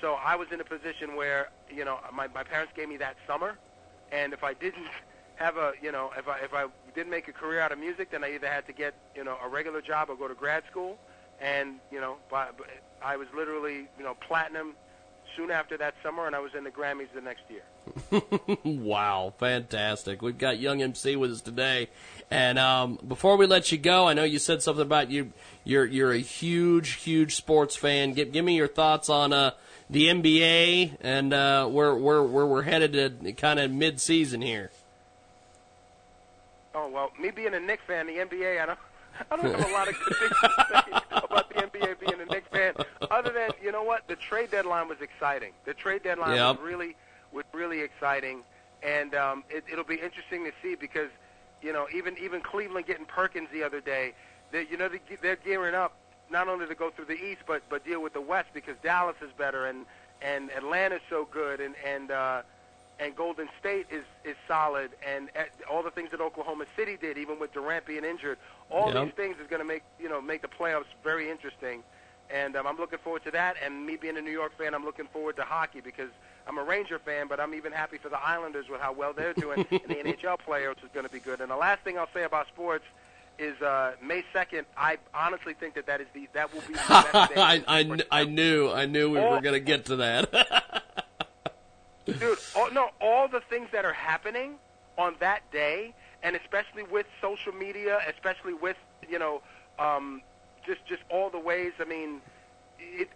So 0.02 0.16
I 0.16 0.36
was 0.36 0.50
in 0.52 0.60
a 0.60 0.66
position 0.66 1.16
where 1.16 1.50
you 1.70 1.86
know 1.86 2.00
my 2.14 2.28
my 2.28 2.44
parents 2.44 2.74
gave 2.76 2.90
me 2.90 2.98
that 2.98 3.16
summer, 3.26 3.58
and 4.12 4.34
if 4.34 4.44
I 4.44 4.54
didn't 4.54 4.88
have 5.36 5.56
a 5.58 5.74
you 5.82 5.92
know 5.92 6.12
if 6.18 6.28
I 6.28 6.40
if 6.40 6.54
I 6.54 6.66
didn't 6.94 7.12
make 7.12 7.28
a 7.30 7.32
career 7.34 7.62
out 7.62 7.72
of 7.72 7.80
music, 7.80 8.12
then 8.12 8.24
I 8.24 8.34
either 8.36 8.48
had 8.48 8.66
to 8.68 8.74
get 8.74 8.94
you 9.16 9.24
know 9.24 9.38
a 9.44 9.48
regular 9.48 9.82
job 9.82 10.10
or 10.10 10.16
go 10.18 10.28
to 10.28 10.34
grad 10.36 10.64
school, 10.70 10.98
and 11.42 11.76
you 11.92 12.00
know 12.02 12.18
I 13.04 13.18
was 13.18 13.28
literally 13.36 13.88
you 13.98 14.04
know 14.04 14.16
platinum 14.16 14.74
soon 15.36 15.52
after 15.52 15.78
that 15.78 15.96
summer, 16.02 16.28
and 16.28 16.36
I 16.36 16.40
was 16.40 16.54
in 16.56 16.64
the 16.64 16.72
Grammys 16.72 17.08
the 17.14 17.22
next 17.22 17.44
year. 17.50 17.64
wow, 18.64 19.34
fantastic. 19.38 20.22
We've 20.22 20.38
got 20.38 20.60
Young 20.60 20.82
MC 20.82 21.16
with 21.16 21.32
us 21.32 21.42
today. 21.42 21.90
And 22.32 22.58
um, 22.58 23.00
before 23.08 23.38
we 23.38 23.46
let 23.46 23.72
you 23.72 23.78
go, 23.78 24.08
I 24.08 24.14
know 24.14 24.24
you 24.24 24.40
said 24.40 24.62
something 24.62 24.82
about 24.82 25.12
you 25.12 25.34
you're 25.64 25.86
you're 25.86 26.12
a 26.12 26.20
huge, 26.20 26.94
huge 26.94 27.36
sports 27.36 27.76
fan. 27.76 28.14
Give 28.14 28.32
give 28.32 28.46
me 28.46 28.56
your 28.56 28.68
thoughts 28.68 29.10
on 29.10 29.34
uh, 29.34 29.52
the 29.90 30.08
NBA 30.08 30.98
and 31.02 31.34
uh, 31.34 31.68
where 31.68 31.96
where 31.96 32.24
where 32.24 32.46
we're 32.46 32.64
headed 32.64 32.94
to 32.94 33.34
kind 33.34 33.60
of 33.60 33.72
mid 33.72 34.00
season 34.00 34.42
here. 34.42 34.72
Oh 36.74 36.90
well, 36.90 37.12
me 37.20 37.32
being 37.32 37.54
a 37.54 37.60
Knicks 37.60 37.84
fan, 37.86 38.08
the 38.08 38.14
NBA, 38.14 38.62
I 38.62 38.66
don't, 38.66 38.80
I 39.32 39.36
don't 39.36 39.60
have 39.60 39.70
a 39.70 39.74
lot 39.74 39.88
of 39.88 39.96
good 39.98 40.18
things 40.18 40.32
to 40.42 40.86
say 40.92 41.00
about 41.24 41.50
the 41.50 41.56
NBA 41.56 42.00
being 42.00 42.20
a 42.22 42.26
Knicks 42.26 42.48
fan, 42.52 42.74
other 43.12 43.32
than 43.32 43.52
you 43.62 43.72
know 43.72 43.84
what, 43.84 44.08
the 44.08 44.16
trade 44.16 44.52
deadline 44.52 44.88
was 44.88 45.00
exciting. 45.02 45.52
The 45.66 45.74
trade 45.74 46.04
deadline 46.04 46.36
Yep. 46.36 46.58
was 46.58 46.66
really 46.66 46.96
was 47.32 47.44
really 47.54 47.82
exciting, 47.82 48.44
and 48.84 49.14
um, 49.16 49.44
it, 49.50 49.64
it'll 49.72 49.84
be 49.84 49.96
interesting 49.96 50.46
to 50.46 50.52
see 50.62 50.76
because 50.76 51.10
you 51.62 51.74
know 51.74 51.88
even 51.94 52.18
even 52.18 52.42
Cleveland 52.42 52.86
getting 52.86 53.06
Perkins 53.06 53.50
the 53.52 53.64
other 53.64 53.82
day, 53.82 54.14
they 54.52 54.66
you 54.70 54.78
know 54.78 54.90
they, 54.90 55.00
they're 55.22 55.36
gearing 55.38 55.76
up 55.76 55.96
not 56.32 56.48
only 56.48 56.66
to 56.68 56.76
go 56.76 56.90
through 56.90 57.06
the 57.06 57.14
East 57.24 57.42
but 57.48 57.62
but 57.70 57.86
deal 57.86 58.02
with 58.02 58.14
the 58.14 58.22
West 58.22 58.50
because 58.54 58.76
Dallas 58.84 59.16
is 59.22 59.32
better 59.38 59.66
and 59.66 59.86
and 60.22 60.50
Atlanta's 60.52 61.02
so 61.10 61.28
good 61.32 61.60
and 61.60 61.76
and 61.86 62.12
uh, 62.12 62.42
and 63.00 63.16
Golden 63.16 63.50
State 63.60 63.88
is 63.92 64.04
is 64.24 64.36
solid, 64.48 64.92
and 65.06 65.30
uh, 65.38 65.44
all 65.72 65.84
the 65.84 65.92
things 65.92 66.12
that 66.12 66.22
Oklahoma 66.22 66.66
City 66.78 66.98
did, 67.00 67.18
even 67.18 67.40
with 67.40 67.54
Durant 67.54 67.86
being 67.86 68.04
injured, 68.06 68.38
all 68.70 68.94
Yep. 68.94 69.04
these 69.06 69.14
things 69.14 69.36
is 69.42 69.48
going 69.48 69.60
to 69.62 69.66
make 69.68 69.84
you 70.00 70.10
know 70.10 70.22
make 70.22 70.42
the 70.42 70.48
playoffs 70.48 70.86
very 71.04 71.30
interesting. 71.30 71.84
And 72.32 72.56
um, 72.56 72.66
I'm 72.66 72.78
looking 72.78 72.98
forward 73.00 73.24
to 73.26 73.32
that. 73.32 73.56
And 73.64 73.86
me 73.86 73.98
being 73.98 74.18
a 74.18 74.22
New 74.22 74.32
York 74.32 74.58
fan, 74.58 74.74
I'm 74.74 74.84
looking 74.84 75.06
forward 75.14 75.36
to 75.36 75.44
hockey 75.44 75.80
because 75.80 76.10
I'm 76.48 76.58
a 76.58 76.64
Ranger 76.64 76.98
fan, 76.98 77.28
but 77.28 77.40
I'm 77.40 77.54
even 77.54 77.72
happy 77.72 77.98
for 78.00 78.10
the 78.10 78.18
Islanders 78.20 78.68
with 78.68 78.82
how 78.82 78.94
well 78.94 79.14
they're 79.14 79.34
doing, 79.34 79.60
and 79.72 79.82
the 79.88 79.96
NHL 79.96 80.40
players 80.40 80.78
is 80.84 80.90
going 80.92 81.06
to 81.06 81.12
be 81.12 81.20
good. 81.20 81.40
And 81.40 81.52
the 81.52 81.56
last 81.56 81.82
thing 81.84 82.00
I'll 82.00 82.10
say 82.16 82.24
about 82.24 82.48
sports 82.48 82.84
is 83.38 83.62
uh, 83.62 83.92
May 84.02 84.24
2nd. 84.34 84.66
I 84.76 84.98
honestly 85.14 85.54
think 85.54 85.76
that 85.76 85.86
that 85.86 86.02
is 86.02 86.08
the 86.16 86.28
that 86.34 86.52
will 86.52 86.62
be 86.62 86.74
the 86.74 86.80
best 86.90 87.12
day. 87.36 87.42
I, 87.42 87.64
I, 87.68 88.00
I 88.12 88.24
knew 88.24 88.72
I 88.72 88.86
knew 88.88 89.12
we 89.12 89.20
were 89.20 89.42
going 89.42 89.54
to 89.54 89.60
get 89.60 89.86
to 89.86 89.98
that. 89.98 90.84
Dude, 92.06 92.38
all, 92.56 92.72
no, 92.72 92.90
all 93.02 93.28
the 93.28 93.42
things 93.50 93.70
that 93.72 93.86
are 93.86 93.94
happening 93.94 94.56
on 94.98 95.16
that 95.20 95.42
day, 95.52 95.94
and 96.24 96.36
especially 96.36 96.84
with 96.84 97.06
social 97.22 97.52
media, 97.52 98.00
especially 98.10 98.54
with 98.54 98.78
you 99.10 99.20
know, 99.20 99.42
um, 99.80 100.22
just 100.66 100.86
just 100.86 101.02
all 101.10 101.30
the 101.30 101.40
ways. 101.40 101.74
I 101.80 101.86
mean, 101.86 102.22
it, 102.80 103.10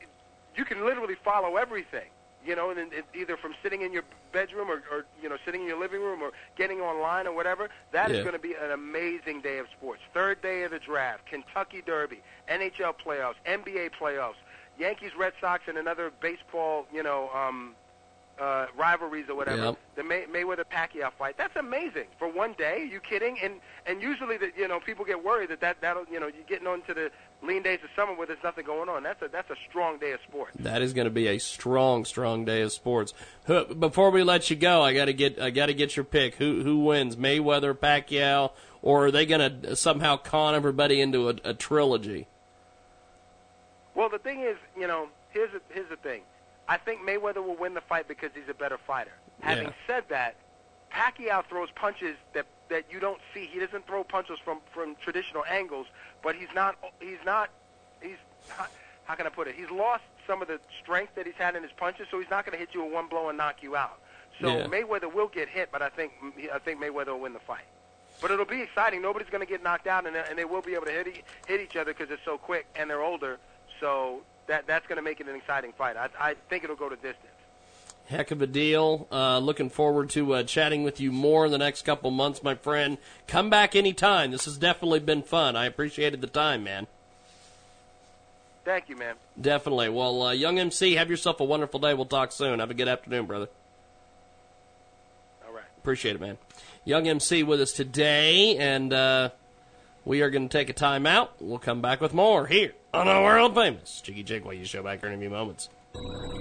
you 0.56 0.66
can 0.66 0.86
literally 0.86 1.16
follow 1.24 1.56
everything. 1.58 2.10
You 2.46 2.56
know, 2.56 2.70
and 2.70 2.80
it, 2.94 3.06
either 3.14 3.36
from 3.36 3.54
sitting 3.62 3.82
in 3.82 3.92
your 3.92 4.04
bedroom 4.32 4.70
or, 4.70 4.82
or 4.92 5.06
you 5.22 5.28
know 5.28 5.36
sitting 5.44 5.62
in 5.62 5.68
your 5.68 5.80
living 5.80 6.02
room 6.02 6.22
or 6.22 6.32
getting 6.56 6.80
online 6.80 7.28
or 7.28 7.34
whatever. 7.34 7.70
That 7.92 8.12
is 8.12 8.18
Yeah. 8.18 8.24
going 8.24 8.34
to 8.34 8.40
be 8.40 8.54
an 8.54 8.72
amazing 8.72 9.42
day 9.42 9.58
of 9.58 9.68
sports. 9.78 10.02
Third 10.14 10.42
day 10.42 10.64
of 10.64 10.72
the 10.72 10.80
draft, 10.80 11.26
Kentucky 11.26 11.82
Derby, 11.86 12.22
NHL 12.50 12.96
playoffs, 13.06 13.36
NBA 13.46 13.92
playoffs, 14.00 14.36
Yankees, 14.80 15.12
Red 15.18 15.34
Sox, 15.42 15.64
and 15.68 15.78
another 15.78 16.12
baseball. 16.22 16.88
You 16.94 17.04
know. 17.04 17.30
Um, 17.36 17.76
uh, 18.40 18.68
rivalries 18.78 19.30
or 19.30 19.36
whatever. 19.36 19.64
Yep. 19.64 19.78
The 19.96 20.04
May- 20.04 20.26
Mayweather 20.26 20.64
Pacquiao 20.64 21.12
fight. 21.12 21.38
That's 21.38 21.56
amazing 21.56 22.06
for 22.18 22.28
one 22.32 22.54
day. 22.54 22.82
Are 22.82 22.86
you 22.86 23.00
kidding? 23.00 23.38
And 23.44 23.56
and 23.86 24.02
usually 24.02 24.38
that 24.38 24.58
you 24.58 24.68
know 24.68 24.80
people 24.80 25.06
get 25.06 25.24
worried 25.24 25.50
that 25.50 25.62
that 25.62 25.82
that'll 25.82 26.06
you 26.12 26.20
know 26.20 26.28
you're 26.28 26.46
getting 26.48 26.68
on 26.68 26.82
to 26.84 26.94
the 26.94 27.12
lean 27.42 27.64
days 27.64 27.80
of 27.84 27.90
summer 27.96 28.14
where 28.14 28.28
there's 28.28 28.44
nothing 28.44 28.66
going 28.66 28.90
on. 28.90 29.04
That's 29.04 29.22
a 29.22 29.28
that's 29.28 29.50
a 29.50 29.56
strong 29.70 30.00
day 30.00 30.12
of 30.12 30.20
sports. 30.28 30.56
That 30.60 30.82
is 30.82 30.94
going 30.94 31.06
to 31.06 31.12
be 31.12 31.28
a 31.28 31.38
strong, 31.38 32.06
strong 32.06 32.46
day 32.46 32.62
of 32.62 32.72
sports. 32.72 33.14
Before 33.46 34.10
we 34.10 34.24
let 34.24 34.50
you 34.50 34.56
go, 34.56 34.82
I 34.82 34.94
got 34.94 35.06
to 35.06 35.14
get 35.14 35.40
I 35.40 35.50
got 35.50 35.68
to 35.68 35.74
get 35.74 35.96
your 35.96 36.06
pick. 36.06 36.36
Who 36.36 36.64
who 36.64 36.80
wins, 36.80 37.16
Mayweather, 37.16 37.74
Pacquiao, 37.74 38.52
or 38.82 39.08
are 39.08 39.12
they 39.12 39.26
going 39.26 39.62
to 39.62 39.76
somehow 39.76 40.18
con 40.18 40.56
everybody 40.56 41.02
into 41.02 41.30
a, 41.30 41.36
a 41.44 41.54
trilogy? 41.54 42.28
Well, 43.96 44.10
the 44.10 44.20
thing 44.20 44.42
is, 44.42 44.56
you 44.78 44.88
know, 44.88 45.10
here's 45.32 45.52
the, 45.52 45.62
here's 45.70 45.90
the 45.90 45.98
thing. 45.98 46.22
I 46.70 46.78
think 46.78 47.02
Mayweather 47.02 47.44
will 47.46 47.56
win 47.56 47.74
the 47.74 47.82
fight 47.82 48.08
because 48.08 48.30
he's 48.36 48.48
a 48.48 48.54
better 48.54 48.78
fighter. 48.78 49.12
Having 49.42 49.68
Yeah. 49.70 49.74
said 49.88 50.04
that, 50.10 50.36
Pacquiao 50.92 51.44
throws 51.46 51.70
punches 51.72 52.16
that 52.34 52.46
that 52.70 52.86
you 52.92 53.00
don't 53.00 53.20
see. 53.34 53.48
He 53.48 53.60
doesn't 53.60 53.88
throw 53.88 54.04
punches 54.04 54.38
from 54.40 54.60
from 54.72 54.96
traditional 54.98 55.44
angles, 55.46 55.88
but 56.22 56.36
he's 56.36 56.54
not 56.54 56.76
he's 57.00 57.18
not 57.26 57.50
he's 58.02 58.18
not, 58.58 58.70
how 59.06 59.16
can 59.16 59.26
I 59.26 59.30
put 59.30 59.48
it? 59.48 59.56
He's 59.56 59.72
lost 59.72 60.04
some 60.28 60.42
of 60.44 60.48
the 60.48 60.60
strength 60.82 61.16
that 61.16 61.26
he's 61.26 61.36
had 61.36 61.56
in 61.56 61.64
his 61.64 61.72
punches, 61.72 62.08
so 62.12 62.20
he's 62.20 62.30
not 62.30 62.46
going 62.46 62.54
to 62.54 62.60
hit 62.60 62.76
you 62.76 62.84
with 62.84 62.94
one 62.94 63.08
blow 63.08 63.30
and 63.30 63.38
knock 63.38 63.64
you 63.64 63.76
out. 63.76 64.00
So 64.40 64.60
Yeah. 64.60 64.66
Mayweather 64.68 65.12
will 65.12 65.28
get 65.28 65.50
hit, 65.50 65.70
but 65.72 65.82
I 65.82 65.90
think 65.90 66.14
I 66.54 66.60
think 66.60 66.80
Mayweather 66.80 67.08
will 67.08 67.20
win 67.22 67.34
the 67.34 67.40
fight. 67.40 67.66
But 68.22 68.30
it'll 68.32 68.46
be 68.46 68.62
exciting. 68.62 69.02
Nobody's 69.02 69.30
going 69.30 69.42
to 69.46 69.52
get 69.52 69.64
knocked 69.64 69.88
out, 69.88 70.06
and, 70.06 70.16
and 70.16 70.38
they 70.38 70.46
will 70.46 70.62
be 70.62 70.76
able 70.76 70.86
to 70.86 70.92
hit 70.92 71.08
hit 71.48 71.62
each 71.62 71.76
other 71.76 71.94
because 71.94 72.12
it's 72.12 72.24
so 72.26 72.38
quick 72.38 72.68
and 72.76 72.88
they're 72.90 73.02
older. 73.02 73.40
So 73.80 74.22
that 74.50 74.68
that's 74.68 74.86
going 74.88 74.98
to 74.98 75.02
make 75.02 75.22
it 75.22 75.28
an 75.28 75.36
exciting 75.36 75.72
fight. 75.72 75.96
I, 75.96 76.10
I 76.20 76.34
think 76.50 76.64
it'll 76.64 76.76
go 76.76 76.90
to 76.90 76.96
distance. 76.96 77.26
Heck 78.08 78.32
of 78.32 78.42
a 78.42 78.48
deal. 78.48 79.08
Uh, 79.12 79.38
looking 79.38 79.70
forward 79.70 80.10
to 80.12 80.34
uh, 80.34 80.44
chatting 80.44 80.84
with 80.84 81.00
you 81.00 81.12
more 81.12 81.46
in 81.46 81.52
the 81.52 81.60
next 81.60 81.84
couple 81.86 82.10
months, 82.10 82.42
my 82.42 82.56
friend. 82.56 82.98
Come 83.28 83.52
back 83.52 83.76
anytime. 83.76 84.32
This 84.32 84.46
has 84.46 84.58
definitely 84.58 85.00
been 85.00 85.22
fun. 85.22 85.56
I 85.56 85.66
appreciated 85.66 86.20
the 86.20 86.28
time, 86.28 86.64
man. 86.64 86.88
Thank 88.66 88.90
you, 88.90 88.98
man. 88.98 89.16
Definitely. 89.40 89.90
Well, 89.90 90.24
uh, 90.24 90.32
Young 90.32 90.58
MC, 90.58 90.96
have 90.96 91.10
yourself 91.10 91.40
a 91.40 91.44
wonderful 91.44 91.80
day. 91.80 91.94
We'll 91.94 92.06
talk 92.06 92.32
soon. 92.32 92.60
Have 92.60 92.72
a 92.72 92.74
good 92.74 92.88
afternoon, 92.88 93.28
brother. 93.28 93.48
All 95.48 95.54
right. 95.54 95.64
Appreciate 95.78 96.16
it, 96.16 96.22
man. 96.22 96.40
Young 96.86 97.08
MC 97.08 97.44
with 97.44 97.62
us 97.62 97.72
today, 97.72 98.58
and 98.58 98.92
uh, 98.92 99.30
we 100.04 100.22
are 100.22 100.32
going 100.32 100.50
to 100.50 100.58
take 100.58 100.70
a 100.70 100.74
time 100.74 101.06
out. 101.06 101.34
We'll 101.40 101.60
come 101.60 101.82
back 101.82 102.02
with 102.02 102.14
more 102.14 102.48
here 102.48 102.74
on 102.94 103.08
our 103.08 103.24
world 103.24 103.56
famous 103.56 104.02
Jiggy 104.02 104.24
Jaguar 104.24 104.56
show 104.64 104.84
back 104.84 105.04
in 105.04 105.14
a 105.14 105.18
few 105.18 105.30
moments. 105.30 105.70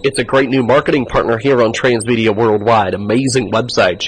It's 0.02 0.18
a 0.18 0.24
great 0.24 0.50
new 0.50 0.62
marketing 0.62 1.06
partner 1.06 1.38
here 1.38 1.62
on 1.62 1.72
Transmedia 1.72 2.34
Worldwide. 2.34 2.94
Amazing 2.94 3.50
website. 3.50 3.96